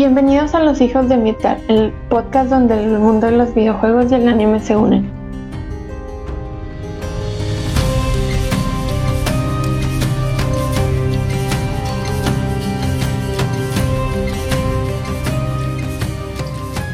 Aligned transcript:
Bienvenidos 0.00 0.54
a 0.54 0.60
Los 0.60 0.80
Hijos 0.80 1.10
de 1.10 1.18
Mitar, 1.18 1.58
el 1.68 1.92
podcast 2.08 2.48
donde 2.48 2.82
el 2.82 2.98
mundo 2.98 3.26
de 3.26 3.36
los 3.36 3.54
videojuegos 3.54 4.10
y 4.10 4.14
el 4.14 4.28
anime 4.28 4.58
se 4.58 4.74
unen. 4.74 5.10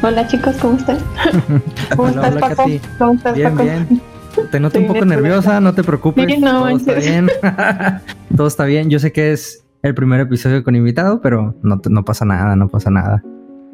Hola 0.03 0.27
chicos, 0.27 0.57
¿cómo 0.61 0.77
están? 0.77 0.97
¿Cómo 1.95 2.09
Hola, 2.09 2.27
estás, 2.27 2.31
hola, 2.31 2.41
Paco? 2.41 2.55
Katy. 2.57 2.81
¿Cómo 2.97 3.13
estás, 3.13 3.35
Bien, 3.35 3.51
Paco? 3.51 3.63
bien. 3.63 4.01
Te 4.51 4.59
noto 4.59 4.79
un 4.79 4.87
poco 4.87 5.05
nerviosa. 5.05 5.61
no 5.61 5.73
te 5.73 5.81
preocupes. 5.81 6.39
No 6.41 6.59
todo 6.59 6.75
está 6.75 6.93
bien. 6.95 7.29
todo 8.35 8.47
está 8.47 8.65
bien. 8.65 8.89
Yo 8.89 8.99
sé 8.99 9.13
que 9.13 9.31
es 9.31 9.63
el 9.83 9.93
primer 9.95 10.19
episodio 10.21 10.63
con 10.63 10.75
invitado, 10.75 11.21
pero 11.21 11.55
no, 11.61 11.79
te- 11.79 11.89
no 11.89 12.03
pasa 12.03 12.25
nada, 12.25 12.55
no 12.55 12.67
pasa 12.67 12.89
nada. 12.89 13.23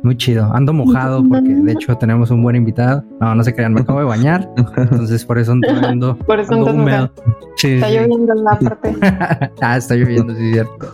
Muy 0.03 0.17
chido. 0.17 0.51
Ando 0.53 0.73
mojado 0.73 1.23
porque 1.27 1.47
de 1.49 1.71
hecho 1.71 1.95
tenemos 1.95 2.29
un 2.29 2.43
buen 2.43 2.57
invitado. 2.57 3.05
No, 3.21 3.33
no 3.35 3.43
se 3.43 3.55
crean, 3.55 3.73
me 3.73 3.81
acabo 3.81 3.99
de 3.99 4.05
bañar. 4.05 4.49
Entonces 4.77 5.23
por 5.25 5.39
eso 5.39 5.53
ando, 5.53 6.17
Por 6.27 6.41
eso 6.41 6.53
ando 6.53 6.71
húmedo. 6.73 7.09
Sí, 7.55 7.75
Está 7.75 7.87
sí. 7.87 7.93
lloviendo 7.95 8.33
en 8.33 8.43
la 8.43 8.59
parte. 8.59 8.95
ah, 9.61 9.77
está 9.77 9.95
lloviendo, 9.95 10.35
sí, 10.35 10.43
es 10.47 10.51
cierto. 10.53 10.93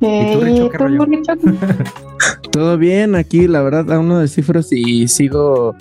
Eh, 0.00 0.32
tú, 0.38 0.44
Richo, 0.44 0.66
¿Y 0.66 0.70
qué 0.70 0.78
rollo? 0.78 1.06
Todo 2.50 2.78
bien, 2.78 3.14
aquí 3.14 3.46
la 3.46 3.62
verdad 3.62 3.90
aún 3.92 4.08
no 4.08 4.18
descifro 4.18 4.62
si 4.62 5.06
sigo 5.08 5.74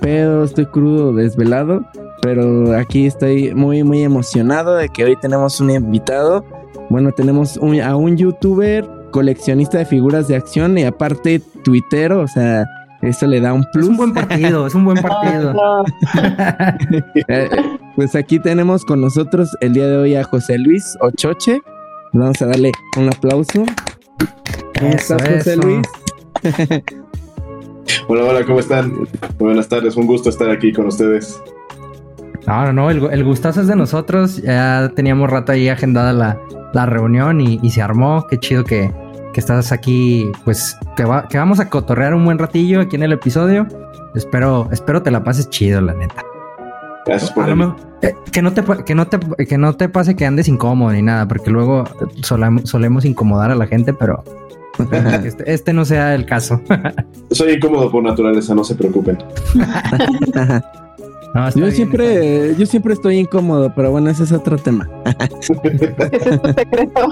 pedo, 0.00 0.44
estoy 0.44 0.66
crudo, 0.66 1.12
desvelado, 1.12 1.84
pero 2.22 2.74
aquí 2.76 3.06
estoy 3.06 3.54
muy 3.54 3.82
muy 3.84 4.02
emocionado 4.02 4.74
de 4.76 4.88
que 4.88 5.04
hoy 5.04 5.16
tenemos 5.20 5.60
un 5.60 5.70
invitado. 5.70 6.44
Bueno, 6.90 7.12
tenemos 7.12 7.56
un- 7.56 7.80
a 7.80 7.96
un 7.96 8.16
youtuber 8.16 8.88
coleccionista 9.10 9.78
de 9.78 9.86
figuras 9.86 10.28
de 10.28 10.36
acción 10.36 10.76
y 10.78 10.84
aparte 10.84 11.40
tuitero, 11.64 12.20
o 12.20 12.28
sea, 12.28 12.64
eso 13.02 13.26
le 13.26 13.40
da 13.40 13.52
un 13.52 13.60
Es 13.62 13.66
plus. 13.72 13.88
un 13.88 13.96
buen 13.96 14.12
partido, 14.14 14.66
es 14.66 14.74
un 14.74 14.84
buen 14.84 14.96
partido. 15.02 15.52
No, 15.54 15.84
Eh, 17.28 17.48
pues 17.96 18.14
aquí 18.14 18.38
tenemos 18.38 18.84
con 18.84 19.00
nosotros 19.00 19.50
el 19.60 19.72
día 19.74 19.86
de 19.86 19.96
hoy 19.96 20.14
a 20.14 20.24
José 20.24 20.58
Luis 20.58 20.96
Ochoche. 21.00 21.60
Vamos 22.14 22.40
a 22.42 22.46
darle 22.46 22.72
un 22.98 23.08
aplauso. 23.08 23.64
¿Cómo 24.78 24.90
Eso, 24.92 25.16
estás, 25.16 25.36
José 25.38 25.52
eso. 25.54 25.62
Luis? 25.62 25.86
Hola, 28.08 28.24
hola, 28.24 28.44
¿cómo 28.44 28.58
están? 28.60 28.92
Buenas 29.38 29.68
tardes, 29.68 29.96
un 29.96 30.06
gusto 30.06 30.28
estar 30.28 30.50
aquí 30.50 30.72
con 30.72 30.86
ustedes. 30.86 31.40
No, 32.46 32.64
no, 32.66 32.72
no, 32.72 32.90
el, 32.90 33.00
gu- 33.00 33.12
el 33.12 33.22
gustazo 33.24 33.60
es 33.60 33.66
de 33.68 33.76
nosotros. 33.76 34.42
Ya 34.42 34.90
teníamos 34.96 35.30
rato 35.30 35.52
ahí 35.52 35.68
agendada 35.68 36.12
la, 36.12 36.38
la 36.72 36.86
reunión 36.86 37.40
y, 37.40 37.58
y 37.62 37.70
se 37.70 37.82
armó. 37.82 38.26
Qué 38.28 38.38
chido 38.38 38.64
que, 38.64 38.92
que 39.32 39.40
estás 39.40 39.72
aquí, 39.72 40.30
pues 40.44 40.76
que, 40.96 41.04
va- 41.04 41.26
que 41.28 41.38
vamos 41.38 41.60
a 41.60 41.68
cotorrear 41.68 42.14
un 42.14 42.24
buen 42.24 42.38
ratillo 42.38 42.80
aquí 42.80 42.96
en 42.96 43.02
el 43.02 43.12
episodio. 43.12 43.66
Espero, 44.14 44.68
espero 44.72 45.02
te 45.02 45.10
la 45.10 45.22
pases 45.24 45.48
chido, 45.50 45.80
la 45.80 45.94
neta. 45.94 46.22
Gracias 47.06 47.30
por 47.32 47.48
el- 47.48 47.60
eh, 48.02 48.14
que, 48.30 48.42
no 48.42 48.52
te, 48.52 48.62
que, 48.84 48.94
no 48.94 49.06
te, 49.06 49.18
que 49.46 49.58
no 49.58 49.74
te 49.74 49.88
pase 49.88 50.14
que 50.16 50.26
andes 50.26 50.48
incómodo 50.48 50.92
ni 50.92 51.02
nada, 51.02 51.26
porque 51.28 51.50
luego 51.50 51.84
solemos, 52.22 52.68
solemos 52.68 53.04
incomodar 53.04 53.50
a 53.50 53.54
la 53.54 53.66
gente, 53.66 53.92
pero 53.92 54.22
este, 55.24 55.52
este 55.52 55.72
no 55.72 55.84
sea 55.84 56.14
el 56.14 56.26
caso. 56.26 56.60
Soy 57.30 57.52
incómodo 57.54 57.90
por 57.90 58.02
naturaleza, 58.02 58.54
no 58.54 58.64
se 58.64 58.74
preocupen. 58.74 59.18
No, 61.34 61.48
Yo 61.50 61.54
bien, 61.54 61.68
está 61.68 61.70
bien. 61.70 61.72
siempre, 61.72 62.54
yo 62.58 62.66
siempre 62.66 62.92
estoy 62.94 63.18
incómodo, 63.18 63.72
pero 63.74 63.90
bueno, 63.90 64.10
ese 64.10 64.24
es 64.24 64.32
otro 64.32 64.56
tema. 64.58 64.88
ese 65.30 65.52
es 66.32 66.42
tu 66.42 66.48
secreto. 66.52 67.08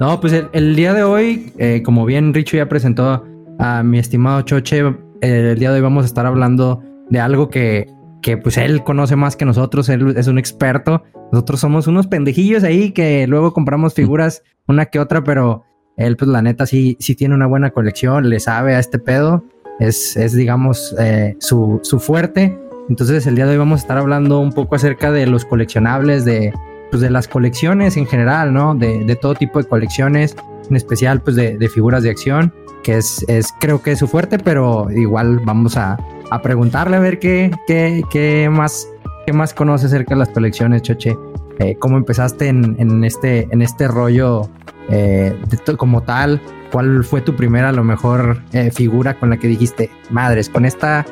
No, 0.00 0.20
pues 0.20 0.32
el, 0.32 0.48
el 0.52 0.76
día 0.76 0.94
de 0.94 1.02
hoy, 1.02 1.52
eh, 1.58 1.82
como 1.84 2.04
bien 2.06 2.32
Richo 2.32 2.56
ya 2.56 2.68
presentó 2.68 3.24
a 3.58 3.82
mi 3.82 3.98
estimado 3.98 4.42
Choche, 4.42 4.80
eh, 5.20 5.50
el 5.52 5.58
día 5.58 5.70
de 5.70 5.76
hoy 5.76 5.82
vamos 5.82 6.04
a 6.04 6.06
estar 6.06 6.24
hablando 6.26 6.82
de 7.10 7.18
algo 7.18 7.48
que, 7.48 7.86
que 8.22 8.36
pues 8.36 8.56
él 8.58 8.84
conoce 8.84 9.16
más 9.16 9.34
que 9.34 9.44
nosotros, 9.44 9.88
él 9.88 10.14
es 10.16 10.28
un 10.28 10.38
experto. 10.38 11.02
Nosotros 11.32 11.60
somos 11.60 11.86
unos 11.88 12.06
pendejillos 12.06 12.62
ahí 12.62 12.92
que 12.92 13.26
luego 13.26 13.52
compramos 13.52 13.94
figuras 13.94 14.42
una 14.68 14.86
que 14.86 15.00
otra, 15.00 15.24
pero 15.24 15.64
él 15.96 16.16
pues 16.16 16.30
la 16.30 16.42
neta 16.42 16.64
sí, 16.66 16.96
sí 17.00 17.16
tiene 17.16 17.34
una 17.34 17.46
buena 17.46 17.70
colección, 17.70 18.28
le 18.30 18.38
sabe 18.38 18.76
a 18.76 18.78
este 18.78 19.00
pedo, 19.00 19.42
es, 19.78 20.16
es 20.16 20.32
digamos 20.32 20.94
eh, 20.98 21.36
su, 21.40 21.80
su 21.82 22.00
fuerte. 22.00 22.58
Entonces 22.88 23.26
el 23.26 23.34
día 23.34 23.44
de 23.46 23.52
hoy 23.52 23.58
vamos 23.58 23.80
a 23.80 23.82
estar 23.82 23.98
hablando 23.98 24.40
un 24.40 24.52
poco 24.52 24.74
acerca 24.74 25.10
de 25.10 25.26
los 25.26 25.44
coleccionables, 25.44 26.24
de, 26.24 26.52
pues 26.90 27.02
de 27.02 27.10
las 27.10 27.28
colecciones 27.28 27.96
en 27.96 28.06
general, 28.06 28.52
¿no? 28.52 28.74
De, 28.74 29.04
de 29.04 29.16
todo 29.16 29.34
tipo 29.34 29.58
de 29.58 29.68
colecciones, 29.68 30.34
en 30.70 30.76
especial 30.76 31.20
pues 31.20 31.36
de, 31.36 31.58
de 31.58 31.68
figuras 31.68 32.02
de 32.02 32.10
acción, 32.10 32.52
que 32.82 32.96
es, 32.96 33.24
es 33.28 33.52
creo 33.60 33.82
que 33.82 33.92
es 33.92 33.98
su 33.98 34.08
fuerte, 34.08 34.38
pero 34.38 34.90
igual 34.90 35.40
vamos 35.44 35.76
a, 35.76 35.98
a 36.30 36.42
preguntarle 36.42 36.96
a 36.96 37.00
ver 37.00 37.18
qué, 37.18 37.50
qué, 37.66 38.02
qué 38.10 38.48
más, 38.50 38.88
qué 39.26 39.32
más 39.34 39.52
conoce 39.52 39.86
acerca 39.86 40.14
de 40.14 40.20
las 40.20 40.30
colecciones, 40.30 40.82
Choche. 40.82 41.14
Eh, 41.58 41.76
¿Cómo 41.78 41.96
empezaste 41.96 42.46
en, 42.46 42.76
en 42.78 43.02
este, 43.04 43.48
en 43.50 43.62
este 43.62 43.88
rollo 43.88 44.48
eh, 44.88 45.34
de 45.48 45.76
como 45.76 46.02
tal? 46.02 46.40
¿Cuál 46.72 47.04
fue 47.04 47.20
tu 47.20 47.34
primera, 47.34 47.70
a 47.70 47.72
lo 47.72 47.84
mejor, 47.84 48.42
eh, 48.52 48.70
figura 48.70 49.14
con 49.14 49.30
la 49.30 49.38
que 49.38 49.48
dijiste, 49.48 49.90
madres, 50.10 50.48
con 50.48 50.64
esta 50.64 51.06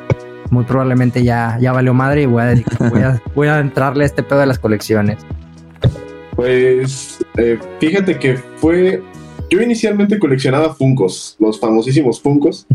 muy 0.49 0.63
probablemente 0.63 1.23
ya, 1.23 1.57
ya 1.59 1.73
valió 1.73 1.93
madre 1.93 2.23
y 2.23 2.25
voy 2.25 2.43
a, 2.43 2.55
voy, 2.89 3.01
a, 3.01 3.21
voy 3.35 3.47
a 3.47 3.59
entrarle 3.59 4.03
a 4.03 4.07
este 4.07 4.23
pedo 4.23 4.39
de 4.39 4.45
las 4.45 4.59
colecciones? 4.59 5.17
Pues 6.35 7.17
eh, 7.37 7.57
fíjate 7.79 8.17
que 8.19 8.37
fue. 8.37 9.01
Yo 9.49 9.61
inicialmente 9.61 10.19
coleccionaba 10.19 10.73
Funcos, 10.73 11.35
los 11.39 11.59
famosísimos 11.59 12.21
Funcos. 12.21 12.67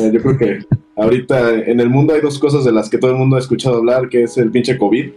Eh, 0.00 0.10
yo 0.12 0.22
creo 0.22 0.38
que 0.38 0.58
ahorita 0.96 1.54
en 1.54 1.80
el 1.80 1.90
mundo 1.90 2.14
hay 2.14 2.20
dos 2.20 2.38
cosas 2.38 2.64
de 2.64 2.72
las 2.72 2.88
que 2.88 2.98
todo 2.98 3.10
el 3.10 3.18
mundo 3.18 3.36
ha 3.36 3.40
escuchado 3.40 3.76
hablar, 3.76 4.08
que 4.08 4.22
es 4.22 4.38
el 4.38 4.50
pinche 4.50 4.78
COVID, 4.78 5.10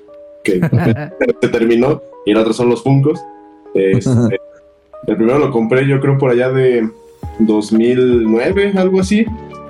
que 0.43 0.59
se 1.41 1.47
terminó, 1.49 2.01
y 2.25 2.31
el 2.31 2.37
otro 2.37 2.51
son 2.51 2.69
los 2.69 2.83
Funcos. 2.83 3.23
Este, 3.73 4.09
el 5.05 5.15
primero 5.15 5.39
lo 5.39 5.51
compré 5.51 5.87
yo 5.87 5.99
creo 5.99 6.17
por 6.17 6.31
allá 6.31 6.49
de 6.49 6.89
2009, 7.39 8.73
algo 8.75 8.99
así. 8.99 9.25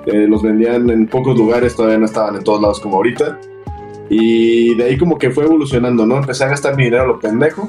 Eh, 0.06 0.26
los 0.26 0.42
vendían 0.42 0.88
en 0.88 1.06
pocos 1.06 1.36
lugares, 1.36 1.76
todavía 1.76 1.98
no 1.98 2.06
estaban 2.06 2.36
en 2.36 2.44
todos 2.44 2.62
lados 2.62 2.80
como 2.80 2.96
ahorita. 2.96 3.38
Y 4.08 4.74
de 4.74 4.84
ahí 4.84 4.96
como 4.96 5.18
que 5.18 5.30
fue 5.30 5.44
evolucionando, 5.44 6.06
¿no? 6.06 6.16
Empecé 6.16 6.44
a 6.44 6.48
gastar 6.48 6.76
mi 6.76 6.84
dinero 6.84 7.02
a 7.02 7.06
lo 7.06 7.18
pendejo. 7.18 7.68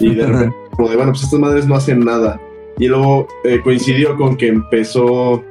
Y 0.00 0.14
de 0.14 0.26
repente, 0.26 0.56
como 0.76 0.88
de, 0.88 0.96
bueno, 0.96 1.12
pues 1.12 1.22
estas 1.22 1.38
madres 1.38 1.66
no 1.66 1.76
hacen 1.76 2.00
nada. 2.00 2.40
Y 2.78 2.88
luego 2.88 3.28
eh, 3.44 3.60
coincidió 3.62 4.16
con 4.16 4.36
que 4.36 4.48
empezó 4.48 5.42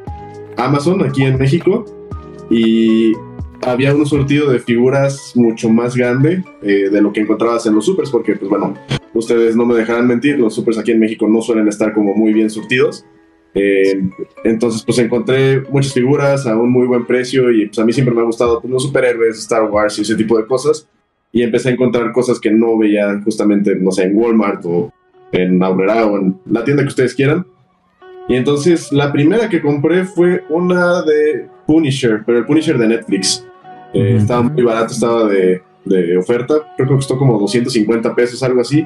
Amazon 0.58 1.03
aquí 1.03 1.24
en 1.24 1.38
México. 1.38 1.85
Y 2.50 3.14
había 3.66 3.96
un 3.96 4.06
surtido 4.06 4.52
de 4.52 4.59
figuras 4.59 5.34
mucho 5.35 5.69
más 5.69 5.96
grande 5.96 6.44
eh, 6.62 6.90
de 6.90 7.02
lo 7.02 7.14
que 7.14 7.22
encontrabas 7.22 7.66
en 7.66 7.75
los 7.75 7.85
supers. 7.85 8.09
Porque, 8.09 8.35
pues 8.35 8.50
bueno, 8.50 8.74
ustedes 9.17 9.55
no 9.55 9.66
me 9.66 9.75
dejarán 9.75 10.07
mentir, 10.07 10.39
los 10.39 10.55
supers 10.55 10.78
aquí 10.78 10.91
en 10.91 11.00
México 11.00 11.28
no 11.28 11.41
suelen 11.41 11.67
estar 11.67 11.94
como 11.94 12.13
muy 12.16 12.33
bien 12.33 12.50
surtidos. 12.50 13.05
Eh, 13.53 14.01
entonces, 14.44 14.83
pues 14.83 15.00
encontré 15.00 15.61
muchas 15.69 15.94
figuras 15.94 16.45
a 16.45 16.55
un 16.55 16.72
muy 16.72 16.85
buen 16.85 17.05
precio 17.05 17.51
y 17.51 17.66
pues 17.67 17.79
a 17.79 17.85
mí 17.85 17.91
siempre 17.91 18.13
me 18.13 18.22
ha 18.22 18.25
gustado 18.25 18.61
pues, 18.61 18.72
los 18.72 18.83
superhéroes, 18.83 19.39
Star 19.39 19.63
Wars 19.63 19.97
y 19.97 20.03
ese 20.03 20.16
tipo 20.16 20.38
de 20.38 20.45
cosas. 20.45 20.88
Y 21.31 21.41
empecé 21.41 21.69
a 21.69 21.72
encontrar 21.73 22.11
cosas 22.11 22.39
que 22.39 22.51
no 22.51 22.78
veía 22.78 23.19
justamente, 23.23 23.75
no 23.75 23.91
sé, 23.91 24.03
en 24.03 24.16
Walmart 24.16 24.63
o 24.66 24.94
en 25.31 25.61
Aurrera 25.61 26.05
o 26.05 26.17
en 26.17 26.39
la 26.45 26.63
tienda 26.63 26.84
que 26.84 26.89
ustedes 26.89 27.16
quieran. 27.16 27.45
Y 28.29 28.35
entonces 28.35 28.91
la 28.91 29.11
primera 29.11 29.49
que 29.49 29.61
compré 29.61 30.03
fue 30.05 30.44
una 30.49 31.01
de 31.01 31.47
Punisher, 31.66 32.23
pero 32.25 32.38
el 32.38 32.45
Punisher 32.45 32.78
de 32.78 32.88
Netflix. 32.88 33.45
Eh. 33.94 34.17
Estaba 34.17 34.44
muy 34.44 34.63
barato, 34.63 34.94
estaba 34.94 35.28
de, 35.28 35.61
de 35.85 36.17
oferta, 36.17 36.73
creo 36.75 36.89
que 36.89 36.95
costó 36.95 37.17
como 37.17 37.39
250 37.39 38.13
pesos, 38.16 38.44
algo 38.44 38.61
así. 38.61 38.85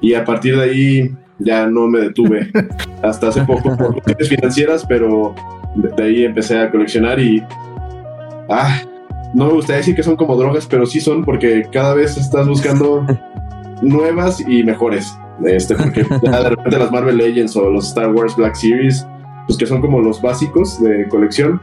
Y 0.00 0.14
a 0.14 0.24
partir 0.24 0.56
de 0.56 0.62
ahí 0.62 1.16
ya 1.38 1.66
no 1.66 1.86
me 1.88 2.00
detuve 2.00 2.50
hasta 3.02 3.28
hace 3.28 3.42
poco 3.42 3.76
por 3.76 3.92
cuestiones 3.92 4.28
financieras, 4.28 4.86
pero 4.86 5.34
de, 5.74 6.02
ahí 6.02 6.24
empecé 6.24 6.58
a 6.58 6.70
coleccionar 6.70 7.18
y... 7.20 7.42
Ah, 8.48 8.82
no 9.32 9.46
me 9.46 9.52
gustaría 9.52 9.78
decir 9.78 9.94
que 9.94 10.02
son 10.02 10.16
como 10.16 10.36
drogas, 10.36 10.66
pero 10.66 10.86
sí 10.86 11.00
son 11.00 11.24
porque 11.24 11.64
cada 11.72 11.94
vez 11.94 12.16
estás 12.16 12.48
buscando 12.48 13.06
nuevas 13.82 14.40
y 14.40 14.64
mejores. 14.64 15.16
Este, 15.44 15.74
porque 15.74 16.04
ya 16.22 16.42
de 16.42 16.50
repente 16.50 16.78
las 16.78 16.90
Marvel 16.90 17.16
Legends 17.16 17.56
o 17.56 17.70
los 17.70 17.88
Star 17.88 18.12
Wars 18.12 18.36
Black 18.36 18.54
Series, 18.54 19.06
pues 19.46 19.58
que 19.58 19.66
son 19.66 19.80
como 19.80 20.00
los 20.00 20.20
básicos 20.20 20.82
de 20.82 21.08
colección, 21.08 21.60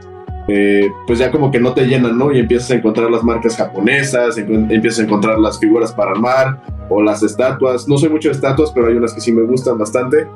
eh, 0.48 0.90
pues 1.06 1.18
ya 1.18 1.30
como 1.30 1.50
que 1.50 1.60
no 1.60 1.74
te 1.74 1.86
llenan, 1.86 2.16
¿no? 2.16 2.32
Y 2.32 2.38
empiezas 2.38 2.70
a 2.70 2.74
encontrar 2.74 3.10
las 3.10 3.22
marcas 3.22 3.56
japonesas, 3.56 4.38
empiezas 4.38 5.00
a 5.00 5.02
encontrar 5.02 5.38
las 5.38 5.58
figuras 5.58 5.92
para 5.92 6.12
armar 6.12 6.58
o 6.88 7.02
las 7.02 7.22
estatuas. 7.22 7.86
No 7.86 7.98
soy 7.98 8.08
mucho 8.08 8.30
de 8.30 8.34
estatuas, 8.34 8.72
pero 8.72 8.88
hay 8.88 8.94
unas 8.94 9.12
que 9.12 9.20
sí 9.20 9.30
me 9.30 9.42
gustan 9.42 9.76
bastante. 9.76 10.26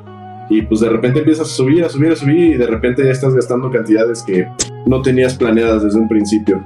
Y 0.49 0.61
pues 0.61 0.81
de 0.81 0.89
repente 0.89 1.19
empiezas 1.19 1.47
a 1.47 1.51
subir, 1.51 1.83
a 1.83 1.89
subir, 1.89 2.11
a 2.11 2.15
subir 2.15 2.53
y 2.53 2.57
de 2.57 2.67
repente 2.67 3.03
ya 3.03 3.11
estás 3.11 3.33
gastando 3.33 3.71
cantidades 3.71 4.21
que 4.21 4.47
no 4.85 5.01
tenías 5.01 5.33
planeadas 5.35 5.83
desde 5.83 5.99
un 5.99 6.07
principio. 6.07 6.63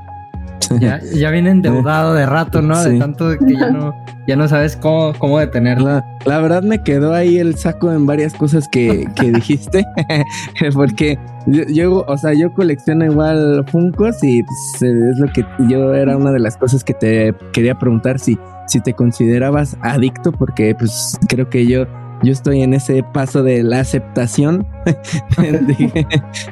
Ya, 0.79 0.99
ya 1.13 1.31
viene 1.31 1.51
endeudado 1.51 2.13
de 2.13 2.25
rato, 2.25 2.61
¿no? 2.61 2.81
De 2.81 2.91
Sí. 2.91 2.99
tanto 2.99 3.29
que 3.37 3.53
ya 3.53 3.69
no, 3.69 3.95
ya 4.27 4.35
no 4.35 4.47
sabes 4.47 4.75
cómo, 4.75 5.13
cómo 5.17 5.39
detenerlo. 5.39 5.87
La, 5.87 6.05
la 6.25 6.39
verdad 6.39 6.63
me 6.63 6.83
quedó 6.83 7.13
ahí 7.13 7.37
el 7.37 7.55
saco 7.55 7.91
en 7.91 8.05
varias 8.05 8.33
cosas 8.33 8.67
que, 8.71 9.07
que 9.15 9.31
dijiste, 9.31 9.85
porque 10.73 11.17
yo, 11.47 11.63
yo, 11.67 12.05
o 12.07 12.17
sea, 12.17 12.33
yo 12.33 12.53
colecciono 12.53 13.05
igual 13.05 13.65
Funkos 13.71 14.23
y 14.23 14.43
pues, 14.43 14.81
es 14.81 15.19
lo 15.19 15.31
que 15.31 15.45
yo 15.67 15.93
era 15.93 16.17
una 16.17 16.31
de 16.31 16.39
las 16.39 16.57
cosas 16.57 16.83
que 16.83 16.93
te 16.93 17.33
quería 17.53 17.75
preguntar 17.75 18.19
si, 18.19 18.37
si 18.67 18.79
te 18.81 18.93
considerabas 18.93 19.77
adicto, 19.81 20.31
porque 20.31 20.75
pues 20.75 21.17
creo 21.29 21.49
que 21.49 21.65
yo, 21.65 21.85
yo 22.23 22.31
estoy 22.31 22.61
en 22.61 22.73
ese 22.73 23.03
paso 23.13 23.43
de 23.43 23.63
la 23.63 23.79
aceptación. 23.79 24.67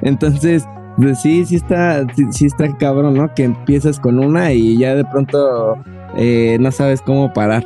Entonces, 0.02 0.66
pues 0.98 1.22
sí, 1.22 1.46
sí 1.46 1.56
está, 1.56 2.06
sí, 2.32 2.46
está 2.46 2.76
cabrón, 2.78 3.16
¿no? 3.16 3.34
Que 3.34 3.44
empiezas 3.44 4.00
con 4.00 4.20
una 4.20 4.54
y 4.54 4.78
ya 4.78 4.96
de 4.96 5.06
pronto 5.06 5.78
eh, 6.18 6.58
no 6.60 6.72
sabes 6.72 7.02
cómo 7.02 7.34
parar. 7.34 7.66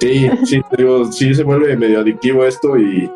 Sí, 0.00 0.28
sí, 0.44 0.60
digo, 0.76 1.10
sí 1.10 1.34
se 1.34 1.42
vuelve 1.42 1.76
medio 1.76 2.00
adictivo 2.00 2.44
esto 2.44 2.76
y 2.76 3.10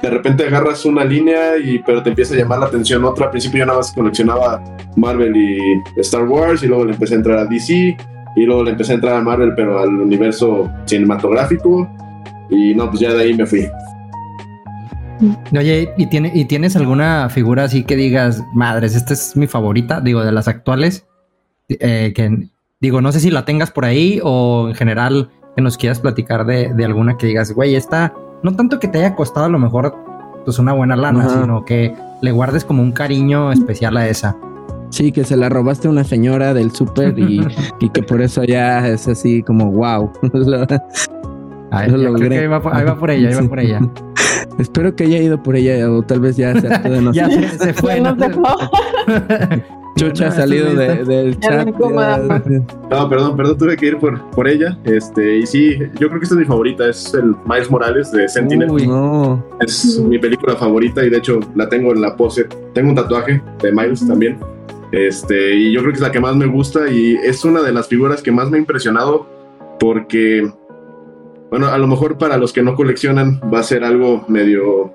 de 0.00 0.10
repente 0.10 0.46
agarras 0.46 0.84
una 0.86 1.04
línea 1.04 1.58
y 1.58 1.78
pero 1.80 2.02
te 2.02 2.08
empieza 2.10 2.34
a 2.34 2.38
llamar 2.38 2.60
la 2.60 2.66
atención 2.66 3.04
otra. 3.04 3.26
Al 3.26 3.30
principio 3.30 3.60
yo 3.60 3.66
nada 3.66 3.78
más 3.78 3.92
coleccionaba 3.92 4.62
Marvel 4.96 5.36
y 5.36 5.58
Star 6.00 6.24
Wars 6.24 6.62
y 6.62 6.66
luego 6.66 6.86
le 6.86 6.92
empecé 6.92 7.14
a 7.14 7.16
entrar 7.18 7.38
a 7.38 7.44
DC 7.44 7.96
y 8.36 8.46
luego 8.46 8.64
le 8.64 8.70
empecé 8.70 8.92
a 8.92 8.94
entrar 8.94 9.16
a 9.16 9.20
Marvel 9.20 9.52
pero 9.54 9.78
al 9.78 9.90
universo 9.90 10.70
cinematográfico 10.86 11.88
y 12.50 12.74
no, 12.74 12.88
pues 12.88 13.00
ya 13.00 13.12
de 13.12 13.22
ahí 13.22 13.34
me 13.34 13.46
fui. 13.46 13.66
Oye, 15.56 15.92
¿y, 15.96 16.06
tiene, 16.06 16.32
¿y 16.34 16.44
tienes 16.46 16.76
alguna 16.76 17.28
figura 17.30 17.64
así 17.64 17.84
que 17.84 17.96
digas, 17.96 18.42
madres, 18.54 18.94
esta 18.96 19.12
es 19.14 19.36
mi 19.36 19.46
favorita? 19.46 20.00
Digo, 20.00 20.24
de 20.24 20.32
las 20.32 20.48
actuales. 20.48 21.06
eh, 21.68 22.12
que 22.14 22.48
digo, 22.80 23.00
no 23.00 23.12
sé 23.12 23.20
si 23.20 23.30
la 23.30 23.44
tengas 23.44 23.70
por 23.70 23.84
ahí 23.84 24.20
o 24.22 24.66
en 24.68 24.74
general 24.74 25.30
que 25.54 25.62
nos 25.62 25.76
quieras 25.76 26.00
platicar 26.00 26.44
de, 26.46 26.72
de 26.74 26.84
alguna 26.84 27.16
que 27.16 27.26
digas, 27.28 27.52
güey, 27.52 27.74
esta, 27.76 28.12
no 28.42 28.56
tanto 28.56 28.80
que 28.80 28.88
te 28.88 28.98
haya 28.98 29.14
costado 29.14 29.46
a 29.46 29.48
lo 29.48 29.58
mejor 29.58 29.94
pues 30.44 30.58
una 30.58 30.72
buena 30.72 30.96
lana, 30.96 31.24
Ajá. 31.26 31.42
sino 31.42 31.64
que 31.64 31.94
le 32.20 32.32
guardes 32.32 32.64
como 32.64 32.82
un 32.82 32.90
cariño 32.92 33.52
especial 33.52 33.96
a 33.96 34.08
esa. 34.08 34.36
Sí, 34.90 35.12
que 35.12 35.24
se 35.24 35.36
la 35.36 35.48
robaste 35.48 35.86
a 35.88 35.90
una 35.90 36.04
señora 36.04 36.52
del 36.52 36.72
súper 36.72 37.18
y, 37.18 37.40
y 37.80 37.88
que 37.90 38.02
por 38.02 38.20
eso 38.20 38.42
ya 38.44 38.86
es 38.88 39.06
así 39.08 39.42
como 39.42 39.70
wow. 39.70 40.10
Lo 41.88 42.14
creo 42.14 42.28
que 42.30 42.38
ahí 42.38 42.46
va, 42.46 42.60
por- 42.62 42.74
ahí 42.76 42.84
va 42.84 42.96
por 42.98 43.10
ella, 43.10 43.28
ahí 43.28 43.34
va 43.34 43.42
por 43.48 43.60
ella. 43.60 43.80
Espero 44.58 44.94
que 44.94 45.04
haya 45.04 45.18
ido 45.22 45.42
por 45.42 45.56
ella 45.56 45.90
o 45.90 46.02
tal 46.02 46.20
vez 46.20 46.36
ya 46.36 46.58
se 46.60 46.68
hartó 46.72 46.90
de 46.90 47.10
ya 47.12 47.28
se, 47.30 47.48
se 47.58 47.72
fue. 47.74 48.00
¿no? 48.00 48.14
Chucha 49.96 50.26
ha 50.26 50.30
No, 50.30 50.34
salido 50.34 50.74
de- 50.74 51.04
del 51.04 51.34
Ya 51.38 51.48
chat. 51.48 51.64
no 51.64 51.68
incomoda 51.70 52.42
ya- 52.48 52.62
No, 52.90 53.08
perdón, 53.08 53.36
perdón, 53.36 53.58
tuve 53.58 53.76
que 53.76 53.86
ir 53.86 53.98
por, 53.98 54.20
por 54.30 54.48
ella. 54.48 54.76
Este, 54.84 55.38
y 55.38 55.46
sí, 55.46 55.76
yo 55.98 56.08
creo 56.08 56.18
que 56.18 56.24
esta 56.24 56.34
es 56.34 56.40
mi 56.40 56.44
favorita, 56.46 56.88
es 56.88 57.12
el 57.14 57.34
Miles 57.46 57.70
Morales 57.70 58.10
de 58.10 58.26
Sentinel. 58.28 58.70
Uy. 58.70 58.86
No, 58.86 59.44
Es 59.60 59.98
mi 60.00 60.18
película 60.18 60.56
favorita 60.56 61.04
y 61.04 61.10
de 61.10 61.18
hecho 61.18 61.40
la 61.54 61.68
tengo 61.68 61.92
en 61.92 62.00
la 62.00 62.16
pose. 62.16 62.46
Tengo 62.72 62.88
un 62.90 62.94
tatuaje 62.96 63.42
de 63.62 63.72
Miles 63.72 64.06
también. 64.06 64.38
Este, 64.92 65.54
y 65.56 65.72
yo 65.72 65.80
creo 65.80 65.92
que 65.92 65.96
es 65.96 66.02
la 66.02 66.10
que 66.12 66.20
más 66.20 66.36
me 66.36 66.46
gusta 66.46 66.88
y 66.90 67.14
es 67.24 67.44
una 67.44 67.62
de 67.62 67.72
las 67.72 67.86
figuras 67.86 68.22
que 68.22 68.30
más 68.32 68.50
me 68.50 68.56
ha 68.56 68.60
impresionado 68.60 69.26
porque, 69.78 70.50
bueno, 71.52 71.66
a 71.66 71.76
lo 71.76 71.86
mejor 71.86 72.16
para 72.16 72.38
los 72.38 72.50
que 72.50 72.62
no 72.62 72.74
coleccionan 72.74 73.38
va 73.52 73.58
a 73.60 73.62
ser 73.62 73.84
algo 73.84 74.24
medio 74.26 74.90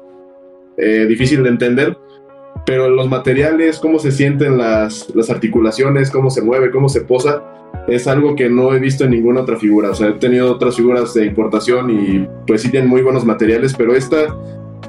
eh, 0.77 1.06
difícil 1.07 1.44
de 1.44 1.50
entender, 1.50 1.95
pero 2.65 2.89
los 2.89 3.07
materiales, 3.07 3.77
cómo 3.77 4.00
se 4.00 4.12
sienten 4.12 4.57
las, 4.57 5.13
las 5.15 5.30
articulaciones, 5.30 6.09
cómo 6.09 6.31
se 6.31 6.42
mueve, 6.42 6.71
cómo 6.71 6.89
se 6.89 7.01
posa, 7.01 7.44
es 7.88 8.07
algo 8.07 8.36
que 8.36 8.50
no 8.50 8.74
he 8.74 8.80
visto 8.80 9.04
en 9.04 9.12
ninguna 9.12 9.42
otra 9.42 9.56
figura. 9.57 9.92
O 9.92 9.94
sea, 9.94 10.07
he 10.07 10.13
tenido 10.13 10.51
otras 10.51 10.75
figuras 10.75 11.13
de 11.13 11.25
importación 11.27 11.92
y 11.92 12.27
pues 12.48 12.63
sí 12.63 12.71
tienen 12.71 12.89
muy 12.89 13.04
buenos 13.04 13.24
materiales, 13.24 13.75
pero 13.77 13.94
esta 13.95 14.36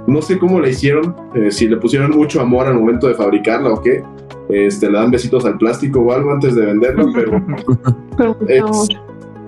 no 0.07 0.23
sé 0.23 0.39
cómo 0.39 0.59
la 0.61 0.71
hicieron, 0.71 1.15
eh, 1.35 1.51
si 1.51 1.69
le 1.69 1.77
pusieron 1.77 2.13
mucho 2.13 2.41
amor 2.41 2.67
al 2.67 2.75
momento 2.77 3.09
de 3.09 3.15
fabricarla 3.15 3.71
o 3.75 3.83
qué. 3.83 4.03
Este, 4.49 4.91
le 4.91 4.97
dan 4.97 5.11
besitos 5.11 5.45
al 5.45 5.59
plástico 5.59 6.01
o 6.01 6.13
algo 6.13 6.33
antes 6.33 6.55
de 6.55 6.65
venderla, 6.65 7.05
pero 7.15 7.43
Es- 8.49 8.89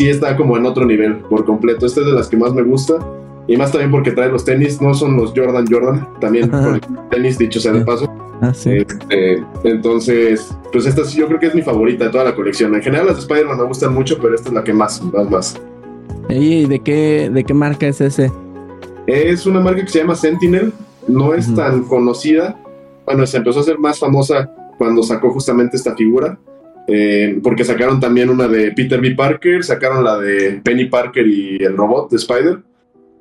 sí 0.00 0.08
está 0.08 0.34
como 0.34 0.56
en 0.56 0.64
otro 0.64 0.86
nivel 0.86 1.16
por 1.16 1.44
completo. 1.44 1.84
Esta 1.84 2.00
es 2.00 2.06
de 2.06 2.12
las 2.12 2.26
que 2.28 2.36
más 2.38 2.54
me 2.54 2.62
gusta. 2.62 2.94
Y 3.46 3.56
más 3.58 3.70
también 3.70 3.90
porque 3.90 4.12
trae 4.12 4.30
los 4.30 4.46
tenis, 4.46 4.80
no 4.80 4.94
son 4.94 5.14
los 5.16 5.34
Jordan 5.36 5.66
Jordan, 5.68 6.08
también 6.20 6.50
tenis, 7.10 7.36
dicho 7.36 7.60
sea 7.60 7.72
de 7.72 7.84
paso. 7.84 8.06
ah, 8.40 8.54
sí. 8.54 8.70
Este, 8.76 9.44
entonces, 9.64 10.56
pues 10.72 10.86
esta 10.86 11.04
sí 11.04 11.18
yo 11.18 11.26
creo 11.26 11.38
que 11.38 11.46
es 11.48 11.54
mi 11.54 11.60
favorita 11.60 12.04
de 12.04 12.10
toda 12.10 12.24
la 12.24 12.34
colección. 12.34 12.74
En 12.74 12.80
general 12.80 13.08
las 13.08 13.16
de 13.16 13.20
Spider-Man 13.22 13.58
me 13.58 13.64
gustan 13.64 13.92
mucho, 13.92 14.18
pero 14.18 14.34
esta 14.34 14.48
es 14.48 14.54
la 14.54 14.64
que 14.64 14.72
más, 14.72 15.02
más, 15.02 15.30
más. 15.30 15.60
Ey, 16.30 16.64
¿de 16.64 16.78
qué, 16.78 17.28
¿De 17.30 17.44
qué 17.44 17.52
marca 17.52 17.86
es 17.86 18.00
ese? 18.00 18.32
Es 19.06 19.44
una 19.44 19.60
marca 19.60 19.82
que 19.82 19.90
se 19.90 19.98
llama 19.98 20.14
Sentinel, 20.14 20.72
no 21.08 21.34
es 21.34 21.54
tan 21.54 21.82
conocida. 21.82 22.58
Bueno, 23.04 23.26
se 23.26 23.36
empezó 23.36 23.60
a 23.60 23.64
ser 23.64 23.78
más 23.78 23.98
famosa 23.98 24.50
cuando 24.78 25.02
sacó 25.02 25.30
justamente 25.30 25.76
esta 25.76 25.94
figura, 25.94 26.38
eh, 26.92 27.38
porque 27.42 27.64
sacaron 27.64 28.00
también 28.00 28.30
una 28.30 28.48
de 28.48 28.72
Peter 28.72 29.00
B. 29.00 29.12
Parker, 29.12 29.62
sacaron 29.62 30.02
la 30.02 30.18
de 30.18 30.60
Penny 30.64 30.86
Parker 30.86 31.26
y 31.26 31.62
el 31.62 31.76
robot 31.76 32.10
de 32.10 32.16
Spider. 32.16 32.58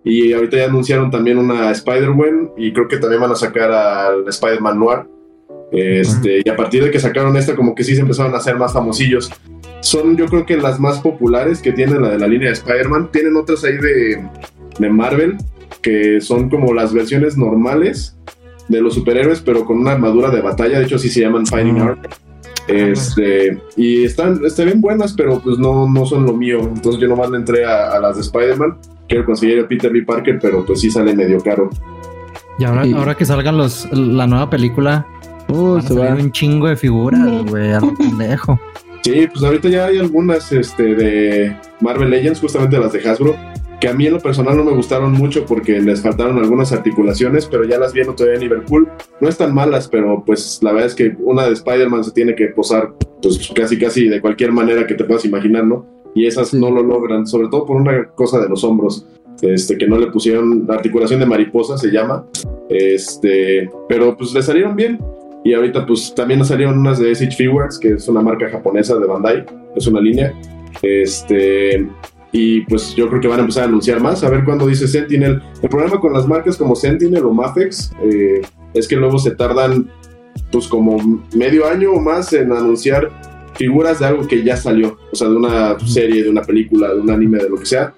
Y 0.04 0.34
ahorita 0.34 0.58
ya 0.58 0.66
anunciaron 0.66 1.12
también 1.12 1.38
una 1.38 1.70
Spider-Gwen 1.72 2.52
y 2.58 2.74
creo 2.74 2.88
que 2.88 2.98
también 2.98 3.22
van 3.22 3.32
a 3.32 3.36
sacar 3.36 3.72
al 3.72 4.28
Spider-Man 4.28 4.80
Noir. 4.80 5.00
Este, 5.72 6.42
Y 6.44 6.50
a 6.50 6.56
partir 6.56 6.84
de 6.84 6.90
que 6.90 7.00
sacaron 7.00 7.38
esta, 7.38 7.56
como 7.56 7.76
que 7.76 7.84
sí 7.84 7.94
se 7.94 8.02
empezaron 8.02 8.34
a 8.34 8.38
hacer 8.38 8.56
más 8.56 8.74
famosillos. 8.74 9.32
Son 9.82 10.18
yo 10.18 10.26
creo 10.26 10.46
que 10.46 10.58
las 10.58 10.80
más 10.80 11.00
populares 11.00 11.62
que 11.62 11.72
tienen 11.72 12.02
la 12.02 12.10
de 12.10 12.18
la 12.18 12.28
línea 12.28 12.48
de 12.48 12.54
Spider-Man. 12.54 13.10
Tienen 13.12 13.36
otras 13.36 13.64
ahí 13.64 13.78
de, 13.78 14.26
de 14.80 14.90
Marvel, 14.90 15.38
que 15.84 16.22
son 16.22 16.50
como 16.50 16.74
las 16.74 16.92
versiones 16.92 17.38
normales 17.38 18.18
de 18.68 18.82
los 18.82 18.96
superhéroes, 18.96 19.42
pero 19.42 19.66
con 19.66 19.78
una 19.78 19.92
armadura 19.92 20.32
de 20.32 20.42
batalla. 20.42 20.80
De 20.80 20.86
hecho, 20.86 20.98
sí 20.98 21.10
se 21.10 21.22
llaman 21.22 21.46
Fighting. 21.46 21.78
Armor. 21.78 22.00
Este, 22.70 23.62
y 23.76 24.04
están, 24.06 24.40
están 24.46 24.66
bien 24.66 24.82
buenas, 24.82 25.14
pero 25.14 25.40
pues 25.40 25.58
no, 25.58 25.88
no 25.90 26.06
son 26.06 26.26
lo 26.26 26.34
mío. 26.34 26.60
Entonces 26.62 27.02
yo 27.02 27.08
nomás 27.08 27.30
le 27.30 27.38
entré 27.38 27.66
a, 27.66 27.92
a 27.94 28.00
las 28.00 28.16
de 28.16 28.22
Spider-Man. 28.22 28.78
Quiero 29.08 29.26
conseguir 29.26 29.60
a 29.62 29.68
Peter 29.68 29.92
B. 29.92 30.04
Parker, 30.04 30.40
pero 30.42 30.66
pues 30.66 30.82
sí 30.82 30.90
sale 30.92 31.16
medio 31.16 31.40
caro. 31.40 31.70
Y 32.60 32.64
ahora, 32.66 32.86
Y- 32.86 32.94
ahora 32.94 33.16
que 33.16 33.26
salgan 33.26 33.58
los, 33.58 33.88
la 33.92 34.28
nueva 34.28 34.50
película, 34.50 35.06
Uh, 35.52 35.74
van 35.74 35.78
a 35.80 35.82
se 35.88 35.94
va. 35.96 36.14
un 36.14 36.32
chingo 36.32 36.68
de 36.68 36.76
figuras, 36.76 37.44
güey, 37.48 37.72
a 37.72 37.80
lo 37.80 37.92
pendejo. 37.96 38.60
Sí, 39.04 39.28
pues 39.34 39.44
ahorita 39.44 39.68
ya 39.68 39.86
hay 39.86 39.98
algunas 39.98 40.52
este, 40.52 40.94
de 40.94 41.58
Marvel 41.82 42.12
Legends, 42.12 42.40
justamente 42.40 42.78
las 42.78 42.92
de 42.94 43.00
Hasbro, 43.10 43.36
que 43.80 43.88
a 43.88 43.94
mí 43.94 44.08
en 44.08 44.14
lo 44.14 44.20
personal 44.20 44.58
no 44.58 44.64
me 44.64 44.72
gustaron 44.72 45.14
mucho 45.14 45.46
porque 45.46 45.80
les 45.80 46.02
faltaron 46.02 46.38
algunas 46.38 46.72
articulaciones, 46.72 47.46
pero 47.46 47.64
ya 47.64 47.78
las 47.78 47.94
vi 47.94 48.02
en 48.02 48.10
otro 48.10 48.26
día 48.26 48.36
en 48.36 48.42
Liverpool. 48.42 48.90
No 49.22 49.30
están 49.30 49.54
malas, 49.54 49.88
pero 49.88 50.24
pues 50.26 50.60
la 50.62 50.72
verdad 50.72 50.88
es 50.88 50.96
que 50.96 51.16
una 51.20 51.46
de 51.46 51.54
Spider-Man 51.54 52.04
se 52.04 52.12
tiene 52.12 52.36
que 52.36 52.48
posar 52.48 52.94
pues 53.22 53.52
casi 53.56 53.78
casi 53.78 54.08
de 54.08 54.22
cualquier 54.22 54.52
manera 54.52 54.86
que 54.86 54.96
te 54.96 55.04
puedas 55.04 55.26
imaginar, 55.26 55.66
¿no? 55.66 55.86
Y 56.14 56.26
esas 56.26 56.54
no 56.54 56.72
lo 56.72 56.84
logran, 56.84 57.26
sobre 57.26 57.48
todo 57.48 57.66
por 57.66 57.78
una 57.78 58.10
cosa 58.10 58.40
de 58.40 58.50
los 58.50 58.64
hombros. 58.64 59.06
Este, 59.42 59.78
que 59.78 59.88
no 59.88 59.98
le 59.98 60.08
pusieron 60.08 60.66
la 60.68 60.76
articulación 60.76 61.22
de 61.22 61.26
mariposa, 61.26 61.78
se 61.78 61.90
llama. 61.92 62.26
Este, 62.68 63.70
pero 63.88 64.18
pues 64.18 64.34
le 64.34 64.42
salieron 64.42 64.76
bien. 64.76 65.00
Y 65.46 65.54
ahorita 65.54 65.86
pues 65.86 66.14
también 66.14 66.40
nos 66.40 66.50
salieron 66.50 66.78
unas 66.78 67.00
de 67.00 67.12
SH 67.12 67.38
Figures, 67.38 67.80
que 67.80 67.94
es 67.94 68.08
una 68.10 68.22
marca 68.22 68.50
japonesa 68.50 68.98
de 68.98 69.08
Bandai, 69.08 69.46
es 69.76 69.88
una 69.88 70.02
línea. 70.02 70.34
Este, 70.82 71.88
y 72.32 72.62
pues 72.62 72.96
yo 72.96 73.10
creo 73.10 73.22
que 73.22 73.28
van 73.28 73.40
a 73.40 73.42
empezar 73.42 73.64
a 73.64 73.68
anunciar 73.68 74.00
más, 74.00 74.24
a 74.24 74.30
ver 74.30 74.44
cuándo 74.44 74.68
dice 74.68 74.88
Sentinel. 74.88 75.42
El 75.62 75.70
problema 75.70 76.00
con 76.00 76.14
las 76.14 76.28
marcas 76.28 76.58
como 76.58 76.76
Sentinel 76.76 77.26
o 77.26 77.34
Mafex 77.34 77.92
eh, 78.04 78.42
es 78.74 78.88
que 78.88 78.96
luego 78.96 79.18
se 79.18 79.32
tardan 79.32 79.90
pues 80.52 80.68
como 80.68 80.98
medio 81.36 81.68
año 81.68 81.92
o 81.92 82.00
más 82.00 82.32
en 82.34 82.52
anunciar 82.52 83.10
figuras 83.56 84.00
de 84.00 84.06
algo 84.06 84.28
que 84.28 84.44
ya 84.44 84.56
salió, 84.56 84.98
o 85.12 85.16
sea, 85.16 85.28
de 85.28 85.36
una 85.36 85.80
serie, 85.80 86.24
de 86.24 86.30
una 86.30 86.42
película, 86.44 86.94
de 86.94 87.02
un 87.02 87.10
anime, 87.10 87.40
de 87.40 87.50
lo 87.50 87.58
que 87.58 87.66
sea. 87.66 87.94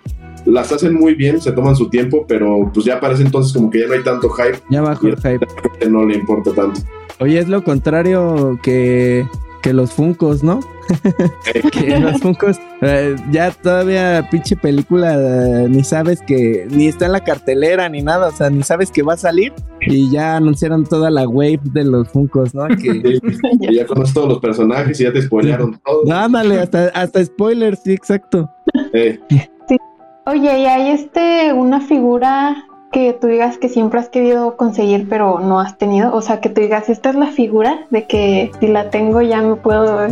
Las 0.46 0.72
hacen 0.72 0.96
muy 0.96 1.14
bien, 1.14 1.40
se 1.40 1.52
toman 1.52 1.76
su 1.76 1.90
tiempo, 1.90 2.26
pero 2.28 2.72
pues 2.74 2.86
ya 2.86 3.00
parece 3.00 3.22
entonces 3.22 3.54
como 3.54 3.70
que 3.70 3.82
ya 3.82 3.88
no 3.88 3.94
hay 3.94 4.04
tanto 4.04 4.28
hype, 4.30 4.58
Ya 4.72 4.82
bajó 4.82 5.08
el 5.08 5.18
hype. 5.18 5.46
que 5.80 5.88
no 5.88 6.04
le 6.04 6.16
importa 6.16 6.52
tanto. 6.52 6.82
Oye, 7.20 7.38
es 7.38 7.48
lo 7.48 7.64
contrario 7.64 8.60
que, 8.64 9.28
que 9.62 9.74
los 9.74 9.92
Funcos, 9.92 10.44
¿no? 10.44 10.60
que 11.72 12.00
los 12.00 12.20
Funcos, 12.20 12.58
eh, 12.82 13.16
ya 13.32 13.52
todavía 13.52 14.28
pinche 14.30 14.56
película, 14.56 15.16
eh, 15.16 15.68
ni 15.70 15.84
sabes 15.84 16.22
que, 16.22 16.68
ni 16.70 16.88
está 16.88 17.06
en 17.06 17.14
la 17.14 17.24
cartelera 17.24 17.88
ni 17.90 18.02
nada, 18.02 18.28
o 18.28 18.32
sea, 18.32 18.50
ni 18.50 18.64
sabes 18.64 18.92
que 18.92 19.04
va 19.04 19.14
a 19.14 19.18
salir 19.18 19.54
y 19.82 20.12
ya 20.12 20.38
anunciaron 20.38 20.86
toda 20.86 21.10
la 21.10 21.28
wave 21.28 21.62
de 21.74 21.84
los 21.84 22.10
Funcos, 22.10 22.54
¿no? 22.54 22.68
Que, 22.68 23.20
Y 23.60 23.76
ya 23.76 23.86
conoces 23.86 24.14
todos 24.14 24.30
los 24.30 24.40
personajes 24.40 25.00
y 25.00 25.04
ya 25.04 25.14
te 25.14 25.22
spoilearon 25.22 25.80
todo. 25.86 26.12
ándale, 26.14 26.60
hasta, 26.60 26.88
hasta 26.90 27.24
spoilers, 27.24 27.82
sí, 27.84 27.94
exacto. 27.94 28.50
Eh, 28.94 29.20
Oye, 30.28 30.60
y 30.60 30.66
hay 30.66 30.92
este, 30.92 31.52
una 31.52 31.82
figura 31.82 32.64
que 32.92 33.14
tú 33.14 33.28
digas 33.28 33.58
que 33.58 33.70
siempre 33.70 34.00
has 34.00 34.10
querido 34.10 34.58
conseguir 34.58 35.08
pero 35.10 35.40
no 35.40 35.60
has 35.60 35.78
tenido? 35.78 36.14
O 36.14 36.22
sea, 36.22 36.42
que 36.42 36.50
tú 36.50 36.62
digas, 36.62 36.90
esta 36.90 37.10
es 37.10 37.16
la 37.16 37.28
figura 37.28 37.86
de 37.90 38.06
que 38.06 38.52
si 38.60 38.68
la 38.68 38.90
tengo 38.90 39.22
ya 39.22 39.42
me 39.42 39.56
puedo, 39.56 40.08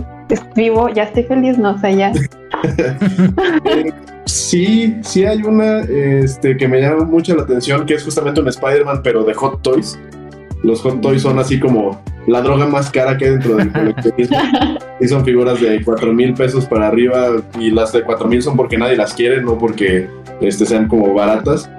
vivo, 0.55 0.89
ya 0.89 1.03
estoy 1.03 1.23
feliz, 1.23 1.57
no, 1.57 1.71
o 1.71 1.77
sea, 1.77 1.91
ya. 1.91 2.11
Eh, 2.77 3.93
sí, 4.25 4.97
sí 5.01 5.25
hay 5.25 5.43
una 5.43 5.79
este, 5.79 6.57
que 6.57 6.67
me 6.67 6.81
llama 6.81 7.03
mucho 7.03 7.35
la 7.35 7.43
atención, 7.43 7.85
que 7.85 7.95
es 7.95 8.03
justamente 8.03 8.41
un 8.41 8.47
Spider-Man, 8.47 9.01
pero 9.03 9.23
de 9.23 9.33
Hot 9.33 9.61
Toys. 9.61 9.99
Los 10.63 10.81
Hot 10.81 11.01
Toys 11.01 11.21
son 11.21 11.39
así 11.39 11.59
como 11.59 12.01
la 12.27 12.41
droga 12.41 12.65
más 12.67 12.91
cara 12.91 13.17
que 13.17 13.25
hay 13.25 13.31
dentro 13.31 13.55
del 13.55 13.71
coleccionismo. 13.73 14.37
y 14.99 15.07
son 15.07 15.23
figuras 15.25 15.59
de 15.61 15.83
4 15.83 16.13
mil 16.13 16.33
pesos 16.33 16.65
para 16.65 16.87
arriba 16.87 17.31
y 17.59 17.71
las 17.71 17.91
de 17.93 18.03
4 18.03 18.27
mil 18.27 18.41
son 18.41 18.55
porque 18.55 18.77
nadie 18.77 18.95
las 18.95 19.13
quiere, 19.13 19.41
no 19.41 19.57
porque 19.57 20.07
este, 20.41 20.65
sean 20.65 20.87
como 20.87 21.13
baratas. 21.13 21.69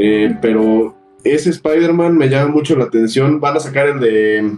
Eh, 0.00 0.34
pero 0.40 0.96
ese 1.22 1.50
Spider-Man 1.50 2.16
me 2.16 2.28
llama 2.28 2.50
mucho 2.50 2.76
la 2.76 2.84
atención. 2.84 3.38
Van 3.38 3.56
a 3.56 3.60
sacar 3.60 3.86
el 3.86 4.00
de 4.00 4.56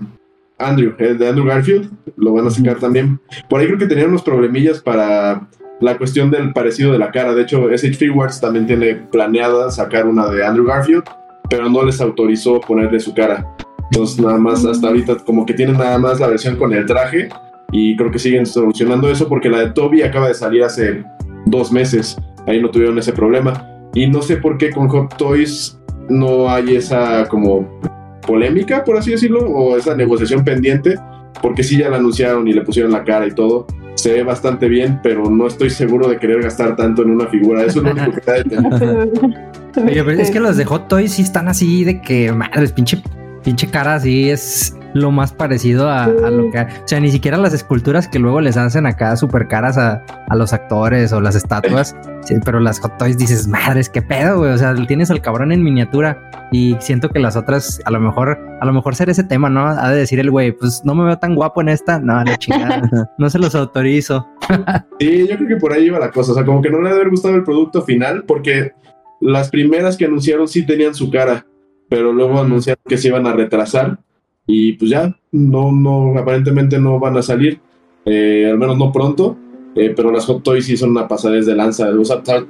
Andrew, 0.59 0.95
el 0.99 1.19
de 1.19 1.29
Andrew 1.29 1.45
Garfield, 1.45 1.91
lo 2.17 2.33
van 2.33 2.47
a 2.47 2.51
sacar 2.51 2.79
también. 2.79 3.21
Por 3.51 3.61
ahí 3.61 3.67
creo 3.67 3.79
que 3.79 3.87
tenían 3.87 4.11
unos 4.11 4.23
problemillas 4.23 4.81
para 4.81 5.49
la 5.81 5.99
cuestión 5.99 6.31
del 6.31 6.53
parecido 6.53 6.93
de 6.93 6.99
la 6.99 7.11
cara. 7.11 7.35
De 7.35 7.43
hecho, 7.43 7.69
SH 7.71 7.95
Figuarts 7.95 8.41
también 8.41 8.67
tiene 8.67 8.95
planeada 8.95 9.71
sacar 9.71 10.07
una 10.07 10.29
de 10.29 10.47
Andrew 10.47 10.65
Garfield, 10.65 11.05
pero 11.51 11.69
no 11.69 11.83
les 11.85 12.01
autorizó 12.01 12.61
ponerle 12.61 13.01
su 13.01 13.13
cara. 13.13 13.47
Entonces, 13.91 14.21
nada 14.21 14.39
más 14.39 14.65
hasta 14.65 14.87
ahorita, 14.87 15.17
como 15.17 15.45
que 15.45 15.55
tienen 15.55 15.77
nada 15.77 15.99
más 15.99 16.21
la 16.21 16.29
versión 16.29 16.57
con 16.57 16.73
el 16.73 16.87
traje, 16.87 17.29
y 17.73 17.97
creo 17.97 18.11
que 18.11 18.19
siguen 18.19 18.47
solucionando 18.47 19.11
eso 19.11 19.29
porque 19.29 19.49
la 19.49 19.59
de 19.59 19.71
Toby 19.71 20.03
acaba 20.03 20.29
de 20.29 20.35
salir 20.35 20.63
hace 20.63 21.05
dos 21.47 21.73
meses. 21.73 22.17
Ahí 22.47 22.61
no 22.61 22.71
tuvieron 22.71 22.99
ese 22.99 23.13
problema. 23.13 23.72
Y 23.95 24.07
no 24.07 24.23
sé 24.23 24.37
por 24.37 24.59
qué 24.59 24.71
con 24.71 24.89
Hot 24.89 25.17
Toys 25.17 25.79
no 26.09 26.51
hay 26.51 26.77
esa 26.77 27.27
como 27.29 27.81
polémica, 28.27 28.85
por 28.85 28.97
así 28.97 29.11
decirlo, 29.11 29.41
o 29.41 29.77
esa 29.77 29.95
negociación 29.95 30.45
pendiente, 30.45 30.97
porque 31.43 31.63
sí 31.63 31.79
ya 31.79 31.91
la 31.91 31.97
anunciaron 31.97 32.47
y 32.49 32.53
le 32.53 32.63
pusieron 32.63 32.93
la 32.93 33.05
cara 33.05 33.27
y 33.27 33.33
todo. 33.33 33.67
Se 33.95 34.13
ve 34.13 34.23
bastante 34.23 34.69
bien, 34.69 35.01
pero 35.03 35.29
no 35.29 35.47
estoy 35.47 35.71
seguro 35.71 36.09
de 36.09 36.19
querer 36.19 36.43
gastar 36.43 36.77
tanto 36.77 37.03
en 37.03 37.11
una 37.11 37.27
figura. 37.27 37.65
Eso 37.65 37.81
es 37.81 37.85
lo 37.85 37.93
único 37.93 38.13
que 38.13 38.21
da 38.21 38.43
de 38.43 39.83
Oye, 39.85 40.05
pero 40.05 40.21
es 40.21 40.31
que 40.31 40.41
los 40.41 40.57
de 40.57 40.65
Hot 40.65 40.89
Toys 40.89 41.13
sí 41.13 41.23
están 41.23 41.49
así 41.49 41.85
de 41.85 42.01
que, 42.01 42.33
madres, 42.33 42.73
pinche, 42.73 43.03
pinche 43.43 43.67
cara 43.69 43.97
así 43.97 44.31
es 44.31 44.77
lo 44.95 45.11
más 45.11 45.33
parecido 45.33 45.89
a, 45.89 46.07
lo 46.07 46.51
que... 46.51 46.61
O 46.61 46.87
sea, 46.89 47.01
ni 47.01 47.11
siquiera 47.11 47.37
las 47.37 47.55
esculturas 47.55 48.09
que 48.09 48.19
luego 48.19 48.41
les 48.41 48.57
hacen 48.57 48.87
acá 48.87 49.17
súper 49.17 49.49
caras 49.49 49.79
a, 49.79 50.05
los 50.35 50.53
actores 50.53 51.13
o 51.13 51.21
las 51.21 51.35
estatuas, 51.35 51.95
sí, 52.23 52.37
pero 52.45 52.59
las 52.59 52.81
Hot 52.81 52.97
Toys 52.99 53.19
dices, 53.19 53.47
madres, 53.47 53.89
qué 53.89 54.01
pedo, 54.01 54.39
güey. 54.39 54.53
O 54.53 54.59
sea, 54.59 54.75
tienes 54.87 55.11
al 55.11 55.21
cabrón 55.21 55.53
en 55.53 55.63
miniatura 55.63 56.31
y 56.53 56.77
siento 56.81 57.11
que 57.11 57.19
las 57.19 57.37
otras, 57.37 57.81
a 57.85 57.91
lo 57.91 58.01
mejor, 58.01 58.39
a 58.61 58.65
lo 58.65 58.73
mejor 58.73 58.95
ser 58.95 59.11
ese 59.11 59.25
tema, 59.25 59.51
¿no? 59.51 59.67
Ha 59.67 59.91
de 59.91 59.99
decir 59.99 60.21
el 60.21 60.31
güey, 60.31 60.53
pues 60.53 60.83
no 60.85 60.95
me 60.95 61.05
veo 61.05 61.19
tan 61.19 61.35
guapo 61.35 61.61
en 61.61 61.69
esta, 61.69 61.99
no, 61.99 62.23
la 62.23 62.37
chingada, 62.37 62.83
no 63.19 63.31
se 63.31 63.39
los 63.39 63.55
autorizo. 63.55 64.27
sí, 65.01 65.27
yo 65.29 65.37
creo 65.37 65.49
que 65.49 65.57
por 65.57 65.73
ahí 65.73 65.87
iba 65.87 65.99
la 65.99 66.11
cosa, 66.11 66.33
o 66.33 66.35
sea, 66.35 66.45
como 66.45 66.63
que 66.63 66.71
no 66.71 66.79
le 66.79 66.89
debe 66.89 67.01
haber 67.01 67.11
gustado 67.11 67.35
el 67.35 67.45
producto 67.45 67.83
final 67.83 68.25
porque 68.25 68.73
las 69.21 69.51
primeras 69.51 69.97
que 69.97 70.05
anunciaron 70.05 70.49
sí 70.49 70.67
tenían 70.67 70.95
su 70.95 71.11
cara, 71.11 71.47
pero 71.89 72.13
luego 72.13 72.41
anunciaron 72.41 72.83
que 72.87 72.99
se 72.99 73.09
iban 73.09 73.27
a 73.27 73.33
retrasar 73.33 73.99
y 74.47 74.73
pues 74.75 74.91
ya, 74.91 75.17
no, 75.31 75.73
no, 75.73 76.19
aparentemente 76.19 76.79
no 76.79 76.99
van 76.99 77.17
a 77.17 77.23
salir, 77.23 77.61
eh, 78.05 78.49
al 78.51 78.59
menos 78.59 78.77
no 78.77 78.93
pronto, 78.93 79.37
eh, 79.75 79.93
pero 79.95 80.11
las 80.11 80.27
Hot 80.27 80.43
Toys 80.43 80.67
sí 80.67 80.77
son 80.77 80.91
una 80.91 81.09
pasadez 81.09 81.47
de 81.47 81.55
lanza, 81.55 81.89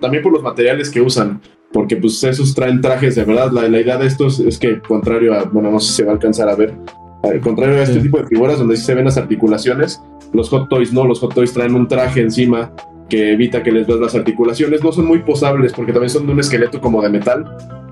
también 0.01 0.23
por 0.23 0.33
los 0.33 0.43
materiales 0.43 0.91
que 0.91 1.01
usan, 1.01 1.41
porque 1.73 1.97
pues 1.97 2.23
esos 2.25 2.55
traen 2.55 2.81
trajes 2.81 3.15
de 3.15 3.25
verdad, 3.25 3.53
la, 3.53 3.69
la 3.69 3.81
idea 3.81 3.97
de 3.97 4.07
estos 4.07 4.41
es 4.41 4.59
que 4.59 4.81
contrario 4.81 5.35
a, 5.35 5.45
bueno, 5.45 5.71
no 5.71 5.81
sé 5.81 5.89
si 5.89 5.95
se 5.95 6.05
va 6.05 6.11
a 6.11 6.15
alcanzar 6.15 6.49
a 6.49 6.57
ver, 6.57 6.75
al 7.23 7.41
contrario 7.41 7.77
a 7.77 7.83
este 7.83 8.01
tipo 8.01 8.19
de 8.19 8.27
figuras 8.27 8.59
donde 8.59 8.77
sí 8.77 8.85
se 8.85 8.95
ven 8.95 9.05
las 9.05 9.17
articulaciones, 9.17 10.03
los 10.33 10.49
Hot 10.49 10.69
Toys 10.69 10.93
no, 10.93 11.05
los 11.07 11.21
Hot 11.21 11.35
Toys 11.35 11.53
traen 11.53 11.75
un 11.75 11.87
traje 11.87 12.21
encima 12.21 12.73
que 13.09 13.33
evita 13.33 13.63
que 13.63 13.71
les 13.71 13.87
veas 13.87 14.01
las 14.01 14.15
articulaciones, 14.15 14.83
no 14.83 14.91
son 14.91 15.07
muy 15.07 15.19
posables 15.19 15.73
porque 15.73 15.93
también 15.93 16.11
son 16.11 16.27
de 16.27 16.33
un 16.33 16.41
esqueleto 16.41 16.81
como 16.81 17.03
de 17.03 17.11
metal, 17.11 17.45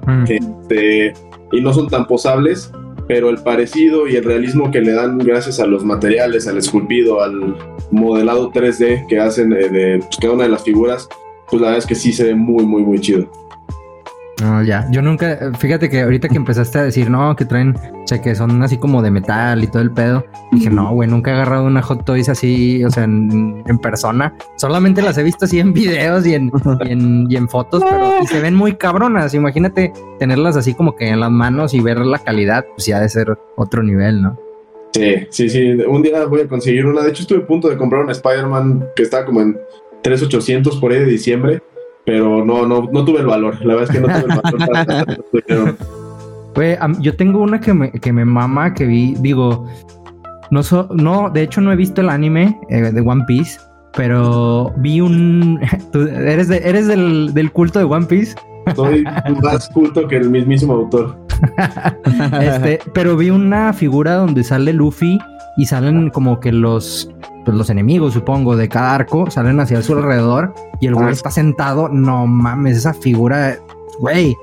mm. 0.06 0.24
este, 0.26 1.12
y 1.52 1.60
no 1.60 1.72
son 1.72 1.88
tan 1.88 2.06
posables, 2.06 2.72
pero 3.10 3.28
el 3.28 3.38
parecido 3.38 4.06
y 4.06 4.14
el 4.14 4.22
realismo 4.22 4.70
que 4.70 4.80
le 4.80 4.92
dan 4.92 5.18
gracias 5.18 5.58
a 5.58 5.66
los 5.66 5.84
materiales, 5.84 6.46
al 6.46 6.58
esculpido, 6.58 7.20
al 7.20 7.56
modelado 7.90 8.52
3D 8.52 9.08
que 9.08 9.18
hacen 9.18 9.50
de, 9.50 9.98
pues, 9.98 10.16
cada 10.20 10.34
una 10.34 10.44
de 10.44 10.50
las 10.50 10.62
figuras, 10.62 11.08
pues 11.50 11.60
la 11.60 11.70
verdad 11.70 11.78
es 11.78 11.86
que 11.86 11.96
sí 11.96 12.12
se 12.12 12.22
ve 12.22 12.36
muy, 12.36 12.64
muy, 12.64 12.84
muy 12.84 13.00
chido. 13.00 13.28
No, 14.40 14.62
ya. 14.62 14.86
Yo 14.90 15.02
nunca, 15.02 15.52
fíjate 15.58 15.90
que 15.90 16.00
ahorita 16.00 16.28
que 16.28 16.36
empezaste 16.36 16.78
a 16.78 16.84
decir, 16.84 17.10
no, 17.10 17.36
que 17.36 17.44
traen, 17.44 17.76
o 17.76 18.06
sea, 18.06 18.22
que 18.22 18.34
son 18.34 18.62
así 18.62 18.78
como 18.78 19.02
de 19.02 19.10
metal 19.10 19.62
y 19.62 19.66
todo 19.66 19.82
el 19.82 19.90
pedo. 19.90 20.24
Dije, 20.52 20.70
no, 20.70 20.92
güey, 20.92 21.08
nunca 21.08 21.30
he 21.30 21.34
agarrado 21.34 21.64
una 21.64 21.82
Hot 21.82 22.04
Toys 22.04 22.28
así, 22.28 22.82
o 22.84 22.90
sea, 22.90 23.04
en, 23.04 23.62
persona. 23.82 24.34
Solamente 24.56 25.02
las 25.02 25.18
he 25.18 25.22
visto 25.22 25.44
así 25.44 25.60
en 25.60 25.72
videos 25.72 26.26
y 26.26 26.34
en, 26.34 26.50
y 27.28 27.36
en, 27.36 27.48
fotos, 27.48 27.82
pero 27.88 28.22
y 28.22 28.26
se 28.26 28.40
ven 28.40 28.54
muy 28.54 28.74
cabronas. 28.74 29.34
Imagínate 29.34 29.92
tenerlas 30.18 30.56
así 30.56 30.74
como 30.74 30.96
que 30.96 31.08
en 31.08 31.20
las 31.20 31.30
manos 31.30 31.74
y 31.74 31.80
ver 31.80 31.98
la 31.98 32.18
calidad, 32.18 32.64
pues 32.74 32.86
ya 32.86 33.00
de 33.00 33.08
ser 33.08 33.38
otro 33.56 33.82
nivel, 33.82 34.22
¿no? 34.22 34.38
Sí, 34.92 35.26
sí, 35.30 35.48
sí. 35.48 35.70
Un 35.86 36.02
día 36.02 36.24
voy 36.24 36.42
a 36.42 36.48
conseguir 36.48 36.86
una. 36.86 37.02
De 37.02 37.10
hecho, 37.10 37.22
estuve 37.22 37.42
a 37.42 37.46
punto 37.46 37.68
de 37.68 37.76
comprar 37.76 38.02
un 38.02 38.10
Spider-Man 38.10 38.86
que 38.96 39.02
estaba 39.02 39.24
como 39.24 39.40
en 39.40 39.58
3800 40.02 40.76
por 40.80 40.92
ahí 40.92 40.98
de 40.98 41.06
diciembre 41.06 41.62
pero 42.10 42.44
no, 42.44 42.66
no, 42.66 42.88
no 42.92 43.04
tuve 43.04 43.20
el 43.20 43.26
valor. 43.26 43.64
La 43.64 43.76
verdad 43.76 43.84
es 43.84 43.90
que 43.90 44.00
no 44.00 44.08
tuve 44.08 44.32
el 44.32 44.40
valor 44.40 45.76
para 46.54 46.92
yo 47.00 47.14
tengo 47.14 47.38
una 47.38 47.60
que 47.60 47.72
me, 47.72 47.92
que 47.92 48.12
me 48.12 48.24
mama, 48.24 48.74
que 48.74 48.84
vi, 48.84 49.14
digo, 49.20 49.68
no, 50.50 50.60
no, 50.90 51.30
de 51.30 51.42
hecho 51.42 51.60
no 51.60 51.70
he 51.70 51.76
visto 51.76 52.00
el 52.00 52.08
anime 52.08 52.58
eh, 52.68 52.90
de 52.90 53.00
One 53.00 53.22
Piece, 53.28 53.60
pero 53.94 54.74
vi 54.78 55.00
un... 55.00 55.60
eres, 55.94 56.48
de, 56.48 56.56
eres 56.56 56.88
del, 56.88 57.32
del 57.32 57.52
culto 57.52 57.78
de 57.78 57.84
One 57.84 58.06
Piece? 58.06 58.34
Soy 58.74 59.04
más 59.40 59.68
culto 59.68 60.08
que 60.08 60.16
el 60.16 60.30
mismísimo 60.30 60.72
autor. 60.72 61.16
este, 62.42 62.80
pero 62.92 63.16
vi 63.16 63.30
una 63.30 63.72
figura 63.72 64.16
donde 64.16 64.42
sale 64.42 64.72
Luffy 64.72 65.20
y 65.56 65.64
salen 65.64 66.10
como 66.10 66.40
que 66.40 66.50
los 66.50 67.08
pues 67.44 67.56
los 67.56 67.70
enemigos, 67.70 68.14
supongo, 68.14 68.56
de 68.56 68.68
cada 68.68 68.94
arco 68.94 69.30
salen 69.30 69.60
hacia 69.60 69.82
su 69.82 69.94
alrededor 69.94 70.54
y 70.80 70.86
el 70.86 70.94
güey 70.94 71.08
ah. 71.08 71.12
está 71.12 71.30
sentado. 71.30 71.88
No 71.88 72.26
mames, 72.26 72.76
esa 72.76 72.94
figura, 72.94 73.58
güey, 73.98 74.36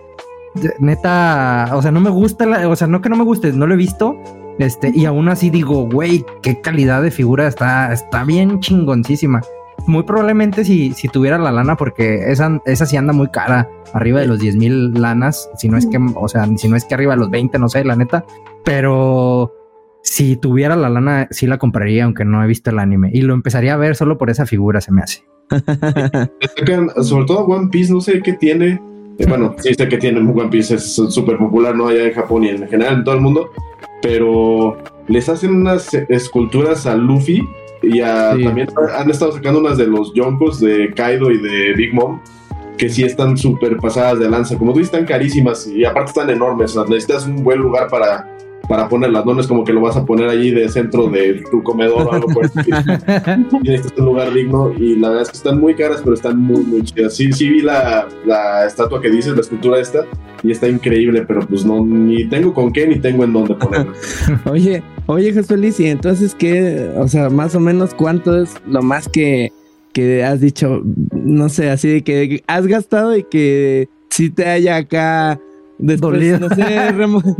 neta, 0.79 1.71
o 1.73 1.81
sea, 1.81 1.91
no 1.91 1.99
me 1.99 2.09
gusta, 2.09 2.67
o 2.67 2.75
sea, 2.75 2.87
no 2.87 3.01
que 3.01 3.09
no 3.09 3.15
me 3.15 3.23
guste, 3.23 3.51
no 3.53 3.67
lo 3.67 3.73
he 3.73 3.77
visto. 3.77 4.15
Este, 4.59 4.91
y 4.93 5.05
aún 5.05 5.29
así 5.29 5.49
digo, 5.49 5.87
güey, 5.87 6.25
qué 6.41 6.59
calidad 6.61 7.03
de 7.03 7.11
figura 7.11 7.47
está, 7.47 7.93
está 7.93 8.23
bien 8.23 8.59
chingoncísima. 8.59 9.41
Muy 9.85 10.03
probablemente 10.03 10.65
si, 10.65 10.93
si 10.93 11.07
tuviera 11.07 11.37
la 11.37 11.51
lana, 11.51 11.77
porque 11.77 12.31
esa, 12.31 12.59
esa 12.65 12.85
sí 12.85 12.97
anda 12.97 13.13
muy 13.13 13.27
cara, 13.29 13.69
arriba 13.93 14.19
de 14.19 14.27
los 14.27 14.39
10 14.39 14.55
mil 14.55 14.93
lanas, 14.93 15.49
si 15.57 15.69
no 15.69 15.77
es 15.77 15.85
que, 15.85 15.99
o 16.15 16.27
sea, 16.27 16.47
si 16.57 16.67
no 16.67 16.75
es 16.75 16.85
que 16.85 16.95
arriba 16.95 17.13
de 17.13 17.19
los 17.19 17.29
20, 17.29 17.59
no 17.59 17.69
sé, 17.69 17.83
la 17.83 17.95
neta. 17.95 18.25
Pero 18.63 19.53
si 20.07 20.37
tuviera 20.37 20.77
la 20.77 20.89
lana, 20.89 21.27
sí 21.31 21.47
la 21.47 21.57
compraría, 21.57 22.05
aunque 22.05 22.23
no 22.23 22.41
he 22.41 22.47
visto 22.47 22.69
el 22.69 22.79
anime. 22.79 23.09
Y 23.13 23.21
lo 23.21 23.33
empezaría 23.33 23.73
a 23.73 23.77
ver 23.77 23.95
solo 23.97 24.17
por 24.17 24.29
esa 24.29 24.45
figura, 24.45 24.79
se 24.79 24.93
me 24.93 25.01
hace. 25.01 25.25
sobre 27.03 27.25
todo 27.25 27.39
One 27.45 27.67
Piece, 27.69 27.91
no 27.91 27.99
sé 27.99 28.21
qué 28.21 28.33
tiene. 28.33 28.81
Eh, 29.17 29.25
bueno, 29.27 29.53
sí 29.59 29.73
sé 29.73 29.89
que 29.89 29.97
tiene 29.97 30.19
One 30.21 30.47
Piece, 30.47 30.75
es 30.75 30.95
súper 30.95 31.37
popular, 31.37 31.75
¿no? 31.75 31.89
Allá 31.89 32.05
en 32.05 32.13
Japón 32.13 32.45
y 32.45 32.49
en 32.49 32.67
general 32.69 32.99
en 32.99 33.03
todo 33.03 33.15
el 33.15 33.21
mundo. 33.21 33.49
Pero 34.01 34.77
les 35.09 35.27
hacen 35.27 35.53
unas 35.53 35.93
esculturas 35.93 36.85
a 36.85 36.95
Luffy 36.95 37.43
y 37.81 37.99
también 37.99 38.69
han 38.97 39.09
estado 39.09 39.33
sacando 39.33 39.59
unas 39.59 39.77
de 39.77 39.87
los 39.87 40.13
Yonkos 40.13 40.61
de 40.61 40.93
Kaido 40.95 41.31
y 41.31 41.37
de 41.37 41.73
Big 41.73 41.93
Mom 41.93 42.21
que 42.77 42.89
sí 42.89 43.03
están 43.03 43.37
súper 43.37 43.75
pasadas 43.77 44.19
de 44.19 44.29
lanza. 44.29 44.57
Como 44.57 44.71
tú 44.71 44.79
dices, 44.79 44.93
están 44.93 45.05
carísimas 45.05 45.67
y 45.67 45.83
aparte 45.83 46.11
están 46.11 46.29
enormes. 46.29 46.77
necesitas 46.87 47.27
un 47.27 47.43
buen 47.43 47.59
lugar 47.59 47.89
para 47.89 48.36
para 48.67 48.89
ponerlas, 48.89 49.25
no, 49.25 49.39
es 49.39 49.47
como 49.47 49.63
que 49.63 49.71
lo 49.71 49.81
vas 49.81 49.95
a 49.95 50.05
poner 50.05 50.29
allí 50.29 50.51
de 50.51 50.67
centro 50.67 51.07
de 51.07 51.43
tu 51.49 51.63
comedor 51.63 52.07
o 52.07 52.11
algo 52.11 52.27
por 52.27 52.49
Tienes 53.61 53.93
un 53.97 54.05
lugar 54.05 54.33
digno 54.33 54.73
y 54.77 54.95
la 54.95 55.09
verdad 55.09 55.23
es 55.23 55.29
que 55.29 55.37
están 55.37 55.59
muy 55.59 55.73
caras, 55.73 56.01
pero 56.03 56.13
están 56.13 56.37
muy, 56.37 56.63
muy 56.63 56.83
chidas. 56.83 57.15
Sí, 57.15 57.31
sí 57.31 57.49
vi 57.49 57.61
la, 57.61 58.07
la 58.25 58.65
estatua 58.65 59.01
que 59.01 59.09
dices, 59.09 59.33
la 59.33 59.41
escultura 59.41 59.79
esta, 59.79 60.05
y 60.43 60.51
está 60.51 60.67
increíble, 60.67 61.23
pero 61.25 61.47
pues 61.47 61.65
no, 61.65 61.85
ni 61.85 62.27
tengo 62.27 62.53
con 62.53 62.73
qué, 62.73 62.87
ni 62.87 62.99
tengo 62.99 63.23
en 63.23 63.33
dónde 63.33 63.55
ponerla. 63.55 63.93
oye, 64.45 64.83
oye 65.05 65.33
Jesús 65.33 65.79
y 65.79 65.87
entonces 65.87 66.35
qué, 66.35 66.91
o 66.97 67.07
sea, 67.07 67.29
más 67.29 67.55
o 67.55 67.59
menos 67.59 67.93
cuánto 67.93 68.41
es 68.41 68.55
lo 68.67 68.81
más 68.81 69.07
que, 69.07 69.51
que 69.93 70.23
has 70.23 70.41
dicho, 70.41 70.83
no 71.13 71.47
sé, 71.47 71.69
así 71.69 71.87
de 71.87 72.03
que 72.03 72.43
has 72.47 72.67
gastado 72.67 73.15
y 73.15 73.23
que 73.23 73.87
si 74.09 74.29
te 74.29 74.45
haya 74.45 74.75
acá 74.75 75.39
Después, 75.79 76.39
no 76.39 76.49
sé, 76.49 76.93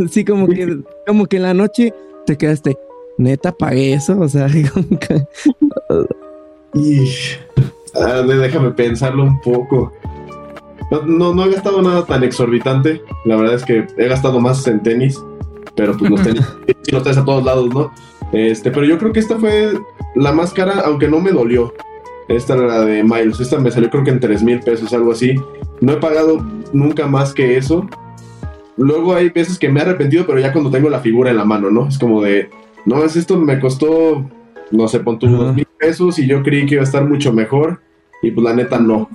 sí, 0.10 0.26
como 0.26 0.48
que, 0.48 0.80
como 1.08 1.26
que 1.26 1.38
en 1.38 1.44
la 1.44 1.54
noche 1.54 1.94
te 2.26 2.38
quedaste, 2.38 2.78
neta, 3.18 3.52
pagué 3.52 3.94
eso, 3.94 4.20
o 4.20 4.30
sea, 4.30 4.48
como 4.74 5.00
que... 5.00 5.26
y, 6.74 7.10
déjame 8.28 8.72
pensarlo 8.72 9.24
un 9.24 9.42
poco. 9.42 9.92
no, 11.06 11.34
no, 11.34 11.46
he 11.46 11.52
gastado 11.52 11.82
nada 11.82 12.06
tan 12.06 12.24
exorbitante. 12.24 13.02
La 13.26 13.36
verdad 13.38 13.56
es 13.56 13.64
que 13.64 13.88
he 13.98 14.08
gastado 14.08 14.40
más 14.40 14.66
en 14.68 14.84
tenis, 14.84 15.20
pero 15.76 15.98
pues 15.98 16.12
los 16.12 16.22
tenis 16.24 16.46
los 16.92 17.04
traes 17.04 17.18
a 17.18 17.26
todos 17.26 17.44
lados, 17.44 17.74
¿no? 17.74 17.92
Este, 18.32 18.72
pero 18.72 18.86
yo 18.86 18.98
creo 18.98 19.14
que 19.14 19.20
esta 19.20 19.38
fue 19.38 19.74
la 20.16 20.32
más 20.32 20.54
cara, 20.54 20.82
aunque 20.86 21.08
no 21.08 21.20
me 21.20 21.32
dolió. 21.32 21.74
Esta 22.28 22.56
era 22.56 22.68
la 22.68 22.82
de 22.82 23.04
Miles. 23.04 23.40
Esta 23.40 23.58
me 23.58 23.72
salió 23.72 23.90
creo 23.90 24.04
que 24.04 24.12
en 24.12 24.20
3 24.20 24.44
mil 24.44 24.60
pesos, 24.60 24.94
algo 24.94 25.12
así. 25.12 25.36
No 25.80 25.94
he 25.94 25.98
pagado 25.98 26.46
nunca 26.74 27.08
más 27.08 27.34
que 27.34 27.58
eso. 27.58 27.88
Luego 28.78 29.16
hay 29.16 29.30
veces 29.30 29.58
que 29.58 29.70
me 29.70 29.80
he 29.80 29.84
arrepentido, 29.84 30.26
pero 30.26 30.40
ya 30.40 30.54
cuando 30.54 30.70
tengo 30.70 30.90
la 30.90 31.00
figura 31.00 31.32
en 31.32 31.38
la 31.38 31.46
mano, 31.46 31.72
¿no? 31.72 31.88
Es 31.88 31.98
como 31.98 32.22
de, 32.22 32.50
no, 32.86 33.04
es 33.04 33.16
esto 33.16 33.38
me 33.38 33.60
costó, 33.60 34.30
no 34.72 34.88
sé, 34.88 35.00
pon 35.00 35.18
unos 35.22 35.56
mil 35.56 35.68
pesos 35.80 36.20
y 36.20 36.28
yo 36.28 36.44
creí 36.44 36.66
que 36.66 36.76
iba 36.76 36.82
a 36.82 36.86
estar 36.86 37.06
mucho 37.06 37.34
mejor. 37.34 37.82
Y 38.22 38.32
pues 38.32 38.44
la 38.44 38.54
neta 38.54 38.80
no. 38.80 39.10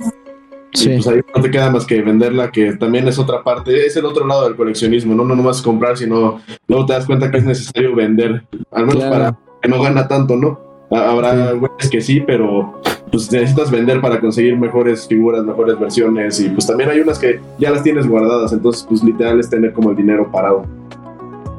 Sí. 0.74 0.88
pues 0.88 1.06
ahí 1.06 1.20
no 1.34 1.42
te 1.42 1.50
queda 1.50 1.70
más 1.70 1.84
que 1.84 2.00
venderla, 2.00 2.50
que 2.50 2.72
también 2.76 3.06
es 3.06 3.18
otra 3.18 3.44
parte, 3.44 3.84
es 3.84 3.94
el 3.96 4.06
otro 4.06 4.26
lado 4.26 4.44
del 4.44 4.56
coleccionismo, 4.56 5.14
¿no? 5.14 5.24
No 5.24 5.36
nomás 5.36 5.60
comprar, 5.60 5.98
sino 5.98 6.40
luego 6.66 6.86
te 6.86 6.94
das 6.94 7.04
cuenta 7.04 7.30
que 7.30 7.38
es 7.38 7.44
necesario 7.44 7.94
vender, 7.94 8.46
al 8.70 8.86
menos 8.86 9.04
para 9.04 9.38
que 9.60 9.68
no 9.68 9.82
gana 9.82 10.08
tanto, 10.08 10.36
¿no? 10.36 10.58
Habrá 10.90 11.52
güeyes 11.52 11.90
que 11.90 12.00
sí, 12.00 12.20
pero 12.20 12.80
pues 13.12 13.30
necesitas 13.30 13.70
vender 13.70 14.00
para 14.00 14.18
conseguir 14.18 14.58
mejores 14.58 15.06
figuras, 15.06 15.44
mejores 15.44 15.78
versiones 15.78 16.40
y 16.40 16.48
pues 16.48 16.66
también 16.66 16.88
hay 16.88 17.00
unas 17.00 17.18
que 17.18 17.40
ya 17.58 17.70
las 17.70 17.82
tienes 17.82 18.08
guardadas, 18.08 18.52
entonces 18.52 18.84
pues 18.88 19.04
literal 19.04 19.38
es 19.38 19.50
tener 19.50 19.74
como 19.74 19.90
el 19.90 19.96
dinero 19.96 20.30
parado. 20.32 20.64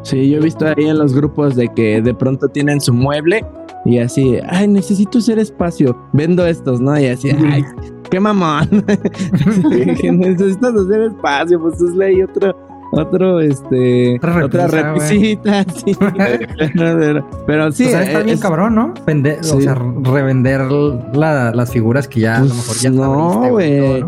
Sí, 0.02 0.32
yo 0.32 0.40
he 0.40 0.42
visto 0.42 0.66
ahí 0.66 0.86
en 0.86 0.98
los 0.98 1.14
grupos 1.14 1.56
de 1.56 1.70
que 1.70 2.02
de 2.02 2.14
pronto 2.14 2.50
tienen 2.50 2.82
su 2.82 2.92
mueble 2.92 3.46
y 3.86 4.00
así, 4.00 4.40
ay, 4.50 4.68
necesito 4.68 5.20
hacer 5.20 5.38
espacio, 5.38 5.96
vendo 6.12 6.46
estos, 6.46 6.82
¿no? 6.82 7.00
Y 7.00 7.06
así, 7.06 7.30
ay, 7.30 7.64
qué 8.10 8.20
mamón. 8.20 8.68
necesitas 10.04 10.74
hacer 10.74 11.02
espacio, 11.04 11.62
pues 11.62 11.80
es 11.80 11.96
ley 11.96 12.24
otro, 12.24 12.58
otro, 12.96 13.40
este, 13.40 14.20
otra 14.44 14.68
repisita, 14.68 15.66
sí. 15.86 15.98
pero, 17.48 17.72
sí. 17.72 17.86
O 17.86 17.90
sea, 17.90 18.04
está 18.04 18.20
bien 18.22 18.40
cabrón, 18.40 18.76
¿no? 18.76 18.94
Vender, 19.06 19.40
O 19.40 19.62
sea, 19.62 19.76
revender 19.76 20.62
las 21.14 21.72
figuras 21.72 22.08
que 22.08 22.22
ya 22.22 22.38
a 22.38 22.40
lo 22.42 22.48
pues 22.48 22.58
mejor 22.58 22.76
ya 22.78 22.90
No, 22.92 23.50
güey. 23.50 24.04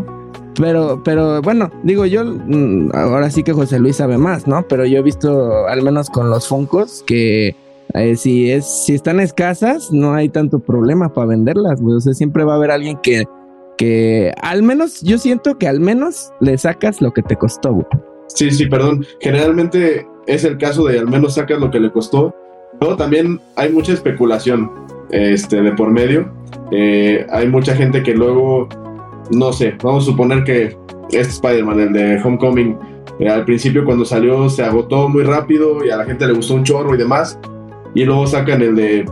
Pero, 0.58 1.02
pero 1.04 1.42
bueno, 1.42 1.70
digo 1.82 2.06
yo, 2.06 2.24
mm, 2.24 2.90
ahora 2.94 3.30
sí 3.30 3.42
que 3.42 3.52
José 3.52 3.78
Luis 3.78 3.96
sabe 3.96 4.16
más, 4.16 4.46
¿no? 4.46 4.66
Pero 4.68 4.86
yo 4.86 4.98
he 4.98 5.02
visto, 5.02 5.66
al 5.66 5.82
menos 5.82 6.08
con 6.08 6.30
los 6.30 6.48
Funcos, 6.48 7.04
que 7.06 7.54
eh, 7.92 8.16
si 8.16 8.50
es, 8.50 8.66
si 8.86 8.94
están 8.94 9.20
escasas, 9.20 9.92
no 9.92 10.14
hay 10.14 10.28
tanto 10.28 10.58
problema 10.58 11.12
para 11.12 11.26
venderlas, 11.26 11.80
güey. 11.80 11.96
O 11.96 12.00
sea, 12.00 12.14
siempre 12.14 12.44
va 12.44 12.54
a 12.54 12.56
haber 12.56 12.70
alguien 12.70 12.98
que, 13.02 13.24
que 13.76 14.32
al 14.40 14.62
menos, 14.62 15.02
yo 15.02 15.18
siento 15.18 15.58
que 15.58 15.68
al 15.68 15.80
menos 15.80 16.32
le 16.40 16.56
sacas 16.56 17.02
lo 17.02 17.12
que 17.12 17.22
te 17.22 17.36
costó, 17.36 17.74
güey. 17.74 17.86
Sí, 18.28 18.50
sí, 18.50 18.66
perdón. 18.66 19.06
Generalmente 19.20 20.06
es 20.26 20.44
el 20.44 20.58
caso 20.58 20.84
de 20.84 20.98
al 20.98 21.08
menos 21.08 21.34
sacas 21.34 21.58
lo 21.60 21.70
que 21.70 21.80
le 21.80 21.90
costó. 21.90 22.34
Pero 22.78 22.96
también 22.96 23.40
hay 23.56 23.70
mucha 23.70 23.92
especulación 23.92 24.70
este, 25.10 25.62
de 25.62 25.72
por 25.72 25.90
medio. 25.90 26.30
Eh, 26.70 27.26
hay 27.30 27.48
mucha 27.48 27.74
gente 27.74 28.02
que 28.02 28.14
luego, 28.14 28.68
no 29.30 29.52
sé, 29.52 29.74
vamos 29.82 30.04
a 30.04 30.10
suponer 30.10 30.44
que 30.44 30.76
este 31.10 31.32
Spider-Man, 31.32 31.80
el 31.80 31.92
de 31.92 32.22
Homecoming, 32.22 32.78
eh, 33.18 33.28
al 33.28 33.44
principio 33.44 33.84
cuando 33.84 34.04
salió 34.04 34.48
se 34.50 34.62
agotó 34.62 35.08
muy 35.08 35.22
rápido 35.22 35.84
y 35.84 35.90
a 35.90 35.96
la 35.96 36.04
gente 36.04 36.26
le 36.26 36.34
gustó 36.34 36.54
un 36.54 36.64
chorro 36.64 36.94
y 36.94 36.98
demás. 36.98 37.38
Y 37.94 38.04
luego 38.04 38.26
sacan 38.26 38.60
el 38.60 38.76
de, 38.76 39.06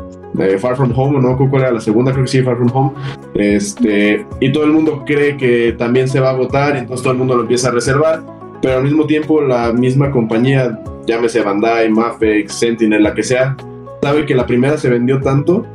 Far 0.59 0.77
From 0.77 0.93
Home, 0.95 1.21
¿no? 1.21 1.39
¿Cuál 1.39 1.63
era 1.63 1.71
la 1.71 1.81
segunda? 1.81 2.13
Creo 2.13 2.25
que 2.25 2.31
sí, 2.31 2.43
Far 2.43 2.57
From 2.57 2.71
Home. 2.75 2.93
Este, 3.35 4.27
y 4.41 4.53
todo 4.53 4.65
el 4.65 4.73
mundo 4.73 5.05
cree 5.07 5.37
que 5.37 5.75
también 5.79 6.09
se 6.09 6.21
va 6.21 6.31
a 6.31 6.33
agotar 6.33 6.75
y 6.75 6.81
entonces 6.81 7.03
todo 7.03 7.13
el 7.13 7.19
mundo 7.19 7.37
lo 7.37 7.43
empieza 7.43 7.69
a 7.69 7.71
reservar 7.71 8.34
pero 8.65 8.79
al 8.79 8.85
mismo 8.85 9.07
tiempo 9.07 9.43
la 9.43 9.75
misma 9.75 10.11
compañía, 10.11 10.81
llámese 11.07 11.43
Bandai, 11.43 11.91
Mafex, 11.91 12.51
Sentinel, 12.51 13.03
la 13.03 13.13
que 13.13 13.23
sea, 13.23 13.55
sabe 14.01 14.25
que 14.25 14.35
la 14.35 14.47
primera 14.47 14.79
se 14.79 14.89
vendió 14.89 15.21
tanto 15.21 15.67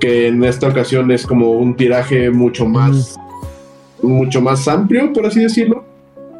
que 0.00 0.28
en 0.28 0.42
esta 0.42 0.66
ocasión 0.66 1.10
es 1.10 1.26
como 1.26 1.50
un 1.50 1.76
tiraje 1.76 2.30
mucho 2.30 2.64
más, 2.64 3.20
mucho 4.00 4.40
más 4.40 4.66
amplio, 4.66 5.12
por 5.12 5.26
así 5.26 5.40
decirlo, 5.40 5.84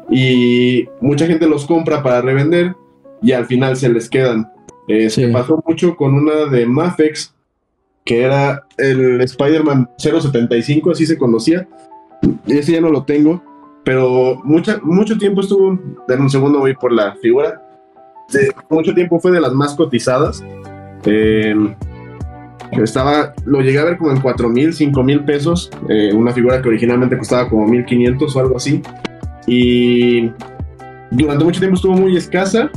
y 0.09 0.89
mucha 0.99 1.27
gente 1.27 1.45
los 1.45 1.67
compra 1.67 2.01
para 2.01 2.21
revender 2.21 2.75
y 3.21 3.33
al 3.33 3.45
final 3.45 3.75
se 3.75 3.89
les 3.89 4.09
quedan. 4.09 4.51
Eh, 4.87 5.11
se 5.11 5.27
pasó 5.27 5.63
mucho 5.63 5.95
con 5.95 6.15
una 6.15 6.45
de 6.45 6.65
Mafex, 6.65 7.35
que 8.03 8.23
era 8.23 8.65
el 8.79 9.21
Spider-Man 9.21 9.91
075, 9.99 10.89
así 10.89 11.05
se 11.05 11.19
conocía. 11.19 11.67
Ese 12.47 12.71
ya 12.71 12.81
no 12.81 12.89
lo 12.89 13.03
tengo, 13.03 13.43
pero 13.83 14.39
mucha, 14.43 14.79
mucho 14.83 15.17
tiempo 15.17 15.41
estuvo, 15.41 15.79
en 16.07 16.21
un 16.21 16.29
segundo 16.29 16.59
voy 16.59 16.75
por 16.75 16.91
la 16.91 17.15
figura, 17.15 17.61
mucho 18.69 18.93
tiempo 18.93 19.19
fue 19.19 19.31
de 19.31 19.41
las 19.41 19.53
más 19.53 19.75
cotizadas. 19.75 20.43
Eh, 21.05 21.55
estaba, 22.71 23.33
lo 23.45 23.61
llegué 23.61 23.79
a 23.79 23.85
ver 23.85 23.97
como 23.97 24.11
en 24.11 24.21
4 24.21 24.49
mil, 24.49 24.73
5 24.73 25.03
mil 25.03 25.23
pesos, 25.25 25.69
eh, 25.87 26.11
una 26.13 26.31
figura 26.31 26.61
que 26.61 26.69
originalmente 26.69 27.17
costaba 27.17 27.49
como 27.49 27.67
1500 27.67 28.35
o 28.35 28.39
algo 28.39 28.57
así. 28.57 28.81
Y 29.47 30.31
durante 31.11 31.43
mucho 31.43 31.59
tiempo 31.59 31.75
estuvo 31.75 31.93
muy 31.93 32.15
escasa 32.15 32.69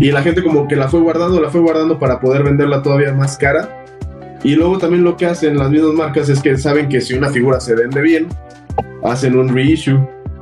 y 0.00 0.10
la 0.10 0.22
gente 0.22 0.42
como 0.42 0.66
que 0.66 0.76
la 0.76 0.88
fue 0.88 1.00
guardando, 1.00 1.40
la 1.40 1.50
fue 1.50 1.60
guardando 1.60 1.98
para 1.98 2.20
poder 2.20 2.42
venderla 2.44 2.82
todavía 2.82 3.12
más 3.12 3.36
cara. 3.36 3.84
Y 4.44 4.54
luego 4.54 4.78
también 4.78 5.02
lo 5.02 5.16
que 5.16 5.26
hacen 5.26 5.58
las 5.58 5.70
mismas 5.70 5.94
marcas 5.94 6.28
es 6.28 6.40
que 6.40 6.56
saben 6.56 6.88
que 6.88 7.00
si 7.00 7.14
una 7.14 7.28
figura 7.28 7.60
se 7.60 7.74
vende 7.74 8.00
bien, 8.00 8.28
hacen 9.02 9.36
un 9.36 9.48
reissue 9.48 9.98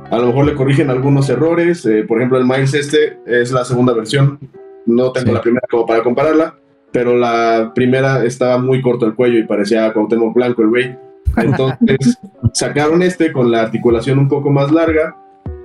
a 0.09 0.17
lo 0.17 0.27
mejor 0.27 0.45
le 0.45 0.55
corrigen 0.55 0.89
algunos 0.89 1.29
errores. 1.29 1.85
Eh, 1.85 2.03
por 2.07 2.17
ejemplo, 2.17 2.37
el 2.37 2.45
Miles 2.45 2.73
este 2.73 3.19
es 3.25 3.51
la 3.51 3.65
segunda 3.65 3.93
versión. 3.93 4.39
No 4.85 5.11
tengo 5.11 5.33
la 5.33 5.41
primera 5.41 5.67
como 5.69 5.85
para 5.85 6.01
compararla, 6.01 6.55
pero 6.91 7.15
la 7.15 7.71
primera 7.75 8.23
estaba 8.23 8.57
muy 8.57 8.81
corto 8.81 9.05
el 9.05 9.15
cuello 9.15 9.37
y 9.37 9.43
parecía 9.43 9.91
Cuauhtémoc 9.91 10.33
Blanco 10.33 10.61
el 10.61 10.69
güey. 10.69 10.97
Entonces 11.35 12.17
sacaron 12.53 13.01
este 13.01 13.31
con 13.31 13.51
la 13.51 13.63
articulación 13.63 14.17
un 14.17 14.29
poco 14.29 14.49
más 14.49 14.71
larga 14.71 15.15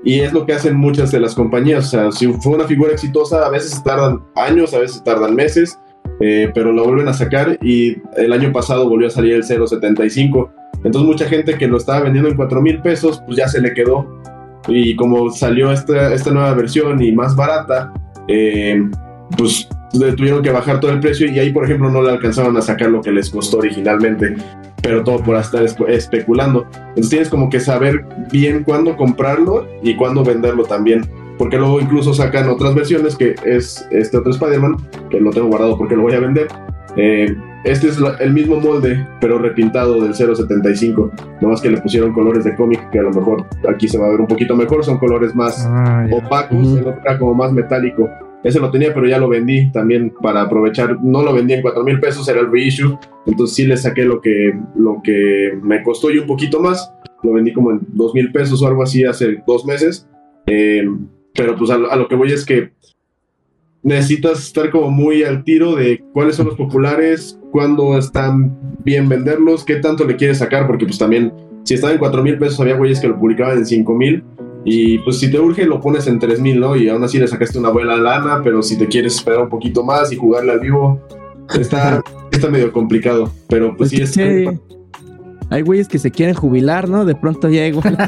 y 0.04 0.20
es 0.20 0.32
lo 0.32 0.44
que 0.44 0.54
hacen 0.54 0.76
muchas 0.76 1.12
de 1.12 1.20
las 1.20 1.36
compañías. 1.36 1.86
O 1.86 1.90
sea, 1.90 2.12
si 2.12 2.26
fue 2.32 2.54
una 2.54 2.64
figura 2.64 2.92
exitosa, 2.92 3.46
a 3.46 3.50
veces 3.50 3.82
tardan 3.84 4.22
años, 4.34 4.74
a 4.74 4.80
veces 4.80 5.04
tardan 5.04 5.36
meses, 5.36 5.78
eh, 6.18 6.50
pero 6.52 6.72
la 6.72 6.82
vuelven 6.82 7.06
a 7.06 7.14
sacar 7.14 7.58
y 7.62 7.96
el 8.16 8.32
año 8.32 8.50
pasado 8.52 8.88
volvió 8.88 9.06
a 9.06 9.10
salir 9.10 9.34
el 9.34 9.44
075. 9.44 10.50
Entonces 10.84 11.02
mucha 11.02 11.26
gente 11.26 11.56
que 11.56 11.68
lo 11.68 11.76
estaba 11.76 12.00
vendiendo 12.00 12.28
en 12.28 12.36
4 12.36 12.60
mil 12.60 12.82
pesos, 12.82 13.22
pues 13.24 13.36
ya 13.36 13.46
se 13.46 13.60
le 13.60 13.72
quedó 13.72 14.20
y 14.68 14.96
como 14.96 15.30
salió 15.30 15.72
esta, 15.72 16.12
esta 16.12 16.30
nueva 16.30 16.54
versión 16.54 17.02
y 17.02 17.12
más 17.12 17.34
barata, 17.34 17.92
eh, 18.28 18.82
pues 19.36 19.68
tuvieron 20.16 20.42
que 20.42 20.50
bajar 20.50 20.80
todo 20.80 20.90
el 20.90 21.00
precio 21.00 21.30
y 21.30 21.38
ahí, 21.38 21.52
por 21.52 21.64
ejemplo, 21.64 21.90
no 21.90 22.02
le 22.02 22.10
alcanzaron 22.10 22.56
a 22.56 22.62
sacar 22.62 22.90
lo 22.90 23.00
que 23.00 23.12
les 23.12 23.30
costó 23.30 23.58
originalmente, 23.58 24.36
pero 24.82 25.04
todo 25.04 25.22
por 25.22 25.36
estar 25.36 25.62
especulando. 25.88 26.66
Entonces 26.88 27.10
tienes 27.10 27.28
como 27.28 27.50
que 27.50 27.60
saber 27.60 28.04
bien 28.30 28.64
cuándo 28.64 28.96
comprarlo 28.96 29.66
y 29.82 29.94
cuándo 29.96 30.24
venderlo 30.24 30.64
también. 30.64 31.08
Porque 31.38 31.56
luego 31.56 31.80
incluso 31.80 32.14
sacan 32.14 32.48
otras 32.48 32.74
versiones 32.74 33.16
que 33.16 33.34
es 33.44 33.86
este 33.90 34.16
otro 34.16 34.30
Spider-Man, 34.30 34.76
que 35.10 35.18
lo 35.18 35.30
tengo 35.30 35.48
guardado 35.48 35.76
porque 35.76 35.96
lo 35.96 36.02
voy 36.02 36.14
a 36.14 36.20
vender. 36.20 36.48
Eh, 36.96 37.34
este 37.64 37.88
es 37.88 37.98
el 38.20 38.32
mismo 38.32 38.58
molde, 38.58 39.06
pero 39.20 39.38
repintado 39.38 40.00
del 40.00 40.14
075. 40.14 41.12
más 41.42 41.60
que 41.60 41.70
le 41.70 41.80
pusieron 41.80 42.12
colores 42.12 42.44
de 42.44 42.56
cómic 42.56 42.90
que 42.90 42.98
a 42.98 43.02
lo 43.02 43.10
mejor 43.10 43.46
aquí 43.68 43.88
se 43.88 43.98
va 43.98 44.06
a 44.06 44.10
ver 44.10 44.20
un 44.20 44.26
poquito 44.26 44.56
mejor. 44.56 44.84
Son 44.84 44.98
colores 44.98 45.34
más 45.34 45.64
ah, 45.68 46.06
opacos, 46.10 46.66
el 46.76 46.86
otro 46.86 47.00
era 47.04 47.18
como 47.18 47.34
más 47.34 47.52
metálico. 47.52 48.10
Ese 48.42 48.58
lo 48.58 48.72
tenía, 48.72 48.92
pero 48.92 49.06
ya 49.06 49.18
lo 49.18 49.28
vendí 49.28 49.70
también 49.70 50.12
para 50.20 50.42
aprovechar. 50.42 51.00
No 51.02 51.22
lo 51.22 51.32
vendí 51.32 51.54
en 51.54 51.62
4 51.62 51.84
mil 51.84 52.00
pesos, 52.00 52.26
era 52.28 52.40
el 52.40 52.50
reissue. 52.50 52.98
Entonces 53.26 53.54
sí 53.54 53.66
le 53.66 53.76
saqué 53.76 54.04
lo 54.04 54.20
que, 54.20 54.52
lo 54.74 55.00
que 55.02 55.56
me 55.62 55.82
costó 55.84 56.10
y 56.10 56.18
un 56.18 56.26
poquito 56.26 56.60
más. 56.60 56.92
Lo 57.22 57.32
vendí 57.32 57.52
como 57.52 57.70
en 57.70 57.80
2 57.92 58.14
mil 58.14 58.32
pesos 58.32 58.60
o 58.60 58.66
algo 58.66 58.82
así 58.82 59.04
hace 59.04 59.40
dos 59.46 59.64
meses. 59.64 60.08
Eh, 60.46 60.84
pero 61.34 61.56
pues 61.56 61.70
a 61.70 61.78
lo 61.78 62.08
que 62.08 62.16
voy 62.16 62.32
es 62.32 62.44
que 62.44 62.72
necesitas 63.82 64.40
estar 64.40 64.70
como 64.70 64.90
muy 64.90 65.24
al 65.24 65.44
tiro 65.44 65.74
de 65.74 66.02
cuáles 66.12 66.36
son 66.36 66.46
los 66.46 66.56
populares, 66.56 67.38
cuándo 67.50 67.98
están 67.98 68.56
bien 68.84 69.08
venderlos, 69.08 69.64
qué 69.64 69.76
tanto 69.76 70.04
le 70.04 70.16
quieres 70.16 70.38
sacar, 70.38 70.66
porque 70.66 70.86
pues 70.86 70.98
también 70.98 71.32
si 71.64 71.74
estaba 71.74 71.92
en 71.92 71.98
4 71.98 72.22
mil 72.22 72.38
pesos 72.38 72.60
había 72.60 72.76
güeyes 72.76 73.00
que 73.00 73.08
lo 73.08 73.18
publicaban 73.18 73.58
en 73.58 73.66
5 73.66 73.94
mil 73.94 74.24
y 74.64 74.98
pues 74.98 75.18
si 75.18 75.30
te 75.30 75.40
urge 75.40 75.66
lo 75.66 75.80
pones 75.80 76.06
en 76.06 76.18
3 76.18 76.40
mil, 76.40 76.60
¿no? 76.60 76.76
Y 76.76 76.88
aún 76.88 77.02
así 77.02 77.18
le 77.18 77.26
sacaste 77.26 77.58
una 77.58 77.70
buena 77.70 77.96
lana, 77.96 78.40
pero 78.42 78.62
si 78.62 78.78
te 78.78 78.86
quieres 78.86 79.16
esperar 79.16 79.40
un 79.40 79.48
poquito 79.48 79.84
más 79.84 80.12
y 80.12 80.16
jugarle 80.16 80.52
al 80.52 80.60
vivo, 80.60 81.00
está, 81.58 82.02
está 82.30 82.48
medio 82.48 82.72
complicado, 82.72 83.32
pero 83.48 83.76
pues, 83.76 83.90
pues 83.90 84.10
sí 84.10 84.22
es 84.22 84.58
hay 85.52 85.62
güeyes 85.62 85.86
que 85.86 85.98
se 85.98 86.10
quieren 86.10 86.34
jubilar, 86.34 86.88
¿no? 86.88 87.04
De 87.04 87.14
pronto 87.14 87.48
ya 87.50 87.66
igual. 87.66 87.98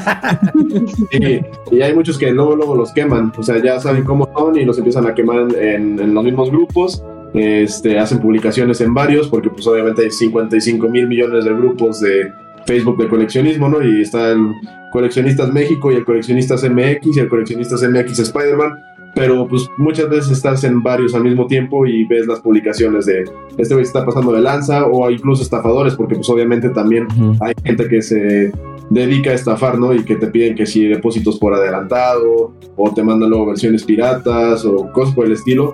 y 1.71 1.83
hay 1.83 1.95
muchos 1.95 2.17
que 2.17 2.33
luego, 2.33 2.57
luego 2.57 2.75
los 2.75 2.93
queman. 2.93 3.33
O 3.37 3.43
sea, 3.43 3.63
ya 3.63 3.79
saben 3.79 4.05
cómo 4.05 4.31
son 4.35 4.59
y 4.59 4.65
los 4.65 4.79
empiezan 4.79 5.07
a 5.07 5.15
quemar 5.15 5.55
en, 5.55 6.15
los 6.15 6.25
mismos 6.25 6.51
grupos. 6.51 7.05
Este, 7.35 7.99
hacen 7.99 8.21
publicaciones 8.21 8.81
en 8.81 8.95
varios, 8.95 9.29
porque 9.29 9.51
pues 9.51 9.67
obviamente 9.67 10.03
hay 10.03 10.11
55 10.11 10.89
mil 10.89 11.07
millones 11.07 11.45
de 11.45 11.53
grupos 11.53 12.01
de 12.01 12.33
Facebook 12.65 12.97
de 12.97 13.09
coleccionismo, 13.09 13.69
¿no? 13.69 13.83
Y 13.83 14.01
está 14.01 14.31
el 14.31 14.53
Coleccionistas 14.91 15.53
México 15.53 15.93
y 15.93 15.97
el 15.97 16.05
Coleccionistas 16.05 16.65
MX 16.65 17.17
y 17.17 17.21
el 17.21 17.29
Coleccionistas 17.29 17.83
MX 17.83 18.21
Spider-Man 18.21 18.81
pero 19.15 19.47
pues 19.47 19.69
muchas 19.77 20.09
veces 20.09 20.33
estás 20.33 20.65
en 20.65 20.83
varios 20.83 21.15
al 21.15 21.25
mismo 21.25 21.47
tiempo 21.47 21.87
y 21.87 22.05
ves 22.05 22.27
las 22.27 22.41
publicaciones 22.41 23.07
de 23.07 23.25
este 23.57 23.75
güey 23.75 23.85
está 23.85 24.05
pasando 24.05 24.33
de 24.33 24.41
lanza 24.41 24.87
o 24.87 25.09
incluso 25.11 25.43
estafadores, 25.43 25.95
porque 25.95 26.17
pues 26.17 26.29
obviamente 26.29 26.69
también 26.71 27.07
hay 27.41 27.55
gente 27.65 27.87
que 27.89 28.03
se 28.03 28.53
dedica 28.91 29.31
a 29.31 29.35
estafar, 29.35 29.79
¿no? 29.79 29.95
Y 29.95 30.05
que 30.05 30.17
te 30.17 30.27
piden 30.27 30.55
que 30.55 30.67
si 30.67 30.87
depósitos 30.87 31.39
por 31.39 31.55
adelantado 31.55 32.53
o 32.77 32.95
te 32.95 33.03
mandan 33.03 33.31
luego 33.31 33.47
versiones 33.47 33.85
piratas 33.85 34.65
o 34.65 34.91
cosas 34.93 35.15
por 35.15 35.27
el 35.27 35.33
estilo. 35.33 35.73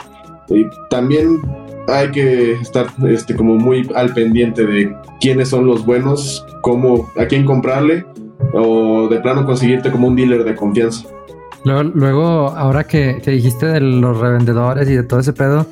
Y 0.48 0.66
también 0.88 1.40
hay 1.88 2.10
que 2.10 2.52
estar 2.52 2.86
este, 3.08 3.34
como 3.34 3.56
muy 3.56 3.88
al 3.94 4.12
pendiente 4.12 4.66
de 4.66 4.94
quiénes 5.20 5.48
son 5.48 5.66
los 5.66 5.84
buenos, 5.84 6.44
cómo, 6.62 7.08
a 7.16 7.26
quién 7.26 7.44
comprarle 7.44 8.04
o 8.52 9.08
de 9.08 9.20
plano 9.20 9.44
conseguirte 9.44 9.90
como 9.90 10.08
un 10.08 10.16
dealer 10.16 10.44
de 10.44 10.54
confianza. 10.54 11.08
Luego, 11.64 12.48
ahora 12.48 12.84
que, 12.84 13.20
dijiste 13.24 13.66
de 13.66 13.80
los 13.80 14.18
revendedores 14.18 14.88
y 14.88 14.94
de 14.94 15.02
todo 15.02 15.20
ese 15.20 15.32
pedo, 15.32 15.66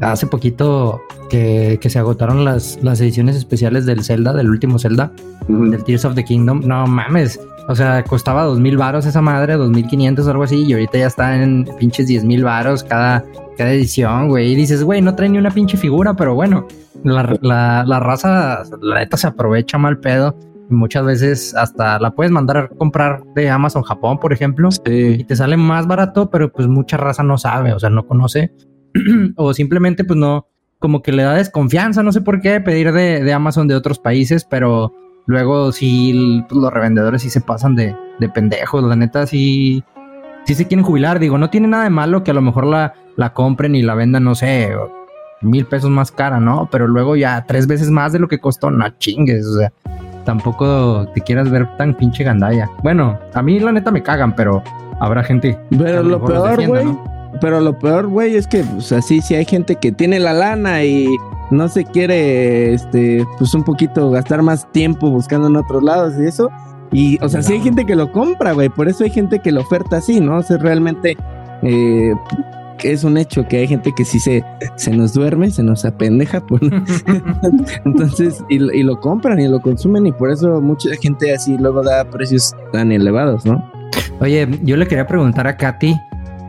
hace 0.00 0.26
poquito 0.26 1.00
que, 1.28 1.78
se 1.82 1.98
agotaron 1.98 2.44
las, 2.44 2.78
las 2.82 3.00
ediciones 3.00 3.36
especiales 3.36 3.86
del 3.86 4.04
Zelda, 4.04 4.32
del 4.32 4.50
último 4.50 4.78
Zelda, 4.78 5.12
del 5.48 5.82
Tears 5.84 6.04
of 6.04 6.14
the 6.14 6.24
Kingdom. 6.24 6.62
No 6.64 6.86
mames. 6.86 7.40
O 7.68 7.76
sea, 7.76 8.02
costaba 8.02 8.44
dos 8.44 8.58
mil 8.58 8.76
varos 8.76 9.06
esa 9.06 9.20
madre, 9.20 9.54
dos 9.54 9.70
mil 9.70 9.86
quinientos 9.86 10.26
algo 10.26 10.42
así, 10.42 10.64
y 10.64 10.72
ahorita 10.72 10.98
ya 10.98 11.06
está 11.06 11.40
en 11.40 11.68
pinches 11.78 12.08
diez 12.08 12.24
mil 12.24 12.44
varos 12.44 12.82
cada, 12.82 13.24
cada 13.56 13.72
edición, 13.72 14.28
güey. 14.28 14.52
Y 14.52 14.54
dices, 14.56 14.82
güey, 14.82 15.00
no 15.00 15.14
trae 15.14 15.28
ni 15.28 15.38
una 15.38 15.50
pinche 15.50 15.76
figura, 15.76 16.14
pero 16.14 16.34
bueno, 16.34 16.66
la, 17.04 17.36
la, 17.40 17.84
la 17.86 18.00
raza, 18.00 18.62
la 18.80 18.98
neta 18.98 19.16
se 19.16 19.28
aprovecha 19.28 19.78
mal 19.78 19.98
pedo 19.98 20.36
muchas 20.70 21.04
veces 21.04 21.54
hasta 21.54 21.98
la 21.98 22.12
puedes 22.12 22.32
mandar 22.32 22.56
a 22.56 22.68
comprar 22.68 23.22
de 23.34 23.50
Amazon 23.50 23.82
Japón, 23.82 24.18
por 24.18 24.32
ejemplo, 24.32 24.68
y 24.84 25.24
te 25.24 25.36
sale 25.36 25.56
más 25.56 25.86
barato, 25.86 26.30
pero 26.30 26.52
pues 26.52 26.68
mucha 26.68 26.96
raza 26.96 27.22
no 27.22 27.38
sabe, 27.38 27.72
o 27.72 27.78
sea, 27.78 27.90
no 27.90 28.06
conoce, 28.06 28.52
o 29.36 29.54
simplemente 29.54 30.04
pues 30.04 30.18
no, 30.18 30.48
como 30.78 31.02
que 31.02 31.12
le 31.12 31.22
da 31.22 31.34
desconfianza, 31.34 32.02
no 32.02 32.12
sé 32.12 32.20
por 32.20 32.40
qué, 32.40 32.60
pedir 32.60 32.92
de, 32.92 33.32
Amazon 33.32 33.68
de 33.68 33.74
otros 33.74 33.98
países, 33.98 34.44
pero 34.44 34.92
luego 35.26 35.72
sí 35.72 36.42
pues, 36.48 36.60
los 36.60 36.72
revendedores 36.72 37.22
sí 37.22 37.30
se 37.30 37.40
pasan 37.40 37.74
de, 37.76 37.94
de 38.18 38.28
pendejos, 38.28 38.82
la 38.82 38.96
neta 38.96 39.26
sí, 39.26 39.84
sí 40.44 40.54
se 40.54 40.66
quieren 40.66 40.84
jubilar, 40.84 41.18
digo, 41.18 41.38
no 41.38 41.50
tiene 41.50 41.68
nada 41.68 41.84
de 41.84 41.90
malo 41.90 42.24
que 42.24 42.32
a 42.32 42.34
lo 42.34 42.42
mejor 42.42 42.66
la, 42.66 42.94
la 43.16 43.32
compren 43.32 43.74
y 43.74 43.82
la 43.82 43.94
vendan, 43.94 44.24
no 44.24 44.34
sé, 44.34 44.72
mil 45.42 45.66
pesos 45.66 45.90
más 45.90 46.12
cara, 46.12 46.40
¿no? 46.40 46.68
Pero 46.70 46.86
luego 46.88 47.16
ya 47.16 47.44
tres 47.46 47.66
veces 47.66 47.90
más 47.90 48.12
de 48.12 48.18
lo 48.18 48.28
que 48.28 48.38
costó, 48.38 48.70
no 48.70 48.88
chingues, 48.98 49.46
o 49.46 49.58
sea, 49.58 49.72
tampoco 50.24 51.06
te 51.14 51.20
quieras 51.20 51.50
ver 51.50 51.68
tan 51.76 51.94
pinche 51.94 52.24
gandalla. 52.24 52.68
Bueno, 52.82 53.18
a 53.34 53.42
mí 53.42 53.58
la 53.60 53.72
neta 53.72 53.90
me 53.90 54.02
cagan, 54.02 54.34
pero 54.34 54.62
habrá 55.00 55.22
gente. 55.22 55.58
Pero 55.70 56.02
lo, 56.02 56.24
peor, 56.24 56.66
güey. 56.66 56.86
Pero 57.40 57.60
lo 57.60 57.78
peor, 57.78 58.06
güey, 58.06 58.36
es 58.36 58.46
que, 58.46 58.62
pues 58.64 58.92
así, 58.92 59.20
si 59.20 59.34
hay 59.34 59.44
gente 59.44 59.76
que 59.76 59.92
tiene 59.92 60.18
la 60.18 60.32
lana 60.32 60.84
y 60.84 61.08
no 61.50 61.68
se 61.68 61.84
quiere, 61.84 62.74
este, 62.74 63.24
pues 63.38 63.54
un 63.54 63.64
poquito 63.64 64.10
gastar 64.10 64.42
más 64.42 64.70
tiempo 64.72 65.10
buscando 65.10 65.48
en 65.48 65.56
otros 65.56 65.82
lados 65.82 66.14
y 66.18 66.26
eso. 66.26 66.50
Y, 66.92 67.18
o 67.24 67.28
sea, 67.28 67.42
sí 67.42 67.54
hay 67.54 67.60
gente 67.60 67.86
que 67.86 67.96
lo 67.96 68.12
compra, 68.12 68.52
güey. 68.52 68.68
Por 68.68 68.88
eso 68.88 69.04
hay 69.04 69.10
gente 69.10 69.38
que 69.38 69.50
lo 69.50 69.62
oferta 69.62 69.96
así, 69.96 70.20
¿no? 70.20 70.38
O 70.38 70.42
sea, 70.42 70.58
realmente, 70.58 71.16
eh, 71.62 72.12
es 72.84 73.04
un 73.04 73.16
hecho 73.16 73.46
que 73.48 73.58
hay 73.58 73.68
gente 73.68 73.92
que 73.96 74.04
sí 74.04 74.18
se, 74.18 74.44
se 74.76 74.90
nos 74.90 75.12
duerme, 75.12 75.50
se 75.50 75.62
nos 75.62 75.84
apendeja. 75.84 76.44
Por... 76.44 76.60
Entonces, 77.84 78.42
y, 78.48 78.58
lo 78.58 79.00
compran 79.00 79.38
y 79.40 79.48
lo 79.48 79.60
consumen 79.60 80.06
y 80.06 80.12
por 80.12 80.30
eso 80.30 80.60
mucha 80.60 80.90
gente 81.00 81.34
así 81.34 81.56
luego 81.58 81.82
da 81.82 82.04
precios 82.04 82.54
tan 82.72 82.92
elevados, 82.92 83.44
¿no? 83.44 83.70
Oye, 84.20 84.48
yo 84.62 84.76
le 84.76 84.86
quería 84.86 85.06
preguntar 85.06 85.46
a 85.46 85.56
Katy, 85.56 85.94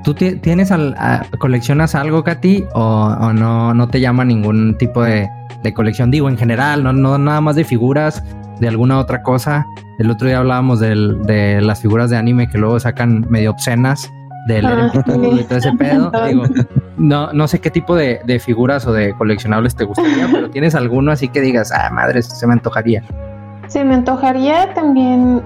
¿tú 0.03 0.13
tienes 0.13 0.71
al, 0.71 0.95
coleccionas 1.39 1.95
algo, 1.95 2.23
Katy, 2.23 2.65
o, 2.73 3.33
no, 3.33 3.73
no 3.73 3.87
te 3.89 3.99
llama 3.99 4.23
ningún 4.25 4.77
tipo 4.77 5.03
de, 5.03 5.29
colección? 5.73 6.11
Digo, 6.11 6.29
en 6.29 6.37
general, 6.37 6.83
no, 6.83 6.93
no 6.93 7.17
nada 7.17 7.41
más 7.41 7.55
de 7.55 7.63
figuras, 7.63 8.23
de 8.59 8.67
alguna 8.67 8.99
otra 8.99 9.23
cosa. 9.23 9.65
El 9.99 10.09
otro 10.09 10.27
día 10.27 10.39
hablábamos 10.39 10.79
de 10.79 11.59
las 11.61 11.81
figuras 11.81 12.09
de 12.09 12.17
anime 12.17 12.49
que 12.49 12.57
luego 12.57 12.79
sacan 12.79 13.25
medio 13.29 13.51
obscenas 13.51 14.11
de 14.47 14.61
leer 14.61 14.77
ah, 14.79 14.91
y 14.95 15.43
todo 15.43 15.57
ese 15.57 15.71
pedo. 15.73 16.11
Digo, 16.27 16.43
no, 16.97 17.31
no 17.33 17.47
sé 17.47 17.59
qué 17.59 17.69
tipo 17.69 17.95
de, 17.95 18.39
figuras 18.39 18.85
o 18.87 18.93
de 18.93 19.13
coleccionables 19.13 19.75
te 19.75 19.85
gustaría, 19.85 20.27
pero 20.31 20.49
tienes 20.49 20.75
alguno 20.75 21.11
así 21.11 21.27
que 21.29 21.41
digas, 21.41 21.71
ah, 21.71 21.89
madre, 21.91 22.21
se 22.21 22.45
me 22.47 22.53
antojaría. 22.53 23.03
Se 23.67 23.83
me 23.83 23.95
antojaría 23.95 24.73
también, 24.73 25.41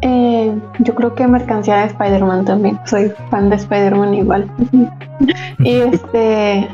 eh, 0.00 0.54
yo 0.80 0.94
creo 0.94 1.14
que 1.14 1.26
mercancía 1.26 1.78
de 1.78 1.86
Spider-Man 1.86 2.44
también. 2.44 2.78
Soy 2.84 3.12
fan 3.30 3.50
de 3.50 3.56
Spider-Man 3.56 4.14
igual. 4.14 4.50
y 5.60 5.76
este, 5.76 6.68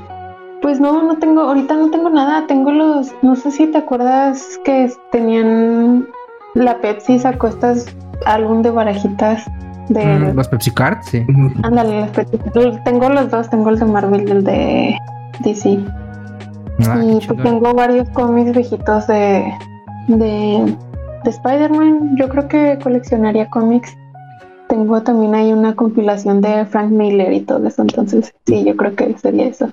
pues 0.62 0.80
no, 0.80 1.02
no 1.02 1.18
tengo, 1.18 1.42
ahorita 1.42 1.74
no 1.76 1.90
tengo 1.90 2.10
nada. 2.10 2.46
Tengo 2.46 2.72
los, 2.72 3.12
no 3.22 3.36
sé 3.36 3.50
si 3.50 3.66
te 3.66 3.78
acuerdas 3.78 4.58
que 4.64 4.90
tenían 5.12 6.06
la 6.54 6.78
Pepsi 6.78 7.18
sacó 7.18 7.48
estas 7.48 7.86
álbum 8.26 8.62
de 8.62 8.70
barajitas 8.70 9.46
de 9.90 10.04
mm, 10.04 10.36
los 10.36 10.48
Pepsi 10.48 10.70
Cards, 10.70 11.06
sí. 11.06 11.26
Ándale, 11.62 12.02
los 12.02 12.10
Pepsi 12.10 12.38
Tengo 12.84 13.08
los 13.08 13.30
dos, 13.30 13.50
tengo 13.50 13.70
el 13.70 13.78
de 13.78 13.84
Marvel 13.84 14.28
y 14.28 14.30
el 14.30 14.44
de 14.44 14.98
DC. 15.40 15.78
Ah, 16.88 17.02
y 17.02 17.26
pues 17.26 17.42
tengo 17.42 17.74
varios 17.74 18.08
cómics 18.10 18.52
viejitos 18.54 19.06
de, 19.08 19.52
de, 20.06 20.76
de 21.24 21.30
Spider-Man. 21.30 22.16
Yo 22.16 22.28
creo 22.28 22.48
que 22.48 22.78
coleccionaría 22.82 23.50
cómics. 23.50 23.96
Tengo 24.68 25.02
también 25.02 25.34
ahí 25.34 25.52
una 25.52 25.74
compilación 25.74 26.40
de 26.40 26.64
Frank 26.66 26.90
Miller 26.90 27.32
y 27.32 27.40
todo 27.40 27.66
eso. 27.66 27.82
Entonces, 27.82 28.32
sí, 28.46 28.64
yo 28.64 28.76
creo 28.76 28.94
que 28.94 29.18
sería 29.18 29.46
eso. 29.46 29.72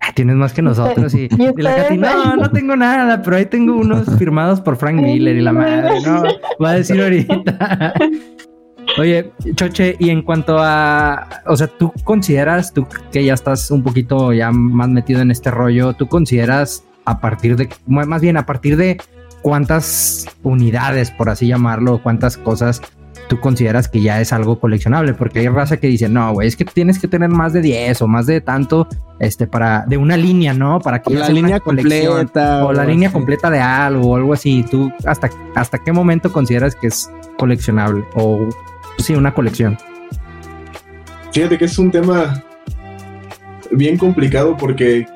Ah, 0.00 0.10
tienes 0.12 0.34
más 0.34 0.52
que 0.52 0.62
nosotros 0.62 1.14
y, 1.14 1.28
la 1.28 1.88
no, 1.96 2.34
no 2.34 2.50
tengo 2.50 2.74
nada, 2.74 3.22
pero 3.22 3.36
ahí 3.36 3.46
tengo 3.46 3.76
unos 3.76 4.06
firmados 4.18 4.60
por 4.60 4.76
Frank 4.76 4.96
Miller 4.96 5.36
y 5.36 5.40
la 5.40 5.52
madre, 5.52 6.00
no, 6.04 6.24
va 6.60 6.70
a 6.70 6.74
decir 6.74 7.00
ahorita. 7.00 7.94
Oye, 8.98 9.32
Choche, 9.54 9.96
y 9.98 10.10
en 10.10 10.22
cuanto 10.22 10.58
a, 10.58 11.42
o 11.46 11.56
sea, 11.56 11.66
tú 11.66 11.92
consideras, 12.04 12.72
tú 12.72 12.86
que 13.10 13.24
ya 13.24 13.34
estás 13.34 13.70
un 13.70 13.82
poquito 13.82 14.32
ya 14.32 14.50
más 14.50 14.88
metido 14.88 15.20
en 15.22 15.30
este 15.30 15.50
rollo, 15.50 15.94
tú 15.94 16.08
consideras 16.08 16.84
a 17.04 17.20
partir 17.20 17.56
de, 17.56 17.68
más 17.86 18.20
bien 18.20 18.36
a 18.36 18.44
partir 18.44 18.76
de 18.76 18.98
cuántas 19.40 20.26
unidades, 20.42 21.10
por 21.10 21.30
así 21.30 21.46
llamarlo, 21.46 22.02
cuántas 22.02 22.36
cosas 22.36 22.82
tú 23.28 23.40
consideras 23.40 23.88
que 23.88 24.02
ya 24.02 24.20
es 24.20 24.32
algo 24.32 24.60
coleccionable, 24.60 25.14
porque 25.14 25.40
hay 25.40 25.48
raza 25.48 25.78
que 25.78 25.86
dice, 25.86 26.08
no, 26.08 26.34
güey, 26.34 26.48
es 26.48 26.56
que 26.56 26.66
tienes 26.66 26.98
que 26.98 27.08
tener 27.08 27.30
más 27.30 27.54
de 27.54 27.62
10 27.62 28.02
o 28.02 28.06
más 28.06 28.26
de 28.26 28.42
tanto, 28.42 28.88
este, 29.20 29.46
para, 29.46 29.86
de 29.86 29.96
una 29.96 30.18
línea, 30.18 30.52
¿no? 30.52 30.80
Para 30.80 31.00
que 31.00 31.14
la 31.14 31.28
línea 31.30 31.60
completa 31.60 32.64
o, 32.66 32.72
la 32.72 32.84
línea 32.84 33.10
completa 33.10 33.48
de 33.48 33.60
algo 33.60 34.10
o 34.10 34.16
algo 34.16 34.34
así. 34.34 34.64
¿Tú 34.70 34.92
hasta, 35.06 35.30
hasta 35.54 35.78
qué 35.78 35.92
momento 35.92 36.30
consideras 36.30 36.74
que 36.74 36.88
es 36.88 37.10
coleccionable 37.38 38.04
o 38.14 38.48
sí, 38.98 39.14
una 39.14 39.34
colección. 39.34 39.76
Fíjate 41.32 41.58
que 41.58 41.64
es 41.64 41.78
un 41.78 41.90
tema 41.90 42.44
bien 43.70 43.96
complicado 43.96 44.56
porque 44.56 45.06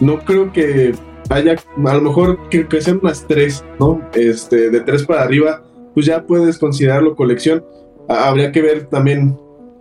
no 0.00 0.18
creo 0.20 0.52
que 0.52 0.94
haya, 1.30 1.56
a 1.84 1.94
lo 1.94 2.00
mejor 2.00 2.48
que, 2.48 2.66
sean 2.80 3.00
unas 3.02 3.26
tres, 3.26 3.64
¿no? 3.80 4.00
Este, 4.14 4.70
de 4.70 4.80
tres 4.80 5.04
para 5.04 5.22
arriba, 5.22 5.62
pues 5.94 6.06
ya 6.06 6.24
puedes 6.24 6.58
considerarlo 6.58 7.16
colección. 7.16 7.64
Habría 8.08 8.52
que 8.52 8.62
ver 8.62 8.86
también 8.86 9.36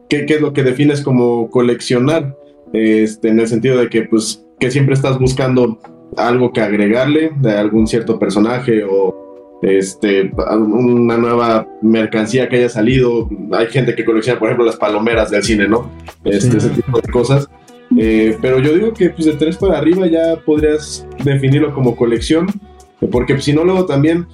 qué, 0.10 0.26
qué 0.26 0.36
es 0.36 0.42
lo 0.42 0.54
que 0.54 0.63
defines 0.63 1.02
como 1.02 1.50
coleccionar, 1.50 2.36
este, 2.74 3.30
en 3.30 3.39
el 3.39 3.48
sentido 3.48 3.78
de 3.78 3.89
que, 3.89 4.04
pues, 4.04 4.44
que 4.60 4.72
siempre 4.72 4.96
estás 4.96 5.20
buscando 5.20 5.80
algo 6.18 6.54
que 6.54 6.62
agregarle 6.62 7.32
de 7.39 7.52
algún 7.52 7.88
cierto 7.88 8.20
personaje 8.20 8.84
o 8.84 9.23
este, 9.63 10.30
una 10.52 11.17
nueva 11.17 11.67
mercancía 11.82 12.49
que 12.49 12.58
haya 12.58 12.69
salido. 12.69 13.30
Hay 13.54 13.67
gente 13.67 13.95
que 13.95 14.04
colecciona, 14.04 14.39
por 14.39 14.49
ejemplo, 14.49 14.65
las 14.65 14.76
palomeras 14.76 15.32
del 15.32 15.43
cine, 15.43 15.67
¿no? 15.67 15.89
Este, 16.26 16.58
Ese 16.58 16.69
tipo 16.69 16.99
de 16.99 17.12
cosas. 17.12 17.49
Eh, 17.97 18.38
pero 18.41 18.60
yo 18.60 18.73
digo 18.73 18.93
que 18.93 19.10
pues, 19.12 19.26
de 19.26 19.34
tres 19.34 19.58
para 19.58 19.78
arriba 19.78 20.08
ya 20.08 20.36
podrías 20.45 21.08
definirlo 21.23 21.73
como 21.73 21.95
colección, 21.95 22.47
porque 23.12 23.39
si 23.39 23.54
no, 23.54 23.63
luego 23.63 23.86
también 23.86 24.28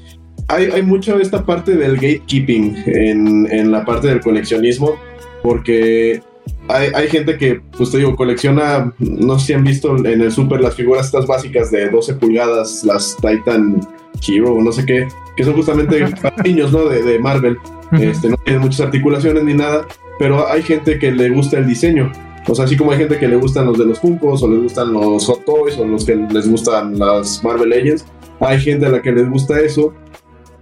hay, 0.48 0.66
hay 0.66 0.82
mucho 0.82 1.20
esta 1.20 1.46
parte 1.46 1.76
del 1.76 1.96
gatekeeping 1.96 2.84
en, 2.88 3.52
en 3.52 3.72
la 3.72 3.86
parte 3.86 4.08
del 4.08 4.22
coleccionismo, 4.22 4.96
porque 5.44 6.22
hay, 6.70 6.90
hay, 6.96 7.08
gente 7.10 7.38
que, 7.38 7.62
pues 7.78 7.92
te 7.92 7.98
digo, 7.98 8.16
colecciona, 8.16 8.94
no 8.98 9.38
sé 9.38 9.48
si 9.48 9.54
han 9.54 9.64
visto 9.64 9.96
en 9.98 10.22
el 10.22 10.32
super 10.32 10.62
las 10.62 10.76
figuras 10.76 11.08
estas 11.08 11.28
básicas 11.28 11.70
de 11.70 11.90
12 11.90 12.14
pulgadas, 12.16 12.84
las 12.86 13.18
Titan 13.18 13.82
Hero, 14.28 14.58
no 14.62 14.72
sé 14.72 14.86
qué, 14.86 15.08
que 15.36 15.44
son 15.44 15.54
justamente 15.56 16.06
para 16.22 16.44
niños, 16.44 16.72
¿no? 16.72 16.86
De, 16.86 17.04
de 17.04 17.20
Marvel. 17.20 17.58
Este, 17.92 18.30
no 18.30 18.38
tienen 18.38 18.62
muchas 18.62 18.82
articulaciones 18.82 19.44
ni 19.44 19.54
nada, 19.54 19.88
pero 20.20 20.48
hay 20.48 20.62
gente 20.62 21.00
que 21.00 21.12
le 21.12 21.30
gusta 21.30 21.58
el 21.58 21.68
diseño. 21.68 22.12
O 22.48 22.56
sea, 22.56 22.66
así 22.66 22.78
como 22.78 22.92
hay 22.92 22.98
gente 22.98 23.18
que 23.18 23.28
le 23.28 23.36
gustan 23.36 23.66
los 23.66 23.78
de 23.78 23.86
los 23.86 24.00
Funkos, 24.00 24.42
o 24.44 24.50
les 24.50 24.62
gustan 24.62 24.94
los 24.94 25.26
Hot 25.26 25.46
Toys, 25.46 25.78
o 25.78 25.86
los 25.86 26.06
que 26.06 26.16
les 26.16 26.50
gustan 26.50 26.98
las 26.98 27.44
Marvel 27.44 27.70
Legends, 27.70 28.06
hay 28.40 28.60
gente 28.60 28.86
a 28.86 28.90
la 28.90 29.02
que 29.02 29.12
les 29.12 29.30
gusta 29.30 29.60
eso. 29.60 29.94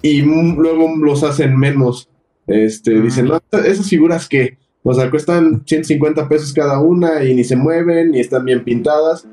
y 0.02 0.22
luego 0.22 0.96
los 0.98 1.24
hacen 1.24 1.58
menos. 1.58 2.10
Este, 2.48 3.02
dicen, 3.02 3.26
no, 3.28 3.41
esas 3.65 3.89
figuras 3.89 4.28
que, 4.28 4.58
o 4.84 4.93
sea, 4.93 5.10
cuestan 5.10 5.63
150 5.65 6.30
pesos 6.30 6.54
cada 6.54 6.80
una 6.80 7.24
y 7.24 7.34
ni 7.34 7.43
se 7.43 7.56
mueven, 7.56 8.12
ni 8.12 8.20
están 8.20 8.46
bien 8.46 8.63
pintadas. 8.63 9.28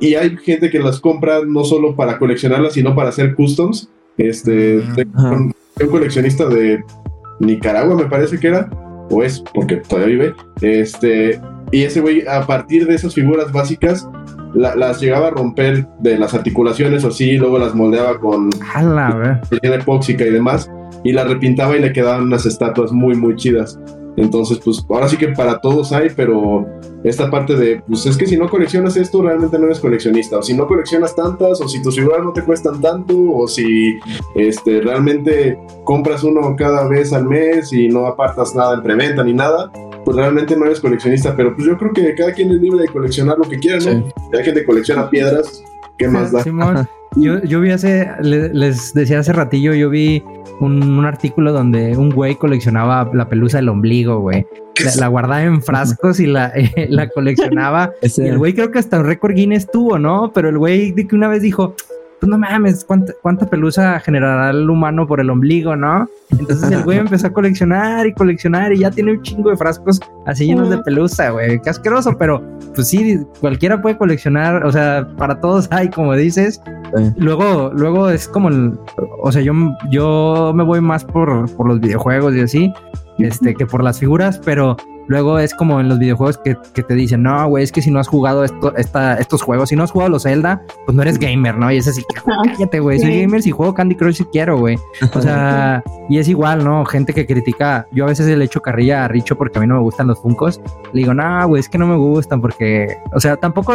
Y 0.00 0.14
hay 0.14 0.36
gente 0.36 0.70
que 0.70 0.78
las 0.78 1.00
compra 1.00 1.40
no 1.46 1.64
solo 1.64 1.96
para 1.96 2.18
coleccionarlas, 2.18 2.74
sino 2.74 2.94
para 2.94 3.08
hacer 3.08 3.34
customs. 3.34 3.88
Este, 4.18 4.82
un, 5.06 5.54
coleccionista 5.90 6.46
de 6.46 6.82
Nicaragua, 7.40 7.96
me 7.96 8.06
parece 8.06 8.38
que 8.38 8.48
era, 8.48 8.70
o 9.10 9.22
es, 9.22 9.42
porque 9.54 9.76
todavía 9.76 10.08
vive. 10.08 10.34
Este, 10.60 11.40
y 11.72 11.82
ese 11.82 12.00
güey, 12.00 12.26
a 12.26 12.46
partir 12.46 12.86
de 12.86 12.94
esas 12.94 13.14
figuras 13.14 13.52
básicas, 13.52 14.08
las 14.54 15.00
llegaba 15.00 15.28
a 15.28 15.30
romper 15.30 15.86
de 16.00 16.18
las 16.18 16.32
articulaciones 16.34 17.04
o 17.04 17.08
así, 17.08 17.36
luego 17.36 17.58
las 17.58 17.74
moldeaba 17.74 18.18
con 18.18 18.50
epóxica 19.76 20.24
y 20.24 20.30
demás, 20.30 20.70
y 21.04 21.12
las 21.12 21.28
repintaba 21.28 21.76
y 21.76 21.80
le 21.80 21.92
quedaban 21.92 22.22
unas 22.22 22.46
estatuas 22.46 22.92
muy, 22.92 23.14
muy 23.14 23.36
chidas. 23.36 23.78
Entonces, 24.16 24.58
pues 24.64 24.84
ahora 24.88 25.08
sí 25.08 25.16
que 25.16 25.28
para 25.28 25.60
todos 25.60 25.92
hay, 25.92 26.08
pero 26.16 26.66
esta 27.04 27.30
parte 27.30 27.54
de, 27.54 27.82
pues 27.86 28.06
es 28.06 28.16
que 28.16 28.26
si 28.26 28.36
no 28.36 28.48
coleccionas 28.48 28.96
esto, 28.96 29.22
realmente 29.22 29.58
no 29.58 29.66
eres 29.66 29.78
coleccionista. 29.78 30.38
O 30.38 30.42
si 30.42 30.54
no 30.54 30.66
coleccionas 30.66 31.14
tantas, 31.14 31.60
o 31.60 31.68
si 31.68 31.82
tus 31.82 31.96
figuras 31.96 32.24
no 32.24 32.32
te 32.32 32.42
cuestan 32.42 32.80
tanto, 32.80 33.14
o 33.16 33.46
si 33.46 33.98
este, 34.34 34.80
realmente 34.80 35.58
compras 35.84 36.24
uno 36.24 36.54
cada 36.56 36.88
vez 36.88 37.12
al 37.12 37.26
mes 37.26 37.72
y 37.72 37.88
no 37.88 38.06
apartas 38.06 38.54
nada 38.54 38.74
en 38.74 38.82
preventa 38.82 39.22
ni 39.22 39.34
nada, 39.34 39.70
pues 40.04 40.16
realmente 40.16 40.56
no 40.56 40.64
eres 40.64 40.80
coleccionista. 40.80 41.36
Pero 41.36 41.54
pues 41.54 41.66
yo 41.66 41.76
creo 41.76 41.92
que 41.92 42.14
cada 42.14 42.32
quien 42.32 42.50
es 42.50 42.60
libre 42.60 42.80
de 42.80 42.88
coleccionar 42.88 43.38
lo 43.38 43.44
que 43.44 43.58
quiera, 43.58 43.78
¿no? 43.78 44.12
hay 44.32 44.44
gente 44.44 44.60
que 44.60 44.66
colecciona 44.66 45.10
piedras, 45.10 45.62
¿qué 45.98 46.08
más 46.08 46.32
da? 46.32 46.42
Yo, 47.14 47.42
yo 47.42 47.60
vi 47.60 47.70
hace, 47.70 48.10
les 48.20 48.92
decía 48.92 49.20
hace 49.20 49.32
ratillo, 49.32 49.72
yo 49.74 49.88
vi 49.88 50.22
un, 50.60 51.04
artículo 51.04 51.52
donde 51.52 51.96
un 51.96 52.10
güey 52.10 52.36
coleccionaba 52.36 53.10
la 53.12 53.28
pelusa 53.28 53.58
del 53.58 53.68
ombligo, 53.68 54.20
güey. 54.20 54.46
La, 54.98 55.08
guardaba 55.08 55.42
en 55.42 55.62
frascos 55.62 56.20
y 56.20 56.26
la, 56.26 56.52
la 56.88 57.08
coleccionaba. 57.08 57.92
y 58.02 58.20
el 58.22 58.38
güey 58.38 58.54
creo 58.54 58.70
que 58.70 58.78
hasta 58.78 58.98
un 58.98 59.06
récord 59.06 59.34
Guinness 59.34 59.70
tuvo, 59.70 59.98
¿no? 59.98 60.32
Pero 60.34 60.48
el 60.48 60.58
güey 60.58 60.92
de 60.92 61.06
que 61.06 61.16
una 61.16 61.28
vez 61.28 61.42
dijo, 61.42 61.74
pues 62.20 62.30
no 62.30 62.38
mames, 62.38 62.84
¿cuánta, 62.84 63.12
¿cuánta, 63.22 63.46
pelusa 63.46 64.00
generará 64.00 64.50
el 64.50 64.68
humano 64.68 65.06
por 65.06 65.20
el 65.20 65.30
ombligo, 65.30 65.76
no? 65.76 66.08
Entonces 66.30 66.70
el 66.70 66.82
güey 66.82 66.98
empezó 66.98 67.28
a 67.28 67.32
coleccionar 67.32 68.06
y 68.06 68.12
coleccionar 68.12 68.72
y 68.72 68.78
ya 68.78 68.90
tiene 68.90 69.12
un 69.12 69.22
chingo 69.22 69.50
de 69.50 69.56
frascos 69.56 70.00
así 70.26 70.46
llenos 70.46 70.70
de 70.70 70.78
pelusa, 70.78 71.30
güey. 71.30 71.60
Qué 71.60 71.70
asqueroso, 71.70 72.16
pero 72.18 72.42
pues 72.74 72.88
sí, 72.88 73.20
cualquiera 73.40 73.80
puede 73.80 73.96
coleccionar, 73.98 74.64
o 74.64 74.72
sea, 74.72 75.06
para 75.16 75.40
todos 75.40 75.68
hay, 75.70 75.90
como 75.90 76.14
dices. 76.14 76.60
Luego, 77.16 77.72
luego 77.74 78.08
es 78.10 78.28
como, 78.28 78.48
el, 78.48 78.78
o 79.20 79.30
sea, 79.30 79.42
yo, 79.42 79.52
yo 79.90 80.52
me 80.54 80.64
voy 80.64 80.80
más 80.80 81.04
por, 81.04 81.50
por 81.56 81.68
los 81.68 81.80
videojuegos 81.80 82.34
y 82.34 82.40
así, 82.40 82.72
este, 83.18 83.54
que 83.54 83.66
por 83.66 83.82
las 83.82 83.98
figuras, 83.98 84.40
pero 84.44 84.76
Luego 85.08 85.38
es 85.38 85.54
como 85.54 85.80
en 85.80 85.88
los 85.88 85.98
videojuegos 85.98 86.38
que, 86.38 86.54
te 86.54 86.94
dicen, 86.94 87.22
no, 87.22 87.48
güey, 87.48 87.64
es 87.64 87.72
que 87.72 87.82
si 87.82 87.90
no 87.90 88.00
has 88.00 88.08
jugado 88.08 88.44
esto, 88.44 88.74
esta, 88.76 89.18
estos 89.18 89.42
juegos, 89.42 89.68
si 89.68 89.76
no 89.76 89.84
has 89.84 89.90
jugado 89.90 90.10
los 90.10 90.24
Zelda, 90.24 90.62
pues 90.84 90.96
no 90.96 91.02
eres 91.02 91.18
gamer, 91.18 91.56
¿no? 91.56 91.70
Y 91.70 91.78
es 91.78 91.88
así, 91.88 92.04
cállate, 92.24 92.80
güey, 92.80 92.98
soy 92.98 93.22
gamer 93.22 93.42
si 93.42 93.50
juego 93.50 93.74
Candy 93.74 93.94
Crush 93.94 94.16
si 94.16 94.24
quiero, 94.24 94.58
güey. 94.58 94.78
O 95.14 95.20
sea, 95.20 95.82
y 96.08 96.18
es 96.18 96.28
igual, 96.28 96.64
¿no? 96.64 96.84
Gente 96.84 97.12
que 97.12 97.26
critica, 97.26 97.86
yo 97.92 98.04
a 98.04 98.08
veces 98.08 98.26
le 98.26 98.44
echo 98.44 98.60
carrilla 98.60 99.04
a 99.04 99.08
Richo 99.08 99.36
porque 99.36 99.58
a 99.58 99.60
mí 99.60 99.66
no 99.66 99.74
me 99.74 99.80
gustan 99.80 100.06
los 100.06 100.20
Funcos. 100.20 100.60
Le 100.92 101.00
digo, 101.00 101.14
no, 101.14 101.46
güey, 101.48 101.60
es 101.60 101.68
que 101.68 101.78
no 101.78 101.86
me 101.86 101.96
gustan 101.96 102.40
porque, 102.40 102.96
o 103.12 103.20
sea, 103.20 103.36
tampoco, 103.36 103.74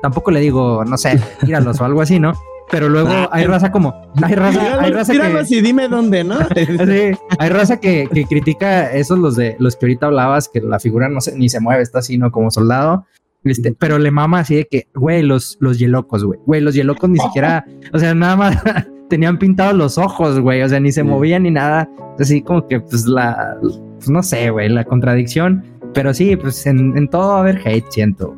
tampoco 0.00 0.30
le 0.30 0.40
digo, 0.40 0.84
no 0.84 0.96
sé, 0.96 1.20
tíralos 1.44 1.80
o 1.80 1.84
algo 1.84 2.00
así, 2.00 2.18
¿no? 2.18 2.32
Pero 2.72 2.88
luego 2.88 3.10
ah, 3.10 3.28
hay 3.30 3.44
raza 3.44 3.70
como 3.70 4.10
hay 4.22 4.34
raza, 4.34 4.80
hay 4.80 4.90
raza 4.90 5.12
que, 5.12 5.56
y 5.56 5.60
dime 5.60 5.88
dónde, 5.88 6.24
¿no? 6.24 6.38
sí, 6.56 7.16
hay 7.38 7.48
raza 7.50 7.78
que, 7.78 8.08
que, 8.12 8.24
critica 8.24 8.90
esos 8.94 9.18
los 9.18 9.36
de 9.36 9.56
los 9.58 9.76
que 9.76 9.84
ahorita 9.84 10.06
hablabas 10.06 10.48
que 10.48 10.62
la 10.62 10.80
figura 10.80 11.10
no 11.10 11.20
se, 11.20 11.36
ni 11.36 11.50
se 11.50 11.60
mueve, 11.60 11.82
está 11.82 11.98
así, 11.98 12.16
¿no? 12.16 12.32
Como 12.32 12.50
soldado. 12.50 13.04
Este, 13.44 13.74
pero 13.78 13.98
le 13.98 14.10
mama 14.10 14.40
así 14.40 14.54
de 14.54 14.64
que, 14.64 14.88
güey, 14.94 15.22
los, 15.22 15.58
los 15.60 15.78
yelocos, 15.78 16.24
güey. 16.24 16.40
Güey, 16.46 16.62
los 16.62 16.74
yelocos 16.74 17.10
ni 17.10 17.18
siquiera, 17.26 17.66
o 17.92 17.98
sea, 17.98 18.14
nada 18.14 18.36
más 18.36 18.56
tenían 19.10 19.38
pintados 19.38 19.74
los 19.74 19.98
ojos, 19.98 20.40
güey. 20.40 20.62
O 20.62 20.68
sea, 20.68 20.80
ni 20.80 20.92
se 20.92 21.02
movían 21.02 21.42
ni 21.42 21.50
nada. 21.50 21.90
Así 22.18 22.40
como 22.40 22.66
que, 22.66 22.80
pues, 22.80 23.04
la, 23.04 23.58
pues, 23.60 24.08
no 24.08 24.22
sé, 24.22 24.48
güey, 24.48 24.70
la 24.70 24.84
contradicción. 24.84 25.62
Pero 25.92 26.14
sí, 26.14 26.36
pues 26.36 26.64
en, 26.64 26.96
en 26.96 27.06
todo 27.06 27.32
va 27.32 27.36
a 27.36 27.40
haber 27.40 27.60
hate, 27.68 27.84
siento. 27.90 28.34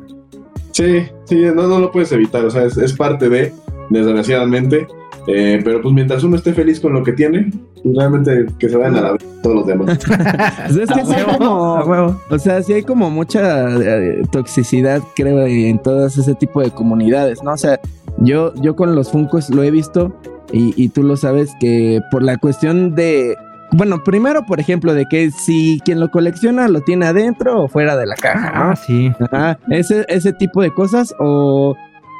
Sí, 0.71 1.05
sí, 1.23 1.41
no, 1.55 1.67
no 1.67 1.79
lo 1.79 1.89
puedes 1.89 2.11
evitar. 2.11 2.43
O 2.43 2.49
sea, 2.49 2.63
es, 2.63 2.75
es 2.75 2.91
parte 2.91 3.29
de 3.29 3.53
desgraciadamente. 3.89 4.87
Eh, 5.27 5.59
pero 5.63 5.81
pues 5.81 5.93
mientras 5.93 6.23
uno 6.23 6.35
esté 6.35 6.53
feliz 6.53 6.79
con 6.79 6.93
lo 6.93 7.03
que 7.03 7.13
tiene, 7.13 7.51
pues 7.81 7.95
realmente 7.95 8.45
que 8.59 8.69
se 8.69 8.77
vayan 8.77 8.97
a 8.97 9.01
la 9.01 9.11
vez 9.13 9.25
todos 9.41 9.55
los 9.55 9.67
demás. 9.67 9.99
Pues 10.67 10.77
es 10.77 10.89
que 10.89 11.15
hay 11.15 11.37
como, 11.37 12.19
o 12.29 12.39
sea, 12.39 12.61
sí 12.61 12.73
hay 12.73 12.83
como 12.83 13.09
mucha 13.09 13.69
eh, 13.79 14.21
toxicidad, 14.31 15.01
creo, 15.15 15.45
en 15.45 15.79
todas 15.79 16.17
ese 16.17 16.35
tipo 16.35 16.61
de 16.61 16.71
comunidades, 16.71 17.43
¿no? 17.43 17.53
O 17.53 17.57
sea, 17.57 17.79
yo, 18.19 18.53
yo 18.55 18.75
con 18.75 18.95
los 18.95 19.11
Funcos 19.11 19.49
lo 19.49 19.63
he 19.63 19.71
visto 19.71 20.15
y, 20.51 20.73
y 20.81 20.89
tú 20.89 21.03
lo 21.03 21.17
sabes 21.17 21.51
que 21.59 22.01
por 22.11 22.21
la 22.21 22.37
cuestión 22.37 22.95
de, 22.95 23.35
bueno, 23.71 24.03
primero, 24.03 24.45
por 24.45 24.59
ejemplo, 24.59 24.93
de 24.93 25.05
que 25.05 25.31
si 25.31 25.79
quien 25.83 25.99
lo 25.99 26.09
colecciona 26.09 26.67
lo 26.67 26.81
tiene 26.81 27.07
adentro 27.07 27.63
o 27.63 27.67
fuera 27.67 27.97
de 27.97 28.05
la 28.05 28.15
caja, 28.15 28.51
¿no? 28.51 28.71
Ah, 28.71 28.75
sí. 28.75 29.11
ese, 29.69 30.05
ese 30.07 30.33
tipo 30.33 30.61
de 30.61 30.71
cosas 30.71 31.13
o 31.19 31.75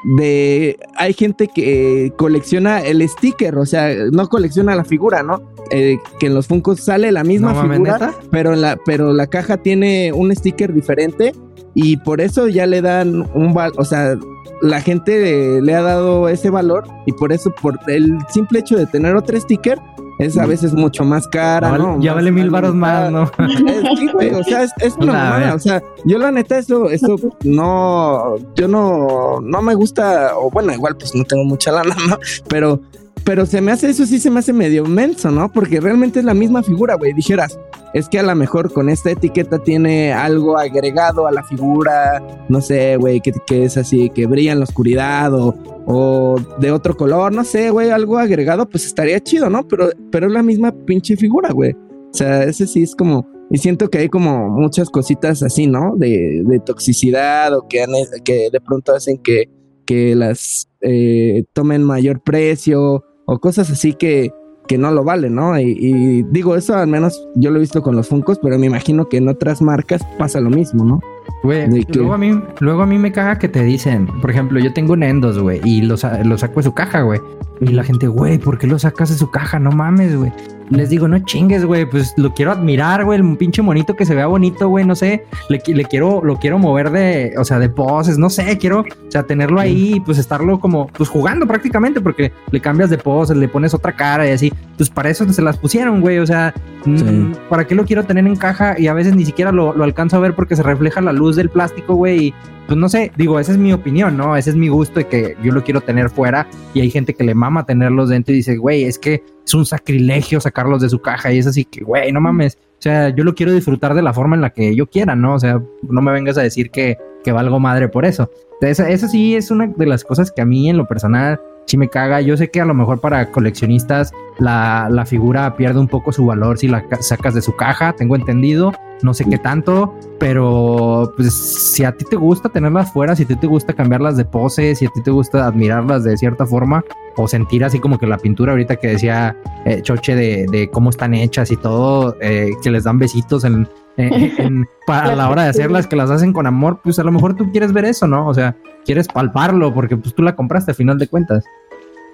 de 0.06 0.78
hay 0.96 1.12
gente 1.14 1.48
que 1.48 2.12
colecciona 2.16 2.80
el 2.80 3.06
sticker, 3.08 3.58
o 3.58 3.66
sea, 3.66 3.92
no 4.12 4.28
colecciona 4.28 4.76
la 4.76 4.84
figura, 4.84 5.24
¿no? 5.24 5.42
Eh, 5.70 5.98
que 6.20 6.26
en 6.26 6.34
los 6.34 6.46
Funkos 6.46 6.80
sale 6.80 7.10
la 7.10 7.24
misma 7.24 7.60
figura, 7.60 8.14
pero 8.30 8.54
la 8.54 8.78
pero 8.86 9.12
la 9.12 9.26
caja 9.26 9.56
tiene 9.56 10.12
un 10.12 10.34
sticker 10.34 10.72
diferente 10.72 11.34
y 11.74 11.96
por 11.96 12.20
eso 12.20 12.46
ya 12.46 12.66
le 12.66 12.82
dan 12.82 13.28
un 13.34 13.52
val, 13.52 13.72
o 13.78 13.84
sea, 13.84 14.16
la 14.62 14.80
gente 14.80 15.60
le 15.60 15.74
ha 15.74 15.82
dado 15.82 16.28
ese 16.28 16.50
valor 16.50 16.84
y 17.04 17.12
por 17.12 17.32
eso 17.32 17.52
por 17.60 17.76
el 17.88 18.16
simple 18.28 18.60
hecho 18.60 18.76
de 18.76 18.86
tener 18.86 19.16
otro 19.16 19.38
sticker 19.40 19.80
es 20.18 20.38
a 20.38 20.46
veces 20.46 20.72
mucho 20.72 21.04
más 21.04 21.26
cara, 21.28 21.76
¿no? 21.78 22.00
Ya 22.00 22.14
vale 22.14 22.32
mil 22.32 22.50
baros 22.50 22.74
más, 22.74 23.10
¿no? 23.10 23.30
sí, 23.96 24.08
güey, 24.12 24.34
o 24.34 24.42
sea, 24.42 24.62
es, 24.62 24.96
una 24.98 25.54
o 25.54 25.58
sea, 25.58 25.82
yo 26.04 26.18
la 26.18 26.30
neta 26.30 26.58
eso, 26.58 26.90
eso 26.90 27.16
no, 27.44 28.36
yo 28.54 28.68
no, 28.68 29.40
no 29.40 29.62
me 29.62 29.74
gusta, 29.74 30.36
o 30.36 30.50
bueno, 30.50 30.72
igual 30.72 30.96
pues 30.96 31.14
no 31.14 31.24
tengo 31.24 31.44
mucha 31.44 31.72
lana, 31.72 31.94
¿no? 32.08 32.18
Pero 32.48 32.80
pero 33.26 33.44
se 33.44 33.60
me 33.60 33.72
hace, 33.72 33.90
eso 33.90 34.06
sí 34.06 34.20
se 34.20 34.30
me 34.30 34.38
hace 34.38 34.52
medio 34.52 34.84
menso, 34.84 35.32
¿no? 35.32 35.50
Porque 35.50 35.80
realmente 35.80 36.20
es 36.20 36.24
la 36.24 36.32
misma 36.32 36.62
figura, 36.62 36.94
güey. 36.94 37.12
Dijeras, 37.12 37.58
es 37.92 38.08
que 38.08 38.20
a 38.20 38.22
lo 38.22 38.32
mejor 38.36 38.72
con 38.72 38.88
esta 38.88 39.10
etiqueta 39.10 39.58
tiene 39.58 40.12
algo 40.12 40.56
agregado 40.56 41.26
a 41.26 41.32
la 41.32 41.42
figura, 41.42 42.22
no 42.48 42.60
sé, 42.60 42.96
güey, 42.96 43.20
que, 43.20 43.64
es 43.64 43.76
así, 43.76 44.10
que 44.10 44.26
brilla 44.26 44.52
en 44.52 44.60
la 44.60 44.64
oscuridad 44.64 45.34
o, 45.34 45.56
o 45.86 46.36
de 46.60 46.70
otro 46.70 46.96
color, 46.96 47.32
no 47.32 47.42
sé, 47.42 47.70
güey, 47.70 47.90
algo 47.90 48.16
agregado, 48.16 48.68
pues 48.68 48.86
estaría 48.86 49.18
chido, 49.18 49.50
¿no? 49.50 49.66
Pero, 49.66 49.88
pero 50.12 50.28
es 50.28 50.32
la 50.32 50.44
misma 50.44 50.70
pinche 50.70 51.16
figura, 51.16 51.50
güey. 51.50 51.72
O 51.72 52.14
sea, 52.14 52.44
ese 52.44 52.68
sí 52.68 52.84
es 52.84 52.94
como, 52.94 53.28
y 53.50 53.58
siento 53.58 53.90
que 53.90 53.98
hay 53.98 54.08
como 54.08 54.50
muchas 54.50 54.88
cositas 54.88 55.42
así, 55.42 55.66
¿no? 55.66 55.94
De, 55.96 56.44
de 56.46 56.60
toxicidad 56.60 57.52
o 57.56 57.66
que, 57.66 57.84
que 58.24 58.50
de 58.52 58.60
pronto 58.60 58.94
hacen 58.94 59.18
que, 59.18 59.50
que 59.84 60.14
las 60.14 60.68
eh, 60.80 61.42
tomen 61.54 61.82
mayor 61.82 62.22
precio 62.22 63.02
o 63.26 63.38
cosas 63.38 63.70
así 63.70 63.92
que, 63.92 64.32
que 64.66 64.78
no 64.78 64.90
lo 64.90 65.04
valen, 65.04 65.34
¿no? 65.34 65.58
Y, 65.58 66.24
digo, 66.30 66.56
eso 66.56 66.74
al 66.74 66.88
menos 66.88 67.28
yo 67.34 67.50
lo 67.50 67.58
he 67.58 67.60
visto 67.60 67.82
con 67.82 67.94
los 67.94 68.08
Funcos, 68.08 68.38
pero 68.42 68.58
me 68.58 68.66
imagino 68.66 69.08
que 69.08 69.18
en 69.18 69.28
otras 69.28 69.60
marcas 69.60 70.02
pasa 70.18 70.40
lo 70.40 70.50
mismo, 70.50 70.84
¿no? 70.84 71.00
Güey, 71.42 71.84
luego, 71.94 72.14
a 72.14 72.18
mí, 72.18 72.40
luego 72.60 72.82
a 72.82 72.86
mí 72.86 72.98
me 72.98 73.12
caga 73.12 73.38
que 73.38 73.48
te 73.48 73.62
dicen, 73.62 74.06
por 74.20 74.30
ejemplo, 74.30 74.58
yo 74.58 74.72
tengo 74.72 74.94
un 74.94 75.02
Endos, 75.02 75.38
güey, 75.38 75.60
y 75.64 75.82
lo, 75.82 75.96
lo 76.24 76.38
saco 76.38 76.56
de 76.56 76.62
su 76.62 76.72
caja, 76.72 77.02
güey. 77.02 77.20
Y 77.60 77.68
la 77.68 77.84
gente, 77.84 78.08
güey, 78.08 78.38
¿por 78.38 78.58
qué 78.58 78.66
lo 78.66 78.78
sacas 78.78 79.10
de 79.10 79.16
su 79.16 79.30
caja? 79.30 79.58
No 79.58 79.70
mames, 79.70 80.16
güey. 80.16 80.32
Les 80.70 80.90
digo, 80.90 81.06
no 81.06 81.18
chingues, 81.20 81.64
güey, 81.64 81.88
pues 81.88 82.12
lo 82.16 82.34
quiero 82.34 82.50
admirar, 82.50 83.04
güey, 83.04 83.20
un 83.20 83.36
pinche 83.36 83.62
monito 83.62 83.94
que 83.94 84.04
se 84.04 84.14
vea 84.14 84.26
bonito, 84.26 84.68
güey, 84.68 84.84
no 84.84 84.96
sé, 84.96 85.24
le, 85.48 85.62
le, 85.64 85.84
quiero, 85.84 86.22
lo 86.24 86.36
quiero 86.36 86.58
mover 86.58 86.90
de, 86.90 87.34
o 87.38 87.44
sea, 87.44 87.58
de 87.58 87.68
poses, 87.68 88.18
no 88.18 88.30
sé, 88.30 88.58
quiero, 88.58 88.80
o 88.80 89.10
sea, 89.10 89.22
tenerlo 89.22 89.60
ahí, 89.60 90.00
pues 90.04 90.18
estarlo 90.18 90.58
como, 90.58 90.88
pues 90.88 91.08
jugando 91.08 91.46
prácticamente, 91.46 92.00
porque 92.00 92.32
le 92.50 92.60
cambias 92.60 92.90
de 92.90 92.98
poses, 92.98 93.36
le 93.36 93.48
pones 93.48 93.74
otra 93.74 93.92
cara 93.92 94.26
y 94.28 94.32
así, 94.32 94.52
pues 94.76 94.90
para 94.90 95.08
eso 95.08 95.30
se 95.32 95.42
las 95.42 95.56
pusieron, 95.56 96.00
güey, 96.00 96.18
o 96.18 96.26
sea, 96.26 96.52
mm, 96.84 97.32
¿para 97.48 97.66
qué 97.66 97.76
lo 97.76 97.84
quiero 97.84 98.04
tener 98.04 98.26
en 98.26 98.36
caja? 98.36 98.78
Y 98.78 98.88
a 98.88 98.94
veces 98.94 99.14
ni 99.14 99.24
siquiera 99.24 99.52
lo, 99.52 99.72
lo 99.72 99.84
alcanzo 99.84 100.16
a 100.16 100.20
ver 100.20 100.34
porque 100.34 100.56
se 100.56 100.64
refleja 100.64 101.00
la 101.00 101.12
luz 101.12 101.36
del 101.36 101.48
plástico, 101.48 101.94
güey, 101.94 102.26
y 102.26 102.34
pues 102.66 102.78
no 102.78 102.88
sé, 102.88 103.12
digo, 103.16 103.38
esa 103.38 103.52
es 103.52 103.58
mi 103.58 103.72
opinión, 103.72 104.16
¿no? 104.16 104.36
Ese 104.36 104.50
es 104.50 104.56
mi 104.56 104.68
gusto 104.68 105.00
de 105.00 105.06
que 105.06 105.36
yo 105.42 105.52
lo 105.52 105.62
quiero 105.62 105.80
tener 105.80 106.10
fuera 106.10 106.48
y 106.74 106.80
hay 106.80 106.90
gente 106.90 107.14
que 107.14 107.24
le 107.24 107.34
mama 107.34 107.64
tenerlos 107.64 108.08
dentro 108.08 108.32
y 108.32 108.38
dice, 108.38 108.56
güey, 108.56 108.84
es 108.84 108.98
que 108.98 109.22
es 109.44 109.54
un 109.54 109.64
sacrilegio 109.64 110.40
sacarlos 110.40 110.82
de 110.82 110.88
su 110.88 111.00
caja 111.00 111.32
y 111.32 111.38
es 111.38 111.46
así 111.46 111.64
que, 111.64 111.84
güey, 111.84 112.10
no 112.12 112.20
mames. 112.20 112.58
O 112.78 112.82
sea, 112.82 113.08
yo 113.10 113.24
lo 113.24 113.34
quiero 113.34 113.52
disfrutar 113.52 113.94
de 113.94 114.02
la 114.02 114.12
forma 114.12 114.36
en 114.36 114.42
la 114.42 114.50
que 114.50 114.74
yo 114.74 114.86
quiera, 114.86 115.14
¿no? 115.14 115.34
O 115.34 115.38
sea, 115.38 115.62
no 115.82 116.02
me 116.02 116.12
vengas 116.12 116.36
a 116.38 116.42
decir 116.42 116.70
que, 116.70 116.98
que 117.24 117.32
valgo 117.32 117.60
madre 117.60 117.88
por 117.88 118.04
eso. 118.04 118.30
Esa, 118.60 118.88
eso 118.90 119.08
sí 119.08 119.36
es 119.36 119.50
una 119.50 119.68
de 119.68 119.86
las 119.86 120.02
cosas 120.02 120.32
que 120.32 120.42
a 120.42 120.46
mí 120.46 120.68
en 120.68 120.76
lo 120.76 120.86
personal 120.86 121.40
sí 121.66 121.76
me 121.76 121.88
caga. 121.88 122.20
Yo 122.20 122.36
sé 122.36 122.50
que 122.50 122.60
a 122.60 122.64
lo 122.64 122.74
mejor 122.74 123.00
para 123.00 123.30
coleccionistas 123.30 124.12
la, 124.38 124.88
la 124.90 125.06
figura 125.06 125.56
pierde 125.56 125.80
un 125.80 125.88
poco 125.88 126.12
su 126.12 126.26
valor 126.26 126.58
si 126.58 126.68
la 126.68 126.86
ca- 126.86 127.02
sacas 127.02 127.34
de 127.34 127.42
su 127.42 127.54
caja, 127.56 127.92
tengo 127.92 128.16
entendido. 128.16 128.72
No 129.02 129.12
sé 129.12 129.26
qué 129.26 129.36
tanto, 129.36 129.94
pero 130.18 131.12
pues 131.16 131.34
si 131.34 131.84
a 131.84 131.92
ti 131.92 132.06
te 132.08 132.16
gusta 132.16 132.48
tenerlas 132.48 132.90
fuera, 132.92 133.14
si 133.14 133.24
a 133.24 133.26
ti 133.26 133.36
te 133.36 133.46
gusta 133.46 133.74
cambiarlas 133.74 134.16
de 134.16 134.24
pose, 134.24 134.74
si 134.74 134.86
a 134.86 134.88
ti 134.88 135.02
te 135.02 135.10
gusta 135.10 135.46
admirarlas 135.46 136.02
de 136.02 136.16
cierta 136.16 136.46
forma 136.46 136.82
o 137.16 137.28
sentir 137.28 137.62
así 137.62 137.78
como 137.78 137.98
que 137.98 138.06
la 138.06 138.16
pintura 138.16 138.52
ahorita 138.52 138.76
que 138.76 138.88
decía 138.88 139.36
eh, 139.66 139.82
Choche 139.82 140.14
de, 140.16 140.46
de 140.50 140.70
cómo 140.70 140.88
están 140.88 141.12
hechas 141.12 141.50
y 141.50 141.56
todo, 141.58 142.16
eh, 142.22 142.52
que 142.62 142.70
les 142.70 142.84
dan 142.84 142.98
besitos 142.98 143.44
en, 143.44 143.68
en- 143.96 144.32
en- 144.38 144.68
para 144.86 145.14
la 145.16 145.28
hora 145.30 145.42
de 145.44 145.48
hacerlas, 145.50 145.86
que 145.86 145.96
las 145.96 146.10
hacen 146.10 146.32
con 146.32 146.46
amor, 146.46 146.80
pues 146.82 146.98
a 146.98 147.04
lo 147.04 147.12
mejor 147.12 147.34
tú 147.36 147.50
quieres 147.50 147.72
ver 147.72 147.84
eso, 147.86 148.06
¿no? 148.06 148.26
O 148.28 148.34
sea, 148.34 148.56
quieres 148.84 149.08
palparlo 149.08 149.72
porque 149.74 149.96
pues 149.96 150.14
tú 150.14 150.22
la 150.22 150.36
compraste 150.36 150.70
al 150.72 150.76
final 150.76 150.98
de 150.98 151.08
cuentas. 151.08 151.44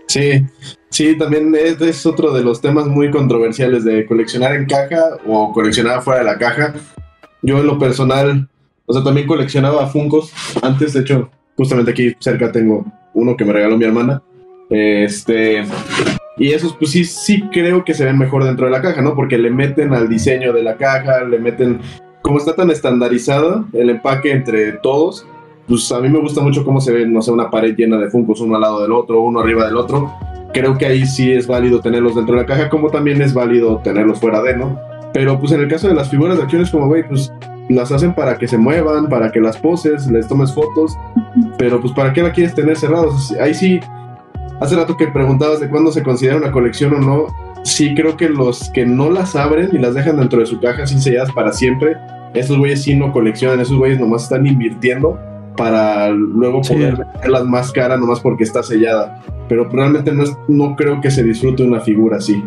Sí, 0.09 0.45
sí, 0.91 1.17
también 1.17 1.55
es, 1.55 1.81
es 1.81 2.05
otro 2.07 2.33
de 2.33 2.43
los 2.43 2.61
temas 2.61 2.87
muy 2.87 3.11
controversiales 3.11 3.85
de 3.85 4.05
coleccionar 4.07 4.55
en 4.55 4.67
caja 4.67 5.01
o 5.27 5.53
coleccionar 5.53 6.03
fuera 6.03 6.21
de 6.21 6.27
la 6.27 6.39
caja. 6.39 6.75
Yo 7.43 7.59
en 7.59 7.67
lo 7.67 7.79
personal, 7.79 8.49
o 8.87 8.93
sea, 8.93 9.03
también 9.03 9.27
coleccionaba 9.27 9.87
Funcos. 9.87 10.33
Antes, 10.63 10.93
de 10.93 11.01
hecho, 11.01 11.31
justamente 11.57 11.93
aquí 11.93 12.15
cerca 12.19 12.53
tengo 12.53 12.85
uno 13.15 13.37
que 13.37 13.45
me 13.45 13.53
regaló 13.53 13.77
mi 13.79 13.85
hermana. 13.85 14.23
Este, 14.71 15.65
y 16.37 16.53
esos, 16.53 16.75
pues 16.75 16.91
sí, 16.91 17.05
sí 17.05 17.43
creo 17.53 17.85
que 17.85 17.95
se 17.95 18.05
ven 18.05 18.19
mejor 18.19 18.45
dentro 18.45 18.67
de 18.67 18.73
la 18.73 18.81
caja, 18.81 19.03
¿no? 19.03 19.15
Porque 19.15 19.39
le 19.39 19.51
meten 19.51 19.93
al 19.93 20.09
diseño 20.09 20.53
de 20.53 20.63
la 20.63 20.77
caja, 20.77 21.25
le 21.25 21.39
meten, 21.39 21.81
como 22.23 22.39
está 22.39 22.55
tan 22.55 22.71
estandarizado 22.71 23.67
el 23.73 23.91
empaque 23.91 24.33
entre 24.33 24.73
todos, 24.73 25.27
pues 25.69 25.93
a 25.93 26.01
mí 26.01 26.09
me 26.09 26.21
gusta 26.21 26.41
mucho 26.41 26.65
cómo 26.65 26.81
se 26.81 26.93
ve, 26.93 27.07
no 27.07 27.23
sé, 27.23 27.31
una 27.31 27.51
pared 27.51 27.75
llena 27.77 27.99
de 27.99 28.11
Funkos 28.11 28.41
uno 28.41 28.57
al 28.57 28.63
lado 28.63 28.83
del 28.83 28.93
otro, 28.93 29.21
uno 29.21 29.41
arriba 29.41 29.67
del 29.67 29.77
otro. 29.77 30.11
Creo 30.53 30.77
que 30.77 30.87
ahí 30.87 31.07
sí 31.07 31.33
es 31.33 31.47
válido 31.47 31.81
tenerlos 31.81 32.15
dentro 32.15 32.35
de 32.35 32.43
la 32.43 32.47
caja, 32.47 32.69
como 32.69 32.91
también 32.91 33.23
es 33.23 33.33
válido 33.33 33.79
tenerlos 33.79 34.21
fuera 34.21 34.43
de, 34.43 34.57
¿no? 34.57 34.79
Pero 35.13 35.39
pues 35.39 35.53
en 35.53 35.61
el 35.61 35.69
caso 35.69 35.89
de 35.89 35.95
las 35.95 36.11
figuras 36.11 36.37
de 36.37 36.45
acciones, 36.45 36.71
como 36.71 36.89
güey, 36.89 37.07
pues 37.07 37.33
las 37.69 37.93
hacen 37.93 38.15
para 38.15 38.39
que 38.39 38.49
se 38.49 38.59
muevan, 38.59 39.09
para 39.09 39.31
que 39.31 39.41
las 39.41 39.57
poses, 39.57 40.07
les 40.09 40.27
tomes 40.27 40.53
fotos, 40.53 40.97
pero 41.59 41.81
pues 41.81 41.93
para 41.93 42.13
qué 42.13 42.23
la 42.23 42.33
quieres 42.33 42.55
tener 42.55 42.77
cerrados. 42.77 43.33
Ahí 43.41 43.55
sí, 43.55 43.81
hace 44.63 44.77
rato 44.77 44.97
que 44.97 45.09
preguntabas 45.09 45.61
de 45.61 45.69
cuándo 45.69 45.93
se 45.93 46.03
considera 46.03 46.37
una 46.37 46.53
colección 46.53 46.95
o 46.95 46.99
no, 46.99 47.27
sí 47.65 47.95
creo 47.95 48.17
que 48.17 48.29
los 48.29 48.71
que 48.71 48.87
no 48.87 49.11
las 49.11 49.37
abren 49.37 49.71
y 49.73 49.79
las 49.79 49.95
dejan 49.95 50.17
dentro 50.19 50.41
de 50.41 50.47
su 50.47 50.61
caja 50.61 50.87
sin 50.87 51.01
selladas 51.01 51.33
para 51.33 51.53
siempre, 51.53 51.97
esos 52.35 52.57
güeyes 52.59 52.83
sí 52.83 52.95
no 52.97 53.13
coleccionan, 53.13 53.61
esos 53.61 53.77
güeyes 53.77 54.01
nomás 54.01 54.25
están 54.25 54.47
invirtiendo 54.47 55.19
para 55.57 56.09
luego 56.11 56.63
Sí. 56.65 56.73
poder 56.75 56.97
venderlas 56.97 57.45
más 57.45 57.73
cara 57.73 57.97
nomás 57.99 58.21
porque 58.21 58.45
está 58.45 58.63
sellada. 58.63 59.21
Pero 59.49 59.69
realmente 59.69 60.13
no, 60.13 60.23
es- 60.23 60.37
no 60.49 60.75
creo 60.77 61.01
que 61.03 61.11
se 61.11 61.23
disfrute 61.23 61.63
una 61.63 61.81
figura 61.81 62.17
así. 62.17 62.43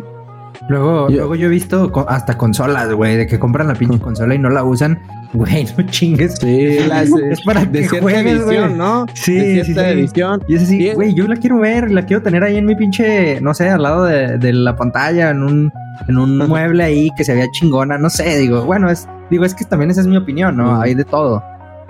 Luego, 0.68 1.10
Yo- 1.10 1.18
luego 1.18 1.36
yo 1.36 1.48
he 1.48 1.50
visto 1.50 1.92
hasta 2.08 2.38
consolas, 2.38 2.92
güey, 2.94 3.18
de 3.18 3.28
que 3.28 3.40
compran 3.40 3.68
la 3.68 3.74
pinche 3.76 4.00
consola 4.02 4.34
y 4.36 4.40
no 4.40 4.50
la 4.50 4.64
usan. 4.64 5.00
Güey, 5.34 5.68
no 5.78 5.84
chingues. 5.88 6.36
Sí, 6.40 6.80
las, 6.88 7.10
Es 7.30 7.42
para 7.42 7.66
de 7.66 7.82
que 7.82 7.90
cierta 7.90 8.02
juegues, 8.02 8.72
¿no? 8.76 9.06
Sí, 9.14 9.34
de 9.36 9.60
sí, 9.66 9.74
cierta 9.74 9.92
sí. 9.92 10.00
edición. 10.00 10.44
Y 10.48 10.56
es 10.56 10.64
así, 10.64 10.80
Sí. 10.90 10.92
güey, 10.96 11.14
yo 11.14 11.28
la 11.28 11.36
quiero 11.36 11.60
ver, 11.60 11.92
la 11.92 12.06
quiero 12.06 12.22
tener 12.24 12.44
ahí 12.44 12.58
en 12.58 12.66
mi 12.66 12.76
pinche, 12.76 13.40
no 13.42 13.54
sé, 13.54 13.70
al 13.70 13.84
lado 13.84 14.06
de, 14.06 14.38
de 14.38 14.54
la 14.54 14.76
pantalla, 14.76 15.30
en 15.32 15.44
un, 15.44 15.74
en 16.08 16.18
un 16.18 16.38
mueble 16.38 16.84
ahí 16.84 17.10
que 17.18 17.24
se 17.26 17.34
vea 17.36 17.48
chingona, 17.52 17.98
no 17.98 18.10
sé, 18.10 18.38
digo, 18.38 18.64
bueno, 18.64 18.90
es, 18.90 19.08
digo, 19.30 19.44
es 19.44 19.54
que 19.54 19.66
también 19.66 19.92
esa 19.92 20.02
es 20.02 20.08
mi 20.08 20.16
opinión, 20.18 20.56
¿no? 20.56 20.80
Hay 20.80 20.96
de 20.96 21.04
todo. 21.04 21.44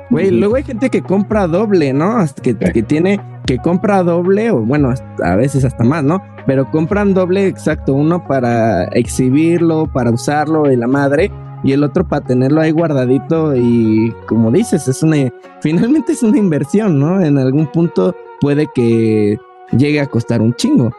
Güey, 0.10 0.32
luego 0.32 0.56
hay 0.56 0.64
gente 0.64 0.90
que 0.90 1.02
compra 1.02 1.48
doble, 1.48 1.92
¿no? 1.94 2.18
Hasta 2.18 2.42
que, 2.42 2.56
que 2.56 2.84
tiene, 2.84 3.20
que 3.46 3.58
compra 3.58 4.04
doble, 4.04 4.52
o 4.52 4.62
bueno, 4.62 4.94
a 5.24 5.36
veces 5.36 5.66
hasta 5.66 5.84
más, 5.84 6.04
¿no? 6.04 6.22
Pero 6.46 6.70
compran 6.70 7.14
doble, 7.14 7.48
exacto, 7.48 7.94
uno 7.94 8.24
para 8.28 8.86
exhibirlo, 8.86 9.88
para 9.92 10.12
usarlo 10.12 10.72
y 10.72 10.76
la 10.76 10.88
madre, 10.88 11.32
y 11.64 11.72
el 11.72 11.84
otro 11.84 12.08
para 12.08 12.24
tenerlo 12.24 12.62
ahí 12.62 12.72
guardadito 12.72 13.56
y 13.56 14.14
como 14.28 14.52
dices, 14.52 14.88
es 14.88 15.02
una, 15.02 15.18
finalmente 15.62 16.12
es 16.12 16.22
una 16.22 16.38
inversión, 16.38 17.00
¿no? 17.00 17.20
En 17.22 17.40
algún 17.40 17.66
punto 17.72 18.16
puede 18.40 18.68
que 18.76 19.38
llegue 19.76 20.00
a 20.00 20.06
costar 20.06 20.42
un 20.42 20.54
chingo. 20.54 20.92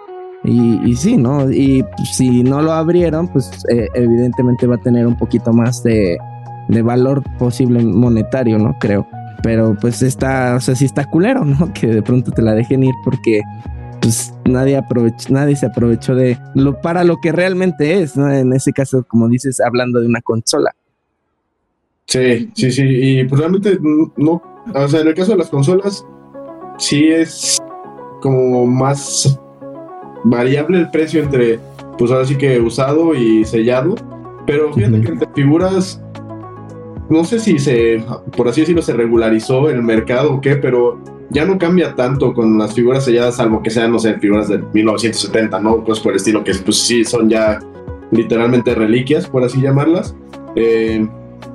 Y, 0.42 0.80
y 0.84 0.94
sí, 0.96 1.16
¿no? 1.16 1.50
Y 1.50 1.84
pues, 1.96 2.16
si 2.16 2.42
no 2.42 2.62
lo 2.62 2.72
abrieron, 2.72 3.28
pues 3.28 3.64
eh, 3.68 3.88
evidentemente 3.94 4.66
va 4.66 4.76
a 4.76 4.78
tener 4.78 5.06
un 5.06 5.16
poquito 5.16 5.52
más 5.52 5.82
de, 5.82 6.18
de 6.68 6.82
valor 6.82 7.22
posible 7.38 7.82
monetario, 7.82 8.58
¿no? 8.58 8.76
Creo. 8.78 9.06
Pero 9.42 9.76
pues 9.80 10.02
está, 10.02 10.56
o 10.56 10.60
sea, 10.60 10.74
sí 10.74 10.84
está 10.84 11.04
culero, 11.04 11.44
¿no? 11.44 11.72
Que 11.74 11.86
de 11.86 12.02
pronto 12.02 12.30
te 12.30 12.42
la 12.42 12.54
dejen 12.54 12.84
ir 12.84 12.94
porque 13.04 13.42
pues 14.00 14.32
nadie 14.44 14.76
aprovechó, 14.76 15.32
nadie 15.32 15.56
se 15.56 15.66
aprovechó 15.66 16.14
de 16.14 16.38
lo 16.54 16.80
para 16.80 17.04
lo 17.04 17.20
que 17.20 17.32
realmente 17.32 18.02
es, 18.02 18.16
¿no? 18.16 18.32
En 18.32 18.52
ese 18.52 18.72
caso, 18.72 19.04
como 19.06 19.28
dices, 19.28 19.60
hablando 19.60 20.00
de 20.00 20.06
una 20.06 20.20
consola. 20.20 20.74
Sí, 22.06 22.50
sí, 22.54 22.70
sí. 22.70 22.82
Y 22.84 23.24
pues 23.24 23.40
realmente 23.40 23.78
no. 24.16 24.42
O 24.74 24.88
sea, 24.88 25.00
en 25.00 25.08
el 25.08 25.14
caso 25.14 25.32
de 25.32 25.38
las 25.38 25.48
consolas, 25.48 26.04
sí 26.78 27.08
es 27.08 27.58
como 28.20 28.66
más 28.66 29.38
variable 30.24 30.78
el 30.78 30.90
precio 30.90 31.22
entre, 31.22 31.58
pues 31.98 32.10
ahora 32.10 32.24
sí 32.24 32.36
que 32.36 32.60
usado 32.60 33.14
y 33.14 33.44
sellado. 33.44 33.96
Pero 34.46 34.72
fíjate 34.72 35.00
que 35.00 35.08
entre 35.08 35.28
figuras, 35.34 36.00
no 37.08 37.24
sé 37.24 37.38
si 37.38 37.58
se, 37.58 38.04
por 38.36 38.48
así 38.48 38.62
decirlo, 38.62 38.82
se 38.82 38.92
regularizó 38.92 39.68
el 39.68 39.82
mercado 39.82 40.34
o 40.34 40.40
qué, 40.40 40.56
pero 40.56 40.98
ya 41.30 41.44
no 41.44 41.58
cambia 41.58 41.94
tanto 41.94 42.34
con 42.34 42.58
las 42.58 42.74
figuras 42.74 43.04
selladas, 43.04 43.36
salvo 43.36 43.62
que 43.62 43.70
sean, 43.70 43.92
no 43.92 43.98
sé, 43.98 44.14
figuras 44.18 44.48
de 44.48 44.58
1970, 44.58 45.60
¿no? 45.60 45.84
Pues 45.84 46.00
por 46.00 46.12
el 46.12 46.16
estilo 46.16 46.44
que, 46.44 46.52
pues 46.54 46.78
sí, 46.78 47.04
son 47.04 47.28
ya 47.28 47.60
literalmente 48.10 48.74
reliquias, 48.74 49.26
por 49.28 49.44
así 49.44 49.60
llamarlas. 49.60 50.14
Eh, 50.54 51.06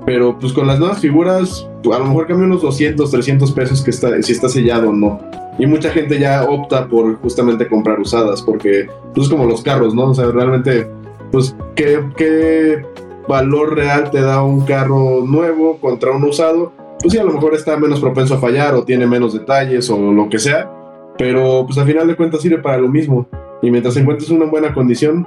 pero 0.05 0.37
pues 0.37 0.53
con 0.53 0.67
las 0.67 0.79
nuevas 0.79 0.99
figuras, 0.99 1.67
a 1.85 1.99
lo 1.99 2.05
mejor 2.05 2.27
cambia 2.27 2.45
unos 2.45 2.61
200, 2.61 3.09
300 3.09 3.51
pesos 3.51 3.81
que 3.83 3.91
está, 3.91 4.21
si 4.21 4.31
está 4.31 4.49
sellado 4.49 4.89
o 4.89 4.93
no. 4.93 5.19
Y 5.59 5.65
mucha 5.65 5.89
gente 5.89 6.19
ya 6.19 6.43
opta 6.43 6.87
por 6.87 7.17
justamente 7.17 7.67
comprar 7.67 7.99
usadas, 7.99 8.41
porque 8.41 8.87
pues 9.13 9.27
es 9.27 9.31
como 9.31 9.45
los 9.45 9.61
carros, 9.61 9.93
¿no? 9.93 10.05
O 10.05 10.13
sea, 10.13 10.25
realmente, 10.31 10.87
pues, 11.31 11.55
¿qué, 11.75 11.99
qué 12.17 12.85
valor 13.31 13.75
real 13.75 14.11
te 14.11 14.19
da 14.19 14.43
un 14.43 14.65
carro 14.65 15.23
nuevo 15.25 15.77
contra 15.77 16.11
un 16.11 16.25
usado? 16.25 16.73
Pues 16.99 17.13
sí, 17.13 17.17
a 17.17 17.23
lo 17.23 17.31
mejor 17.31 17.55
está 17.55 17.77
menos 17.77 18.01
propenso 18.01 18.35
a 18.35 18.39
fallar 18.39 18.75
o 18.75 18.83
tiene 18.83 19.07
menos 19.07 19.33
detalles 19.33 19.89
o 19.89 19.97
lo 20.11 20.27
que 20.27 20.37
sea, 20.37 20.69
pero 21.17 21.63
pues 21.65 21.77
al 21.77 21.87
final 21.87 22.07
de 22.07 22.17
cuentas 22.17 22.41
sirve 22.41 22.57
para 22.57 22.77
lo 22.77 22.89
mismo. 22.89 23.25
Y 23.61 23.71
mientras 23.71 23.95
encuentres 23.95 24.29
una 24.31 24.45
buena 24.45 24.73
condición, 24.73 25.25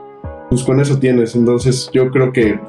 pues 0.51 0.63
con 0.63 0.81
eso 0.81 0.99
tienes. 0.99 1.35
Entonces 1.35 1.89
yo 1.95 2.11
creo 2.11 2.31
que 2.31 2.61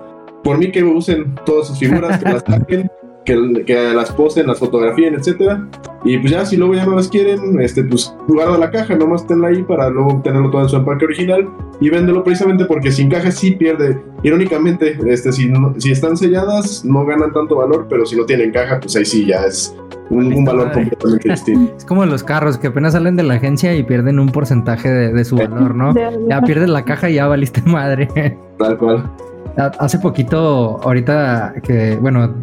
por 0.42 0.58
mí 0.58 0.72
que 0.72 0.84
usen 0.84 1.36
todas 1.46 1.68
sus 1.68 1.80
figuras, 1.80 2.24
que 2.24 2.32
las 2.32 2.44
saquen, 2.48 2.90
que, 3.26 3.64
que 3.66 3.94
las 3.94 4.12
posten, 4.12 4.48
las 4.48 4.60
fotografíen, 4.60 5.16
etcétera. 5.16 5.68
Y 6.04 6.20
pues 6.20 6.32
ya 6.32 6.46
si 6.46 6.56
luego 6.56 6.76
ya 6.76 6.86
no 6.86 6.96
las 6.96 7.08
quieren, 7.08 7.60
este, 7.60 7.84
pues 7.84 8.16
guarda 8.28 8.58
la 8.60 8.70
caja, 8.70 8.96
nomás 8.96 9.26
tenla 9.26 9.48
ahí 9.48 9.64
para 9.64 9.90
luego 9.90 10.22
tenerlo 10.24 10.52
todo 10.52 10.62
en 10.62 10.70
su 10.70 10.76
empaque 10.76 11.06
original 11.06 11.50
y 11.82 11.90
véndelo 11.90 12.24
precisamente 12.24 12.66
porque 12.66 12.92
sin 12.92 13.10
caja 13.10 13.32
sí 13.32 13.52
pierde. 13.52 14.00
Irónicamente, 14.22 14.98
este, 15.08 15.32
si, 15.32 15.48
no- 15.50 15.74
si 15.80 15.92
están 15.92 16.16
selladas 16.16 16.86
no 16.86 17.04
ganan 17.06 17.34
tanto 17.34 17.56
valor, 17.56 17.88
pero 17.90 18.06
si 18.06 18.16
no 18.16 18.24
tienen 18.26 18.52
caja, 18.52 18.80
pues 18.80 18.96
ahí 18.96 19.06
sí 19.06 19.26
ya 19.26 19.46
es 19.46 19.76
un, 20.12 20.32
un 20.32 20.46
valor 20.46 20.72
completamente 20.72 21.30
distinto. 21.32 21.74
Es 21.76 21.86
como 21.86 22.06
los 22.06 22.24
carros 22.24 22.60
que 22.60 22.68
apenas 22.68 22.94
salen 22.94 23.16
de 23.16 23.24
la 23.24 23.34
agencia 23.36 23.76
y 23.76 23.82
pierden 23.82 24.20
un 24.20 24.30
porcentaje 24.30 24.90
de, 24.90 25.12
de 25.12 25.26
su 25.26 25.36
valor, 25.38 25.74
¿no? 25.74 25.94
Ya 26.30 26.42
pierdes 26.42 26.70
la 26.70 26.86
caja 26.86 27.10
y 27.10 27.16
ya 27.16 27.26
valiste 27.28 27.64
madre. 27.66 28.38
Tal 28.60 28.78
cual. 28.78 29.10
Ha- 29.58 29.72
Hace 29.80 30.00
poquito, 30.00 30.80
ahorita 30.84 31.54
que, 31.64 31.96
bueno, 31.98 32.34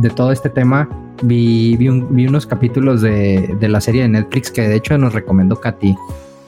de 0.00 0.10
todo 0.10 0.32
este 0.32 0.48
tema, 0.48 0.88
vi, 1.22 1.76
vi, 1.76 1.88
un- 1.88 2.14
vi 2.14 2.26
unos 2.26 2.46
capítulos 2.46 3.00
de, 3.02 3.56
de 3.60 3.68
la 3.68 3.80
serie 3.80 4.02
de 4.02 4.08
Netflix 4.08 4.50
que 4.50 4.62
de 4.68 4.76
hecho 4.76 4.96
nos 4.98 5.12
recomendó 5.14 5.56
Katy. 5.60 5.94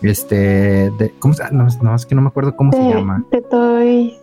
Este, 0.03 0.91
de, 0.99 1.13
¿cómo 1.19 1.35
se 1.35 1.43
No, 1.53 1.67
no, 1.83 1.95
es 1.95 2.07
que 2.07 2.15
no 2.15 2.21
me 2.23 2.29
acuerdo 2.29 2.55
cómo 2.55 2.71
se 2.73 2.79
llama. 2.95 3.25
de 3.31 3.41
Toy. 3.43 4.15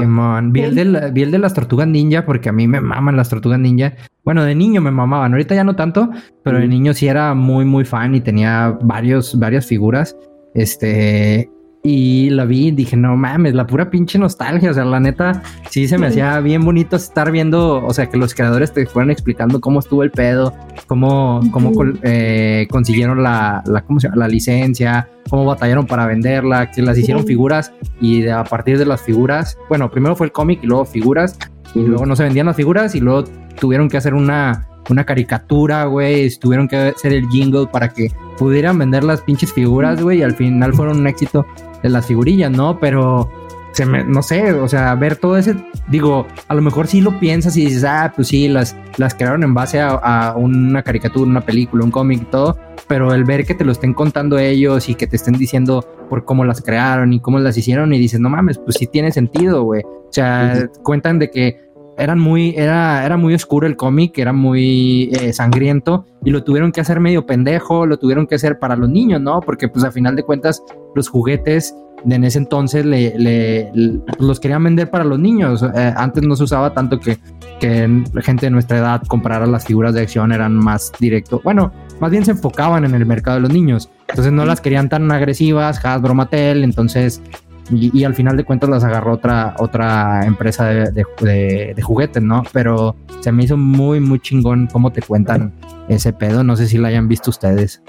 Simón, 0.00 0.50
vi 0.52 0.62
el, 0.62 0.74
de 0.74 0.84
la- 0.86 1.08
vi 1.08 1.22
el 1.22 1.30
de 1.30 1.38
las 1.38 1.52
tortugas 1.52 1.86
ninja 1.86 2.24
porque 2.24 2.48
a 2.48 2.52
mí 2.52 2.66
me 2.66 2.80
maman 2.80 3.16
las 3.16 3.28
tortugas 3.28 3.58
ninja. 3.60 3.92
Bueno, 4.24 4.42
de 4.44 4.54
niño 4.54 4.80
me 4.80 4.90
mamaban, 4.90 5.32
ahorita 5.32 5.54
ya 5.54 5.62
no 5.64 5.76
tanto, 5.76 6.08
pero 6.42 6.58
de 6.58 6.66
niño 6.66 6.94
sí 6.94 7.06
era 7.06 7.34
muy, 7.34 7.64
muy 7.66 7.84
fan 7.84 8.14
y 8.14 8.20
tenía 8.22 8.78
varios, 8.82 9.38
varias 9.38 9.66
figuras. 9.66 10.16
Este, 10.54 11.50
y 11.86 12.30
la 12.30 12.46
vi 12.46 12.68
y 12.68 12.70
dije, 12.70 12.96
no 12.96 13.14
mames, 13.14 13.54
la 13.54 13.66
pura 13.66 13.90
pinche 13.90 14.18
nostalgia. 14.18 14.70
O 14.70 14.74
sea, 14.74 14.86
la 14.86 14.98
neta, 15.00 15.42
sí 15.68 15.86
se 15.86 15.98
me 15.98 16.06
hacía 16.08 16.40
bien 16.40 16.64
bonito 16.64 16.96
estar 16.96 17.30
viendo, 17.30 17.84
o 17.84 17.92
sea, 17.92 18.06
que 18.06 18.16
los 18.16 18.34
creadores 18.34 18.72
te 18.72 18.86
fueran 18.86 19.10
explicando 19.10 19.60
cómo 19.60 19.80
estuvo 19.80 20.02
el 20.02 20.10
pedo, 20.10 20.54
cómo, 20.86 21.42
cómo 21.52 21.72
eh, 22.02 22.66
consiguieron 22.70 23.22
la, 23.22 23.62
la, 23.66 23.82
¿cómo 23.82 24.00
se 24.00 24.08
llama? 24.08 24.16
la 24.20 24.28
licencia, 24.28 25.08
cómo 25.28 25.44
batallaron 25.44 25.86
para 25.86 26.06
venderla, 26.06 26.70
que 26.70 26.80
las 26.80 26.96
hicieron 26.96 27.26
figuras 27.26 27.70
y 28.00 28.22
de- 28.22 28.32
a 28.32 28.44
partir 28.44 28.78
de 28.78 28.86
las 28.86 29.02
figuras, 29.02 29.58
bueno, 29.68 29.90
primero 29.90 30.16
fue 30.16 30.26
el 30.28 30.32
cómic 30.32 30.60
y 30.62 30.66
luego 30.66 30.86
figuras, 30.86 31.38
y 31.74 31.80
luego 31.80 32.06
no 32.06 32.16
se 32.16 32.22
vendían 32.22 32.46
las 32.46 32.56
figuras 32.56 32.94
y 32.94 33.00
luego 33.00 33.24
tuvieron 33.60 33.90
que 33.90 33.98
hacer 33.98 34.14
una, 34.14 34.68
una 34.88 35.04
caricatura, 35.04 35.84
güey. 35.86 36.30
Tuvieron 36.38 36.68
que 36.68 36.76
hacer 36.76 37.12
el 37.12 37.26
jingle 37.28 37.66
para 37.66 37.88
que 37.88 38.12
pudieran 38.38 38.78
vender 38.78 39.02
las 39.02 39.20
pinches 39.22 39.52
figuras, 39.52 40.00
güey. 40.00 40.20
Y 40.20 40.22
al 40.22 40.34
final 40.36 40.72
fueron 40.72 40.98
un 41.00 41.06
éxito 41.08 41.44
de 41.84 41.90
las 41.90 42.06
figurillas, 42.06 42.50
¿no? 42.50 42.80
Pero 42.80 43.30
se 43.72 43.84
me, 43.84 44.02
no 44.04 44.22
sé, 44.22 44.52
o 44.52 44.68
sea, 44.68 44.94
ver 44.94 45.16
todo 45.16 45.36
ese, 45.36 45.54
digo, 45.88 46.26
a 46.48 46.54
lo 46.54 46.62
mejor 46.62 46.86
sí 46.86 47.02
lo 47.02 47.20
piensas 47.20 47.56
y 47.58 47.66
dices, 47.66 47.84
ah, 47.84 48.10
pues 48.16 48.28
sí, 48.28 48.48
las, 48.48 48.74
las 48.96 49.14
crearon 49.14 49.42
en 49.42 49.52
base 49.52 49.80
a, 49.80 50.34
una 50.36 50.82
caricatura, 50.82 51.30
una 51.30 51.42
película, 51.42 51.84
un 51.84 51.90
cómic 51.90 52.22
y 52.22 52.24
todo, 52.24 52.58
pero 52.88 53.12
el 53.12 53.24
ver 53.24 53.44
que 53.44 53.54
te 53.54 53.66
lo 53.66 53.72
estén 53.72 53.92
contando 53.92 54.38
ellos 54.38 54.88
y 54.88 54.94
que 54.94 55.06
te 55.06 55.16
estén 55.16 55.34
diciendo 55.34 55.86
por 56.08 56.24
cómo 56.24 56.44
las 56.46 56.62
crearon 56.62 57.12
y 57.12 57.20
cómo 57.20 57.38
las 57.38 57.58
hicieron 57.58 57.92
y 57.92 57.98
dices, 57.98 58.18
no 58.18 58.30
mames, 58.30 58.58
pues 58.58 58.76
sí 58.78 58.86
tiene 58.86 59.12
sentido, 59.12 59.62
güey. 59.64 59.82
O 59.84 60.12
sea, 60.12 60.68
cuentan 60.82 61.18
de 61.18 61.30
que 61.30 61.63
eran 61.96 62.18
muy, 62.18 62.54
era, 62.56 63.04
era 63.04 63.16
muy 63.16 63.34
oscuro 63.34 63.66
el 63.66 63.76
cómic, 63.76 64.18
era 64.18 64.32
muy 64.32 65.10
eh, 65.12 65.32
sangriento 65.32 66.06
y 66.24 66.30
lo 66.30 66.44
tuvieron 66.44 66.72
que 66.72 66.80
hacer 66.80 67.00
medio 67.00 67.26
pendejo, 67.26 67.86
lo 67.86 67.98
tuvieron 67.98 68.26
que 68.26 68.34
hacer 68.34 68.58
para 68.58 68.76
los 68.76 68.88
niños, 68.88 69.20
¿no? 69.20 69.40
Porque 69.40 69.68
pues 69.68 69.84
a 69.84 69.90
final 69.90 70.16
de 70.16 70.22
cuentas 70.22 70.62
los 70.94 71.08
juguetes 71.08 71.74
en 72.12 72.24
ese 72.24 72.38
entonces 72.38 72.84
le, 72.84 73.70
los 74.18 74.40
querían 74.40 74.62
vender 74.64 74.90
para 74.90 75.04
los 75.04 75.18
niños. 75.18 75.62
Eh, 75.62 75.94
antes 75.96 76.22
no 76.22 76.36
se 76.36 76.44
usaba 76.44 76.74
tanto 76.74 77.00
que, 77.00 77.18
que 77.60 78.04
gente 78.22 78.46
de 78.46 78.50
nuestra 78.50 78.78
edad 78.78 79.02
comprara 79.06 79.46
las 79.46 79.64
figuras 79.64 79.94
de 79.94 80.02
acción, 80.02 80.32
eran 80.32 80.54
más 80.54 80.92
directo. 81.00 81.40
Bueno, 81.42 81.72
más 82.00 82.10
bien 82.10 82.24
se 82.24 82.32
enfocaban 82.32 82.84
en 82.84 82.94
el 82.94 83.06
mercado 83.06 83.36
de 83.36 83.42
los 83.42 83.52
niños. 83.52 83.90
Entonces 84.08 84.32
no 84.32 84.44
las 84.44 84.60
querían 84.60 84.88
tan 84.88 85.10
agresivas, 85.10 85.84
Hasbro 85.84 86.14
Mattel, 86.14 86.62
entonces 86.62 87.22
y, 87.70 88.04
al 88.04 88.14
final 88.14 88.36
de 88.36 88.44
cuentas 88.44 88.68
las 88.68 88.84
agarró 88.84 89.14
otra, 89.14 89.54
otra 89.58 90.26
empresa 90.26 90.66
de, 90.66 91.82
juguetes, 91.82 92.22
¿no? 92.22 92.42
Pero 92.52 92.94
se 93.20 93.32
me 93.32 93.44
hizo 93.44 93.56
muy, 93.56 94.00
muy 94.00 94.20
chingón 94.20 94.68
cómo 94.70 94.92
te 94.92 95.00
cuentan 95.00 95.52
ese 95.88 96.12
pedo. 96.12 96.44
No 96.44 96.56
sé 96.56 96.68
si 96.68 96.76
la 96.76 96.88
hayan 96.88 97.08
visto 97.08 97.30
ustedes. 97.30 97.82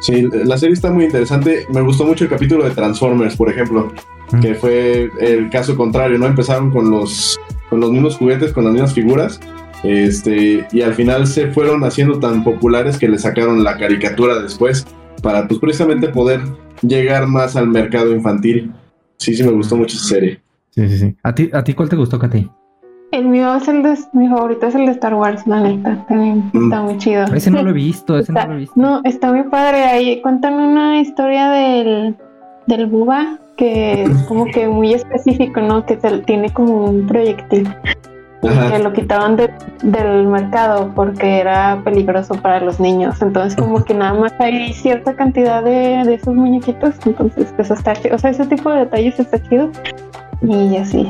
Sí, 0.00 0.28
la 0.44 0.58
serie 0.58 0.74
está 0.74 0.90
muy 0.90 1.04
interesante. 1.04 1.66
Me 1.72 1.80
gustó 1.80 2.04
mucho 2.04 2.24
el 2.24 2.30
capítulo 2.30 2.64
de 2.64 2.70
Transformers, 2.70 3.36
por 3.36 3.48
ejemplo, 3.48 3.92
que 4.40 4.54
fue 4.54 5.10
el 5.20 5.48
caso 5.48 5.76
contrario, 5.76 6.18
¿no? 6.18 6.26
Empezaron 6.26 6.70
con 6.70 6.90
los, 6.90 7.40
con 7.70 7.80
los 7.80 7.90
mismos 7.90 8.16
juguetes, 8.16 8.52
con 8.52 8.64
las 8.64 8.72
mismas 8.74 8.92
figuras. 8.92 9.40
Este, 9.84 10.66
y 10.70 10.82
al 10.82 10.94
final 10.94 11.26
se 11.26 11.48
fueron 11.48 11.82
haciendo 11.84 12.20
tan 12.20 12.44
populares 12.44 12.98
que 12.98 13.08
le 13.08 13.18
sacaron 13.18 13.64
la 13.64 13.78
caricatura 13.78 14.40
después 14.40 14.86
para 15.22 15.48
pues 15.48 15.58
precisamente 15.58 16.08
poder 16.08 16.40
llegar 16.82 17.26
más 17.26 17.56
al 17.56 17.68
mercado 17.68 18.12
infantil. 18.12 18.72
Sí, 19.22 19.36
sí, 19.36 19.44
me 19.44 19.52
gustó 19.52 19.76
mucho 19.76 19.96
esa 19.96 20.06
serie. 20.06 20.40
Sí, 20.70 20.88
sí, 20.88 20.98
sí. 20.98 21.16
¿A 21.22 21.32
ti, 21.32 21.48
a 21.52 21.62
ti 21.62 21.74
cuál 21.74 21.88
te 21.88 21.96
gustó, 21.96 22.18
Katy? 22.18 22.50
El 23.12 23.28
mío 23.28 23.54
es 23.54 23.68
el 23.68 23.82
de, 23.82 23.96
mi 24.14 24.26
favorito 24.28 24.66
es 24.66 24.74
el 24.74 24.86
de 24.86 24.92
Star 24.92 25.14
Wars, 25.14 25.46
la 25.46 25.60
neta. 25.60 26.04
También 26.08 26.50
mm. 26.52 26.64
está 26.64 26.82
muy 26.82 26.98
chido. 26.98 27.24
Ese 27.34 27.50
no 27.50 27.62
lo 27.62 27.70
he 27.70 27.74
visto, 27.74 28.18
ese 28.18 28.32
no 28.32 28.46
lo 28.46 28.54
he 28.54 28.56
visto. 28.56 28.80
No, 28.80 29.00
está 29.04 29.32
muy 29.32 29.44
padre. 29.44 29.84
Ahí 29.84 30.20
cuentan 30.22 30.54
una 30.54 31.00
historia 31.00 31.50
del, 31.50 32.16
del 32.66 32.86
Buba 32.86 33.38
que 33.56 34.04
es 34.04 34.22
como 34.24 34.46
que 34.46 34.66
muy 34.66 34.94
específico, 34.94 35.60
¿no? 35.60 35.86
Que 35.86 35.96
tiene 36.26 36.52
como 36.52 36.86
un 36.86 37.06
proyectil. 37.06 37.68
Que 38.42 38.78
lo 38.80 38.92
quitaban 38.92 39.36
del 39.36 40.26
mercado 40.26 40.90
porque 40.96 41.38
era 41.38 41.80
peligroso 41.84 42.34
para 42.34 42.60
los 42.60 42.80
niños. 42.80 43.22
Entonces, 43.22 43.54
como 43.54 43.84
que 43.84 43.94
nada 43.94 44.14
más 44.14 44.32
hay 44.40 44.72
cierta 44.72 45.14
cantidad 45.14 45.62
de, 45.62 46.02
de 46.04 46.14
esos 46.14 46.34
muñequitos. 46.34 46.96
Entonces, 47.06 47.54
eso 47.56 47.74
está 47.74 47.94
chido. 47.94 48.16
O 48.16 48.18
sea, 48.18 48.30
ese 48.30 48.46
tipo 48.46 48.70
de 48.70 48.80
detalles 48.80 49.20
está 49.20 49.40
chido. 49.40 49.70
Y 50.42 50.76
así 50.76 51.08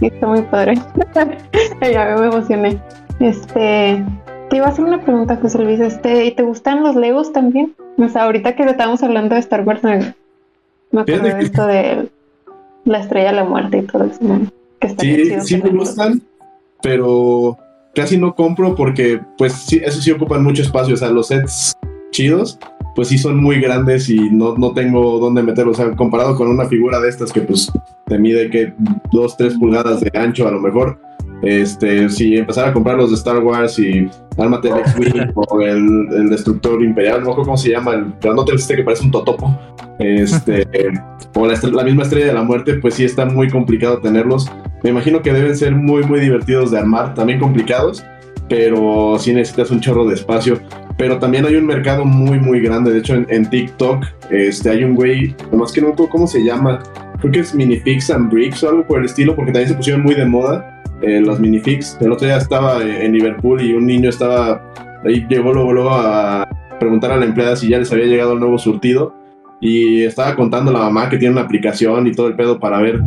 está 0.00 0.26
muy 0.26 0.42
padre. 0.42 0.74
ya 1.92 2.16
me 2.18 2.26
emocioné. 2.26 2.78
Este, 3.20 4.04
te 4.50 4.56
iba 4.56 4.66
a 4.66 4.68
hacer 4.68 4.84
una 4.84 5.00
pregunta, 5.00 5.38
José 5.40 5.58
Luis. 5.58 5.80
Este, 5.80 6.26
¿y 6.26 6.32
te 6.32 6.42
gustan 6.42 6.82
los 6.82 6.96
Legos 6.96 7.32
también? 7.32 7.74
O 7.98 8.08
sea, 8.08 8.24
ahorita 8.24 8.54
que 8.54 8.64
estábamos 8.64 9.02
hablando 9.02 9.34
de 9.34 9.40
Star 9.40 9.62
Wars, 9.62 9.82
me, 9.82 10.14
acuerdo 11.00 11.22
de 11.22 11.40
esto 11.40 11.66
de 11.66 12.08
la 12.84 12.98
estrella 12.98 13.30
de 13.30 13.36
la 13.36 13.44
muerte 13.44 13.78
y 13.78 13.82
todo 13.82 14.04
eso. 14.04 14.20
Sí, 14.98 15.32
sí 15.42 15.56
me 15.58 15.70
gustan, 15.70 16.22
pero 16.82 17.58
casi 17.94 18.16
no 18.16 18.34
compro 18.34 18.74
porque, 18.74 19.20
pues, 19.38 19.52
sí, 19.52 19.80
eso 19.84 20.00
sí 20.00 20.10
ocupan 20.10 20.42
mucho 20.42 20.62
espacio. 20.62 20.94
O 20.94 20.98
sea, 20.98 21.10
los 21.10 21.28
sets 21.28 21.74
chidos 22.10 22.58
pues 22.94 23.08
sí 23.08 23.18
son 23.18 23.42
muy 23.42 23.60
grandes 23.60 24.08
y 24.08 24.16
no, 24.30 24.56
no 24.56 24.72
tengo 24.72 25.18
dónde 25.18 25.42
meterlos. 25.42 25.78
O 25.78 25.82
sea, 25.82 25.96
comparado 25.96 26.36
con 26.36 26.48
una 26.48 26.66
figura 26.66 27.00
de 27.00 27.08
estas 27.08 27.32
que 27.32 27.40
pues 27.40 27.70
te 28.06 28.18
mide 28.18 28.50
que 28.50 28.72
2, 29.12 29.36
3 29.36 29.54
pulgadas 29.58 30.00
de 30.00 30.10
ancho 30.14 30.46
a 30.46 30.50
lo 30.50 30.60
mejor. 30.60 31.00
Este, 31.42 32.08
si 32.08 32.36
empezara 32.36 32.68
a 32.68 32.72
comprar 32.72 32.96
los 32.96 33.10
de 33.10 33.16
Star 33.16 33.38
Wars 33.38 33.76
y 33.78 34.08
Armate 34.38 34.68
el 34.68 34.78
X-Wing 34.78 35.32
o 35.34 35.60
el, 35.60 36.08
el, 36.12 36.28
Destructor 36.30 36.82
Imperial, 36.82 37.24
no 37.24 37.30
sé 37.30 37.36
cómo 37.36 37.56
se 37.56 37.70
llama, 37.70 37.94
el 37.94 38.12
grandote 38.20 38.54
este 38.54 38.76
que 38.76 38.84
parece 38.84 39.04
un 39.04 39.10
totopo, 39.10 39.58
este, 39.98 40.66
o 41.34 41.46
la, 41.46 41.58
la, 41.60 41.82
misma 41.82 42.04
estrella 42.04 42.26
de 42.26 42.34
la 42.34 42.44
muerte, 42.44 42.74
pues 42.74 42.94
sí 42.94 43.04
está 43.04 43.26
muy 43.26 43.50
complicado 43.50 43.98
tenerlos. 43.98 44.50
Me 44.84 44.90
imagino 44.90 45.20
que 45.20 45.32
deben 45.32 45.56
ser 45.56 45.74
muy, 45.74 46.04
muy 46.04 46.20
divertidos 46.20 46.70
de 46.70 46.78
armar, 46.78 47.14
también 47.14 47.40
complicados, 47.40 48.04
pero 48.48 49.16
sí 49.18 49.32
necesitas 49.32 49.70
un 49.72 49.80
chorro 49.80 50.06
de 50.06 50.14
espacio. 50.14 50.60
Pero 50.96 51.18
también 51.18 51.44
hay 51.46 51.56
un 51.56 51.66
mercado 51.66 52.04
muy, 52.04 52.38
muy 52.38 52.60
grande. 52.60 52.92
De 52.92 52.98
hecho, 52.98 53.14
en, 53.14 53.50
TikTok 53.50 54.04
este, 54.30 54.70
hay 54.70 54.84
un 54.84 54.94
güey, 54.94 55.34
nomás 55.50 55.72
que 55.72 55.80
no 55.80 55.88
me 55.88 56.08
cómo 56.08 56.26
se 56.26 56.44
llama. 56.44 56.80
Creo 57.18 57.32
que 57.32 57.40
es 57.40 57.54
Minifix 57.54 58.10
and 58.10 58.30
Bricks 58.30 58.62
o 58.62 58.68
algo 58.68 58.86
por 58.86 59.00
el 59.00 59.06
estilo, 59.06 59.34
porque 59.34 59.52
también 59.52 59.68
se 59.68 59.74
pusieron 59.74 60.02
muy 60.02 60.14
de 60.14 60.26
moda 60.26 60.81
eh, 61.02 61.20
los 61.20 61.40
Minifix. 61.40 61.98
El 62.00 62.12
otro 62.12 62.26
día 62.26 62.36
estaba 62.36 62.82
en 62.82 63.12
Liverpool 63.12 63.60
y 63.60 63.72
un 63.72 63.86
niño 63.86 64.08
estaba 64.08 64.72
ahí, 65.04 65.26
llegó 65.28 65.52
luego, 65.52 65.72
luego 65.72 65.90
a 65.90 66.48
preguntar 66.78 67.10
a 67.12 67.16
la 67.16 67.24
empleada 67.24 67.56
si 67.56 67.68
ya 67.68 67.78
les 67.78 67.92
había 67.92 68.06
llegado 68.06 68.34
el 68.34 68.40
nuevo 68.40 68.58
surtido. 68.58 69.14
Y 69.60 70.02
estaba 70.02 70.34
contando 70.34 70.70
a 70.70 70.74
la 70.74 70.80
mamá 70.80 71.08
que 71.08 71.18
tiene 71.18 71.32
una 71.32 71.42
aplicación 71.42 72.06
y 72.06 72.12
todo 72.12 72.28
el 72.28 72.34
pedo 72.34 72.58
para 72.58 72.80
ver 72.80 73.00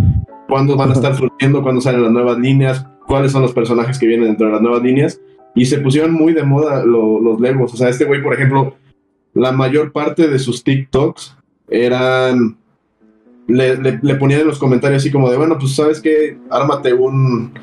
cuándo 0.48 0.76
van 0.76 0.90
a 0.90 0.94
estar 0.94 1.16
surtiendo, 1.16 1.62
cuándo 1.62 1.82
salen 1.82 2.04
las 2.04 2.12
nuevas 2.12 2.38
líneas, 2.38 2.86
cuáles 3.08 3.32
son 3.32 3.42
los 3.42 3.54
personajes 3.54 3.98
que 3.98 4.08
vienen 4.08 4.28
dentro 4.28 4.48
de 4.48 4.54
las 4.54 4.62
nuevas 4.62 4.82
líneas. 4.82 5.20
Y 5.54 5.66
se 5.66 5.80
pusieron 5.80 6.12
muy 6.12 6.34
de 6.34 6.44
moda 6.44 6.84
los 6.84 7.40
Legos. 7.40 7.74
O 7.74 7.78
sea, 7.78 7.88
este 7.88 8.04
güey, 8.04 8.22
por 8.22 8.34
ejemplo, 8.34 8.76
la 9.34 9.54
mayor 9.54 9.94
parte 9.94 10.28
de 10.28 10.40
sus 10.40 10.64
TikToks 10.64 11.38
eran. 11.70 12.58
Le, 13.48 13.78
le, 13.78 14.16
ponían 14.16 14.42
en 14.42 14.48
los 14.48 14.58
comentarios 14.58 15.04
así 15.04 15.12
como 15.12 15.30
de, 15.30 15.38
bueno, 15.38 15.60
pues 15.60 15.76
sabes 15.76 16.02
que 16.02 16.36
ármate 16.50 16.94
un, 16.94 17.54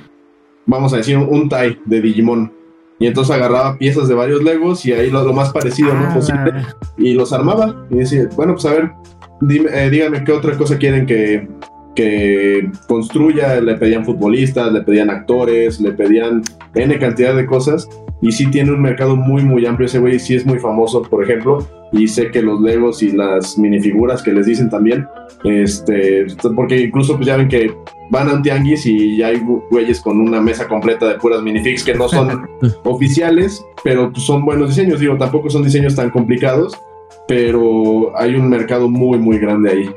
vamos 0.66 0.92
a 0.92 0.98
decir, 0.98 1.16
un, 1.16 1.48
tie 1.48 1.78
de 1.84 2.00
Digimon. 2.00 2.52
Y 2.98 3.06
entonces 3.06 3.34
agarraba 3.34 3.78
piezas 3.78 4.06
de 4.06 4.14
varios 4.14 4.44
Legos 4.44 4.86
y 4.86 4.92
ahí 4.92 5.10
lo, 5.10 5.32
más 5.32 5.52
parecido 5.52 5.92
¿no? 5.92 6.06
Ah, 6.08 6.14
posible 6.14 6.52
y 6.96 7.14
los 7.14 7.32
armaba. 7.32 7.86
Y 7.90 7.96
decía, 7.96 8.28
bueno, 8.36 8.54
pues 8.54 8.66
a 8.66 8.74
ver, 8.74 8.92
dime, 9.40 9.70
eh, 9.72 9.90
díganme 9.90 10.22
qué 10.22 10.32
otra 10.32 10.56
cosa 10.56 10.78
quieren 10.78 11.04
que, 11.04 11.48
que 11.96 12.70
construya, 12.86 13.60
le 13.60 13.74
pedían 13.74 14.04
futbolistas, 14.04 14.72
le 14.72 14.82
pedían 14.82 15.10
actores, 15.10 15.80
le 15.80 15.92
pedían 15.92 16.42
N 16.74 16.98
cantidad 16.98 17.34
de 17.34 17.46
cosas. 17.46 17.88
Y 18.20 18.30
sí 18.30 18.46
tiene 18.46 18.70
un 18.70 18.80
mercado 18.80 19.16
muy, 19.16 19.42
muy 19.42 19.66
amplio. 19.66 19.86
Ese 19.86 19.98
güey 19.98 20.20
sí 20.20 20.36
es 20.36 20.46
muy 20.46 20.60
famoso, 20.60 21.02
por 21.02 21.24
ejemplo. 21.24 21.66
Y 21.90 22.06
sé 22.06 22.30
que 22.30 22.40
los 22.40 22.60
Legos 22.60 23.02
y 23.02 23.10
las 23.10 23.58
minifiguras 23.58 24.22
que 24.22 24.32
les 24.32 24.46
dicen 24.46 24.70
también. 24.70 25.08
Este, 25.42 26.26
porque 26.54 26.82
incluso 26.82 27.16
pues 27.16 27.26
ya 27.26 27.36
ven 27.36 27.48
que 27.48 27.74
van 28.12 28.28
a 28.28 28.34
un 28.34 28.42
tianguis 28.42 28.84
y 28.84 29.16
ya 29.16 29.28
hay 29.28 29.42
güeyes 29.70 30.02
con 30.02 30.20
una 30.20 30.38
mesa 30.38 30.68
completa 30.68 31.08
de 31.08 31.14
puras 31.14 31.40
minifigs 31.42 31.82
que 31.82 31.94
no 31.94 32.10
son 32.10 32.46
oficiales, 32.84 33.64
pero 33.82 34.12
pues 34.12 34.24
son 34.24 34.44
buenos 34.44 34.68
diseños. 34.68 35.00
Digo, 35.00 35.16
tampoco 35.16 35.48
son 35.48 35.64
diseños 35.64 35.96
tan 35.96 36.10
complicados, 36.10 36.78
pero 37.26 38.12
hay 38.14 38.34
un 38.34 38.50
mercado 38.50 38.90
muy, 38.90 39.18
muy 39.18 39.38
grande 39.38 39.70
ahí. 39.70 39.90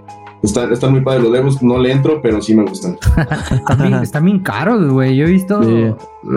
Están, 0.46 0.92
muy 0.92 1.02
padres 1.02 1.24
los 1.24 1.32
Legos, 1.32 1.64
no 1.64 1.78
le 1.78 1.92
entro, 1.92 2.22
pero 2.22 2.42
sí 2.42 2.56
me 2.56 2.64
gustan. 2.64 2.98
están, 4.02 4.26
bien, 4.26 4.40
caros, 4.40 4.88
güey. 4.88 5.16
Yo 5.16 5.26
he 5.26 5.32
visto, 5.32 5.60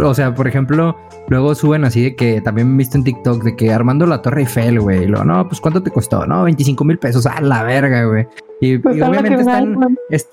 o 0.03 0.15
sea, 0.15 0.35
por 0.35 0.49
ejemplo, 0.49 0.97
luego 1.29 1.55
suben 1.55 1.85
así 1.85 2.03
de 2.03 2.17
que 2.17 2.41
también 2.41 2.75
he 2.75 2.77
visto 2.79 2.97
en 2.97 3.05
TikTok 3.05 3.43
de 3.43 3.55
que 3.55 3.73
armando 3.73 4.07
la 4.07 4.23
Torre 4.23 4.41
Eiffel, 4.43 4.81
güey. 4.81 5.07
Lo, 5.07 5.25
no, 5.25 5.47
pues 5.47 5.61
¿cuánto 5.61 5.83
te 5.83 5.91
costó? 5.91 6.27
No, 6.27 6.45
25 6.45 6.85
mil 6.85 6.99
pesos. 6.99 7.27
A 7.27 7.41
la 7.41 7.63
verga, 7.63 8.05
güey. 8.05 8.27
Y, 8.61 8.79
pues 8.79 9.01
obviamente 9.01 9.45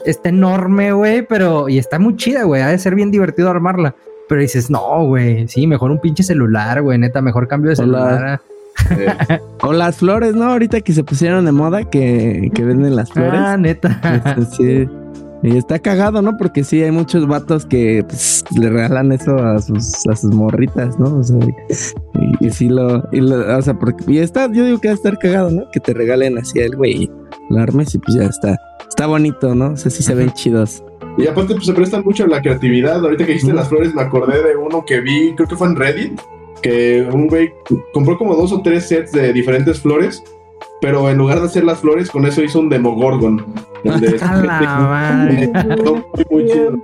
está 0.05 0.30
enorme, 0.30 0.91
güey, 0.91 1.21
pero 1.28 1.69
y 1.69 1.78
está 1.78 1.99
muy 1.99 2.15
chida, 2.15 2.43
güey. 2.43 2.61
Ha 2.61 2.69
de 2.69 2.80
ser 2.80 2.95
bien 2.95 3.11
divertido 3.11 3.49
armarla. 3.49 3.95
Pero 4.28 4.41
dices, 4.41 4.71
no, 4.71 5.05
güey, 5.05 5.47
sí, 5.47 5.67
mejor 5.67 5.91
un 5.91 5.99
pinche 5.99 6.23
celular, 6.23 6.82
güey, 6.82 6.97
neta, 6.97 7.21
mejor 7.21 7.47
cambio 7.47 7.69
de 7.69 7.76
celular. 7.76 8.41
o 9.61 9.73
las 9.73 9.97
flores, 9.97 10.36
¿no? 10.36 10.45
Ahorita 10.45 10.82
que 10.82 10.93
se 10.93 11.03
pusieron 11.03 11.45
de 11.45 11.51
moda 11.51 11.84
que, 11.84 12.51
venden 12.57 12.95
las 12.95 13.11
flores. 13.11 13.39
Ah, 13.43 13.57
neta. 13.57 13.99
Este, 14.26 14.45
sí. 14.86 14.89
Y 15.43 15.57
está 15.57 15.78
cagado, 15.78 16.21
¿no? 16.21 16.38
Porque 16.38 16.63
sí, 16.63 16.82
hay 16.82 16.91
muchos 16.91 17.28
vatos 17.28 17.65
que 17.65 18.03
pues, 18.07 18.43
le 18.57 18.69
regalan 18.69 19.11
eso 19.11 19.36
a 19.38 19.61
sus, 19.61 20.07
a 20.07 20.15
sus 20.15 20.34
morritas, 20.34 20.97
¿no? 20.97 21.17
O 21.17 21.23
sea, 21.23 21.38
y, 22.39 22.49
sí 22.49 22.67
lo, 22.67 23.07
y 23.11 23.21
o 23.21 23.61
sea, 23.61 23.78
porque, 23.78 24.03
y 24.07 24.17
está, 24.17 24.51
yo 24.51 24.65
digo 24.65 24.80
que 24.80 24.88
va 24.88 24.93
a 24.93 24.95
estar 24.95 25.17
cagado, 25.19 25.51
¿no? 25.51 25.69
Que 25.71 25.80
te 25.80 25.93
regalen 25.93 26.39
así 26.39 26.59
el 26.59 26.76
güey, 26.76 27.11
lo 27.49 27.59
armes 27.59 27.93
y 27.93 27.99
pues 27.99 28.17
ya 28.17 28.23
está. 28.23 28.57
Está 28.88 29.05
bonito, 29.05 29.53
¿no? 29.53 29.71
O 29.71 29.78
sea, 29.78 29.91
sí 29.91 30.01
se 30.01 30.15
ven 30.15 30.32
chidos. 30.32 30.84
Y 31.17 31.28
aparte, 31.28 31.53
pues 31.53 31.67
se 31.67 31.73
prestan 31.73 32.03
mucho 32.03 32.23
a 32.23 32.28
la 32.28 32.41
creatividad. 32.41 33.03
Ahorita 33.03 33.26
que 33.26 33.34
dijiste 33.34 33.53
las 33.53 33.69
flores, 33.69 33.93
me 33.93 34.01
acordé 34.01 34.41
de 34.41 34.55
uno 34.55 34.84
que 34.86 34.99
vi, 35.01 35.34
creo 35.36 35.47
que 35.47 35.55
fue 35.55 35.67
en 35.67 35.76
Reddit, 35.76 36.19
que 36.66 37.07
un 37.13 37.28
güey 37.28 37.53
compró 37.93 38.18
como 38.18 38.34
dos 38.36 38.51
o 38.51 38.61
tres 38.63 38.88
sets 38.88 39.11
de 39.11 39.32
diferentes 39.34 39.80
flores, 39.80 40.24
pero 40.82 41.07
en 41.11 41.18
lugar 41.20 41.39
de 41.39 41.45
hacer 41.45 41.63
las 41.63 41.80
flores, 41.80 42.09
con 42.09 42.26
eso 42.26 42.41
hizo 42.41 42.59
un 42.59 42.70
Demogorgon. 42.70 43.45
donde- 43.84 44.18
muy, 45.84 46.26
muy 46.32 46.45
chido. 46.51 46.84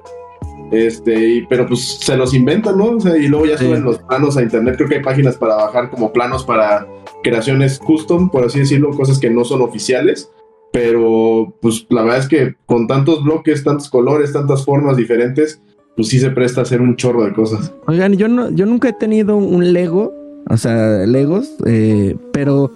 Este, 0.71 1.27
y- 1.29 1.45
pero 1.47 1.65
pues 1.67 1.97
se 1.99 2.15
los 2.15 2.33
inventan, 2.35 2.77
¿no? 2.77 2.91
O 2.91 2.99
sea, 2.99 3.17
y 3.17 3.27
luego 3.27 3.47
ya 3.47 3.57
Sí. 3.57 3.65
suben 3.65 3.83
los 3.83 3.97
planos 3.99 4.37
a 4.37 4.43
internet. 4.43 4.75
Creo 4.77 4.87
que 4.87 4.95
hay 4.97 5.01
páginas 5.03 5.35
para 5.35 5.55
bajar 5.55 5.89
como 5.89 6.13
planos 6.13 6.43
para 6.45 6.87
creaciones 7.23 7.79
custom, 7.79 8.29
por 8.29 8.45
así 8.45 8.59
decirlo, 8.59 8.91
cosas 8.91 9.17
que 9.19 9.31
no 9.31 9.43
son 9.43 9.61
oficiales. 9.61 10.31
Pero 10.71 11.55
pues 11.61 11.85
la 11.89 12.03
verdad 12.03 12.19
es 12.19 12.27
que 12.29 12.55
con 12.67 12.85
tantos 12.87 13.23
bloques, 13.23 13.63
tantos 13.63 13.89
colores, 13.89 14.31
tantas 14.31 14.63
formas 14.63 14.95
diferentes, 14.95 15.59
pues 15.95 16.07
sí 16.07 16.19
se 16.19 16.31
presta 16.31 16.61
a 16.61 16.63
hacer 16.63 16.81
un 16.81 16.95
chorro 16.95 17.23
de 17.25 17.33
cosas. 17.33 17.73
Oigan, 17.87 18.13
yo 18.13 18.27
no, 18.27 18.49
yo 18.49 18.65
nunca 18.65 18.89
he 18.89 18.93
tenido 18.93 19.35
un 19.35 19.73
Lego, 19.73 20.13
o 20.49 20.57
sea, 20.57 21.05
Legos, 21.05 21.49
eh, 21.65 22.15
pero 22.31 22.71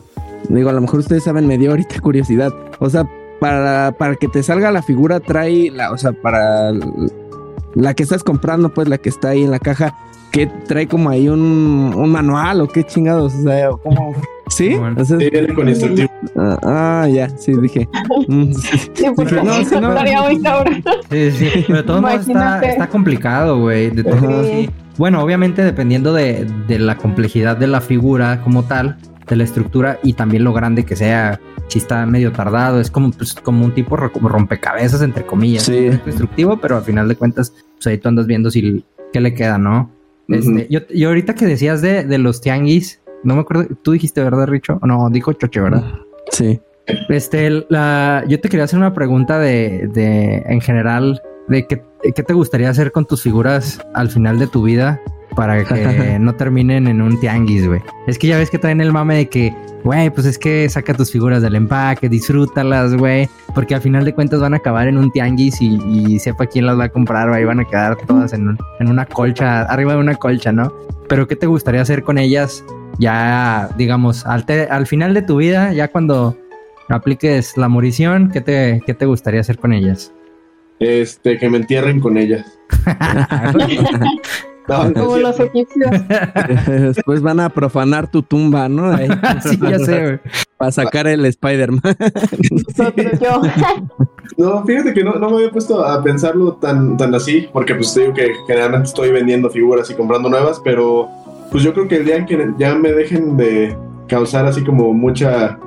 digo, 0.49 0.69
a 0.69 0.73
lo 0.73 0.81
mejor 0.81 0.99
ustedes 0.99 1.23
saben, 1.23 1.47
me 1.47 1.57
dio 1.57 1.71
ahorita 1.71 1.99
curiosidad. 2.01 2.53
O 2.79 2.89
sea, 2.89 3.09
para, 3.39 3.93
para 3.97 4.15
que 4.15 4.27
te 4.27 4.43
salga 4.43 4.71
la 4.71 4.81
figura, 4.81 5.19
trae 5.19 5.71
la, 5.71 5.91
o 5.91 5.97
sea, 5.97 6.13
para 6.13 6.71
la 7.75 7.93
que 7.93 8.03
estás 8.03 8.23
comprando, 8.23 8.69
pues 8.69 8.87
la 8.87 8.97
que 8.97 9.09
está 9.09 9.29
ahí 9.29 9.43
en 9.43 9.51
la 9.51 9.59
caja, 9.59 9.95
que 10.31 10.47
trae 10.47 10.87
como 10.87 11.09
ahí 11.09 11.29
un, 11.29 11.93
un 11.95 12.09
manual 12.09 12.61
o 12.61 12.67
qué 12.67 12.83
chingados, 12.83 13.33
o 13.35 13.43
sea, 13.43 13.69
¿cómo? 13.83 14.15
¿Sí? 14.49 14.75
Bueno. 14.75 15.01
O 15.01 15.05
sea, 15.05 15.17
Sí, 15.19 15.29
viene 15.29 15.53
con 15.53 15.67
instructivo. 15.67 16.09
ah, 16.37 16.57
ah, 16.63 17.07
ya, 17.09 17.29
sí, 17.29 17.53
dije. 17.61 17.87
Mm, 18.27 18.53
sí. 18.53 18.77
Sí, 18.93 19.05
porque 19.15 19.35
No, 19.35 19.63
si 19.63 19.75
no-. 19.79 19.95
Sí, 21.09 21.31
sí, 21.31 21.49
pero 21.67 21.77
de 21.77 21.83
todos 21.83 22.01
modos 22.01 22.27
está, 22.27 22.59
está 22.61 22.87
complicado, 22.87 23.59
güey. 23.59 23.89
De 23.89 24.03
modos, 24.03 24.47
sí. 24.47 24.69
Bueno, 24.97 25.21
obviamente 25.21 25.63
dependiendo 25.63 26.13
de, 26.13 26.47
de 26.67 26.79
la 26.79 26.97
complejidad 26.97 27.57
de 27.57 27.67
la 27.67 27.81
figura 27.81 28.41
como 28.41 28.63
tal, 28.63 28.97
de 29.27 29.35
la 29.35 29.43
estructura 29.43 29.99
y 30.03 30.13
también 30.13 30.43
lo 30.43 30.53
grande 30.53 30.85
que 30.85 30.95
sea, 30.95 31.39
si 31.67 31.79
está 31.79 32.05
medio 32.05 32.31
tardado, 32.31 32.79
es 32.79 32.91
como, 32.91 33.11
pues, 33.11 33.33
como 33.33 33.65
un 33.65 33.73
tipo 33.73 33.97
como 34.11 34.29
rompecabezas, 34.29 35.01
entre 35.01 35.25
comillas. 35.25 35.63
Sí. 35.63 35.89
Instructivo, 36.05 36.57
pero 36.57 36.77
al 36.77 36.83
final 36.83 37.07
de 37.07 37.15
cuentas, 37.15 37.53
pues 37.75 37.87
ahí 37.87 37.97
tú 37.97 38.09
andas 38.09 38.27
viendo 38.27 38.51
si 38.51 38.83
qué 39.11 39.19
le 39.19 39.33
queda, 39.33 39.57
¿no? 39.57 39.91
Este, 40.27 40.67
yo, 40.69 40.81
yo 40.93 41.09
ahorita 41.09 41.35
que 41.35 41.45
decías 41.45 41.81
de, 41.81 42.03
de 42.03 42.17
los 42.17 42.41
tianguis, 42.41 43.01
no 43.23 43.35
me 43.35 43.41
acuerdo, 43.41 43.67
tú 43.81 43.91
dijiste, 43.91 44.23
¿verdad, 44.23 44.47
Richo? 44.47 44.79
No, 44.83 45.09
dijo 45.09 45.33
Choche, 45.33 45.59
¿verdad? 45.59 45.83
Sí. 46.31 46.59
Este, 47.09 47.65
la, 47.69 48.23
yo 48.27 48.39
te 48.39 48.49
quería 48.49 48.65
hacer 48.65 48.77
una 48.77 48.93
pregunta 48.93 49.39
de, 49.39 49.89
de 49.93 50.43
en 50.47 50.61
general, 50.61 51.21
de 51.47 51.65
qué, 51.67 51.83
qué 52.15 52.23
te 52.23 52.33
gustaría 52.33 52.69
hacer 52.69 52.91
con 52.91 53.05
tus 53.05 53.23
figuras 53.23 53.79
al 53.93 54.09
final 54.09 54.37
de 54.39 54.47
tu 54.47 54.63
vida 54.63 55.01
para 55.35 55.63
que 55.63 56.17
no 56.19 56.33
terminen 56.35 56.87
en 56.87 57.01
un 57.01 57.19
tianguis, 57.19 57.67
güey. 57.67 57.81
Es 58.07 58.17
que 58.17 58.27
ya 58.27 58.37
ves 58.37 58.49
que 58.49 58.57
traen 58.59 58.81
el 58.81 58.91
mame 58.91 59.15
de 59.17 59.29
que, 59.29 59.53
güey, 59.83 60.09
pues 60.09 60.25
es 60.25 60.37
que 60.37 60.67
saca 60.69 60.93
tus 60.93 61.11
figuras 61.11 61.41
del 61.41 61.55
empaque, 61.55 62.09
disfrútalas, 62.09 62.95
güey, 62.95 63.29
porque 63.53 63.75
al 63.75 63.81
final 63.81 64.05
de 64.05 64.13
cuentas 64.13 64.39
van 64.41 64.53
a 64.53 64.57
acabar 64.57 64.87
en 64.87 64.97
un 64.97 65.11
tianguis 65.11 65.61
y, 65.61 65.79
y 65.85 66.19
sepa 66.19 66.45
quién 66.45 66.65
las 66.65 66.79
va 66.79 66.85
a 66.85 66.89
comprar, 66.89 67.29
güey, 67.29 67.43
van 67.45 67.59
a 67.59 67.65
quedar 67.65 67.95
todas 68.07 68.33
en, 68.33 68.47
un- 68.49 68.57
en 68.79 68.89
una 68.89 69.05
colcha, 69.05 69.63
arriba 69.63 69.93
de 69.93 69.99
una 69.99 70.15
colcha, 70.15 70.51
¿no? 70.51 70.73
Pero 71.07 71.27
¿qué 71.27 71.35
te 71.35 71.45
gustaría 71.47 71.81
hacer 71.81 72.03
con 72.03 72.17
ellas 72.17 72.63
ya, 72.97 73.69
digamos, 73.77 74.25
al, 74.25 74.45
te- 74.45 74.67
al 74.69 74.87
final 74.87 75.13
de 75.13 75.21
tu 75.21 75.37
vida, 75.37 75.73
ya 75.73 75.89
cuando 75.89 76.37
apliques 76.89 77.57
la 77.57 77.67
morición, 77.67 78.29
¿qué 78.31 78.41
te, 78.41 78.81
qué 78.85 78.93
te 78.93 79.05
gustaría 79.05 79.41
hacer 79.41 79.57
con 79.59 79.73
ellas? 79.73 80.13
Este, 80.79 81.37
que 81.37 81.49
me 81.49 81.57
entierren 81.57 81.99
con 81.99 82.17
ellas. 82.17 82.45
No, 84.67 84.93
Como 84.93 85.17
los 85.17 85.39
egipcios. 85.39 85.91
Después 86.67 87.21
van 87.21 87.39
a 87.39 87.49
profanar 87.49 88.09
tu 88.09 88.23
tumba, 88.23 88.67
¿no? 88.67 88.91
Ahí, 88.91 89.07
sí, 89.43 89.59
ya 89.61 89.79
sé, 89.79 90.01
güey. 90.01 90.19
Para 90.57 90.71
sacar 90.71 91.07
el 91.07 91.25
Spider-Man. 91.25 91.81
No, 94.37 94.65
fíjate 94.65 94.93
que 94.93 95.03
no, 95.03 95.13
no 95.13 95.29
me 95.29 95.35
había 95.37 95.51
puesto 95.51 95.85
a 95.85 96.03
pensarlo 96.03 96.53
tan, 96.55 96.97
tan 96.97 97.13
así, 97.15 97.47
porque 97.53 97.73
pues 97.75 97.93
te 97.93 98.01
digo 98.01 98.13
que 98.13 98.33
generalmente 98.47 98.87
estoy 98.87 99.11
vendiendo 99.11 99.49
figuras 99.49 99.89
y 99.89 99.93
comprando 99.93 100.27
nuevas, 100.27 100.59
pero 100.61 101.07
pues 101.51 101.63
yo 101.63 101.73
creo 101.73 101.87
que 101.87 101.97
el 101.97 102.05
día 102.05 102.17
en 102.17 102.25
que 102.25 102.53
ya 102.57 102.75
me 102.75 102.91
dejen 102.91 103.37
de 103.37 103.77
causar 104.07 104.45
así 104.45 104.61
como 104.63 104.93
mucha 104.93 105.57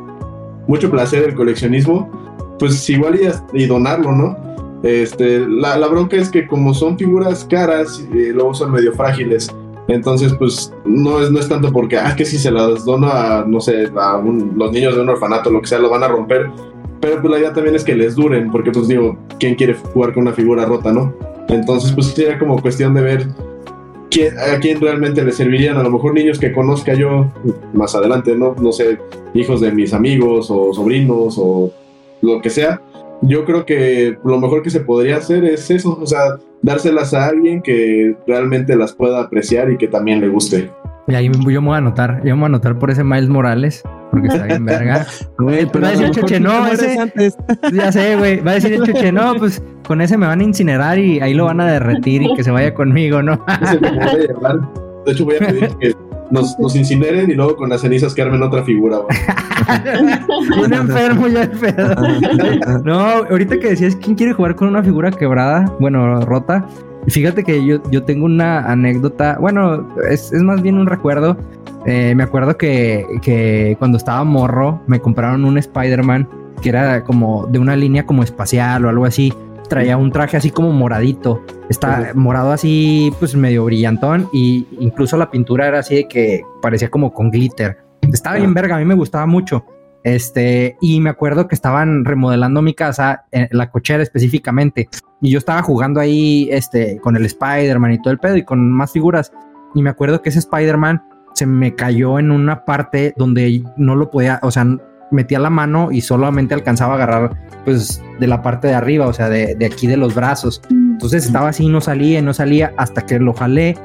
mucho 0.66 0.90
placer 0.90 1.24
el 1.24 1.34
coleccionismo, 1.34 2.10
pues 2.58 2.90
igual 2.90 3.18
y, 3.54 3.62
y 3.62 3.66
donarlo, 3.66 4.12
¿no? 4.12 4.36
Este, 4.82 5.40
la, 5.48 5.76
la 5.76 5.86
bronca 5.88 6.16
es 6.16 6.30
que 6.30 6.46
como 6.46 6.72
son 6.74 6.96
figuras 6.98 7.44
caras, 7.44 8.06
eh, 8.14 8.30
luego 8.32 8.54
son 8.54 8.72
medio 8.72 8.92
frágiles. 8.92 9.52
Entonces, 9.88 10.34
pues 10.34 10.72
no 10.84 11.20
es, 11.20 11.30
no 11.30 11.40
es 11.40 11.48
tanto 11.48 11.72
porque, 11.72 11.96
ah, 11.98 12.14
que 12.14 12.24
si 12.24 12.38
se 12.38 12.50
las 12.50 12.84
dono 12.84 13.08
a, 13.10 13.44
no 13.46 13.60
sé, 13.60 13.88
a 13.96 14.16
un- 14.16 14.52
los 14.56 14.70
niños 14.70 14.94
de 14.94 15.00
un 15.00 15.08
orfanato, 15.08 15.50
lo 15.50 15.60
que 15.62 15.66
sea, 15.66 15.78
lo 15.78 15.88
van 15.90 16.02
a 16.04 16.08
romper. 16.08 16.50
Pero 17.00 17.20
pues 17.20 17.30
la 17.32 17.38
idea 17.38 17.52
también 17.52 17.74
es 17.76 17.84
que 17.84 17.94
les 17.94 18.14
duren, 18.16 18.50
porque 18.50 18.70
pues 18.70 18.86
digo, 18.88 19.16
¿quién 19.38 19.54
quiere 19.54 19.74
jugar 19.74 20.12
con 20.12 20.22
una 20.24 20.32
figura 20.32 20.64
rota, 20.66 20.92
no? 20.92 21.14
Entonces, 21.48 21.92
pues 21.92 22.08
sería 22.08 22.38
como 22.38 22.60
cuestión 22.60 22.92
de 22.92 23.00
ver 23.00 23.26
quién, 24.10 24.34
a 24.38 24.58
quién 24.58 24.80
realmente 24.80 25.24
le 25.24 25.32
servirían. 25.32 25.76
A 25.78 25.82
lo 25.82 25.90
mejor 25.90 26.12
niños 26.12 26.38
que 26.38 26.52
conozca 26.52 26.92
yo 26.94 27.32
más 27.72 27.94
adelante, 27.94 28.34
¿no? 28.36 28.54
No 28.60 28.72
sé, 28.72 28.98
hijos 29.32 29.60
de 29.60 29.72
mis 29.72 29.94
amigos 29.94 30.50
o 30.50 30.74
sobrinos 30.74 31.36
o 31.38 31.70
lo 32.20 32.42
que 32.42 32.50
sea. 32.50 32.82
Yo 33.22 33.44
creo 33.44 33.66
que 33.66 34.16
lo 34.24 34.38
mejor 34.38 34.62
que 34.62 34.70
se 34.70 34.80
podría 34.80 35.16
hacer 35.16 35.44
es 35.44 35.70
eso, 35.70 35.98
o 36.00 36.06
sea, 36.06 36.38
dárselas 36.62 37.14
a 37.14 37.26
alguien 37.26 37.62
que 37.62 38.16
realmente 38.26 38.76
las 38.76 38.92
pueda 38.92 39.20
apreciar 39.20 39.70
y 39.70 39.76
que 39.76 39.88
también 39.88 40.20
le 40.20 40.28
guste. 40.28 40.70
Y 41.08 41.14
ahí 41.14 41.30
yo 41.32 41.62
me 41.62 41.68
voy 41.68 41.74
a 41.74 41.78
anotar, 41.78 42.18
yo 42.22 42.36
me 42.36 42.42
voy 42.42 42.42
a 42.44 42.46
anotar 42.46 42.78
por 42.78 42.90
ese 42.90 43.02
Miles 43.02 43.28
Morales, 43.28 43.82
porque 44.10 44.28
está 44.28 44.44
bien 44.44 44.64
verga. 44.64 45.06
Güey, 45.38 45.66
pero 45.66 45.82
Va 45.82 45.88
a 45.88 45.90
decir 45.92 46.10
tú 46.10 46.26
te 46.26 46.38
no, 46.38 46.66
ese-. 46.66 47.12
Ya 47.72 47.90
sé, 47.90 48.16
güey. 48.16 48.40
Va 48.40 48.52
a 48.52 48.54
decir 48.54 48.74
el 48.74 48.82
chuche, 48.82 49.10
no, 49.10 49.34
pues 49.36 49.62
con 49.86 50.00
ese 50.00 50.18
me 50.18 50.26
van 50.26 50.40
a 50.40 50.44
incinerar 50.44 50.98
y 50.98 51.20
ahí 51.20 51.32
lo 51.32 51.46
van 51.46 51.60
a 51.60 51.66
derretir 51.66 52.22
y 52.22 52.34
que 52.34 52.44
se 52.44 52.50
vaya 52.50 52.74
conmigo, 52.74 53.22
¿no? 53.22 53.42
Ese 53.62 53.80
me 53.80 53.90
voy 53.90 54.00
a 54.00 54.14
llevar. 54.14 54.60
De 55.06 55.12
hecho, 55.12 55.24
voy 55.24 55.36
a 55.36 55.38
pedir 55.38 55.68
que 55.80 55.94
nos, 56.30 56.58
nos 56.58 56.76
incineren 56.76 57.30
y 57.30 57.34
luego 57.34 57.56
con 57.56 57.68
las 57.70 57.80
cenizas 57.80 58.14
que 58.14 58.22
armen 58.22 58.42
otra 58.42 58.62
figura. 58.62 58.98
Un 60.62 60.72
enfermo 60.72 61.28
ya 61.28 61.50
pedo. 61.50 61.94
No, 62.84 62.98
ahorita 63.30 63.58
que 63.58 63.70
decías 63.70 63.96
quién 63.96 64.16
quiere 64.16 64.32
jugar 64.32 64.54
con 64.54 64.68
una 64.68 64.82
figura 64.82 65.10
quebrada, 65.10 65.72
bueno, 65.78 66.20
rota. 66.22 66.66
Fíjate 67.08 67.44
que 67.44 67.64
yo, 67.64 67.82
yo 67.90 68.02
tengo 68.02 68.26
una 68.26 68.60
anécdota, 68.70 69.38
bueno, 69.40 69.88
es, 70.10 70.32
es 70.32 70.42
más 70.42 70.62
bien 70.62 70.76
un 70.76 70.86
recuerdo. 70.86 71.36
Eh, 71.86 72.14
me 72.14 72.22
acuerdo 72.22 72.56
que, 72.56 73.06
que 73.22 73.76
cuando 73.78 73.96
estaba 73.96 74.22
morro 74.24 74.82
me 74.86 75.00
compraron 75.00 75.44
un 75.44 75.58
Spider-Man 75.58 76.28
que 76.60 76.68
era 76.70 77.04
como 77.04 77.46
de 77.46 77.58
una 77.58 77.76
línea 77.76 78.04
como 78.04 78.22
espacial 78.22 78.84
o 78.84 78.88
algo 78.88 79.04
así. 79.04 79.32
Traía 79.68 79.96
un 79.96 80.10
traje 80.10 80.36
así 80.36 80.50
como 80.50 80.72
moradito. 80.72 81.44
Está 81.68 82.12
morado 82.14 82.52
así, 82.52 83.12
pues 83.18 83.34
medio 83.34 83.64
brillantón. 83.64 84.28
Y 84.32 84.66
incluso 84.80 85.16
la 85.16 85.30
pintura 85.30 85.68
era 85.68 85.80
así 85.80 85.96
de 85.96 86.08
que 86.08 86.42
parecía 86.62 86.90
como 86.90 87.12
con 87.12 87.30
glitter. 87.30 87.78
Estaba 88.12 88.36
bien 88.36 88.54
verga, 88.54 88.76
a 88.76 88.78
mí 88.78 88.84
me 88.84 88.94
gustaba 88.94 89.26
mucho. 89.26 89.64
Este, 90.04 90.76
y 90.80 91.00
me 91.00 91.10
acuerdo 91.10 91.48
que 91.48 91.54
estaban 91.54 92.04
remodelando 92.04 92.62
mi 92.62 92.72
casa, 92.72 93.26
eh, 93.32 93.48
la 93.50 93.70
cochera 93.70 94.02
específicamente. 94.02 94.88
Y 95.20 95.30
yo 95.30 95.38
estaba 95.38 95.62
jugando 95.62 96.00
ahí, 96.00 96.48
este, 96.50 96.98
con 97.00 97.16
el 97.16 97.26
Spider-Man 97.26 97.92
y 97.92 98.02
todo 98.02 98.12
el 98.12 98.18
pedo 98.18 98.36
y 98.36 98.44
con 98.44 98.70
más 98.70 98.92
figuras. 98.92 99.32
Y 99.74 99.82
me 99.82 99.90
acuerdo 99.90 100.22
que 100.22 100.30
ese 100.30 100.38
Spider-Man 100.38 101.02
se 101.34 101.46
me 101.46 101.74
cayó 101.74 102.18
en 102.18 102.30
una 102.30 102.64
parte 102.64 103.12
donde 103.16 103.62
no 103.76 103.94
lo 103.96 104.10
podía, 104.10 104.40
o 104.42 104.50
sea, 104.50 104.66
metía 105.10 105.38
la 105.38 105.50
mano 105.50 105.90
y 105.90 106.00
solamente 106.00 106.54
alcanzaba 106.54 106.94
a 106.94 106.96
agarrar, 106.96 107.36
pues, 107.64 108.02
de 108.18 108.26
la 108.26 108.42
parte 108.42 108.68
de 108.68 108.74
arriba, 108.74 109.06
o 109.06 109.12
sea, 109.12 109.28
de, 109.28 109.54
de 109.54 109.66
aquí 109.66 109.86
de 109.86 109.96
los 109.96 110.14
brazos. 110.14 110.62
Entonces 110.70 111.26
estaba 111.26 111.48
así, 111.48 111.68
no 111.68 111.80
salía 111.80 112.18
y 112.18 112.22
no 112.22 112.34
salía 112.34 112.72
hasta 112.76 113.02
que 113.02 113.18
lo 113.18 113.32
jalé 113.32 113.76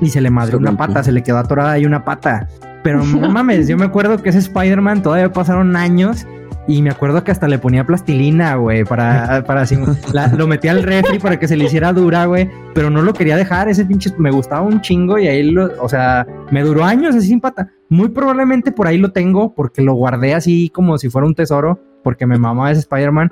y 0.00 0.08
se 0.08 0.20
le 0.20 0.30
madrió 0.30 0.58
una 0.58 0.76
pata, 0.76 1.02
se 1.04 1.12
le 1.12 1.22
quedó 1.22 1.38
atorada 1.38 1.72
ahí 1.72 1.86
una 1.86 2.04
pata. 2.04 2.48
Pero 2.82 3.04
no 3.04 3.28
mames, 3.32 3.68
yo 3.68 3.76
me 3.76 3.84
acuerdo 3.84 4.20
que 4.22 4.30
ese 4.30 4.38
Spider-Man 4.38 5.02
todavía 5.02 5.32
pasaron 5.32 5.76
años 5.76 6.26
y 6.68 6.80
me 6.82 6.90
acuerdo 6.90 7.24
que 7.24 7.30
hasta 7.32 7.48
le 7.48 7.58
ponía 7.58 7.84
plastilina, 7.86 8.54
güey, 8.56 8.84
para, 8.84 9.42
para 9.46 9.62
así, 9.62 9.76
la- 10.12 10.28
lo 10.28 10.46
metía 10.46 10.70
al 10.70 10.82
refri 10.82 11.18
para 11.18 11.38
que 11.38 11.48
se 11.48 11.56
le 11.56 11.64
hiciera 11.64 11.92
dura, 11.92 12.26
güey, 12.26 12.48
pero 12.74 12.88
no 12.90 13.02
lo 13.02 13.12
quería 13.14 13.36
dejar, 13.36 13.68
ese 13.68 13.84
pinche, 13.84 14.10
me 14.18 14.30
gustaba 14.30 14.62
un 14.62 14.80
chingo 14.80 15.18
y 15.18 15.26
ahí 15.28 15.42
lo, 15.50 15.70
o 15.82 15.88
sea, 15.88 16.26
me 16.50 16.62
duró 16.62 16.84
años 16.84 17.14
así 17.16 17.26
sin 17.28 17.40
pata. 17.40 17.70
Muy 17.88 18.08
probablemente 18.08 18.72
por 18.72 18.86
ahí 18.86 18.96
lo 18.98 19.12
tengo 19.12 19.54
porque 19.54 19.82
lo 19.82 19.94
guardé 19.94 20.34
así 20.34 20.70
como 20.70 20.96
si 20.98 21.10
fuera 21.10 21.26
un 21.26 21.34
tesoro, 21.34 21.80
porque 22.02 22.26
me 22.26 22.38
mamaba 22.38 22.70
ese 22.70 22.80
Spider-Man. 22.80 23.30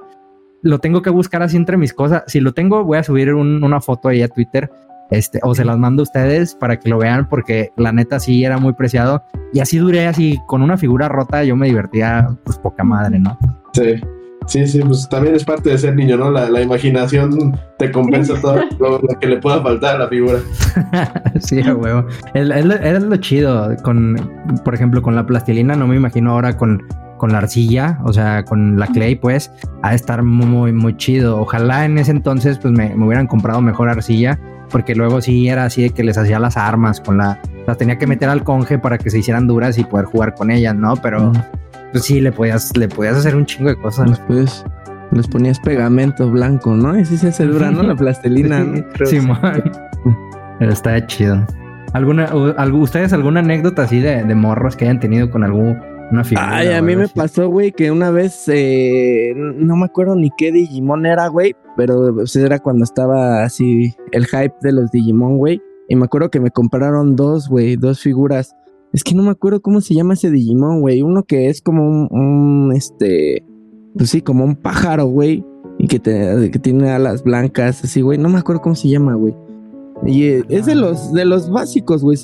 Lo 0.62 0.78
tengo 0.78 1.00
que 1.00 1.08
buscar 1.08 1.42
así 1.42 1.56
entre 1.56 1.78
mis 1.78 1.94
cosas. 1.94 2.24
Si 2.26 2.38
lo 2.40 2.52
tengo, 2.52 2.84
voy 2.84 2.98
a 2.98 3.02
subir 3.02 3.32
un- 3.32 3.64
una 3.64 3.80
foto 3.80 4.08
ahí 4.08 4.20
a 4.22 4.28
Twitter. 4.28 4.70
Este, 5.10 5.40
o 5.42 5.54
se 5.54 5.64
las 5.64 5.76
mando 5.78 6.02
a 6.02 6.04
ustedes 6.04 6.54
para 6.54 6.78
que 6.78 6.88
lo 6.88 6.98
vean, 6.98 7.28
porque 7.28 7.70
la 7.76 7.92
neta 7.92 8.20
sí 8.20 8.44
era 8.44 8.58
muy 8.58 8.72
preciado. 8.74 9.24
Y 9.52 9.60
así 9.60 9.78
duré 9.78 10.06
así 10.06 10.38
con 10.46 10.62
una 10.62 10.76
figura 10.76 11.08
rota, 11.08 11.42
yo 11.44 11.56
me 11.56 11.66
divertía 11.66 12.28
pues 12.44 12.58
poca 12.58 12.84
madre, 12.84 13.18
¿no? 13.18 13.38
Sí. 13.72 13.94
Sí, 14.46 14.66
sí, 14.66 14.80
pues 14.80 15.08
también 15.08 15.36
es 15.36 15.44
parte 15.44 15.70
de 15.70 15.78
ser 15.78 15.94
niño, 15.94 16.16
¿no? 16.16 16.30
La, 16.30 16.48
la 16.48 16.60
imaginación 16.60 17.56
te 17.78 17.92
compensa 17.92 18.40
todo 18.40 18.56
lo, 18.80 18.98
lo 18.98 19.18
que 19.20 19.28
le 19.28 19.36
pueda 19.36 19.60
faltar 19.62 19.96
a 19.96 19.98
la 20.00 20.08
figura. 20.08 20.38
sí, 21.40 21.60
a 21.60 21.74
huevo. 21.74 22.06
Es, 22.34 22.48
es 22.50 22.64
lo- 22.64 22.74
es 22.74 23.02
lo 23.02 23.16
chido. 23.16 23.76
Con, 23.84 24.16
por 24.64 24.74
ejemplo, 24.74 25.02
con 25.02 25.14
la 25.14 25.26
plastilina, 25.26 25.76
no 25.76 25.86
me 25.86 25.96
imagino 25.96 26.32
ahora 26.32 26.56
con, 26.56 26.82
con 27.18 27.32
la 27.32 27.38
arcilla, 27.38 27.98
o 28.02 28.12
sea, 28.12 28.44
con 28.44 28.78
la 28.78 28.86
clay, 28.88 29.14
pues, 29.14 29.52
ha 29.82 29.90
de 29.90 29.96
estar 29.96 30.22
muy, 30.22 30.72
muy 30.72 30.96
chido. 30.96 31.38
Ojalá 31.40 31.84
en 31.84 31.98
ese 31.98 32.10
entonces, 32.10 32.58
pues, 32.58 32.72
me, 32.72 32.94
me 32.96 33.06
hubieran 33.06 33.26
comprado 33.26 33.60
mejor 33.60 33.88
arcilla, 33.88 34.38
porque 34.70 34.94
luego 34.94 35.20
sí 35.20 35.48
era 35.48 35.64
así 35.64 35.82
de 35.82 35.90
que 35.90 36.02
les 36.04 36.16
hacía 36.16 36.38
las 36.38 36.56
armas 36.56 37.00
con 37.00 37.18
la. 37.18 37.38
Las 37.66 37.76
tenía 37.78 37.98
que 37.98 38.06
meter 38.06 38.28
al 38.28 38.42
conge 38.44 38.78
para 38.78 38.96
que 38.98 39.10
se 39.10 39.18
hicieran 39.18 39.46
duras 39.46 39.76
y 39.78 39.84
poder 39.84 40.06
jugar 40.06 40.34
con 40.34 40.50
ellas, 40.50 40.74
¿no? 40.74 40.94
Pero 40.96 41.32
pues, 41.92 42.04
sí, 42.04 42.20
le 42.20 42.32
podías, 42.32 42.76
le 42.76 42.88
podías 42.88 43.16
hacer 43.16 43.36
un 43.36 43.44
chingo 43.46 43.68
de 43.68 43.76
cosas. 43.76 44.08
Después 44.10 44.64
les 45.12 45.26
ponías 45.28 45.58
pegamento 45.60 46.30
blanco, 46.30 46.74
¿no? 46.74 46.98
Y 46.98 47.04
sí 47.04 47.16
se 47.18 47.28
hace 47.28 47.44
dura, 47.46 47.70
¿no? 47.70 47.82
La 47.82 47.94
plastilina, 47.96 48.60
¿no? 48.60 48.82
Creo. 48.92 49.08
Simón. 49.08 49.38
Pero 50.58 50.72
está 50.72 51.06
chido. 51.06 51.44
¿Alguna, 51.92 52.26
algo- 52.56 52.78
¿Ustedes 52.78 53.12
alguna 53.12 53.40
anécdota 53.40 53.82
así 53.82 54.00
de, 54.00 54.22
de 54.22 54.34
morros 54.36 54.76
que 54.76 54.84
hayan 54.84 55.00
tenido 55.00 55.30
con 55.30 55.42
figura? 56.24 56.56
Ay, 56.56 56.68
a 56.68 56.82
mí 56.82 56.96
me 56.96 57.04
así? 57.04 57.12
pasó, 57.14 57.48
güey, 57.48 57.72
que 57.72 57.90
una 57.90 58.10
vez, 58.10 58.44
eh, 58.48 59.32
no 59.34 59.76
me 59.76 59.86
acuerdo 59.86 60.16
ni 60.16 60.30
qué 60.36 60.52
Digimon 60.52 61.06
era, 61.06 61.28
güey, 61.28 61.54
pero 61.76 62.14
pues, 62.14 62.34
era 62.36 62.58
cuando 62.58 62.84
estaba 62.84 63.44
así 63.44 63.94
el 64.12 64.26
hype 64.26 64.54
de 64.62 64.72
los 64.72 64.90
Digimon, 64.90 65.38
güey. 65.38 65.62
Y 65.88 65.96
me 65.96 66.04
acuerdo 66.04 66.30
que 66.30 66.40
me 66.40 66.50
compraron 66.50 67.16
dos, 67.16 67.48
güey, 67.48 67.76
dos 67.76 68.00
figuras. 68.00 68.54
Es 68.92 69.04
que 69.04 69.14
no 69.14 69.22
me 69.22 69.30
acuerdo 69.30 69.60
cómo 69.60 69.80
se 69.80 69.94
llama 69.94 70.14
ese 70.14 70.30
Digimon, 70.30 70.80
güey. 70.80 71.02
Uno 71.02 71.24
que 71.24 71.48
es 71.48 71.62
como 71.62 71.86
un, 71.86 72.08
un, 72.10 72.72
este, 72.72 73.44
pues 73.96 74.10
sí, 74.10 74.20
como 74.20 74.44
un 74.44 74.56
pájaro, 74.56 75.06
güey. 75.06 75.44
Y 75.78 75.88
que, 75.88 75.98
te, 75.98 76.50
que 76.50 76.58
tiene 76.58 76.90
alas 76.90 77.24
blancas, 77.24 77.82
así, 77.82 78.02
güey. 78.02 78.18
No 78.18 78.28
me 78.28 78.38
acuerdo 78.38 78.60
cómo 78.60 78.74
se 78.74 78.88
llama, 78.88 79.14
güey. 79.14 79.34
Y 80.06 80.24
eh, 80.24 80.44
es 80.48 80.66
de 80.66 80.74
los, 80.74 81.12
de 81.12 81.24
los 81.24 81.50
básicos, 81.50 82.02
güey. 82.02 82.16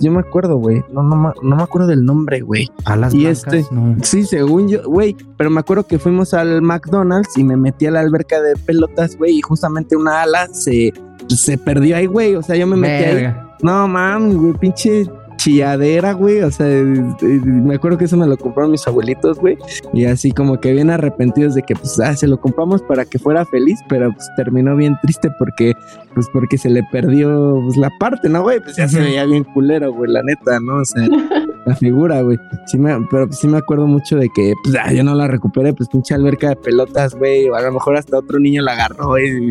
Yo 0.00 0.12
me 0.12 0.20
acuerdo, 0.20 0.56
güey. 0.58 0.82
No, 0.92 1.02
no, 1.02 1.16
me- 1.16 1.32
no 1.42 1.56
me 1.56 1.62
acuerdo 1.62 1.88
del 1.88 2.04
nombre, 2.04 2.40
güey. 2.42 2.68
Alas 2.84 3.14
y 3.14 3.20
blancas, 3.22 3.54
este- 3.54 3.74
no. 3.74 3.96
Sí, 4.02 4.24
según 4.24 4.68
yo, 4.68 4.82
güey, 4.84 5.16
pero 5.38 5.48
me 5.50 5.60
acuerdo 5.60 5.86
que 5.86 5.98
fuimos 5.98 6.34
al 6.34 6.60
McDonald's 6.62 7.36
y 7.38 7.44
me 7.44 7.56
metí 7.56 7.86
a 7.86 7.90
la 7.90 8.00
alberca 8.00 8.40
de 8.42 8.54
pelotas, 8.56 9.16
güey, 9.16 9.38
y 9.38 9.40
justamente 9.40 9.96
una 9.96 10.22
ala 10.22 10.48
se, 10.52 10.92
se 11.28 11.56
perdió 11.56 11.96
ahí, 11.96 12.06
güey, 12.06 12.36
o 12.36 12.42
sea, 12.42 12.56
yo 12.56 12.66
me 12.66 12.76
metí 12.76 13.04
ahí. 13.04 13.14
Verga. 13.14 13.56
No, 13.62 13.86
mames, 13.88 14.36
güey, 14.36 14.52
pinche 14.54 15.08
chilladera, 15.42 16.12
güey, 16.12 16.40
o 16.42 16.50
sea, 16.52 16.68
eh, 16.68 16.82
eh, 16.82 17.40
me 17.44 17.74
acuerdo 17.74 17.98
que 17.98 18.04
eso 18.04 18.16
me 18.16 18.28
lo 18.28 18.36
compraron 18.36 18.70
mis 18.70 18.86
abuelitos, 18.86 19.40
güey, 19.40 19.58
y 19.92 20.04
así 20.04 20.30
como 20.30 20.60
que 20.60 20.72
bien 20.72 20.88
arrepentidos 20.88 21.56
de 21.56 21.62
que, 21.62 21.74
pues, 21.74 21.98
ah, 21.98 22.14
se 22.14 22.28
lo 22.28 22.40
compramos 22.40 22.80
para 22.82 23.04
que 23.04 23.18
fuera 23.18 23.44
feliz, 23.44 23.80
pero 23.88 24.12
pues 24.12 24.30
terminó 24.36 24.76
bien 24.76 24.96
triste 25.02 25.30
porque, 25.40 25.74
pues, 26.14 26.28
porque 26.32 26.56
se 26.58 26.70
le 26.70 26.84
perdió, 26.92 27.58
pues, 27.64 27.76
la 27.76 27.90
parte, 27.98 28.28
¿no, 28.28 28.42
güey? 28.42 28.60
Pues 28.60 28.76
ya 28.76 28.86
se 28.86 29.00
veía 29.00 29.24
bien 29.24 29.42
culero, 29.42 29.92
güey, 29.92 30.12
la 30.12 30.22
neta, 30.22 30.60
¿no? 30.60 30.76
O 30.76 30.84
sea, 30.84 31.02
la 31.66 31.74
figura, 31.74 32.22
güey. 32.22 32.38
Sí 32.66 32.78
me, 32.78 32.94
pero 33.10 33.26
pues 33.26 33.40
sí 33.40 33.48
me 33.48 33.58
acuerdo 33.58 33.88
mucho 33.88 34.16
de 34.16 34.28
que, 34.32 34.54
pues, 34.62 34.76
ah, 34.80 34.92
yo 34.92 35.02
no 35.02 35.16
la 35.16 35.26
recuperé, 35.26 35.74
pues, 35.74 35.88
pinche 35.88 36.14
alberca 36.14 36.50
de 36.50 36.56
pelotas, 36.56 37.16
güey, 37.16 37.48
o 37.48 37.56
a 37.56 37.62
lo 37.62 37.72
mejor 37.72 37.96
hasta 37.96 38.16
otro 38.16 38.38
niño 38.38 38.62
la 38.62 38.74
agarró, 38.74 39.08
güey, 39.08 39.50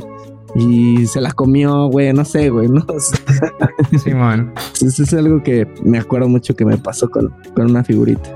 y 0.56 1.06
se 1.08 1.22
la 1.22 1.32
comió, 1.32 1.88
güey, 1.88 2.14
no 2.14 2.26
sé, 2.26 2.50
güey, 2.50 2.68
¿no? 2.68 2.86
Simón. 4.04 4.54
eso 4.82 5.04
es 5.04 5.14
algo 5.14 5.42
que 5.44 5.68
me 5.84 6.00
acuerdo 6.00 6.28
mucho 6.28 6.56
que 6.56 6.66
me 6.66 6.78
pasó 6.78 7.10
con, 7.10 7.34
con 7.54 7.70
una 7.70 7.84
figurita. 7.84 8.30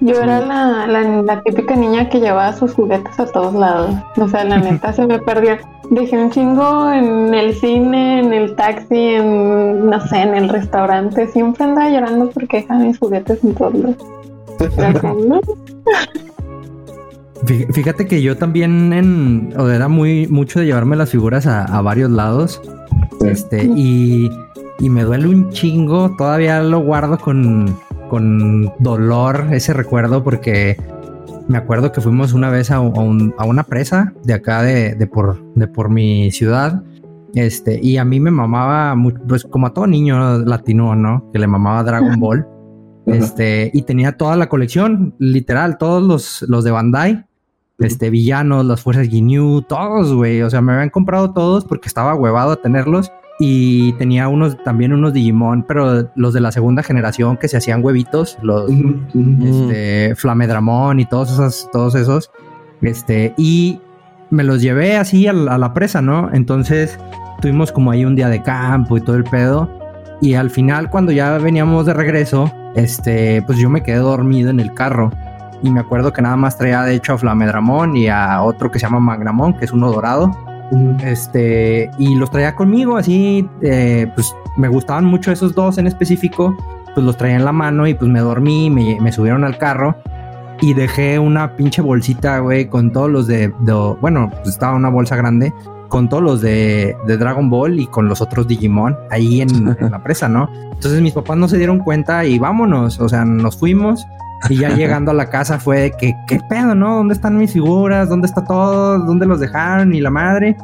Yo 0.00 0.14
era 0.20 0.40
la, 0.40 0.86
la, 0.86 1.22
la 1.22 1.42
típica 1.42 1.74
niña 1.74 2.10
que 2.10 2.20
llevaba 2.20 2.52
sus 2.52 2.74
juguetes 2.74 3.18
a 3.18 3.26
todos 3.26 3.54
lados. 3.54 3.94
O 4.16 4.28
sea, 4.28 4.44
la 4.44 4.58
neta 4.70 4.92
se 4.92 5.06
me 5.06 5.18
perdió. 5.18 5.56
Dejé 5.90 6.18
un 6.18 6.30
chingo 6.30 6.92
en 6.92 7.32
el 7.32 7.54
cine, 7.54 8.20
en 8.20 8.32
el 8.32 8.54
taxi, 8.56 9.14
en, 9.14 9.88
no 9.88 10.00
sé, 10.08 10.18
en 10.22 10.34
el 10.34 10.48
restaurante. 10.48 11.28
Siempre 11.28 11.64
andaba 11.64 11.88
llorando 11.88 12.28
porque 12.30 12.58
dejaba 12.58 12.80
mis 12.80 12.98
juguetes 12.98 13.42
en 13.42 13.54
todos 13.54 13.74
lados. 13.74 13.96
Fíjate 17.72 18.06
que 18.06 18.22
yo 18.22 18.36
también 18.36 18.92
en, 18.92 19.52
era 19.58 19.88
muy 19.88 20.26
mucho 20.28 20.60
de 20.60 20.66
llevarme 20.66 20.96
las 20.96 21.10
figuras 21.10 21.46
a, 21.46 21.64
a 21.64 21.80
varios 21.82 22.10
lados. 22.10 22.60
Sí. 23.20 23.26
Este, 23.28 23.64
y, 23.76 24.30
y 24.78 24.90
me 24.90 25.02
duele 25.02 25.28
un 25.28 25.50
chingo. 25.50 26.14
Todavía 26.16 26.62
lo 26.62 26.80
guardo 26.80 27.18
con, 27.18 27.76
con 28.08 28.72
dolor 28.78 29.46
ese 29.52 29.72
recuerdo 29.72 30.22
porque 30.24 30.76
me 31.48 31.58
acuerdo 31.58 31.92
que 31.92 32.00
fuimos 32.00 32.32
una 32.32 32.50
vez 32.50 32.70
a, 32.70 32.80
un- 32.80 32.96
a 32.96 33.00
un- 33.02 33.34
a 33.38 33.44
una 33.44 33.62
presa 33.64 34.12
de 34.24 34.34
acá 34.34 34.62
de, 34.62 34.94
de 34.94 35.06
por, 35.06 35.40
de 35.54 35.68
por 35.68 35.90
mi 35.90 36.30
ciudad. 36.30 36.82
Este, 37.34 37.78
y 37.82 37.98
a 37.98 38.04
mí 38.04 38.18
me 38.18 38.30
mamaba, 38.30 38.94
pues 39.28 39.44
como 39.44 39.66
a 39.66 39.74
todo 39.74 39.86
niño 39.86 40.38
latino, 40.38 40.96
¿no? 40.96 41.28
Que 41.32 41.38
le 41.38 41.46
mamaba 41.46 41.82
Dragon 41.84 42.18
Ball. 42.18 42.46
Ajá. 43.06 43.16
Este, 43.16 43.70
y 43.72 43.82
tenía 43.82 44.16
toda 44.16 44.36
la 44.36 44.48
colección, 44.48 45.14
literal, 45.18 45.78
todos 45.78 46.02
los, 46.02 46.42
los 46.48 46.64
de 46.64 46.70
Bandai, 46.72 47.26
este, 47.78 48.10
villanos, 48.10 48.64
las 48.64 48.80
fuerzas 48.80 49.08
Ginyu, 49.08 49.62
todos, 49.62 50.12
güey. 50.14 50.42
O 50.42 50.50
sea, 50.50 50.60
me 50.60 50.72
habían 50.72 50.90
comprado 50.90 51.32
todos 51.32 51.64
porque 51.64 51.88
estaba 51.88 52.14
huevado 52.14 52.52
a 52.52 52.56
tenerlos. 52.56 53.12
Y 53.38 53.92
tenía 53.94 54.28
unos, 54.28 54.56
también 54.64 54.94
unos 54.94 55.12
Digimon, 55.12 55.64
pero 55.64 56.10
los 56.16 56.32
de 56.32 56.40
la 56.40 56.52
segunda 56.52 56.82
generación 56.82 57.36
que 57.36 57.48
se 57.48 57.58
hacían 57.58 57.84
huevitos, 57.84 58.38
los 58.40 58.70
este, 59.44 60.14
Flamedramon 60.16 61.00
y 61.00 61.04
todos 61.04 61.32
esos, 61.32 61.68
todos 61.70 61.94
esos. 61.96 62.30
Este, 62.80 63.34
y 63.36 63.78
me 64.30 64.42
los 64.42 64.62
llevé 64.62 64.96
así 64.96 65.26
a 65.26 65.34
la, 65.34 65.56
a 65.56 65.58
la 65.58 65.74
presa, 65.74 66.00
¿no? 66.00 66.30
Entonces 66.32 66.98
tuvimos 67.42 67.72
como 67.72 67.90
ahí 67.90 68.06
un 68.06 68.16
día 68.16 68.30
de 68.30 68.42
campo 68.42 68.96
y 68.96 69.02
todo 69.02 69.16
el 69.16 69.24
pedo. 69.24 69.68
Y 70.22 70.32
al 70.32 70.48
final, 70.48 70.88
cuando 70.88 71.12
ya 71.12 71.36
veníamos 71.36 71.84
de 71.84 71.92
regreso, 71.92 72.50
este, 72.76 73.42
pues 73.42 73.58
yo 73.58 73.68
me 73.68 73.82
quedé 73.82 73.96
dormido 73.98 74.50
en 74.50 74.60
el 74.60 74.72
carro. 74.72 75.10
Y 75.62 75.70
me 75.70 75.80
acuerdo 75.80 76.12
que 76.12 76.22
nada 76.22 76.36
más 76.36 76.56
traía 76.58 76.82
de 76.82 76.94
hecho 76.94 77.14
a 77.14 77.18
Flamedramon 77.18 77.96
y 77.96 78.08
a 78.08 78.42
otro 78.42 78.70
que 78.70 78.78
se 78.78 78.86
llama 78.86 79.00
Magramon, 79.00 79.54
que 79.54 79.64
es 79.64 79.72
uno 79.72 79.90
dorado. 79.90 80.30
Este, 81.04 81.90
y 81.98 82.14
los 82.16 82.30
traía 82.30 82.54
conmigo, 82.54 82.96
así, 82.96 83.48
eh, 83.62 84.10
pues 84.14 84.34
me 84.56 84.68
gustaban 84.68 85.04
mucho 85.04 85.30
esos 85.32 85.54
dos 85.54 85.78
en 85.78 85.86
específico, 85.86 86.56
pues 86.94 87.04
los 87.06 87.16
traía 87.16 87.36
en 87.36 87.44
la 87.44 87.52
mano 87.52 87.86
y 87.86 87.94
pues 87.94 88.10
me 88.10 88.20
dormí, 88.20 88.68
me, 88.70 88.98
me 89.00 89.12
subieron 89.12 89.44
al 89.44 89.58
carro 89.58 89.94
y 90.60 90.74
dejé 90.74 91.18
una 91.18 91.54
pinche 91.56 91.82
bolsita, 91.82 92.38
güey, 92.40 92.68
con 92.68 92.90
todos 92.92 93.10
los 93.10 93.26
de, 93.26 93.48
de- 93.60 93.96
bueno, 94.00 94.30
pues 94.34 94.48
estaba 94.48 94.74
una 94.74 94.88
bolsa 94.88 95.14
grande, 95.16 95.52
con 95.88 96.08
todos 96.08 96.22
los 96.22 96.40
de, 96.40 96.96
de 97.06 97.16
Dragon 97.16 97.48
Ball 97.50 97.78
y 97.80 97.86
con 97.86 98.08
los 98.08 98.20
otros 98.20 98.48
Digimon 98.48 98.96
ahí 99.10 99.40
en, 99.40 99.50
en 99.80 99.90
la 99.90 100.02
presa, 100.02 100.28
¿no? 100.28 100.48
Entonces 100.72 101.00
mis 101.00 101.12
papás 101.12 101.36
no 101.36 101.48
se 101.48 101.58
dieron 101.58 101.78
cuenta 101.78 102.24
y 102.24 102.38
vámonos, 102.38 103.00
o 103.00 103.08
sea, 103.08 103.24
nos 103.24 103.56
fuimos. 103.56 104.06
Y 104.48 104.58
ya 104.58 104.68
llegando 104.76 105.10
a 105.10 105.14
la 105.14 105.30
casa 105.30 105.58
fue 105.58 105.80
de 105.80 105.90
que, 105.92 106.14
¿qué 106.26 106.40
pedo, 106.48 106.74
no? 106.74 106.96
¿Dónde 106.96 107.14
están 107.14 107.38
mis 107.38 107.52
figuras? 107.52 108.08
¿Dónde 108.08 108.26
está 108.26 108.44
todo? 108.44 108.98
¿Dónde 108.98 109.26
los 109.26 109.40
dejaron? 109.40 109.94
Y 109.94 110.00
la 110.00 110.10
madre. 110.10 110.56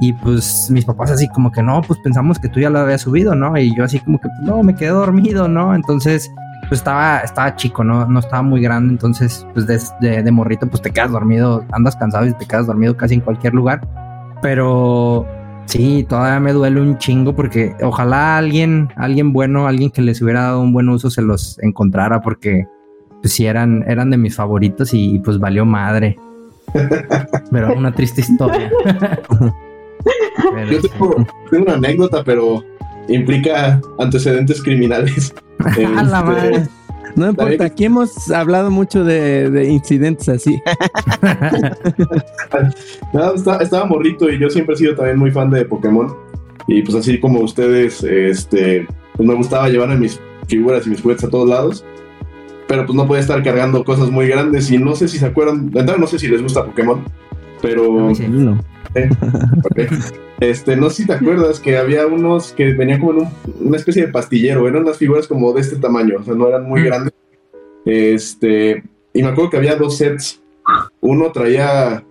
Y 0.00 0.14
pues 0.14 0.70
mis 0.70 0.86
papás 0.86 1.10
así 1.10 1.28
como 1.28 1.52
que 1.52 1.62
no, 1.62 1.82
pues 1.82 2.00
pensamos 2.00 2.38
que 2.38 2.48
tú 2.48 2.58
ya 2.58 2.70
lo 2.70 2.78
habías 2.78 3.02
subido, 3.02 3.34
¿no? 3.34 3.56
Y 3.58 3.76
yo 3.76 3.84
así 3.84 4.00
como 4.00 4.18
que 4.18 4.28
no, 4.42 4.62
me 4.62 4.74
quedé 4.74 4.88
dormido, 4.88 5.46
¿no? 5.46 5.74
Entonces, 5.74 6.30
pues 6.68 6.80
estaba, 6.80 7.18
estaba 7.18 7.54
chico, 7.54 7.84
¿no? 7.84 8.06
No 8.06 8.20
estaba 8.20 8.42
muy 8.42 8.62
grande, 8.62 8.94
entonces, 8.94 9.46
pues 9.52 9.66
de, 9.66 9.78
de, 10.00 10.22
de 10.22 10.30
morrito, 10.30 10.66
pues 10.66 10.80
te 10.80 10.90
quedas 10.90 11.10
dormido, 11.10 11.66
andas 11.72 11.96
cansado 11.96 12.24
y 12.26 12.32
te 12.32 12.46
quedas 12.46 12.66
dormido 12.66 12.96
casi 12.96 13.14
en 13.14 13.20
cualquier 13.20 13.52
lugar. 13.52 13.82
Pero 14.42 15.26
sí, 15.66 16.04
todavía 16.08 16.40
me 16.40 16.52
duele 16.52 16.80
un 16.80 16.98
chingo 16.98 17.34
porque 17.34 17.74
ojalá 17.82 18.38
alguien, 18.38 18.88
alguien 18.96 19.32
bueno, 19.32 19.66
alguien 19.66 19.90
que 19.90 20.02
les 20.02 20.20
hubiera 20.22 20.42
dado 20.42 20.60
un 20.60 20.72
buen 20.72 20.88
uso 20.88 21.10
se 21.10 21.22
los 21.22 21.58
encontrara 21.60 22.20
porque 22.22 22.66
pues 23.20 23.34
sí 23.34 23.46
eran, 23.46 23.84
eran 23.86 24.10
de 24.10 24.16
mis 24.16 24.34
favoritos 24.34 24.94
y 24.94 25.18
pues 25.20 25.38
valió 25.38 25.64
madre. 25.64 26.16
Pero 27.50 27.74
una 27.74 27.92
triste 27.92 28.20
historia. 28.22 28.70
Pero 30.54 30.70
Yo 30.70 30.80
tengo, 30.80 31.26
tengo 31.50 31.64
una 31.64 31.74
anécdota, 31.74 32.24
pero 32.24 32.64
implica 33.08 33.80
antecedentes 33.98 34.62
criminales. 34.62 35.34
A 35.58 35.68
la 35.68 35.80
Este, 35.80 36.06
madre. 36.08 36.68
No 37.16 37.30
importa, 37.30 37.64
aquí 37.64 37.84
hemos 37.84 38.30
hablado 38.30 38.70
mucho 38.70 39.04
de, 39.04 39.50
de 39.50 39.64
incidentes 39.68 40.28
así. 40.28 40.60
Nada, 43.12 43.34
estaba, 43.34 43.58
estaba 43.58 43.84
morrito 43.86 44.30
y 44.30 44.38
yo 44.38 44.48
siempre 44.50 44.74
he 44.74 44.78
sido 44.78 44.94
también 44.94 45.18
muy 45.18 45.30
fan 45.30 45.50
de 45.50 45.64
Pokémon. 45.64 46.14
Y 46.66 46.82
pues 46.82 46.94
así 46.96 47.18
como 47.18 47.40
ustedes, 47.40 48.04
este, 48.04 48.86
pues 49.16 49.28
me 49.28 49.34
gustaba 49.34 49.68
llevar 49.68 49.96
mis 49.98 50.20
figuras 50.46 50.86
y 50.86 50.90
mis 50.90 51.00
juguetes 51.00 51.24
a 51.24 51.30
todos 51.30 51.48
lados. 51.48 51.84
Pero 52.68 52.86
pues 52.86 52.94
no 52.94 53.06
podía 53.06 53.20
estar 53.20 53.42
cargando 53.42 53.82
cosas 53.82 54.10
muy 54.10 54.28
grandes 54.28 54.70
y 54.70 54.78
no 54.78 54.94
sé 54.94 55.08
si 55.08 55.18
se 55.18 55.26
acuerdan, 55.26 55.70
no 55.72 56.06
sé 56.06 56.18
si 56.18 56.28
les 56.28 56.40
gusta 56.40 56.64
Pokémon, 56.64 57.02
pero 57.60 57.90
mí 57.92 58.14
sí. 58.14 58.28
No. 58.28 58.60
Ok. 59.64 59.78
este, 60.40 60.76
no 60.76 60.88
sé 60.90 61.02
si 61.02 61.06
te 61.06 61.12
acuerdas 61.14 61.60
que 61.60 61.76
había 61.76 62.06
unos 62.06 62.52
que 62.52 62.72
venían 62.72 63.00
como 63.00 63.12
en 63.12 63.18
un- 63.18 63.28
una 63.68 63.76
especie 63.76 64.06
de 64.06 64.12
pastillero, 64.12 64.66
eran 64.68 64.82
unas 64.82 64.96
figuras 64.98 65.26
como 65.28 65.52
de 65.52 65.60
este 65.60 65.76
tamaño, 65.76 66.16
o 66.20 66.24
sea, 66.24 66.34
no 66.34 66.48
eran 66.48 66.64
muy 66.64 66.80
Mm. 66.80 66.84
grandes. 66.84 67.12
Este, 67.84 68.82
y 69.12 69.22
me 69.22 69.28
acuerdo 69.28 69.50
que 69.50 69.56
había 69.56 69.76
dos 69.76 69.96
sets 69.96 70.40
uno 71.00 71.32
traía, 71.32 72.04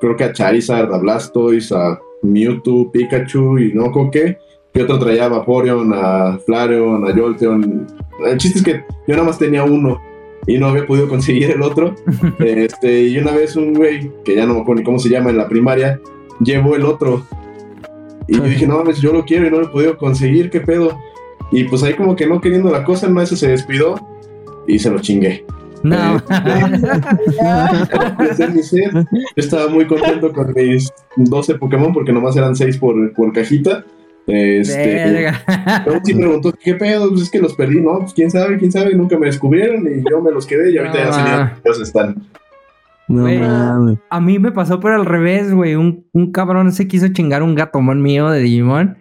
creo 0.00 0.16
que 0.16 0.24
a 0.24 0.32
Charizard, 0.32 0.92
a 0.92 0.98
Blastoise, 0.98 1.72
a 1.72 2.00
Mewtwo, 2.22 2.90
Pikachu 2.90 3.58
y 3.58 3.72
no 3.74 3.92
con 3.92 4.10
qué. 4.10 4.38
Y 4.74 4.80
otro 4.80 4.98
traía 4.98 5.26
a 5.26 5.28
Vaporeon, 5.28 5.92
a 5.94 6.38
Flareon, 6.46 7.06
a 7.06 7.14
Jolteon. 7.14 7.86
El 8.26 8.38
chiste 8.38 8.58
es 8.58 8.64
que 8.64 8.84
yo 9.06 9.14
nada 9.14 9.24
más 9.24 9.38
tenía 9.38 9.62
uno 9.64 10.00
y 10.46 10.58
no 10.58 10.68
había 10.68 10.86
podido 10.86 11.08
conseguir 11.08 11.50
el 11.50 11.62
otro. 11.62 11.94
este, 12.38 13.02
y 13.04 13.18
una 13.18 13.32
vez 13.32 13.56
un 13.56 13.74
güey, 13.74 14.10
que 14.24 14.36
ya 14.36 14.46
no 14.46 14.54
me 14.54 14.60
acuerdo 14.60 14.80
ni 14.80 14.84
cómo 14.84 14.98
se 14.98 15.08
llama 15.08 15.30
en 15.30 15.36
la 15.36 15.48
primaria, 15.48 16.00
llevó 16.40 16.74
el 16.76 16.84
otro. 16.84 17.26
Y 18.26 18.36
yo 18.36 18.42
dije, 18.44 18.66
no 18.66 18.78
mames, 18.78 19.00
yo 19.00 19.12
lo 19.12 19.24
quiero 19.24 19.46
y 19.46 19.50
no 19.50 19.60
lo 19.60 19.66
he 19.66 19.70
podido 19.70 19.96
conseguir, 19.96 20.50
¿qué 20.50 20.60
pedo? 20.60 20.98
Y 21.50 21.64
pues 21.64 21.82
ahí 21.82 21.94
como 21.94 22.16
que 22.16 22.26
no 22.26 22.40
queriendo 22.40 22.70
la 22.70 22.84
cosa, 22.84 23.06
el 23.06 23.12
maestro 23.12 23.36
se 23.36 23.48
despidió 23.48 23.96
y 24.66 24.78
se 24.78 24.90
lo 24.90 25.00
chingué. 25.00 25.44
No. 25.82 26.16
Eh, 26.16 26.22
yo 29.10 29.42
estaba 29.42 29.68
muy 29.68 29.86
contento 29.86 30.32
con 30.32 30.52
mis 30.54 30.92
12 31.16 31.56
Pokémon 31.56 31.92
porque 31.92 32.12
nomás 32.12 32.36
eran 32.36 32.54
6 32.54 32.78
por, 32.78 33.12
por 33.14 33.32
cajita. 33.32 33.84
Este, 34.26 35.32
pero 35.84 36.00
sí 36.04 36.14
preguntó, 36.16 36.52
¿qué 36.62 36.74
pedo? 36.74 37.08
Pues 37.10 37.22
es 37.22 37.30
que 37.30 37.40
los 37.40 37.54
perdí, 37.54 37.80
¿no? 37.80 37.98
Pues 38.00 38.12
quién 38.12 38.30
sabe, 38.30 38.58
quién 38.58 38.70
sabe, 38.70 38.94
nunca 38.94 39.18
me 39.18 39.26
descubrieron 39.26 39.86
y 39.86 40.08
yo 40.08 40.20
me 40.20 40.30
los 40.30 40.46
quedé 40.46 40.70
y 40.70 40.78
ahorita 40.78 40.98
ya 40.98 41.12
salieron, 41.12 41.50
ellos 41.64 41.80
están. 41.80 42.22
No 43.08 43.24
mames. 43.24 43.98
A 44.08 44.20
mí 44.20 44.38
me 44.38 44.52
pasó 44.52 44.80
por 44.80 44.92
al 44.92 45.04
revés, 45.04 45.52
güey. 45.52 45.74
Un, 45.74 46.06
un 46.12 46.32
cabrón 46.32 46.72
se 46.72 46.86
quiso 46.86 47.08
chingar 47.08 47.42
un 47.42 47.54
gatomón 47.54 48.00
mío 48.00 48.30
de 48.30 48.40
Digimon. 48.40 48.96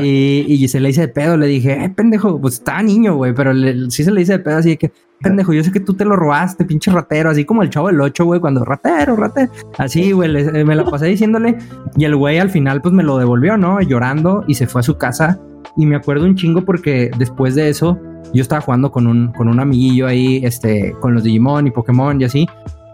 Y, 0.00 0.68
se 0.68 0.80
le 0.80 0.90
hice 0.90 1.02
de 1.02 1.08
pedo. 1.08 1.36
Le 1.36 1.46
dije, 1.46 1.84
eh, 1.84 1.88
pendejo, 1.90 2.40
pues 2.40 2.54
estaba 2.54 2.82
niño, 2.82 3.16
güey. 3.16 3.34
Pero 3.34 3.52
le- 3.52 3.90
sí 3.90 4.04
se 4.04 4.10
le 4.12 4.20
hice 4.22 4.32
de 4.34 4.38
pedo 4.38 4.58
así 4.58 4.70
de 4.70 4.76
que, 4.76 4.92
pendejo, 5.20 5.52
yo 5.52 5.64
sé 5.64 5.72
que 5.72 5.80
tú 5.80 5.94
te 5.94 6.04
lo 6.04 6.16
robaste, 6.16 6.64
pinche 6.64 6.90
ratero. 6.90 7.30
Así 7.30 7.44
como 7.44 7.62
el 7.62 7.70
chavo 7.70 7.88
del 7.88 8.00
8, 8.00 8.24
güey, 8.24 8.40
cuando 8.40 8.64
ratero, 8.64 9.16
ratero. 9.16 9.50
Así, 9.78 10.12
güey, 10.12 10.30
eh, 10.36 10.64
me 10.64 10.74
la 10.74 10.84
pasé 10.84 11.06
diciéndole. 11.06 11.58
Y 11.96 12.04
el 12.04 12.16
güey 12.16 12.38
al 12.38 12.50
final, 12.50 12.80
pues 12.82 12.94
me 12.94 13.02
lo 13.02 13.18
devolvió, 13.18 13.56
¿no? 13.56 13.80
Llorando 13.80 14.44
y 14.46 14.54
se 14.54 14.66
fue 14.66 14.80
a 14.80 14.84
su 14.84 14.96
casa. 14.96 15.40
Y 15.76 15.86
me 15.86 15.96
acuerdo 15.96 16.24
un 16.24 16.36
chingo 16.36 16.62
porque 16.64 17.10
después 17.18 17.54
de 17.54 17.68
eso, 17.68 17.98
yo 18.32 18.42
estaba 18.42 18.60
jugando 18.60 18.92
con 18.92 19.06
un, 19.06 19.32
con 19.32 19.48
un 19.48 19.58
amiguillo 19.60 20.06
ahí, 20.06 20.40
este, 20.44 20.94
con 21.00 21.14
los 21.14 21.24
Digimon 21.24 21.66
y 21.66 21.70
Pokémon 21.70 22.20
y 22.20 22.24
así. 22.24 22.46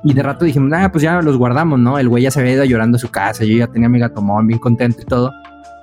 Y 0.02 0.14
de 0.14 0.22
rato 0.22 0.46
dijimos, 0.46 0.72
ah, 0.74 0.90
pues 0.90 1.02
ya 1.02 1.20
los 1.20 1.36
guardamos, 1.36 1.78
¿no? 1.78 1.98
El 1.98 2.08
güey 2.08 2.22
ya 2.22 2.30
se 2.30 2.40
había 2.40 2.54
ido 2.54 2.64
llorando 2.64 2.96
a 2.96 2.98
su 2.98 3.10
casa, 3.10 3.44
yo 3.44 3.54
ya 3.56 3.66
tenía 3.66 3.88
mi 3.88 3.98
gatomón 3.98 4.46
bien 4.46 4.58
contento 4.58 5.02
y 5.02 5.04
todo. 5.04 5.30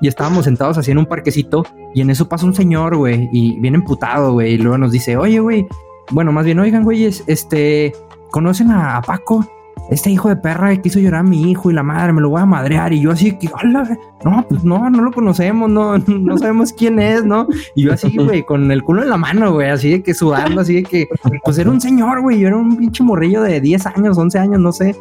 Y 0.01 0.07
estábamos 0.07 0.45
sentados 0.45 0.77
así 0.77 0.91
en 0.91 0.99
un 0.99 1.05
parquecito 1.05 1.65
y 1.93 2.01
en 2.01 2.09
eso 2.09 2.29
pasa 2.29 2.45
un 2.45 2.53
señor, 2.53 2.95
güey, 2.95 3.29
y 3.31 3.59
viene 3.59 3.77
emputado, 3.77 4.33
güey, 4.33 4.53
y 4.53 4.57
luego 4.57 4.77
nos 4.77 4.91
dice, 4.91 5.17
oye, 5.17 5.39
güey, 5.39 5.67
bueno, 6.11 6.31
más 6.31 6.45
bien, 6.45 6.59
oigan, 6.59 6.83
güeyes, 6.83 7.23
este, 7.27 7.93
¿conocen 8.31 8.71
a, 8.71 8.97
a 8.97 9.01
Paco? 9.01 9.45
Este 9.89 10.09
hijo 10.09 10.27
de 10.27 10.35
perra 10.35 10.75
que 10.75 10.89
hizo 10.89 10.99
llorar 10.99 11.21
a 11.21 11.23
mi 11.23 11.49
hijo 11.49 11.71
y 11.71 11.73
la 11.73 11.81
madre, 11.83 12.11
me 12.11 12.19
lo 12.19 12.29
voy 12.29 12.41
a 12.41 12.45
madrear. 12.45 12.91
Y 12.91 12.99
yo 12.99 13.11
así, 13.11 13.37
que, 13.37 13.49
"Hola, 13.53 13.97
no, 14.25 14.45
pues 14.49 14.63
no, 14.65 14.89
no 14.89 15.01
lo 15.01 15.11
conocemos, 15.13 15.69
no, 15.69 15.97
no 16.07 16.37
sabemos 16.37 16.73
quién 16.73 16.99
es, 16.99 17.23
¿no? 17.23 17.47
Y 17.73 17.83
yo 17.83 17.93
así, 17.93 18.13
güey, 18.17 18.43
con 18.43 18.69
el 18.71 18.83
culo 18.83 19.03
en 19.03 19.09
la 19.09 19.17
mano, 19.17 19.53
güey, 19.53 19.69
así 19.69 19.89
de 19.89 20.03
que 20.03 20.13
sudando, 20.13 20.61
así 20.61 20.75
de 20.75 20.83
que, 20.83 21.07
pues 21.43 21.57
era 21.57 21.69
un 21.69 21.79
señor, 21.79 22.21
güey, 22.21 22.39
yo 22.39 22.47
era 22.49 22.57
un 22.57 22.75
pinche 22.75 23.01
morrillo 23.03 23.41
de 23.41 23.61
10 23.61 23.85
años, 23.85 24.17
11 24.17 24.37
años, 24.39 24.59
no 24.59 24.73
sé. 24.73 24.93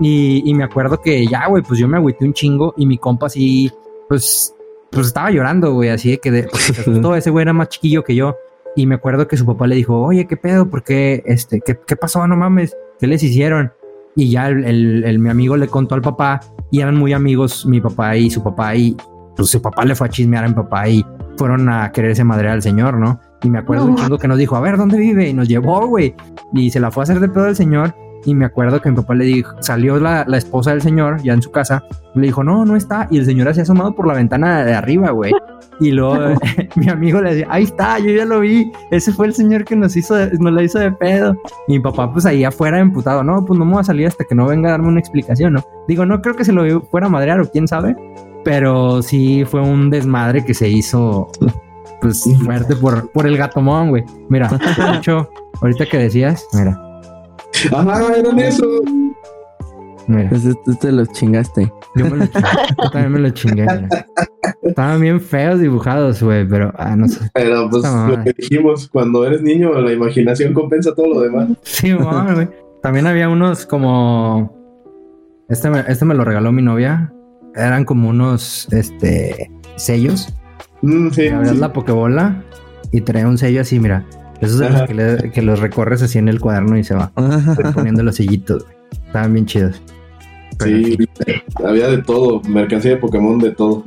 Y, 0.00 0.42
y 0.48 0.54
me 0.54 0.62
acuerdo 0.62 1.00
que 1.00 1.26
ya, 1.26 1.48
güey, 1.48 1.64
pues 1.64 1.80
yo 1.80 1.88
me 1.88 1.96
agüité 1.96 2.24
un 2.24 2.32
chingo 2.32 2.74
y 2.76 2.86
mi 2.86 2.96
compa 2.98 3.26
así, 3.26 3.72
pues, 4.08 4.54
pues 4.90 5.06
estaba 5.08 5.30
llorando, 5.30 5.72
güey, 5.74 5.90
así 5.90 6.10
de 6.12 6.18
que 6.18 6.30
de, 6.30 6.48
asustó, 6.52 7.14
ese 7.16 7.30
güey 7.30 7.42
era 7.42 7.52
más 7.52 7.68
chiquillo 7.68 8.02
que 8.04 8.14
yo. 8.14 8.36
Y 8.76 8.86
me 8.86 8.94
acuerdo 8.96 9.26
que 9.26 9.36
su 9.36 9.44
papá 9.46 9.66
le 9.66 9.74
dijo, 9.76 10.00
oye, 10.00 10.26
¿qué 10.26 10.36
pedo? 10.36 10.68
¿Por 10.68 10.84
qué? 10.84 11.22
Este, 11.26 11.60
¿qué, 11.60 11.78
qué 11.86 11.96
pasó? 11.96 12.26
No 12.26 12.36
mames, 12.36 12.76
¿qué 13.00 13.06
les 13.06 13.22
hicieron? 13.22 13.72
Y 14.14 14.30
ya 14.30 14.48
el, 14.48 14.64
el- 14.64 15.04
el- 15.04 15.18
mi 15.18 15.30
amigo 15.30 15.56
le 15.56 15.66
contó 15.68 15.94
al 15.94 16.02
papá 16.02 16.40
y 16.70 16.80
eran 16.80 16.96
muy 16.96 17.12
amigos 17.12 17.66
mi 17.66 17.80
papá 17.80 18.16
y 18.16 18.30
su 18.30 18.42
papá 18.42 18.74
y 18.76 18.96
pues 19.36 19.48
su 19.50 19.62
papá 19.62 19.84
le 19.84 19.94
fue 19.94 20.08
a 20.08 20.10
chismear 20.10 20.44
a 20.44 20.48
mi 20.48 20.54
papá 20.54 20.88
y 20.88 21.04
fueron 21.36 21.68
a 21.68 21.90
quererse 21.92 22.24
madrear 22.24 22.54
al 22.54 22.62
señor, 22.62 22.98
¿no? 22.98 23.20
Y 23.42 23.48
me 23.50 23.58
acuerdo 23.58 23.84
No. 23.84 23.92
un 23.92 23.96
chingo 23.96 24.18
que 24.18 24.26
nos 24.28 24.38
dijo, 24.38 24.56
a 24.56 24.60
ver, 24.60 24.76
¿dónde 24.76 24.98
vive? 24.98 25.28
Y 25.28 25.32
nos 25.34 25.46
llevó, 25.48 25.86
güey. 25.86 26.14
Y 26.52 26.70
se 26.70 26.80
la 26.80 26.90
fue 26.90 27.02
a 27.02 27.04
hacer 27.04 27.20
de 27.20 27.28
pedo 27.28 27.44
al 27.44 27.54
señor. 27.56 27.94
Y 28.24 28.34
me 28.34 28.44
acuerdo 28.44 28.80
que 28.80 28.90
mi 28.90 28.96
papá 28.96 29.14
le 29.14 29.24
dijo, 29.24 29.54
salió 29.60 29.98
la, 29.98 30.24
la 30.26 30.36
esposa 30.38 30.70
del 30.70 30.82
señor 30.82 31.22
ya 31.22 31.32
en 31.32 31.42
su 31.42 31.50
casa. 31.50 31.84
Le 32.14 32.26
dijo, 32.26 32.42
no, 32.44 32.64
no 32.64 32.76
está. 32.76 33.06
Y 33.10 33.18
el 33.18 33.24
señor 33.26 33.52
se 33.54 33.60
ha 33.60 33.62
asomado 33.62 33.94
por 33.94 34.06
la 34.06 34.14
ventana 34.14 34.64
de 34.64 34.74
arriba, 34.74 35.10
güey. 35.10 35.32
Y 35.80 35.92
luego 35.92 36.34
mi 36.76 36.88
amigo 36.88 37.20
le 37.22 37.30
decía, 37.30 37.46
ahí 37.50 37.62
está, 37.64 37.98
yo 37.98 38.10
ya 38.10 38.24
lo 38.24 38.40
vi. 38.40 38.70
Ese 38.90 39.12
fue 39.12 39.26
el 39.26 39.34
señor 39.34 39.64
que 39.64 39.76
nos 39.76 39.96
hizo, 39.96 40.14
de- 40.14 40.36
nos 40.38 40.52
la 40.52 40.62
hizo 40.62 40.78
de 40.78 40.90
pedo. 40.92 41.36
Y 41.68 41.74
mi 41.74 41.80
papá, 41.80 42.12
pues 42.12 42.26
ahí 42.26 42.44
afuera 42.44 42.78
emputado, 42.80 43.22
no, 43.22 43.44
pues 43.44 43.58
no 43.58 43.64
me 43.64 43.72
voy 43.72 43.80
a 43.80 43.84
salir 43.84 44.06
hasta 44.08 44.24
que 44.24 44.34
no 44.34 44.46
venga 44.46 44.68
a 44.68 44.72
darme 44.72 44.88
una 44.88 45.00
explicación, 45.00 45.54
¿no? 45.54 45.64
Digo, 45.86 46.04
no 46.04 46.20
creo 46.20 46.34
que 46.34 46.44
se 46.44 46.52
lo 46.52 46.80
fuera 46.82 47.06
a 47.06 47.10
madrear 47.10 47.40
o 47.40 47.48
quién 47.50 47.68
sabe. 47.68 47.96
Pero 48.44 49.02
sí 49.02 49.44
fue 49.44 49.60
un 49.60 49.90
desmadre 49.90 50.44
que 50.44 50.54
se 50.54 50.68
hizo, 50.68 51.28
pues 52.00 52.24
fuerte 52.44 52.76
por, 52.76 53.10
por 53.10 53.26
el 53.26 53.36
gatomón, 53.36 53.90
güey. 53.90 54.04
Mira, 54.28 54.48
de 54.48 54.96
hecho, 54.96 55.28
ahorita 55.60 55.86
que 55.86 55.98
decías, 55.98 56.46
mira, 56.54 56.80
Ajá, 57.72 58.14
eran 58.16 58.38
eso. 58.38 58.66
mira. 60.06 60.28
Pues 60.30 60.42
tú 60.64 60.74
te 60.76 60.92
los 60.92 61.08
chingaste. 61.12 61.72
Yo 61.96 62.04
me 62.06 62.16
lo 62.16 62.26
chingué. 62.26 62.48
Yo 62.82 62.90
también 62.90 63.12
me 63.12 63.18
lo 63.18 63.30
chingué. 63.30 63.62
mira. 63.62 64.06
Estaban 64.62 65.00
bien 65.00 65.20
feos 65.20 65.60
dibujados, 65.60 66.22
güey, 66.22 66.46
pero 66.46 66.72
ah, 66.76 66.94
no 66.96 67.08
sé. 67.08 67.30
Pero 67.34 67.68
pues 67.70 67.84
lo 67.84 68.22
que 68.24 68.32
dijimos, 68.36 68.88
cuando 68.88 69.26
eres 69.26 69.42
niño, 69.42 69.72
la 69.80 69.92
imaginación 69.92 70.54
compensa 70.54 70.94
todo 70.94 71.14
lo 71.14 71.20
demás. 71.20 71.48
Sí, 71.62 71.92
güey. 71.92 72.48
También 72.82 73.06
había 73.06 73.28
unos 73.28 73.66
como. 73.66 74.56
Este 75.48 75.70
me, 75.70 75.80
este 75.88 76.04
me 76.04 76.14
lo 76.14 76.24
regaló 76.24 76.52
mi 76.52 76.62
novia. 76.62 77.12
Eran 77.54 77.84
como 77.84 78.08
unos 78.10 78.68
este 78.72 79.50
sellos. 79.76 80.32
Mm, 80.82 81.10
sí, 81.10 81.22
Y 81.22 81.28
abrías 81.28 81.54
sí. 81.54 81.60
la 81.60 81.72
pokebola 81.72 82.44
y 82.92 83.00
traía 83.00 83.26
un 83.26 83.38
sello 83.38 83.60
así, 83.62 83.80
mira. 83.80 84.04
Esos 84.40 84.58
de 84.60 84.70
los 84.70 84.82
que, 84.82 84.94
le- 84.94 85.30
que 85.32 85.42
los 85.42 85.58
recorres 85.60 86.02
así 86.02 86.18
en 86.18 86.28
el 86.28 86.40
cuaderno 86.40 86.76
y 86.78 86.84
se 86.84 86.94
va 86.94 87.10
poniendo 87.74 88.02
los 88.02 88.16
sellitos, 88.16 88.64
güey. 88.64 88.76
Estaban 89.06 89.32
bien 89.32 89.46
chidos. 89.46 89.80
Pero 90.58 90.76
Sí, 90.78 90.98
había 91.64 91.88
de 91.88 91.98
todo, 91.98 92.42
mercancía 92.48 92.92
de 92.92 92.96
Pokémon 92.98 93.38
de 93.38 93.50
todo. 93.52 93.84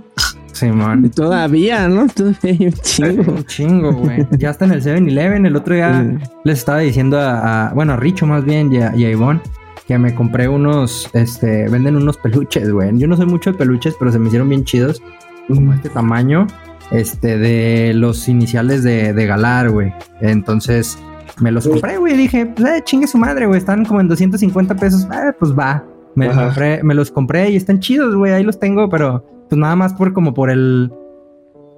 Sí, 0.54 0.68
man. 0.68 1.06
Y 1.06 1.10
todavía, 1.10 1.88
¿no? 1.88 2.08
Todavía 2.08 2.38
hay 2.60 2.66
un 2.68 2.74
chingo. 2.74 3.32
Un 3.34 3.46
chingo, 3.46 3.94
güey. 3.94 4.28
Ya 4.38 4.52
está 4.52 4.66
en 4.66 4.72
el 4.74 4.82
7-Eleven. 4.84 5.46
El 5.46 5.56
otro 5.56 5.74
día 5.76 6.02
Sí. 6.20 6.24
les 6.44 6.60
estaba 6.60 6.80
diciendo 6.80 7.20
a, 7.20 7.70
a- 7.70 7.74
bueno, 7.74 7.94
a 7.94 7.98
Richo 7.98 8.26
más 8.28 8.44
bien 8.46 8.72
y 8.72 8.78
a, 8.78 8.96
y 8.96 9.06
a 9.06 9.10
Ivonne 9.12 9.42
que 9.88 9.98
me 9.98 10.14
compré 10.16 10.48
unos, 10.48 11.10
este, 11.14 11.68
venden 11.68 11.96
unos 11.98 12.18
peluches, 12.18 12.72
güey. 12.72 12.98
Yo 12.98 13.08
no 13.08 13.18
soy 13.18 13.26
mucho 13.26 13.52
de 13.52 13.58
peluches, 13.58 13.96
pero 14.00 14.12
se 14.12 14.20
me 14.20 14.28
hicieron 14.28 14.48
bien 14.48 14.64
chidos. 14.64 15.02
Como 15.48 15.74
este 15.74 15.90
tamaño, 15.90 16.48
este, 16.92 17.38
de 17.38 17.94
los 17.94 18.28
iniciales 18.28 18.84
de, 18.84 19.14
de 19.14 19.26
Galar, 19.26 19.70
güey. 19.70 19.94
Entonces, 20.20 20.98
me 21.40 21.52
los 21.52 21.68
compré, 21.68 21.98
güey. 21.98 22.16
Dije, 22.18 22.46
pues, 22.46 22.68
eh, 22.68 22.82
chingue 22.84 23.08
su 23.08 23.18
madre, 23.18 23.46
güey. 23.48 23.58
Están 23.58 23.86
como 23.86 24.02
en 24.02 24.08
250 24.08 24.76
pesos. 24.76 25.04
Eh, 25.06 25.32
pues 25.40 25.58
va. 25.58 25.84
Me, 26.16 26.28
Ajá. 26.28 26.48
compré- 26.50 26.84
me 26.84 26.94
los 26.94 27.10
compré 27.12 27.50
y 27.52 27.56
están 27.56 27.80
chidos, 27.80 28.16
güey. 28.16 28.34
Ahí 28.34 28.44
los 28.44 28.60
tengo, 28.60 28.90
pero 28.90 29.26
pues 29.50 29.60
nada 29.60 29.76
más 29.76 29.94
por 29.94 30.14
como 30.14 30.34
por 30.34 30.50
el... 30.50 30.92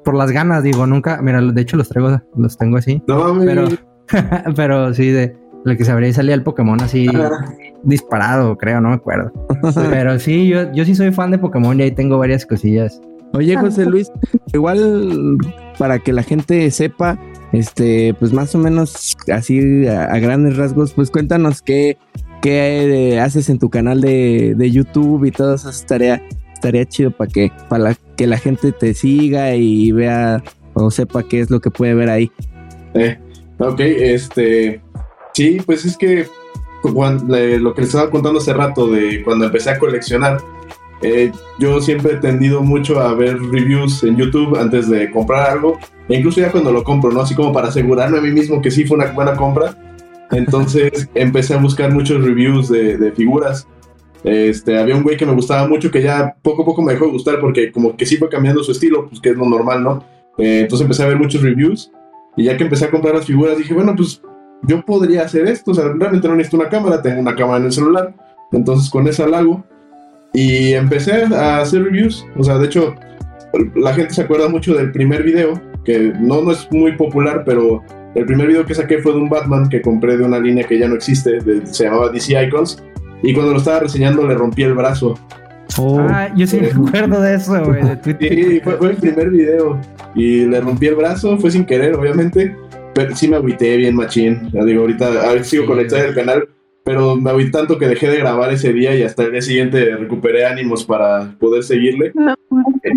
Por 0.04 0.16
las 0.16 0.32
ganas, 0.32 0.64
digo, 0.64 0.86
nunca... 0.86 1.22
Mira, 1.22 1.42
de 1.42 1.62
hecho 1.62 1.78
los 1.78 1.88
traigo, 1.88 2.22
los 2.36 2.58
tengo 2.58 2.78
así. 2.78 3.02
No. 3.08 3.40
Pero, 3.40 3.68
pero 4.56 4.94
sí, 4.94 5.10
de 5.12 5.36
lo 5.64 5.78
que 5.78 5.86
se 5.86 5.92
habría 5.92 6.12
salía 6.14 6.36
el 6.36 6.44
Pokémon 6.44 6.82
así 6.82 7.08
disparado, 7.84 8.58
creo, 8.58 8.82
no 8.82 8.90
me 8.90 8.96
acuerdo. 8.96 9.32
Pero 9.90 10.20
sí, 10.20 10.48
yo, 10.48 10.72
yo 10.74 10.84
sí 10.84 10.94
soy 10.96 11.12
fan 11.14 11.32
de 11.32 11.38
Pokémon 11.38 11.80
y 11.80 11.84
ahí 11.84 11.92
tengo 11.92 12.18
varias 12.18 12.46
cosillas. 12.46 13.00
Oye, 13.34 13.56
José 13.58 13.86
Luis, 13.86 14.12
igual 14.54 15.38
para 15.78 16.00
que 16.00 16.14
la 16.14 16.24
gente 16.24 16.70
sepa, 16.72 17.20
este, 17.52 18.14
pues 18.20 18.32
más 18.32 18.54
o 18.56 18.60
menos 18.60 19.16
así 19.34 19.88
a, 19.88 20.06
a 20.06 20.20
grandes 20.20 20.56
rasgos, 20.58 20.94
pues 20.94 21.10
cuéntanos 21.10 21.62
qué, 21.62 21.98
qué 22.42 23.14
eh, 23.14 23.20
haces 23.20 23.50
en 23.50 23.58
tu 23.60 23.70
canal 23.70 24.02
de, 24.02 24.54
de 24.56 24.72
YouTube 24.72 25.26
y 25.26 25.32
todo 25.32 25.56
eso 25.56 25.70
estaría, 25.70 26.22
estaría 26.54 26.86
chido 26.86 27.12
para 27.12 27.30
que, 27.30 27.52
para 27.70 27.84
la- 27.84 27.98
que 28.16 28.28
la 28.28 28.38
gente 28.38 28.72
te 28.72 28.94
siga 28.94 29.56
y 29.56 29.92
vea 29.92 30.44
o 30.76 30.92
sepa 30.92 31.24
qué 31.24 31.40
es 31.40 31.50
lo 31.50 31.60
que 31.60 31.72
puede 31.72 31.96
ver 31.96 32.10
ahí. 32.12 32.32
Eh, 32.94 33.18
ok, 33.58 33.80
este. 33.80 34.82
Sí, 35.34 35.58
pues 35.66 35.84
es 35.86 35.98
que 35.98 36.28
cuan- 36.84 37.28
le- 37.28 37.58
lo 37.58 37.74
que 37.74 37.82
les 37.82 37.90
estaba 37.90 38.12
contando 38.12 38.40
hace 38.40 38.54
rato 38.54 38.88
de 38.88 39.24
cuando 39.24 39.46
empecé 39.46 39.72
a 39.72 39.80
coleccionar, 39.80 40.38
eh, 41.04 41.32
yo 41.60 41.82
siempre 41.82 42.14
he 42.14 42.18
tendido 42.18 42.62
mucho 42.62 43.00
a 43.00 43.14
ver 43.14 43.38
reviews 43.40 44.04
en 44.04 44.16
YouTube 44.16 44.58
antes 44.58 44.90
de 44.90 45.12
comprar 45.12 45.52
algo, 45.52 45.78
e 46.08 46.16
incluso 46.16 46.40
ya 46.40 46.52
cuando 46.52 46.72
lo 46.72 46.84
compro, 46.84 47.12
¿no? 47.12 47.22
Así 47.22 47.36
como 47.36 47.52
para 47.52 47.68
asegurarme 47.68 48.18
a 48.18 48.22
mí 48.22 48.32
mismo 48.32 48.62
que 48.62 48.72
sí 48.72 48.86
fue 48.86 48.98
una 48.98 49.12
buena 49.12 49.36
compra. 49.36 49.76
Entonces 50.32 51.10
empecé 51.16 51.54
a 51.54 51.58
buscar 51.58 51.92
muchos 51.92 52.24
reviews 52.24 52.70
de, 52.70 52.98
de 52.98 53.12
figuras. 53.12 53.68
Este, 54.24 54.80
había 54.80 54.96
un 54.96 55.04
güey 55.04 55.18
que 55.18 55.26
me 55.26 55.34
gustaba 55.34 55.68
mucho 55.68 55.92
que 55.92 56.02
ya 56.02 56.38
poco 56.42 56.62
a 56.62 56.66
poco 56.66 56.82
me 56.82 56.94
dejó 56.94 57.06
de 57.06 57.12
gustar 57.12 57.40
porque 57.42 57.72
como 57.74 57.98
que 57.98 58.06
sí 58.06 58.16
fue 58.16 58.30
cambiando 58.30 58.64
su 58.64 58.72
estilo, 58.72 59.08
pues 59.10 59.20
que 59.20 59.30
es 59.30 59.36
lo 59.36 59.46
normal, 59.46 59.84
¿no? 59.84 60.06
Eh, 60.38 60.62
entonces 60.62 60.86
empecé 60.86 61.04
a 61.04 61.08
ver 61.08 61.18
muchos 61.18 61.42
reviews 61.42 61.92
y 62.38 62.46
ya 62.46 62.56
que 62.56 62.64
empecé 62.64 62.86
a 62.86 62.92
comprar 62.92 63.16
las 63.16 63.26
figuras 63.26 63.58
dije, 63.58 63.74
bueno, 63.74 63.94
pues 63.96 64.22
yo 64.64 64.84
podría 64.86 65.24
hacer 65.24 65.46
esto, 65.48 65.72
o 65.72 65.74
sea, 65.74 65.86
realmente 65.86 66.28
no 66.28 66.36
necesito 66.36 66.58
una 66.58 66.70
cámara, 66.70 67.02
tengo 67.02 67.20
una 67.20 67.36
cámara 67.36 67.60
en 67.60 67.66
el 67.66 67.74
celular, 67.74 68.16
Entonces 68.54 68.90
con 68.90 69.08
esa 69.08 69.28
la 69.28 69.40
hago. 69.40 69.66
Y 70.34 70.74
empecé 70.74 71.24
a 71.34 71.62
hacer 71.62 71.84
reviews. 71.84 72.26
O 72.36 72.44
sea, 72.44 72.58
de 72.58 72.66
hecho, 72.66 72.96
la 73.76 73.94
gente 73.94 74.14
se 74.14 74.22
acuerda 74.22 74.50
mucho 74.50 74.74
del 74.74 74.92
primer 74.92 75.24
video, 75.24 75.62
que 75.86 76.14
no, 76.20 76.42
no 76.42 76.52
es 76.52 76.68
muy 76.72 76.94
popular, 76.94 77.44
pero 77.46 77.84
el 78.16 78.26
primer 78.26 78.48
video 78.48 78.66
que 78.66 78.76
saqué 78.76 79.00
fue 79.00 79.14
de 79.14 79.20
un 79.20 79.30
Batman 79.30 79.70
que 79.70 79.82
compré 79.82 80.18
de 80.18 80.24
una 80.24 80.40
línea 80.40 80.66
que 80.66 80.78
ya 80.78 80.88
no 80.88 80.96
existe, 80.96 81.40
se 81.66 81.84
llamaba 81.84 82.10
DC 82.10 82.44
Icons. 82.46 82.84
Y 83.22 83.34
cuando 83.34 83.54
lo 83.54 83.60
estaba 83.60 83.80
reseñando 83.82 84.28
le 84.28 84.36
rompí 84.36 84.64
el 84.64 84.74
brazo. 84.74 85.18
Oh. 85.78 86.00
Ah, 86.00 86.30
yo 86.36 86.46
sí 86.46 86.60
me 86.60 86.68
acuerdo 86.68 87.22
de 87.22 87.36
eso, 87.36 87.64
güey, 87.64 87.82
Sí, 88.20 88.62
fue, 88.64 88.92
el 88.92 88.98
primer 88.98 89.30
video. 89.30 89.80
Y 90.14 90.46
le 90.46 90.62
rompí 90.62 90.88
el 90.88 90.96
brazo, 90.96 91.38
fue 91.38 91.50
sin 91.50 91.66
querer, 91.66 91.96
obviamente. 91.96 92.56
Pero 92.94 93.16
sí 93.16 93.28
me 93.28 93.38
agüité 93.38 93.78
bien, 93.78 93.96
machín. 93.96 94.50
Ya 94.52 94.64
digo, 94.64 94.82
ahorita 94.82 95.08
a 95.08 95.34
ver, 95.34 95.46
sigo 95.46 95.66
conectado 95.66 96.08
al 96.08 96.14
canal. 96.14 96.48
Pero 96.84 97.16
me 97.16 97.30
agüité 97.30 97.52
tanto 97.52 97.78
que 97.78 97.88
dejé 97.88 98.10
de 98.10 98.18
grabar 98.18 98.52
ese 98.52 98.74
día 98.74 98.96
y 98.96 99.04
hasta 99.04 99.24
el 99.24 99.32
día 99.32 99.42
siguiente 99.42 99.96
recuperé 99.96 100.46
ánimos 100.46 100.84
para 100.84 101.34
poder 101.40 101.64
seguirle. 101.64 102.12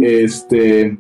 Este. 0.01 0.97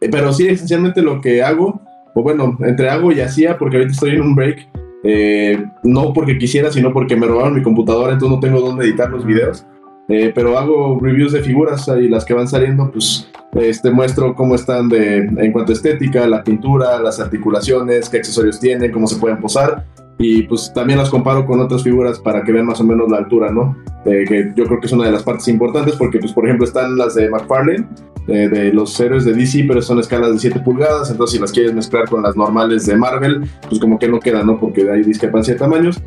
Pero 0.00 0.32
sí, 0.32 0.46
esencialmente 0.46 1.02
lo 1.02 1.20
que 1.20 1.42
hago, 1.42 1.80
o 2.14 2.22
bueno, 2.22 2.56
entre 2.60 2.88
hago 2.88 3.12
y 3.12 3.20
hacía, 3.20 3.58
porque 3.58 3.76
ahorita 3.76 3.92
estoy 3.92 4.10
en 4.10 4.22
un 4.22 4.34
break. 4.34 4.68
Eh, 5.04 5.64
no 5.84 6.12
porque 6.12 6.38
quisiera, 6.38 6.72
sino 6.72 6.92
porque 6.92 7.14
me 7.14 7.26
robaron 7.26 7.54
mi 7.54 7.62
computadora, 7.62 8.12
entonces 8.12 8.36
no 8.36 8.40
tengo 8.40 8.60
dónde 8.60 8.84
editar 8.84 9.10
los 9.10 9.24
videos. 9.24 9.64
Eh, 10.08 10.32
pero 10.34 10.58
hago 10.58 10.98
reviews 11.00 11.32
de 11.32 11.42
figuras 11.42 11.86
y 11.88 12.08
las 12.08 12.24
que 12.24 12.32
van 12.32 12.48
saliendo, 12.48 12.90
pues 12.90 13.30
este, 13.52 13.90
muestro 13.90 14.34
cómo 14.34 14.54
están 14.54 14.88
de, 14.88 15.18
en 15.18 15.52
cuanto 15.52 15.72
a 15.72 15.74
estética, 15.74 16.26
la 16.26 16.42
pintura, 16.42 16.98
las 17.00 17.20
articulaciones, 17.20 18.08
qué 18.08 18.16
accesorios 18.16 18.58
tienen, 18.58 18.90
cómo 18.90 19.06
se 19.06 19.16
pueden 19.16 19.38
posar. 19.38 19.84
Y 20.18 20.42
pues 20.42 20.72
también 20.74 20.98
las 20.98 21.10
comparo 21.10 21.46
con 21.46 21.60
otras 21.60 21.82
figuras 21.82 22.18
para 22.18 22.42
que 22.42 22.52
vean 22.52 22.66
más 22.66 22.80
o 22.80 22.84
menos 22.84 23.08
la 23.08 23.18
altura, 23.18 23.52
¿no? 23.52 23.76
que 24.04 24.52
yo 24.56 24.64
creo 24.64 24.80
que 24.80 24.86
es 24.86 24.92
una 24.92 25.04
de 25.04 25.12
las 25.12 25.22
partes 25.22 25.48
importantes 25.48 25.94
porque, 25.96 26.18
pues, 26.18 26.32
por 26.32 26.46
ejemplo, 26.46 26.64
están 26.64 26.96
las 26.96 27.14
de 27.14 27.28
McFarlane, 27.28 27.86
de 28.26 28.72
los 28.72 28.98
héroes 29.00 29.24
de 29.24 29.32
DC, 29.32 29.64
pero 29.66 29.80
son 29.80 29.98
escalas 29.98 30.32
de 30.32 30.38
7 30.38 30.60
pulgadas, 30.60 31.10
entonces 31.10 31.36
si 31.36 31.40
las 31.40 31.52
quieres 31.52 31.74
mezclar 31.74 32.08
con 32.08 32.22
las 32.22 32.36
normales 32.36 32.84
de 32.86 32.96
Marvel, 32.96 33.48
pues 33.68 33.80
como 33.80 33.98
que 33.98 34.08
no 34.08 34.20
queda, 34.20 34.42
¿no? 34.42 34.58
Porque 34.58 34.90
hay 34.90 35.02
discrepancia 35.02 35.54
de 35.54 35.60
tamaños. 35.60 36.00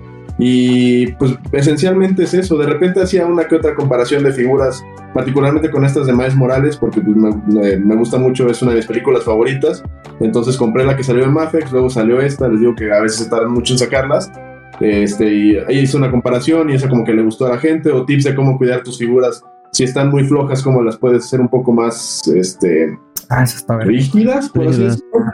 Y 0.43 1.11
pues 1.13 1.35
esencialmente 1.51 2.23
es 2.23 2.33
eso. 2.33 2.57
De 2.57 2.65
repente 2.65 2.99
hacía 2.99 3.27
una 3.27 3.43
que 3.43 3.55
otra 3.55 3.75
comparación 3.75 4.23
de 4.23 4.33
figuras, 4.33 4.83
particularmente 5.13 5.69
con 5.69 5.85
estas 5.85 6.07
de 6.07 6.13
Miles 6.13 6.35
Morales, 6.35 6.77
porque 6.77 6.99
pues, 6.99 7.15
me, 7.15 7.77
me, 7.77 7.95
gusta 7.95 8.17
mucho, 8.17 8.49
es 8.49 8.59
una 8.63 8.71
de 8.71 8.77
mis 8.77 8.87
películas 8.87 9.23
favoritas. 9.23 9.83
Entonces 10.19 10.57
compré 10.57 10.83
la 10.83 10.97
que 10.97 11.03
salió 11.03 11.25
en 11.25 11.33
Mafex, 11.33 11.71
luego 11.71 11.91
salió 11.91 12.19
esta, 12.19 12.47
les 12.47 12.59
digo 12.59 12.73
que 12.73 12.91
a 12.91 13.01
veces 13.01 13.19
se 13.19 13.29
tardan 13.29 13.51
mucho 13.51 13.75
en 13.75 13.79
sacarlas. 13.79 14.31
Este, 14.79 15.31
y 15.31 15.57
ahí 15.59 15.81
hice 15.81 15.95
una 15.95 16.09
comparación 16.09 16.71
y 16.71 16.73
esa 16.73 16.89
como 16.89 17.03
que 17.03 17.13
le 17.13 17.21
gustó 17.21 17.45
a 17.45 17.49
la 17.49 17.59
gente, 17.59 17.91
o 17.91 18.03
tips 18.03 18.23
de 18.23 18.33
cómo 18.33 18.57
cuidar 18.57 18.81
tus 18.81 18.97
figuras. 18.97 19.43
Si 19.71 19.83
están 19.83 20.09
muy 20.09 20.23
flojas, 20.23 20.63
cómo 20.63 20.81
las 20.81 20.97
puedes 20.97 21.23
hacer 21.23 21.39
un 21.39 21.49
poco 21.49 21.71
más 21.71 22.27
este, 22.27 22.97
ah, 23.29 23.43
está 23.43 23.77
rígidas, 23.77 24.49
por 24.49 24.67
así 24.67 24.85
decirlo. 24.85 25.25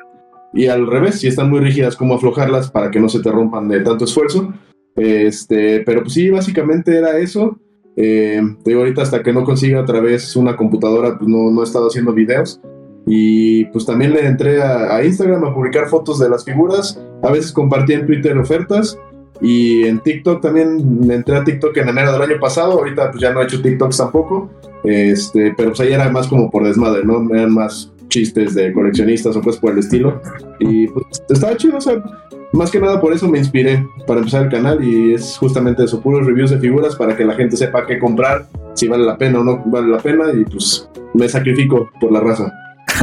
Y 0.53 0.67
al 0.67 0.85
revés, 0.85 1.21
si 1.21 1.27
están 1.27 1.49
muy 1.49 1.61
rígidas, 1.61 1.95
cómo 1.95 2.15
aflojarlas 2.15 2.71
para 2.71 2.91
que 2.91 2.99
no 2.99 3.07
se 3.07 3.21
te 3.21 3.31
rompan 3.31 3.69
de 3.69 3.79
tanto 3.79 4.03
esfuerzo. 4.03 4.53
Este, 4.97 5.81
pero 5.81 6.01
pues 6.01 6.13
sí, 6.13 6.29
básicamente 6.29 6.97
era 6.97 7.17
eso. 7.19 7.59
Eh, 7.95 8.41
te 8.63 8.71
digo, 8.71 8.81
ahorita 8.81 9.03
hasta 9.03 9.23
que 9.23 9.31
no 9.31 9.43
consiga 9.43 9.81
otra 9.81 9.99
vez 10.01 10.35
una 10.35 10.57
computadora, 10.57 11.17
pues 11.17 11.29
no, 11.29 11.49
no 11.51 11.61
he 11.61 11.63
estado 11.63 11.87
haciendo 11.87 12.13
videos. 12.13 12.59
Y 13.05 13.65
pues 13.65 13.85
también 13.85 14.13
le 14.13 14.25
entré 14.25 14.61
a, 14.61 15.03
Instagram 15.03 15.45
a 15.45 15.53
publicar 15.53 15.87
fotos 15.87 16.19
de 16.19 16.29
las 16.29 16.43
figuras. 16.43 17.01
A 17.23 17.31
veces 17.31 17.53
compartí 17.53 17.93
en 17.93 18.05
Twitter 18.05 18.37
ofertas. 18.37 18.99
Y 19.39 19.85
en 19.85 19.99
TikTok 19.99 20.41
también 20.41 21.09
entré 21.09 21.37
a 21.37 21.43
TikTok 21.43 21.77
en 21.77 21.89
enero 21.89 22.11
del 22.11 22.23
año 22.23 22.39
pasado. 22.39 22.73
Ahorita 22.73 23.11
pues 23.11 23.21
ya 23.21 23.31
no 23.31 23.41
he 23.41 23.45
hecho 23.45 23.61
TikToks 23.61 23.97
tampoco. 23.97 24.49
Este, 24.83 25.53
pero 25.55 25.69
pues 25.69 25.79
ahí 25.79 25.93
era 25.93 26.09
más 26.09 26.27
como 26.27 26.51
por 26.51 26.65
desmadre, 26.65 27.05
¿no? 27.05 27.25
Eran 27.33 27.53
más 27.53 27.93
chistes 28.09 28.55
de 28.55 28.73
coleccionistas 28.73 29.35
o 29.35 29.41
cosas 29.41 29.61
por 29.61 29.71
el 29.71 29.79
estilo. 29.79 30.21
Y 30.59 30.87
pues 30.87 31.05
estaba 31.29 31.55
chido, 31.55 31.77
o 31.77 31.81
sea, 31.81 32.03
más 32.53 32.71
que 32.71 32.79
nada 32.79 32.99
por 32.99 33.13
eso 33.13 33.27
me 33.27 33.37
inspiré 33.37 33.85
para 34.05 34.19
empezar 34.19 34.43
el 34.43 34.49
canal 34.49 34.83
y 34.83 35.13
es 35.13 35.37
justamente 35.37 35.83
eso, 35.83 36.01
puros 36.01 36.25
reviews 36.25 36.51
de 36.51 36.59
figuras 36.59 36.95
para 36.95 37.15
que 37.15 37.25
la 37.25 37.35
gente 37.35 37.57
sepa 37.57 37.85
qué 37.85 37.99
comprar, 37.99 38.47
si 38.73 38.87
vale 38.87 39.05
la 39.05 39.17
pena 39.17 39.39
o 39.39 39.43
no 39.43 39.63
vale 39.65 39.87
la 39.87 39.99
pena 39.99 40.25
y 40.33 40.43
pues 40.45 40.89
me 41.13 41.27
sacrifico 41.27 41.89
por 41.99 42.11
la 42.11 42.19
raza. 42.19 42.51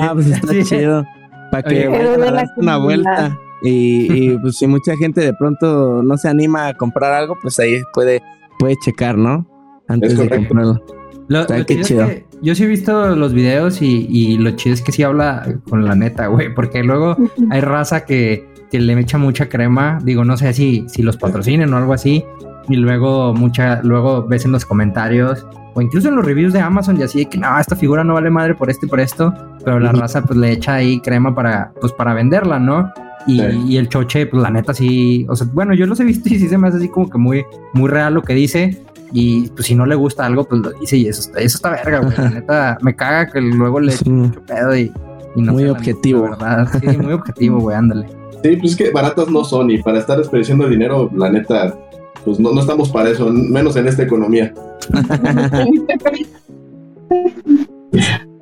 ah, 0.00 0.10
pues 0.14 0.26
está 0.28 0.62
chido. 0.62 1.04
Para 1.50 1.62
que 1.62 1.88
vayan 1.88 2.48
una 2.56 2.76
vuelta. 2.78 3.38
Y, 3.62 4.32
y, 4.32 4.38
pues 4.42 4.56
si 4.56 4.66
mucha 4.66 4.96
gente 4.96 5.20
de 5.20 5.32
pronto 5.34 6.02
no 6.02 6.16
se 6.16 6.28
anima 6.28 6.68
a 6.68 6.74
comprar 6.74 7.12
algo, 7.12 7.36
pues 7.40 7.58
ahí 7.58 7.82
puede, 7.92 8.22
puede 8.58 8.76
checar, 8.84 9.16
¿no? 9.16 9.46
Antes 9.88 10.16
de 10.16 10.28
comprarlo. 10.28 10.84
Lo, 11.28 11.46
chido. 11.82 12.08
Yo 12.42 12.54
sí 12.54 12.64
he 12.64 12.66
visto 12.66 13.14
los 13.16 13.32
videos 13.32 13.82
y, 13.82 14.38
lo 14.38 14.50
chido 14.52 14.74
es 14.74 14.82
que 14.82 14.92
sí 14.92 15.02
habla 15.02 15.46
con 15.68 15.84
la 15.84 15.94
neta, 15.94 16.26
güey, 16.26 16.54
porque 16.54 16.82
luego 16.82 17.16
hay 17.50 17.60
raza 17.60 18.04
que, 18.04 18.46
le 18.70 19.00
echa 19.00 19.18
mucha 19.18 19.48
crema, 19.48 19.98
digo, 20.02 20.24
no 20.24 20.36
sé 20.36 20.52
si, 20.52 20.84
si 20.88 21.02
los 21.02 21.16
patrocinen 21.16 21.72
o 21.72 21.78
algo 21.78 21.94
así, 21.94 22.24
y 22.68 22.76
luego 22.76 23.32
mucha, 23.34 23.80
luego 23.82 24.26
ves 24.26 24.44
en 24.44 24.52
los 24.52 24.66
comentarios 24.66 25.46
o 25.74 25.80
incluso 25.80 26.08
en 26.08 26.16
los 26.16 26.24
reviews 26.24 26.52
de 26.52 26.60
Amazon 26.60 26.98
y 26.98 27.02
así 27.02 27.24
que 27.24 27.38
no, 27.38 27.58
esta 27.58 27.76
figura 27.76 28.04
no 28.04 28.14
vale 28.14 28.30
madre 28.30 28.54
por 28.54 28.68
esto 28.68 28.86
y 28.86 28.88
por 28.88 29.00
esto, 29.00 29.32
pero 29.64 29.80
la 29.80 29.92
raza 29.92 30.22
pues 30.22 30.38
le 30.38 30.52
echa 30.52 30.74
ahí 30.74 31.00
crema 31.00 31.34
para, 31.34 31.72
pues 31.80 31.92
para 31.92 32.14
venderla, 32.14 32.58
¿no? 32.58 32.90
Y, 33.26 33.42
y, 33.42 33.76
el 33.76 33.88
choche, 33.88 34.26
pues 34.26 34.42
la 34.42 34.50
neta 34.50 34.72
sí, 34.72 35.26
o 35.28 35.36
sea, 35.36 35.46
bueno, 35.52 35.74
yo 35.74 35.86
los 35.86 36.00
he 36.00 36.04
visto 36.04 36.30
y 36.30 36.38
sí 36.38 36.48
se 36.48 36.56
me 36.56 36.68
hace 36.68 36.78
así 36.78 36.88
como 36.88 37.10
que 37.10 37.18
muy, 37.18 37.44
muy 37.74 37.90
real 37.90 38.14
lo 38.14 38.22
que 38.22 38.32
dice, 38.34 38.82
y 39.12 39.48
pues 39.48 39.66
si 39.66 39.74
no 39.74 39.86
le 39.86 39.94
gusta 39.94 40.26
algo, 40.26 40.44
pues 40.44 40.60
lo 40.60 40.70
dice 40.72 40.96
y 40.96 41.08
eso 41.08 41.20
está, 41.22 41.40
eso 41.40 41.56
está 41.56 41.70
verga, 41.70 42.00
güey. 42.00 42.16
La 42.16 42.30
neta, 42.30 42.78
me 42.82 42.94
caga 42.94 43.30
que 43.30 43.40
luego 43.40 43.80
le 43.80 43.92
eche 43.92 44.10
mucho 44.10 44.42
pedo 44.42 44.76
y, 44.76 44.92
no 45.36 45.52
Muy 45.52 45.68
objetivo. 45.68 46.22
¿verdad? 46.22 46.68
Sí, 46.80 46.96
muy 46.96 47.12
objetivo, 47.12 47.60
güey, 47.60 47.76
ándale. 47.76 48.06
Sí, 48.42 48.56
pues 48.56 48.72
es 48.72 48.76
que 48.76 48.90
baratas 48.90 49.28
no 49.28 49.44
son 49.44 49.70
y 49.70 49.82
para 49.82 49.98
estar 49.98 50.18
desperdiciando 50.18 50.64
el 50.64 50.70
dinero, 50.70 51.10
la 51.14 51.30
neta, 51.30 51.76
pues 52.24 52.40
no, 52.40 52.52
no 52.52 52.60
estamos 52.60 52.90
para 52.90 53.10
eso, 53.10 53.30
menos 53.30 53.76
en 53.76 53.88
esta 53.88 54.02
economía. 54.02 54.52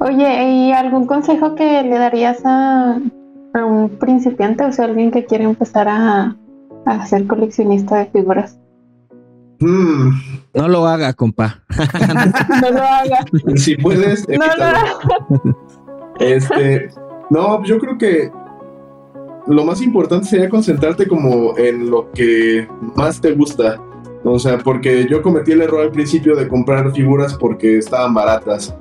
Oye, 0.01 0.51
¿y 0.51 0.73
algún 0.73 1.07
consejo 1.07 1.55
que 1.55 1.83
le 1.83 1.99
darías 1.99 2.41
a, 2.45 2.99
a 3.55 3.64
un 3.64 3.89
principiante, 3.91 4.64
o 4.64 4.73
sea, 4.73 4.87
alguien 4.87 5.11
que 5.11 5.25
quiere 5.25 5.45
empezar 5.45 5.89
a, 5.89 6.37
a 6.85 7.07
ser 7.07 7.27
coleccionista 7.27 7.97
de 7.97 8.07
figuras? 8.07 8.59
Mm. 9.61 10.11
No 10.55 10.69
lo 10.69 10.87
haga, 10.87 11.13
compa. 11.13 11.63
no 12.63 12.71
lo 12.71 12.83
haga. 12.83 13.25
Si 13.57 13.77
puedes, 13.77 14.27
no, 14.29 14.47
no. 14.47 15.57
Este, 16.19 16.91
no, 17.31 17.63
yo 17.65 17.79
creo 17.79 17.99
que 17.99 18.31
lo 19.47 19.65
más 19.65 19.81
importante 19.83 20.27
sería 20.27 20.49
concentrarte 20.49 21.07
como 21.07 21.57
en 21.57 21.91
lo 21.91 22.11
que 22.13 22.67
más 22.97 23.21
te 23.21 23.33
gusta. 23.33 23.81
O 24.25 24.39
sea, 24.39 24.59
porque 24.59 25.07
yo 25.09 25.23
cometí 25.23 25.53
el 25.53 25.63
error 25.63 25.83
al 25.83 25.93
principio 25.93 26.35
de 26.35 26.49
comprar 26.49 26.93
figuras 26.93 27.35
porque 27.35 27.79
estaban 27.79 28.13
baratas. 28.13 28.75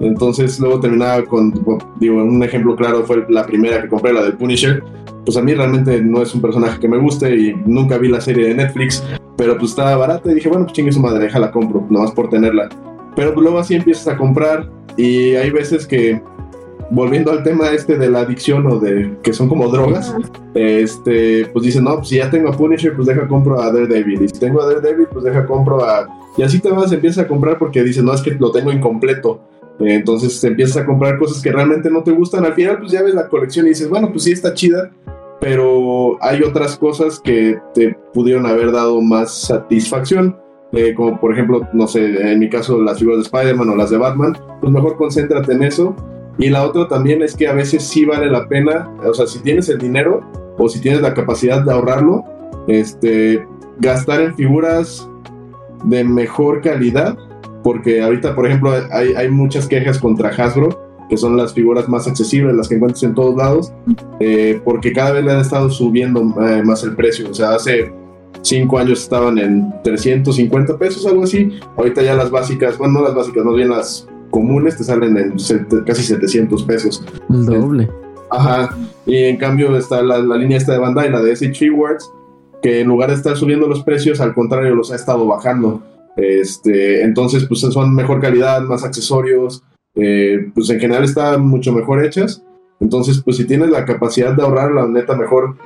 Entonces 0.00 0.58
luego 0.58 0.80
terminaba 0.80 1.24
con, 1.24 1.52
digo, 1.98 2.16
un 2.16 2.42
ejemplo 2.42 2.74
claro 2.76 3.04
fue 3.04 3.24
la 3.28 3.46
primera 3.46 3.80
que 3.80 3.88
compré, 3.88 4.12
la 4.12 4.22
del 4.22 4.34
Punisher. 4.34 4.82
Pues 5.24 5.36
a 5.36 5.42
mí 5.42 5.54
realmente 5.54 6.02
no 6.02 6.20
es 6.20 6.34
un 6.34 6.42
personaje 6.42 6.80
que 6.80 6.88
me 6.88 6.98
guste 6.98 7.34
y 7.34 7.54
nunca 7.64 7.96
vi 7.96 8.08
la 8.08 8.20
serie 8.20 8.48
de 8.48 8.54
Netflix, 8.54 9.02
pero 9.42 9.58
pues 9.58 9.70
estaba 9.70 9.96
barata 9.96 10.30
y 10.30 10.34
dije, 10.34 10.48
bueno, 10.48 10.66
pues 10.66 10.74
chingue 10.74 10.92
su 10.92 11.00
madre, 11.00 11.28
la 11.28 11.50
compro, 11.50 11.84
nada 11.90 12.04
más 12.04 12.14
por 12.14 12.30
tenerla. 12.30 12.68
Pero 13.16 13.34
pues 13.34 13.42
luego 13.42 13.58
así 13.58 13.74
empiezas 13.74 14.06
a 14.06 14.16
comprar 14.16 14.70
y 14.96 15.34
hay 15.34 15.50
veces 15.50 15.84
que, 15.84 16.22
volviendo 16.92 17.32
al 17.32 17.42
tema 17.42 17.70
este 17.70 17.98
de 17.98 18.08
la 18.08 18.20
adicción 18.20 18.64
o 18.68 18.78
de 18.78 19.16
que 19.20 19.32
son 19.32 19.48
como 19.48 19.66
drogas, 19.66 20.14
este, 20.54 21.46
pues 21.46 21.64
dices, 21.64 21.82
no, 21.82 21.96
pues 21.96 22.10
si 22.10 22.18
ya 22.18 22.30
tengo 22.30 22.50
a 22.50 22.56
Punisher, 22.56 22.94
pues 22.94 23.08
deja 23.08 23.26
compro 23.26 23.60
a 23.60 23.72
Daredevil. 23.72 24.22
Y 24.22 24.28
si 24.28 24.38
tengo 24.38 24.62
a 24.62 24.66
Daredevil, 24.66 25.08
pues 25.12 25.24
deja 25.24 25.44
compro 25.44 25.84
a... 25.84 26.06
Y 26.36 26.42
así 26.42 26.60
te 26.60 26.70
vas, 26.70 26.92
empiezas 26.92 27.24
a 27.24 27.26
comprar 27.26 27.58
porque 27.58 27.82
dices, 27.82 28.04
no, 28.04 28.14
es 28.14 28.22
que 28.22 28.36
lo 28.38 28.52
tengo 28.52 28.70
incompleto. 28.70 29.40
entonces 29.80 30.44
empiezas 30.44 30.76
a 30.76 30.86
comprar 30.86 31.18
cosas 31.18 31.42
que 31.42 31.50
realmente 31.50 31.90
no 31.90 32.04
te 32.04 32.12
gustan. 32.12 32.44
Al 32.44 32.54
final, 32.54 32.78
pues 32.78 32.92
ya 32.92 33.02
ves 33.02 33.14
la 33.14 33.26
colección 33.26 33.66
y 33.66 33.70
dices, 33.70 33.88
bueno, 33.88 34.08
pues 34.12 34.22
sí 34.22 34.30
está 34.30 34.54
chida, 34.54 34.92
pero 35.42 36.18
hay 36.22 36.40
otras 36.44 36.76
cosas 36.76 37.18
que 37.18 37.58
te 37.74 37.98
pudieron 38.14 38.46
haber 38.46 38.70
dado 38.70 39.02
más 39.02 39.36
satisfacción. 39.48 40.38
Eh, 40.70 40.94
como 40.94 41.18
por 41.18 41.32
ejemplo, 41.32 41.68
no 41.72 41.88
sé, 41.88 42.32
en 42.32 42.38
mi 42.38 42.48
caso 42.48 42.80
las 42.80 43.00
figuras 43.00 43.18
de 43.18 43.24
Spider-Man 43.24 43.68
o 43.70 43.74
las 43.74 43.90
de 43.90 43.98
Batman, 43.98 44.38
pues 44.60 44.72
mejor 44.72 44.96
concéntrate 44.96 45.52
en 45.52 45.64
eso. 45.64 45.96
Y 46.38 46.48
la 46.48 46.64
otra 46.64 46.86
también 46.86 47.22
es 47.22 47.34
que 47.34 47.48
a 47.48 47.54
veces 47.54 47.82
sí 47.82 48.04
vale 48.04 48.30
la 48.30 48.46
pena, 48.46 48.88
o 49.04 49.12
sea, 49.12 49.26
si 49.26 49.40
tienes 49.40 49.68
el 49.68 49.78
dinero 49.78 50.20
o 50.58 50.68
si 50.68 50.80
tienes 50.80 51.02
la 51.02 51.12
capacidad 51.12 51.60
de 51.60 51.72
ahorrarlo, 51.72 52.22
este, 52.68 53.44
gastar 53.80 54.20
en 54.20 54.36
figuras 54.36 55.10
de 55.82 56.04
mejor 56.04 56.60
calidad, 56.60 57.18
porque 57.64 58.00
ahorita, 58.00 58.36
por 58.36 58.46
ejemplo, 58.46 58.72
hay, 58.92 59.14
hay 59.14 59.28
muchas 59.28 59.66
quejas 59.66 59.98
contra 59.98 60.28
Hasbro 60.28 60.91
que 61.12 61.18
son 61.18 61.36
las 61.36 61.52
figuras 61.52 61.90
más 61.90 62.08
accesibles, 62.08 62.56
las 62.56 62.68
que 62.68 62.76
encuentras 62.76 63.02
en 63.02 63.14
todos 63.14 63.36
lados, 63.36 63.70
eh, 64.18 64.58
porque 64.64 64.94
cada 64.94 65.12
vez 65.12 65.22
le 65.22 65.32
han 65.32 65.40
estado 65.40 65.68
subiendo 65.68 66.22
eh, 66.40 66.62
más 66.64 66.84
el 66.84 66.96
precio. 66.96 67.28
O 67.28 67.34
sea, 67.34 67.50
hace 67.50 67.92
cinco 68.40 68.78
años 68.78 69.02
estaban 69.02 69.36
en 69.36 69.74
350 69.84 70.78
pesos, 70.78 71.04
algo 71.04 71.24
así. 71.24 71.60
Ahorita 71.76 72.00
ya 72.00 72.14
las 72.14 72.30
básicas, 72.30 72.78
bueno, 72.78 72.94
no 72.94 73.02
las 73.02 73.14
básicas, 73.14 73.44
más 73.44 73.54
bien 73.54 73.68
las 73.68 74.08
comunes 74.30 74.78
te 74.78 74.84
salen 74.84 75.18
en 75.18 75.34
casi 75.84 76.02
700 76.02 76.62
pesos. 76.62 77.04
El 77.28 77.44
doble. 77.44 77.90
Ajá, 78.30 78.74
y 79.04 79.24
en 79.24 79.36
cambio 79.36 79.76
está 79.76 80.00
la, 80.00 80.18
línea 80.38 80.56
esta 80.56 80.72
de 80.72 80.78
Bandai, 80.78 81.10
la 81.10 81.20
de 81.20 81.32
SH 81.32 81.60
Rewards, 81.60 82.10
que 82.62 82.80
en 82.80 82.88
lugar 82.88 83.10
de 83.10 83.16
estar 83.16 83.36
subiendo 83.36 83.68
los 83.68 83.82
precios, 83.82 84.18
al 84.22 84.32
contrario, 84.32 84.74
los 84.74 84.90
ha 84.90 84.96
estado 84.96 85.26
bajando. 85.26 85.82
Este, 86.16 87.02
entonces, 87.02 87.44
pues 87.44 87.60
son 87.60 87.94
mejor 87.94 88.18
calidad, 88.22 88.62
más 88.62 88.82
accesorios, 88.82 89.62
eh, 89.94 90.50
pues 90.54 90.70
en 90.70 90.80
general 90.80 91.04
están 91.04 91.46
mucho 91.46 91.72
mejor 91.72 92.04
hechas. 92.04 92.44
Entonces, 92.80 93.22
pues 93.24 93.36
si 93.36 93.46
tienes 93.46 93.70
la 93.70 93.84
capacidad 93.84 94.34
de 94.34 94.42
ahorrar, 94.42 94.72
la 94.72 94.86
neta, 94.86 95.14
mejor 95.14 95.56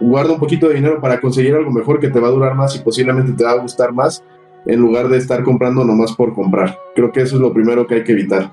guarda 0.00 0.32
un 0.32 0.38
poquito 0.40 0.68
de 0.68 0.74
dinero 0.74 1.00
para 1.00 1.20
conseguir 1.20 1.54
algo 1.54 1.70
mejor 1.70 2.00
que 2.00 2.08
te 2.08 2.20
va 2.20 2.28
a 2.28 2.32
durar 2.32 2.54
más 2.54 2.76
y 2.76 2.80
posiblemente 2.80 3.32
te 3.32 3.44
va 3.44 3.52
a 3.52 3.58
gustar 3.58 3.92
más, 3.92 4.22
en 4.66 4.80
lugar 4.80 5.08
de 5.08 5.16
estar 5.16 5.42
comprando 5.42 5.84
nomás 5.84 6.12
por 6.12 6.34
comprar. 6.34 6.76
Creo 6.94 7.12
que 7.12 7.22
eso 7.22 7.36
es 7.36 7.40
lo 7.40 7.52
primero 7.52 7.86
que 7.86 7.96
hay 7.96 8.04
que 8.04 8.12
evitar. 8.12 8.52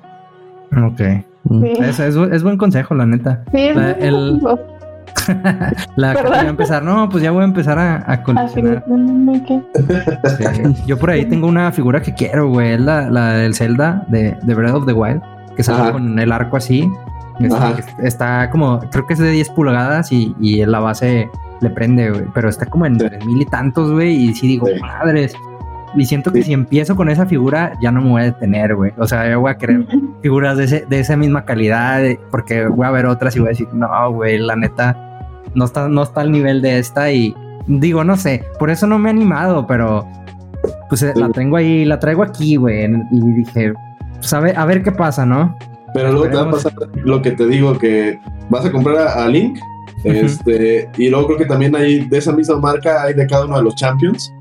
Ok. 0.86 1.02
Es, 1.82 2.44
buen 2.44 2.58
consejo, 2.58 2.96
la 2.96 3.06
neta. 3.06 3.44
Sí, 3.52 3.70
el, 4.00 4.40
la 5.96 6.16
que 6.16 6.24
voy 6.24 6.38
a 6.38 6.50
empezar, 6.50 6.84
no, 6.84 7.10
pues 7.10 7.24
ya 7.24 7.32
voy 7.32 7.42
a 7.42 7.46
empezar 7.46 7.80
a, 7.80 8.04
a 8.12 8.24
coleccionar. 8.24 8.84
Yo 10.86 10.98
por 10.98 11.10
ahí 11.10 11.26
tengo 11.26 11.48
una 11.48 11.72
figura 11.72 12.02
que 12.02 12.14
quiero, 12.14 12.50
güey, 12.50 12.74
es 12.74 12.82
la, 12.82 13.10
la 13.10 13.34
del 13.34 13.56
Zelda 13.56 14.06
de, 14.08 14.38
de, 14.42 14.56
Breath 14.56 14.76
of 14.76 14.86
the 14.86 14.94
Wild, 14.94 15.22
que 15.56 15.64
sale 15.64 15.92
con 15.92 16.20
el 16.20 16.32
arco 16.32 16.58
así. 16.58 16.90
Está, 18.04 18.50
como, 18.52 18.80
creo 18.92 19.08
que 19.08 19.14
es 19.14 19.20
de 19.20 19.32
10 19.32 19.50
pulgadas 19.50 20.12
y, 20.12 20.36
y 20.40 20.64
la 20.66 20.80
base 20.80 21.30
le 21.62 21.70
prende, 21.70 22.12
güey, 22.12 22.26
pero 22.34 22.50
está 22.50 22.66
como 22.66 22.86
en 22.86 22.98
mil 23.26 23.42
y 23.42 23.46
tantos, 23.46 23.92
güey, 23.92 24.16
y 24.16 24.34
sí 24.36 24.48
digo, 24.48 24.68
madres. 24.82 25.36
Y 25.96 26.06
siento 26.06 26.32
que 26.32 26.42
si 26.42 26.54
empiezo 26.54 26.96
con 26.96 27.10
esa 27.10 27.26
figura, 27.26 27.74
ya 27.82 27.92
no 27.92 28.02
me 28.02 28.10
voy 28.10 28.22
a 28.22 28.26
detener, 28.26 28.76
güey. 28.76 28.94
O 28.98 29.08
sea, 29.08 29.30
yo 29.30 29.42
voy 29.42 29.52
a 29.52 29.58
querer 29.58 29.86
figuras 30.22 30.58
de, 30.58 30.64
ese, 30.64 30.86
de 30.86 31.00
esa 31.00 31.18
misma 31.18 31.44
calidad, 31.44 32.02
porque 32.30 32.66
voy 32.66 32.86
a 32.86 32.92
ver 32.92 33.06
otras 33.06 33.36
y 33.36 33.40
voy 33.40 33.48
a 33.48 33.50
decir, 33.50 33.68
no, 33.74 34.12
güey, 34.12 34.38
la 34.38 34.56
neta, 34.56 35.11
no 35.56 35.66
está, 35.66 35.88
no 35.88 36.04
está 36.04 36.22
al 36.22 36.32
nivel 36.32 36.62
de 36.62 36.80
esta. 36.80 37.12
Y 37.12 37.36
digo, 37.68 38.04
no 38.04 38.18
sé, 38.18 38.44
por 38.60 38.70
eso 38.70 38.88
no 38.88 39.00
me 39.00 39.10
he 39.10 39.12
animado, 39.12 39.66
pero 39.68 40.08
pues 40.90 41.02
eh, 41.04 41.14
la 41.16 41.30
tengo 41.30 41.58
ahí, 41.58 41.86
la 41.86 42.00
traigo 42.00 42.24
aquí, 42.24 42.56
güey. 42.56 42.86
Y 43.12 43.22
dije, 43.34 43.74
pues 44.16 44.34
a 44.34 44.40
ver, 44.40 44.58
a 44.58 44.66
ver 44.66 44.84
qué 44.84 44.92
pasa, 44.92 45.26
¿no? 45.26 45.56
Pero 45.94 46.12
luego 46.12 46.30
te 46.30 46.36
va 46.36 46.44
a 46.44 46.52
pasar 46.52 46.74
lo 47.04 47.22
que 47.22 47.32
te 47.32 47.48
digo, 47.48 47.78
que 47.78 48.20
vas 48.50 48.66
a 48.66 48.72
comprar 48.72 49.08
a, 49.08 49.28
Link, 49.28 49.60
este, 50.04 50.90
y 50.98 51.10
luego 51.10 51.28
creo 51.28 51.40
que 51.40 51.46
también 51.46 51.76
hay 51.76 52.06
de 52.06 52.18
esa 52.18 52.32
misma 52.32 52.58
marca, 52.58 53.04
hay 53.04 53.14
de 53.14 53.28
cada 53.28 53.46
uno 53.46 53.58
de 53.58 53.64
los 53.64 53.76
Champions. 53.76 54.32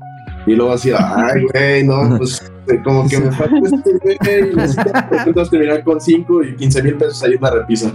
Y 0.47 0.55
luego 0.55 0.73
así, 0.73 0.91
ay, 0.97 1.45
güey, 1.51 1.83
no, 1.83 2.17
pues 2.17 2.51
eh, 2.67 2.81
como 2.83 3.07
que 3.07 3.19
me 3.19 3.31
falta 3.31 3.55
este 3.63 3.97
güey. 3.99 4.17
Entonces 5.25 5.49
terminar 5.49 5.83
con 5.83 5.99
5 5.99 6.43
y 6.43 6.55
15 6.55 6.83
mil 6.83 6.95
pesos 6.95 7.21
ahí 7.23 7.35
una 7.39 7.51
repisa. 7.51 7.91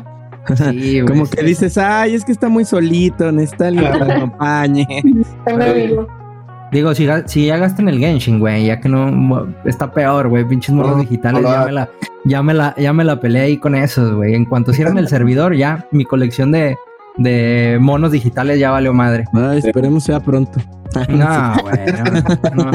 Sí, 0.54 1.00
como 1.06 1.26
que 1.26 1.42
dices, 1.42 1.76
ay, 1.78 2.14
es 2.14 2.24
que 2.24 2.32
está 2.32 2.48
muy 2.48 2.64
solito, 2.64 3.32
necesita 3.32 3.68
alguien 3.68 3.92
que 3.92 3.98
lo 3.98 4.04
acompañe. 4.12 4.86
Digo, 6.72 6.94
si, 6.94 7.08
si 7.26 7.46
ya 7.46 7.56
gastan 7.58 7.88
el 7.88 7.98
Genshin, 7.98 8.38
güey, 8.40 8.66
ya 8.66 8.80
que 8.80 8.88
no 8.88 9.46
está 9.64 9.90
peor, 9.90 10.28
güey, 10.28 10.44
pinches 10.44 10.74
monos 10.74 10.98
digitales, 10.98 11.42
ya, 11.42 11.64
me 11.64 11.72
la, 11.72 11.88
ya, 12.24 12.42
me 12.42 12.54
la, 12.54 12.74
ya 12.76 12.92
me 12.92 13.04
la 13.04 13.20
peleé 13.20 13.42
ahí 13.42 13.56
con 13.56 13.74
esos, 13.74 14.14
güey. 14.14 14.34
En 14.34 14.44
cuanto 14.44 14.72
cierran 14.72 14.98
el 14.98 15.08
servidor, 15.08 15.54
ya 15.54 15.86
mi 15.92 16.04
colección 16.04 16.50
de, 16.50 16.76
de 17.18 17.78
monos 17.80 18.12
digitales 18.12 18.58
ya 18.58 18.70
valió 18.70 18.92
madre. 18.92 19.24
Ay, 19.32 19.58
esperemos 19.58 20.04
sea 20.04 20.20
pronto. 20.20 20.60
No, 21.08 21.54
güey, 21.62 21.78
no, 22.54 22.70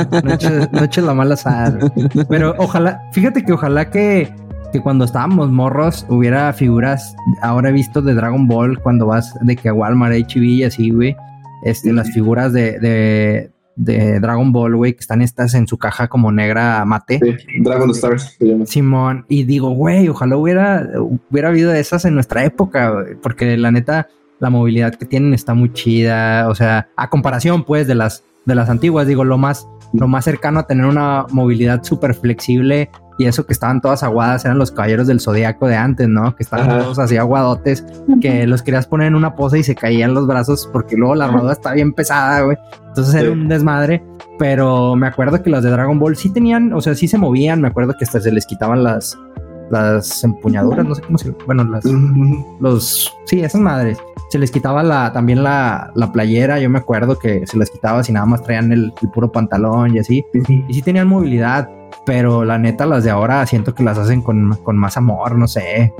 no, 0.72 0.84
eches, 0.84 1.04
la 1.04 1.14
mala 1.14 1.36
sal. 1.36 1.92
Pero 2.30 2.56
ojalá, 2.58 3.02
fíjate 3.12 3.44
que 3.44 3.54
ojalá 3.54 3.90
que, 3.90 4.34
que 4.72 4.82
cuando 4.82 5.06
estábamos 5.06 5.52
morros 5.52 6.06
hubiera 6.10 6.52
figuras, 6.54 7.16
ahora 7.42 7.70
he 7.70 7.74
visto 7.74 8.02
de 8.02 8.14
Dragon 8.14 8.48
Ball 8.48 8.80
cuando 8.80 9.06
vas 9.06 9.38
de 9.42 9.56
que 9.56 9.70
a 9.70 9.74
Walmart, 9.74 10.14
HB 10.14 10.44
y 10.44 10.64
así, 10.64 10.90
güey, 10.92 11.16
este, 11.64 11.94
las 11.94 12.12
figuras 12.12 12.54
de, 12.54 12.80
de, 12.80 13.52
de 13.76 14.20
Dragon 14.20 14.52
Ball, 14.52 14.76
güey, 14.76 14.94
que 14.94 15.00
están 15.00 15.22
estas 15.22 15.54
en 15.54 15.68
su 15.68 15.78
caja 15.78 16.08
como 16.08 16.32
negra 16.32 16.84
mate. 16.86 17.20
Dragon 17.60 17.92
Stars 17.92 18.38
Simón, 18.66 19.26
y 19.28 19.44
digo, 19.44 19.72
güey, 19.72 20.08
ojalá 20.08 20.38
hubiera, 20.38 20.88
hubiera 21.30 21.50
habido 21.50 21.74
esas 21.74 22.06
en 22.06 22.16
nuestra 22.16 22.46
época, 22.46 22.94
porque 23.22 23.58
la 23.58 23.72
neta, 23.72 24.08
la 24.40 24.50
movilidad 24.50 24.96
que 24.96 25.06
tienen 25.06 25.34
está 25.34 25.54
muy 25.54 25.72
chida, 25.74 26.48
o 26.50 26.56
sea, 26.56 26.88
a 26.96 27.10
comparación 27.10 27.64
pues 27.64 27.88
de 27.88 27.96
las 27.96 28.24
de 28.46 28.56
las 28.56 28.70
antiguas, 28.70 29.06
digo, 29.06 29.24
lo 29.24 29.38
más 29.38 29.68
lo 29.94 30.08
más 30.08 30.26
cercano 30.26 30.60
a 30.60 30.68
tener 30.68 30.86
una 30.86 31.26
movilidad 31.32 31.84
súper 31.84 32.14
flexible 32.14 32.90
y 33.18 33.26
eso 33.26 33.46
que 33.46 33.54
estaban 33.54 33.82
todas 33.82 34.04
aguadas 34.04 34.46
eran 34.46 34.58
los 34.58 34.72
caballeros 34.72 35.08
del 35.08 35.20
zodiaco 35.20 35.68
de 35.68 35.76
antes, 35.76 36.08
¿no? 36.08 36.36
Que 36.36 36.44
estaban 36.44 36.70
todos 36.80 37.00
así 37.00 37.18
aguadotes, 37.18 37.86
que 38.22 38.48
los 38.48 38.62
querías 38.62 38.88
poner 38.88 39.08
en 39.08 39.16
una 39.16 39.36
pose 39.36 39.60
y 39.60 39.64
se 39.64 39.76
caían 39.76 40.14
los 40.14 40.28
brazos 40.28 40.70
porque 40.72 40.96
luego 40.96 41.16
la 41.16 41.26
armadura 41.26 41.54
está 41.54 41.74
bien 41.74 41.94
pesada, 41.94 42.42
güey. 42.42 42.58
Entonces 42.88 43.14
era 43.14 43.32
un 43.32 43.48
desmadre, 43.48 44.04
pero 44.40 44.96
me 44.96 45.08
acuerdo 45.08 45.42
que 45.44 45.50
los 45.50 45.64
de 45.64 45.70
Dragon 45.70 46.00
Ball 46.00 46.16
sí 46.16 46.30
tenían, 46.30 46.74
o 46.74 46.82
sea, 46.82 46.96
sí 46.96 47.08
se 47.08 47.18
movían, 47.18 47.62
me 47.62 47.68
acuerdo 47.68 47.94
que 47.98 48.06
hasta 48.06 48.20
se 48.20 48.32
les 48.32 48.46
quitaban 48.46 48.84
las 48.84 49.18
las 49.72 50.24
empuñaduras, 50.24 50.86
no 50.86 50.96
sé 50.96 51.02
cómo 51.02 51.18
se, 51.18 51.32
bueno, 51.46 51.64
las 51.64 51.86
los 52.60 53.12
sí, 53.26 53.42
esas 53.42 53.62
madres 53.62 53.98
se 54.32 54.40
les 54.40 54.50
quitaba 54.50 54.82
la, 54.82 55.12
también 55.12 55.44
la, 55.44 55.92
la, 55.94 56.10
playera, 56.14 56.58
yo 56.58 56.70
me 56.70 56.80
acuerdo 56.80 57.20
que 57.20 57.46
se 57.46 57.58
les 57.58 57.70
quitaba 57.70 58.02
si 58.02 58.14
nada 58.14 58.26
más 58.26 58.42
traían 58.42 58.72
el, 58.72 58.94
puro 59.14 59.30
pantalón 59.30 59.94
y 59.94 60.00
así. 60.00 60.26
Y 60.70 60.74
sí 60.74 60.82
tenían 60.82 61.10
movilidad, 61.10 61.70
pero 62.06 62.46
la 62.46 62.58
neta 62.58 62.86
las 62.86 63.04
de 63.04 63.10
ahora 63.10 63.46
siento 63.46 63.76
que 63.76 63.84
las 63.84 63.98
hacen 63.98 64.22
con, 64.22 64.56
con 64.64 64.78
más 64.78 64.96
amor, 64.96 65.38
no 65.38 65.50
sé. 65.50 65.94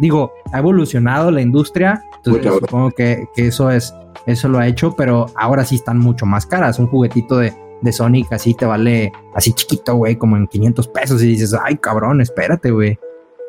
digo, 0.00 0.32
ha 0.50 0.60
evolucionado 0.60 1.30
la 1.30 1.42
industria, 1.42 2.02
entonces 2.16 2.54
supongo 2.58 2.90
que, 2.92 3.26
que, 3.34 3.48
eso 3.48 3.70
es, 3.70 3.94
eso 4.24 4.48
lo 4.48 4.58
ha 4.58 4.66
hecho, 4.66 4.96
pero 4.96 5.26
ahora 5.34 5.62
sí 5.62 5.74
están 5.74 5.98
mucho 5.98 6.24
más 6.24 6.46
caras. 6.46 6.78
Un 6.78 6.86
juguetito 6.86 7.36
de, 7.36 7.52
de 7.82 7.92
Sonic 7.92 8.32
así 8.32 8.54
te 8.54 8.66
vale 8.66 9.12
así 9.34 9.52
chiquito, 9.52 9.94
güey, 9.94 10.16
como 10.16 10.36
en 10.36 10.46
500 10.46 10.88
pesos 10.88 11.22
y 11.22 11.26
dices, 11.26 11.54
ay, 11.60 11.76
cabrón, 11.76 12.20
espérate, 12.20 12.70
güey. 12.70 12.98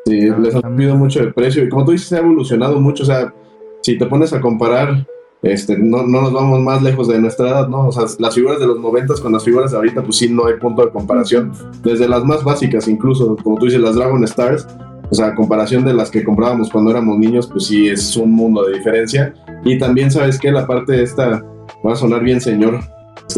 Sí, 0.06 0.20
les 0.20 0.54
ha 0.54 0.60
subido 0.60 0.96
mucho 0.96 1.20
el 1.20 1.34
precio 1.34 1.64
y 1.64 1.68
como 1.68 1.84
tú 1.84 1.92
dices, 1.92 2.12
ha 2.12 2.18
evolucionado 2.18 2.80
mucho, 2.80 3.02
o 3.02 3.06
sea, 3.06 3.34
si 3.82 3.98
te 3.98 4.06
pones 4.06 4.32
a 4.32 4.40
comparar, 4.40 5.06
este, 5.42 5.78
no, 5.78 6.02
no, 6.02 6.22
nos 6.22 6.32
vamos 6.32 6.60
más 6.60 6.82
lejos 6.82 7.08
de 7.08 7.18
nuestra 7.18 7.48
edad, 7.48 7.68
¿no? 7.68 7.88
O 7.88 7.92
sea, 7.92 8.04
las 8.18 8.34
figuras 8.34 8.58
de 8.58 8.66
los 8.66 8.78
noventas 8.78 9.20
con 9.20 9.32
las 9.32 9.44
figuras 9.44 9.70
de 9.70 9.78
ahorita, 9.78 10.02
pues 10.02 10.16
sí, 10.16 10.28
no 10.28 10.46
hay 10.46 10.54
punto 10.54 10.84
de 10.84 10.90
comparación. 10.90 11.52
Desde 11.82 12.08
las 12.08 12.24
más 12.24 12.44
básicas, 12.44 12.88
incluso, 12.88 13.36
como 13.42 13.56
tú 13.58 13.66
dices, 13.66 13.80
las 13.80 13.94
Dragon 13.94 14.22
Stars, 14.24 14.66
o 15.10 15.14
sea, 15.14 15.28
a 15.28 15.34
comparación 15.34 15.84
de 15.84 15.94
las 15.94 16.10
que 16.10 16.24
comprábamos 16.24 16.70
cuando 16.70 16.90
éramos 16.90 17.18
niños, 17.18 17.46
pues 17.46 17.66
sí, 17.66 17.88
es 17.88 18.16
un 18.16 18.32
mundo 18.32 18.64
de 18.64 18.76
diferencia. 18.76 19.34
Y 19.64 19.78
también, 19.78 20.10
¿sabes 20.10 20.38
qué? 20.38 20.52
La 20.52 20.66
parte 20.66 21.02
esta, 21.02 21.42
va 21.86 21.92
a 21.92 21.96
sonar 21.96 22.22
bien, 22.22 22.40
señor, 22.40 22.80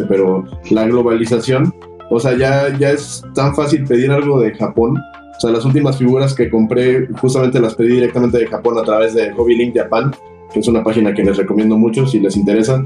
pero 0.08 0.44
la 0.70 0.86
globalización, 0.86 1.74
o 2.10 2.18
sea, 2.18 2.36
ya, 2.36 2.76
ya 2.78 2.90
es 2.90 3.22
tan 3.34 3.54
fácil 3.54 3.84
pedir 3.84 4.10
algo 4.10 4.40
de 4.40 4.54
Japón. 4.54 4.96
O 5.36 5.40
sea, 5.40 5.50
las 5.50 5.64
últimas 5.64 5.98
figuras 5.98 6.34
que 6.34 6.48
compré, 6.48 7.08
justamente 7.20 7.60
las 7.60 7.74
pedí 7.74 7.94
directamente 7.94 8.38
de 8.38 8.46
Japón 8.46 8.78
a 8.78 8.82
través 8.82 9.14
de 9.14 9.32
Hobby 9.32 9.56
Link 9.56 9.76
Japan 9.76 10.12
que 10.52 10.60
es 10.60 10.68
una 10.68 10.84
página 10.84 11.14
que 11.14 11.24
les 11.24 11.36
recomiendo 11.36 11.76
mucho 11.76 12.06
si 12.06 12.20
les 12.20 12.36
interesa. 12.36 12.82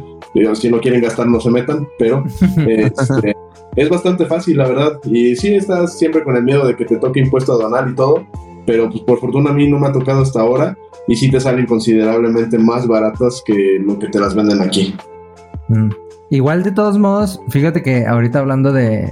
si 0.54 0.70
no 0.70 0.80
quieren 0.80 1.00
gastar, 1.00 1.26
no 1.26 1.40
se 1.40 1.50
metan, 1.50 1.86
pero 1.98 2.24
este, 2.66 3.36
es 3.74 3.88
bastante 3.88 4.26
fácil, 4.26 4.59
la 4.59 4.68
verdad. 4.68 5.00
Y 5.04 5.36
sí, 5.36 5.54
estás 5.54 5.98
siempre 5.98 6.22
con 6.22 6.36
el 6.36 6.44
miedo 6.44 6.66
de 6.66 6.76
que 6.76 6.84
te 6.84 6.96
toque 6.96 7.20
impuesto 7.20 7.52
aduanal 7.52 7.90
y 7.90 7.94
todo, 7.94 8.26
pero 8.66 8.88
pues 8.88 9.02
por 9.02 9.18
fortuna 9.18 9.50
a 9.50 9.54
mí 9.54 9.68
no 9.68 9.78
me 9.78 9.88
ha 9.88 9.92
tocado 9.92 10.22
hasta 10.22 10.40
ahora 10.40 10.76
y 11.09 11.16
sí 11.16 11.30
te 11.30 11.40
salen 11.40 11.66
considerablemente 11.66 12.59
más 12.59 12.86
baratas 12.86 13.42
que 13.44 13.78
lo 13.80 13.98
que 13.98 14.09
te 14.09 14.18
las 14.18 14.34
venden 14.34 14.61
aquí. 14.61 14.94
Mm. 15.68 15.90
Igual 16.30 16.64
de 16.64 16.72
todos 16.72 16.98
modos, 16.98 17.40
fíjate 17.50 17.82
que 17.82 18.04
ahorita 18.04 18.40
hablando 18.40 18.72
de, 18.72 19.08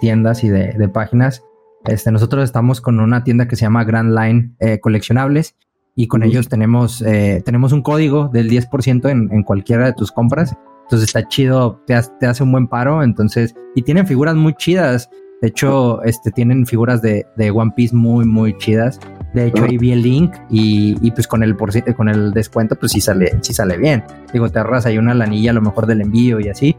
tiendas 0.00 0.42
y 0.42 0.48
de, 0.48 0.88
páginas, 0.88 1.44
este, 1.84 2.10
nosotros 2.10 2.42
estamos 2.44 2.80
con 2.80 2.98
una 2.98 3.22
tienda 3.22 3.46
que 3.46 3.54
se 3.54 3.62
llama 3.62 3.84
Grand 3.84 4.16
Line 4.16 4.54
eh, 4.58 4.80
Coleccionables 4.80 5.54
y 5.94 6.08
con 6.08 6.22
ellos 6.22 6.48
tenemos, 6.48 7.00
eh, 7.02 7.42
tenemos 7.44 7.72
un 7.72 7.82
código 7.82 8.28
del 8.28 8.50
10% 8.50 9.08
en, 9.08 9.28
en, 9.32 9.42
cualquiera 9.44 9.86
de 9.86 9.92
tus 9.92 10.10
compras. 10.10 10.56
Entonces 10.84 11.08
está 11.08 11.28
chido, 11.28 11.80
te, 11.86 12.00
te, 12.18 12.26
hace 12.26 12.42
un 12.42 12.50
buen 12.50 12.66
paro. 12.66 13.02
Entonces, 13.02 13.54
y 13.74 13.82
tienen 13.82 14.06
figuras 14.06 14.34
muy 14.34 14.54
chidas. 14.54 15.10
De 15.42 15.48
hecho, 15.48 16.02
este, 16.04 16.30
tienen 16.30 16.64
figuras 16.66 17.02
de, 17.02 17.26
de 17.36 17.50
One 17.50 17.72
Piece 17.76 17.94
muy, 17.94 18.24
muy 18.24 18.56
chidas. 18.56 18.98
De 19.34 19.48
hecho, 19.48 19.64
ahí 19.64 19.76
vi 19.76 19.92
el 19.92 20.00
link 20.00 20.32
y, 20.48 20.96
y, 21.02 21.10
pues 21.10 21.26
con 21.26 21.42
el, 21.42 21.56
por, 21.56 21.70
con 21.94 22.08
el 22.08 22.32
descuento, 22.32 22.76
pues 22.76 22.92
sí 22.92 23.00
sale, 23.00 23.36
sí 23.40 23.52
sale 23.52 23.76
bien. 23.76 24.04
Digo, 24.32 24.48
te 24.48 24.58
ahorras 24.58 24.86
ahí 24.86 24.98
una 24.98 25.14
lanilla 25.14 25.50
a 25.50 25.54
lo 25.54 25.60
mejor 25.60 25.86
del 25.86 26.00
envío 26.00 26.38
y 26.38 26.48
así. 26.48 26.76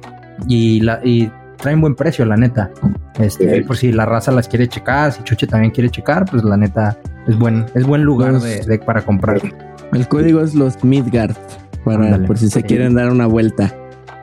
Y, 0.47 0.79
la, 0.79 1.01
y 1.03 1.29
traen 1.57 1.81
buen 1.81 1.93
precio, 1.95 2.25
la 2.25 2.37
neta. 2.37 2.71
Este, 3.19 3.63
por 3.63 3.75
si 3.77 3.91
la 3.91 4.05
raza 4.05 4.31
las 4.31 4.47
quiere 4.47 4.67
checar, 4.67 5.11
si 5.11 5.23
Chuche 5.23 5.45
también 5.45 5.71
quiere 5.71 5.89
checar, 5.89 6.25
pues 6.25 6.43
la 6.43 6.57
neta 6.57 6.97
es 7.27 7.37
buen, 7.37 7.65
es 7.75 7.85
buen 7.85 8.03
lugar 8.03 8.39
de, 8.39 8.79
para 8.79 9.01
comprar. 9.01 9.41
El 9.91 10.07
código 10.07 10.41
es 10.41 10.55
los 10.55 10.83
Midgard, 10.83 11.35
para, 11.83 12.17
por 12.25 12.37
si 12.37 12.49
se 12.49 12.63
quieren 12.63 12.95
dar 12.95 13.11
una 13.11 13.27
vuelta. 13.27 13.75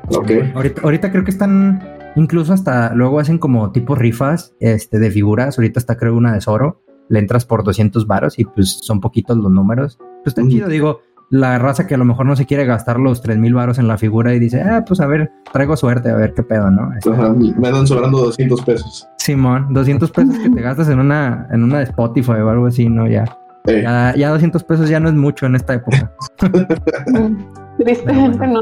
Ok. 0.09 0.31
Ahorita, 0.55 0.83
ahorita 0.83 1.13
creo 1.13 1.25
que 1.25 1.31
están, 1.31 1.83
incluso 2.17 2.53
hasta 2.53 2.95
luego 2.95 3.21
hacen 3.21 3.39
como 3.39 3.71
tipo 3.73 3.95
rifas 3.95 4.55
este, 4.61 4.99
de 4.99 5.11
figuras. 5.11 5.59
Ahorita 5.59 5.79
está 5.81 5.97
creo 5.97 6.17
una 6.17 6.33
de 6.33 6.41
Zoro. 6.41 6.83
Le 7.09 7.19
entras 7.19 7.45
por 7.45 7.65
200 7.65 8.07
varos 8.07 8.39
y 8.39 8.45
pues 8.45 8.79
son 8.83 9.01
poquitos 9.01 9.37
los 9.37 9.51
números. 9.51 9.99
Pues 9.99 10.29
está 10.29 10.43
Mm. 10.43 10.49
chido, 10.49 10.69
digo. 10.69 11.01
La 11.33 11.61
raza 11.61 11.87
que 11.87 11.95
a 11.95 11.97
lo 11.99 12.05
mejor 12.05 12.27
no 12.27 12.35
se 12.35 12.45
quiere 12.45 12.65
gastar 12.65 12.99
los 12.99 13.23
3000 13.23 13.55
varos 13.55 13.79
en 13.79 13.87
la 13.87 13.97
figura 13.97 14.35
y 14.35 14.41
dice, 14.41 14.63
ah, 14.63 14.85
pues 14.85 15.01
a 15.01 15.07
ver, 15.07 15.31
traigo 15.53 15.77
suerte, 15.77 16.11
a 16.11 16.17
ver 16.17 16.35
qué 16.35 16.43
pedo, 16.43 16.73
¿no? 16.73 16.91
Ajá, 17.09 17.33
me 17.33 17.69
andan 17.69 17.87
sobrando 17.87 18.19
200 18.19 18.63
pesos. 18.63 19.07
Simón, 19.19 19.69
200 19.73 20.11
pesos 20.11 20.37
que 20.39 20.51
te 20.51 20.61
gastas 20.61 20.89
en 20.89 20.99
una, 20.99 21.47
en 21.53 21.63
una 21.63 21.79
de 21.79 21.85
Spotify 21.85 22.33
o 22.33 22.51
algo 22.51 22.67
así, 22.67 22.89
¿no? 22.89 23.07
Ya, 23.07 23.25
Eh, 23.67 23.83
ya, 23.85 24.13
ya 24.17 24.31
200 24.31 24.65
pesos 24.65 24.89
ya 24.89 24.99
no 24.99 25.09
es 25.09 25.15
mucho 25.15 25.47
en 25.47 25.55
esta 25.55 25.75
época. 25.75 26.11
Tristemente 27.79 28.47
no. 28.49 28.61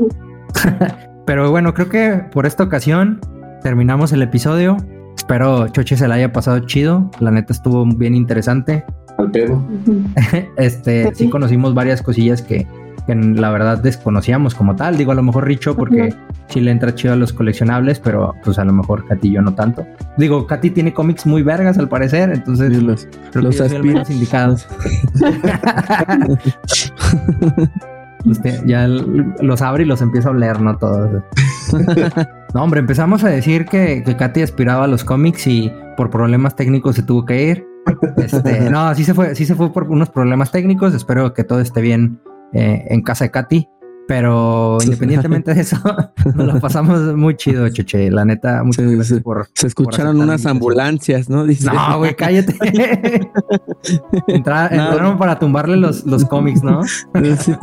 Pero 1.25 1.51
bueno, 1.51 1.73
creo 1.73 1.89
que 1.89 2.23
por 2.33 2.45
esta 2.45 2.65
ocasión 2.65 3.19
terminamos 3.63 4.13
el 4.13 4.23
episodio. 4.23 4.77
Espero 5.17 5.69
Choche 5.69 5.97
se 5.97 6.09
la 6.09 6.17
haya 6.17 6.33
pasado 6.33 6.61
chido. 6.61 7.11
La 7.21 7.31
neta 7.31 7.53
estuvo 7.53 7.85
bien 7.87 8.15
interesante. 8.15 8.85
al 9.19 9.31
pedo. 9.31 9.63
Este, 10.57 11.15
sí 11.15 11.29
conocimos 11.29 11.75
varias 11.75 12.03
cosillas 12.03 12.43
que, 12.43 12.67
que 13.07 13.15
la 13.15 13.51
verdad 13.51 13.79
desconocíamos 13.79 14.55
como 14.55 14.77
tal. 14.77 14.97
Digo, 14.97 15.13
a 15.13 15.15
lo 15.15 15.23
mejor 15.23 15.47
Richo 15.47 15.77
porque 15.77 16.15
sí 16.49 16.61
le 16.61 16.71
entra 16.71 16.95
chido 16.95 17.15
a 17.15 17.17
los 17.17 17.33
coleccionables, 17.33 18.01
pero 18.01 18.35
pues 18.45 18.59
a 18.59 18.65
lo 18.65 18.73
mejor 18.73 19.07
Katy 19.07 19.29
y 19.29 19.33
yo 19.33 19.43
no 19.43 19.55
tanto. 19.55 19.87
Digo, 20.17 20.47
Katy 20.47 20.71
tiene 20.71 20.93
cómics 20.95 21.27
muy 21.27 21.43
vergas 21.43 21.79
al 21.79 21.89
parecer, 21.89 22.31
entonces 22.31 22.75
Sí, 22.77 22.81
los- 22.83 23.09
creo 23.33 23.45
los 23.45 23.57
que 23.57 23.63
yo 23.63 23.69
soy 23.69 23.77
el 23.77 23.83
aspiro- 23.83 23.95
menos 23.95 24.11
indicado. 24.11 24.57
Usted 28.25 28.65
ya 28.67 28.87
los 28.89 29.63
abre 29.63 29.85
y 29.85 29.87
los 29.87 30.03
empieza 30.03 30.29
a 30.29 30.33
oler, 30.33 30.61
¿no? 30.61 30.77
Todos. 30.77 31.23
no, 32.55 32.63
hombre, 32.63 32.81
empezamos 32.81 33.25
a 33.25 33.29
decir 33.29 33.65
que, 33.67 34.03
que 34.05 34.17
Katy 34.17 34.43
aspiraba 34.43 34.85
a 34.85 34.89
los 34.89 35.05
cómics 35.05 35.47
y 35.47 35.73
por 35.97 36.11
problemas 36.11 36.57
técnicos 36.57 36.97
se 36.97 37.03
tuvo 37.03 37.25
que 37.25 37.45
ir. 37.45 37.67
Este, 38.17 38.71
no, 38.71 38.95
sí 38.95 39.05
se 39.05 39.15
fue, 39.15 39.35
sí 39.35 39.47
se 39.47 39.55
fue 39.55 39.73
por 39.73 39.85
unos 39.85 40.11
problemas 40.11 40.51
técnicos. 40.51 40.95
Espero 40.95 41.33
que 41.33 41.45
todo 41.45 41.61
esté 41.61 41.81
bien 41.81 42.21
eh, 42.53 42.85
en 42.89 43.03
casa 43.03 43.25
de 43.25 43.31
Katy. 43.31 43.69
Pero 44.09 44.79
independientemente 44.83 45.53
de 45.53 45.61
eso, 45.61 45.77
nos 46.35 46.47
lo 46.55 46.61
pasamos 46.61 47.15
muy 47.15 47.37
chido, 47.37 47.69
Cheche. 47.69 48.11
La 48.11 48.25
neta, 48.25 48.65
muchas 48.65 48.87
Sí, 48.87 48.95
gracias 48.95 49.19
sí. 49.19 49.23
por. 49.23 49.49
Se 49.55 49.67
escucharon 49.67 50.19
unas 50.19 50.47
ambulancias, 50.47 51.29
¿no? 51.29 51.45
Dice. 51.45 51.67
No, 51.71 51.99
güey, 51.99 52.17
cállate. 52.17 52.57
Entra- 54.29 54.71
No. 54.71 54.89
Entraron 54.91 55.19
para 55.19 55.39
tumbarle 55.39 55.77
los, 55.77 56.07
los 56.07 56.25
cómics, 56.25 56.63
¿no? 56.63 56.83
Sí. 56.85 57.55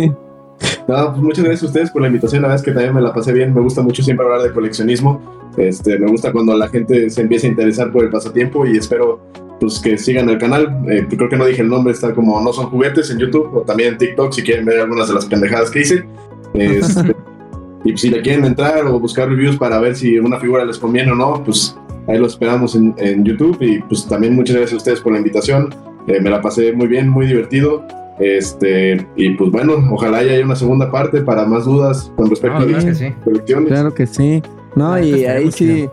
No, 0.87 1.11
pues 1.11 1.23
muchas 1.23 1.43
gracias 1.43 1.63
a 1.63 1.65
ustedes 1.65 1.89
por 1.89 2.03
la 2.03 2.09
invitación. 2.09 2.43
La 2.43 2.49
verdad 2.49 2.61
es 2.61 2.65
que 2.65 2.71
también 2.71 2.93
me 2.93 3.01
la 3.01 3.11
pasé 3.11 3.33
bien. 3.33 3.53
Me 3.53 3.61
gusta 3.61 3.81
mucho 3.81 4.03
siempre 4.03 4.23
hablar 4.25 4.43
de 4.43 4.51
coleccionismo. 4.51 5.19
Este, 5.57 5.97
me 5.97 6.07
gusta 6.07 6.31
cuando 6.31 6.55
la 6.55 6.67
gente 6.67 7.09
se 7.09 7.21
empieza 7.21 7.47
a 7.47 7.49
interesar 7.49 7.91
por 7.91 8.03
el 8.03 8.11
pasatiempo 8.11 8.65
y 8.65 8.77
espero 8.77 9.19
pues 9.59 9.79
que 9.79 9.97
sigan 9.97 10.29
el 10.29 10.37
canal. 10.37 10.83
Eh, 10.89 11.07
creo 11.09 11.29
que 11.29 11.37
no 11.37 11.45
dije 11.45 11.61
el 11.61 11.69
nombre, 11.69 11.93
está 11.93 12.13
como 12.13 12.39
No 12.41 12.53
Son 12.53 12.67
Juguetes 12.67 13.09
en 13.09 13.17
YouTube 13.17 13.49
o 13.53 13.61
también 13.61 13.93
en 13.93 13.97
TikTok 13.97 14.33
si 14.33 14.43
quieren 14.43 14.65
ver 14.65 14.79
algunas 14.81 15.07
de 15.07 15.13
las 15.13 15.25
pendejadas 15.25 15.71
que 15.71 15.81
hice. 15.81 16.05
Este, 16.53 17.15
y 17.85 17.97
si 17.97 18.09
le 18.09 18.21
quieren 18.21 18.45
entrar 18.45 18.85
o 18.85 18.99
buscar 18.99 19.29
reviews 19.29 19.57
para 19.57 19.79
ver 19.79 19.95
si 19.95 20.19
una 20.19 20.39
figura 20.39 20.65
les 20.65 20.77
conviene 20.77 21.11
o 21.11 21.15
no, 21.15 21.43
pues 21.43 21.75
ahí 22.07 22.17
lo 22.17 22.27
esperamos 22.27 22.75
en, 22.75 22.93
en 22.97 23.23
YouTube. 23.23 23.57
Y 23.61 23.79
pues 23.81 24.05
también 24.07 24.35
muchas 24.35 24.55
gracias 24.55 24.73
a 24.73 24.77
ustedes 24.77 25.01
por 25.01 25.13
la 25.13 25.19
invitación. 25.19 25.73
Eh, 26.07 26.19
me 26.21 26.29
la 26.29 26.41
pasé 26.41 26.73
muy 26.73 26.87
bien, 26.87 27.09
muy 27.09 27.25
divertido. 27.25 27.83
Este, 28.19 29.05
y 29.15 29.31
pues 29.31 29.51
bueno, 29.51 29.73
ojalá 29.91 30.19
haya 30.19 30.43
una 30.43 30.55
segunda 30.55 30.89
parte 30.91 31.21
para 31.21 31.45
más 31.45 31.65
dudas 31.65 32.11
con 32.15 32.29
respecto 32.29 32.59
No, 32.59 32.65
a 32.65 32.81
las 32.81 32.97
sí. 32.97 33.11
colecciones. 33.23 33.69
Claro 33.69 33.93
que 33.93 34.07
sí. 34.07 34.41
No, 34.75 34.93
Ah, 34.93 35.01
y 35.01 35.25
ahí 35.25 35.51
sí, 35.51 35.89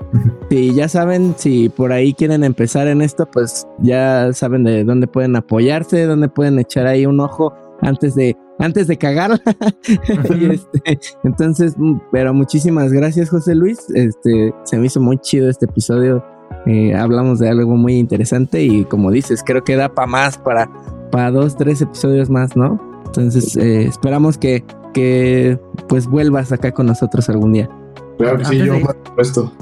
si 0.50 0.74
ya 0.74 0.88
saben, 0.88 1.34
si 1.36 1.68
por 1.68 1.92
ahí 1.92 2.14
quieren 2.14 2.42
empezar 2.42 2.88
en 2.88 3.00
esto, 3.00 3.26
pues 3.30 3.66
ya 3.78 4.32
saben 4.32 4.64
de 4.64 4.82
dónde 4.84 5.06
pueden 5.06 5.36
apoyarse, 5.36 6.04
dónde 6.04 6.28
pueden 6.28 6.58
echar 6.58 6.86
ahí 6.88 7.06
un 7.06 7.20
ojo 7.20 7.54
antes 7.80 8.14
de, 8.16 8.36
antes 8.58 8.86
de 8.88 8.98
cagarla. 8.98 9.40
Y, 10.36 10.50
este, 10.50 10.98
entonces, 11.22 11.74
mm, 11.76 11.96
pero 12.10 12.34
muchísimas 12.34 12.92
gracias, 12.92 13.30
José 13.30 13.54
Luis. 13.54 13.88
Este, 13.94 14.52
se 14.64 14.78
me 14.78 14.86
hizo 14.86 15.00
muy 15.00 15.18
chido 15.18 15.48
este 15.48 15.66
episodio. 15.66 16.24
Eh, 16.66 16.94
hablamos 16.94 17.38
de 17.38 17.48
algo 17.48 17.76
muy 17.76 17.94
interesante 17.94 18.62
y 18.62 18.84
como 18.84 19.10
dices, 19.12 19.42
creo 19.44 19.62
que 19.64 19.76
da 19.76 19.88
para 19.94 20.06
más, 20.06 20.38
para, 20.38 20.68
para 21.12 21.30
dos, 21.30 21.56
tres 21.56 21.80
episodios 21.80 22.28
más, 22.28 22.56
¿no? 22.56 22.80
Entonces, 23.06 23.56
eh, 23.56 23.84
esperamos 23.84 24.36
que, 24.38 24.64
que 24.92 25.60
pues 25.88 26.08
vuelvas 26.08 26.50
acá 26.50 26.72
con 26.72 26.86
nosotros 26.86 27.28
algún 27.28 27.52
día. 27.52 27.70
Claro 28.18 28.38
que 28.38 28.44
sí, 28.46 28.52
Antes 28.60 28.66
yo 28.66 28.72
de- 28.74 28.80
más 28.84 28.96
supuesto. 29.06 29.52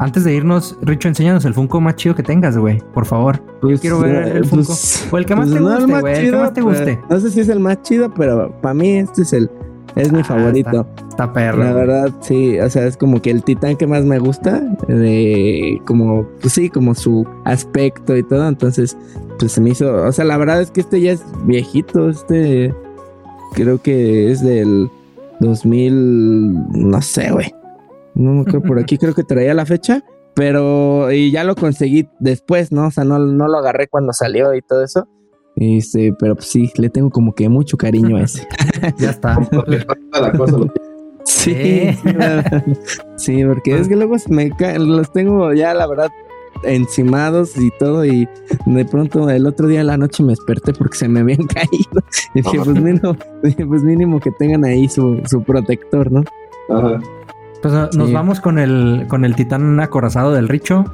Antes 0.00 0.24
de 0.24 0.34
irnos, 0.34 0.76
Richo, 0.82 1.06
enséñanos 1.06 1.44
el 1.44 1.54
Funko 1.54 1.80
más 1.80 1.94
chido 1.94 2.16
que 2.16 2.24
tengas, 2.24 2.56
güey. 2.58 2.82
Por 2.92 3.06
favor. 3.06 3.40
Yo 3.62 3.78
quiero 3.78 4.00
ver 4.00 4.26
el 4.26 4.44
eh, 4.44 4.44
Funko. 4.48 4.66
pues, 4.66 5.08
o 5.12 5.18
el 5.18 5.24
que 5.24 5.36
más 5.36 5.46
pues 5.48 5.54
te 5.54 5.60
no 5.60 5.70
el 5.70 5.76
guste, 5.76 5.92
más 5.92 6.00
güey. 6.00 6.14
El 6.16 6.30
que 6.30 6.36
más 6.36 6.52
te 6.52 6.62
pues, 6.62 6.78
guste. 6.78 7.00
No 7.08 7.20
sé 7.20 7.30
si 7.30 7.40
es 7.40 7.48
el 7.48 7.60
más 7.60 7.80
chido, 7.82 8.12
pero 8.12 8.52
para 8.60 8.74
mí 8.74 8.96
este 8.96 9.22
es 9.22 9.32
el 9.32 9.48
es 9.96 10.12
mi 10.12 10.20
Ah, 10.20 10.24
favorito. 10.24 10.86
Está 11.08 11.32
perro. 11.32 11.58
La 11.62 11.72
verdad, 11.72 12.10
sí, 12.20 12.58
o 12.58 12.68
sea, 12.68 12.86
es 12.86 12.96
como 12.96 13.22
que 13.22 13.30
el 13.30 13.44
titán 13.44 13.76
que 13.76 13.86
más 13.86 14.04
me 14.04 14.18
gusta, 14.18 14.60
de 14.88 15.80
como, 15.86 16.26
pues 16.40 16.52
sí, 16.54 16.68
como 16.68 16.94
su 16.94 17.26
aspecto 17.44 18.16
y 18.16 18.22
todo, 18.22 18.48
entonces, 18.48 18.96
pues 19.38 19.52
se 19.52 19.60
me 19.60 19.70
hizo, 19.70 19.92
o 20.04 20.12
sea, 20.12 20.24
la 20.24 20.36
verdad 20.36 20.60
es 20.60 20.70
que 20.70 20.80
este 20.80 21.00
ya 21.00 21.12
es 21.12 21.22
viejito, 21.44 22.10
este 22.10 22.74
creo 23.54 23.80
que 23.80 24.30
es 24.32 24.42
del 24.42 24.90
2000, 25.40 26.54
no 26.72 27.00
sé, 27.02 27.30
güey, 27.30 27.54
no 28.14 28.32
me 28.32 28.40
acuerdo 28.42 28.62
por 28.62 28.78
aquí, 28.78 28.98
creo 28.98 29.14
que 29.14 29.24
traía 29.24 29.54
la 29.54 29.66
fecha, 29.66 30.02
pero, 30.34 31.12
y 31.12 31.30
ya 31.30 31.44
lo 31.44 31.54
conseguí 31.54 32.08
después, 32.18 32.72
¿no? 32.72 32.88
O 32.88 32.90
sea, 32.90 33.04
no, 33.04 33.18
no 33.20 33.46
lo 33.46 33.58
agarré 33.58 33.86
cuando 33.86 34.12
salió 34.12 34.52
y 34.54 34.62
todo 34.62 34.82
eso. 34.82 35.06
Este, 35.56 36.12
pero 36.18 36.34
pues 36.34 36.48
sí, 36.48 36.70
le 36.76 36.90
tengo 36.90 37.10
como 37.10 37.34
que 37.34 37.48
mucho 37.48 37.76
cariño 37.76 38.16
a 38.16 38.22
ese. 38.22 38.46
Ya 38.98 39.10
está. 39.10 39.38
Le 39.66 39.80
falta 39.80 40.20
la 40.20 40.32
cosa, 40.32 40.58
lo- 40.58 40.72
Sí, 41.24 41.52
Eh. 41.54 41.96
sí, 43.16 43.44
porque 43.44 43.78
es 43.78 43.88
que 43.88 43.96
luego 43.96 44.16
me 44.28 44.50
los 44.78 45.12
tengo 45.12 45.52
ya, 45.54 45.72
la 45.74 45.86
verdad, 45.86 46.08
encimados 46.64 47.56
y 47.58 47.70
todo, 47.78 48.04
y 48.04 48.28
de 48.66 48.84
pronto 48.84 49.28
el 49.30 49.46
otro 49.46 49.68
día 49.68 49.80
en 49.80 49.86
la 49.88 49.96
noche 49.96 50.22
me 50.22 50.30
desperté 50.30 50.72
porque 50.72 50.96
se 50.96 51.08
me 51.08 51.20
habían 51.20 51.46
caído. 51.46 52.02
Y 52.34 52.42
dije, 52.42 52.58
pues 52.62 52.80
mínimo, 52.80 53.16
pues 53.68 53.82
mínimo 53.82 54.20
que 54.20 54.30
tengan 54.32 54.64
ahí 54.64 54.88
su, 54.88 55.20
su 55.26 55.42
protector, 55.42 56.10
¿no? 56.12 56.24
Ajá. 56.68 57.00
Pues 57.62 57.72
no- 57.74 57.88
nos 57.94 58.08
Sí. 58.08 58.12
vamos 58.14 58.40
con 58.40 58.58
el, 58.58 59.06
con 59.08 59.24
el 59.24 59.34
titán 59.34 59.80
acorazado 59.80 60.32
del 60.32 60.48
Richo, 60.48 60.84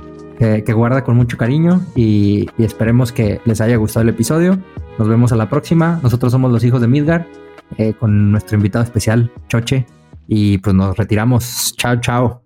que, 0.41 0.65
que 0.65 0.73
guarda 0.73 1.05
con 1.05 1.17
mucho 1.17 1.37
cariño 1.37 1.83
y, 1.95 2.49
y 2.57 2.65
esperemos 2.65 3.13
que 3.13 3.43
les 3.45 3.61
haya 3.61 3.77
gustado 3.77 4.03
el 4.03 4.09
episodio. 4.09 4.59
Nos 4.99 5.07
vemos 5.07 5.33
a 5.33 5.37
la 5.37 5.51
próxima. 5.51 6.01
Nosotros 6.03 6.33
somos 6.33 6.51
los 6.51 6.65
hijos 6.65 6.81
de 6.81 6.89
Midgar, 6.89 7.29
eh, 7.77 7.93
con 7.93 8.33
nuestro 8.33 8.57
invitado 8.57 8.83
especial, 8.83 9.31
Choche. 9.49 9.87
Y 10.27 10.57
pues 10.59 10.75
nos 10.75 10.97
retiramos. 10.97 11.75
Chao, 11.77 12.01
chao. 12.01 12.43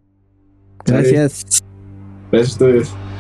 Gracias. 0.85 1.63
Gracias 2.33 2.61
a 2.61 2.65
ustedes. 2.65 3.14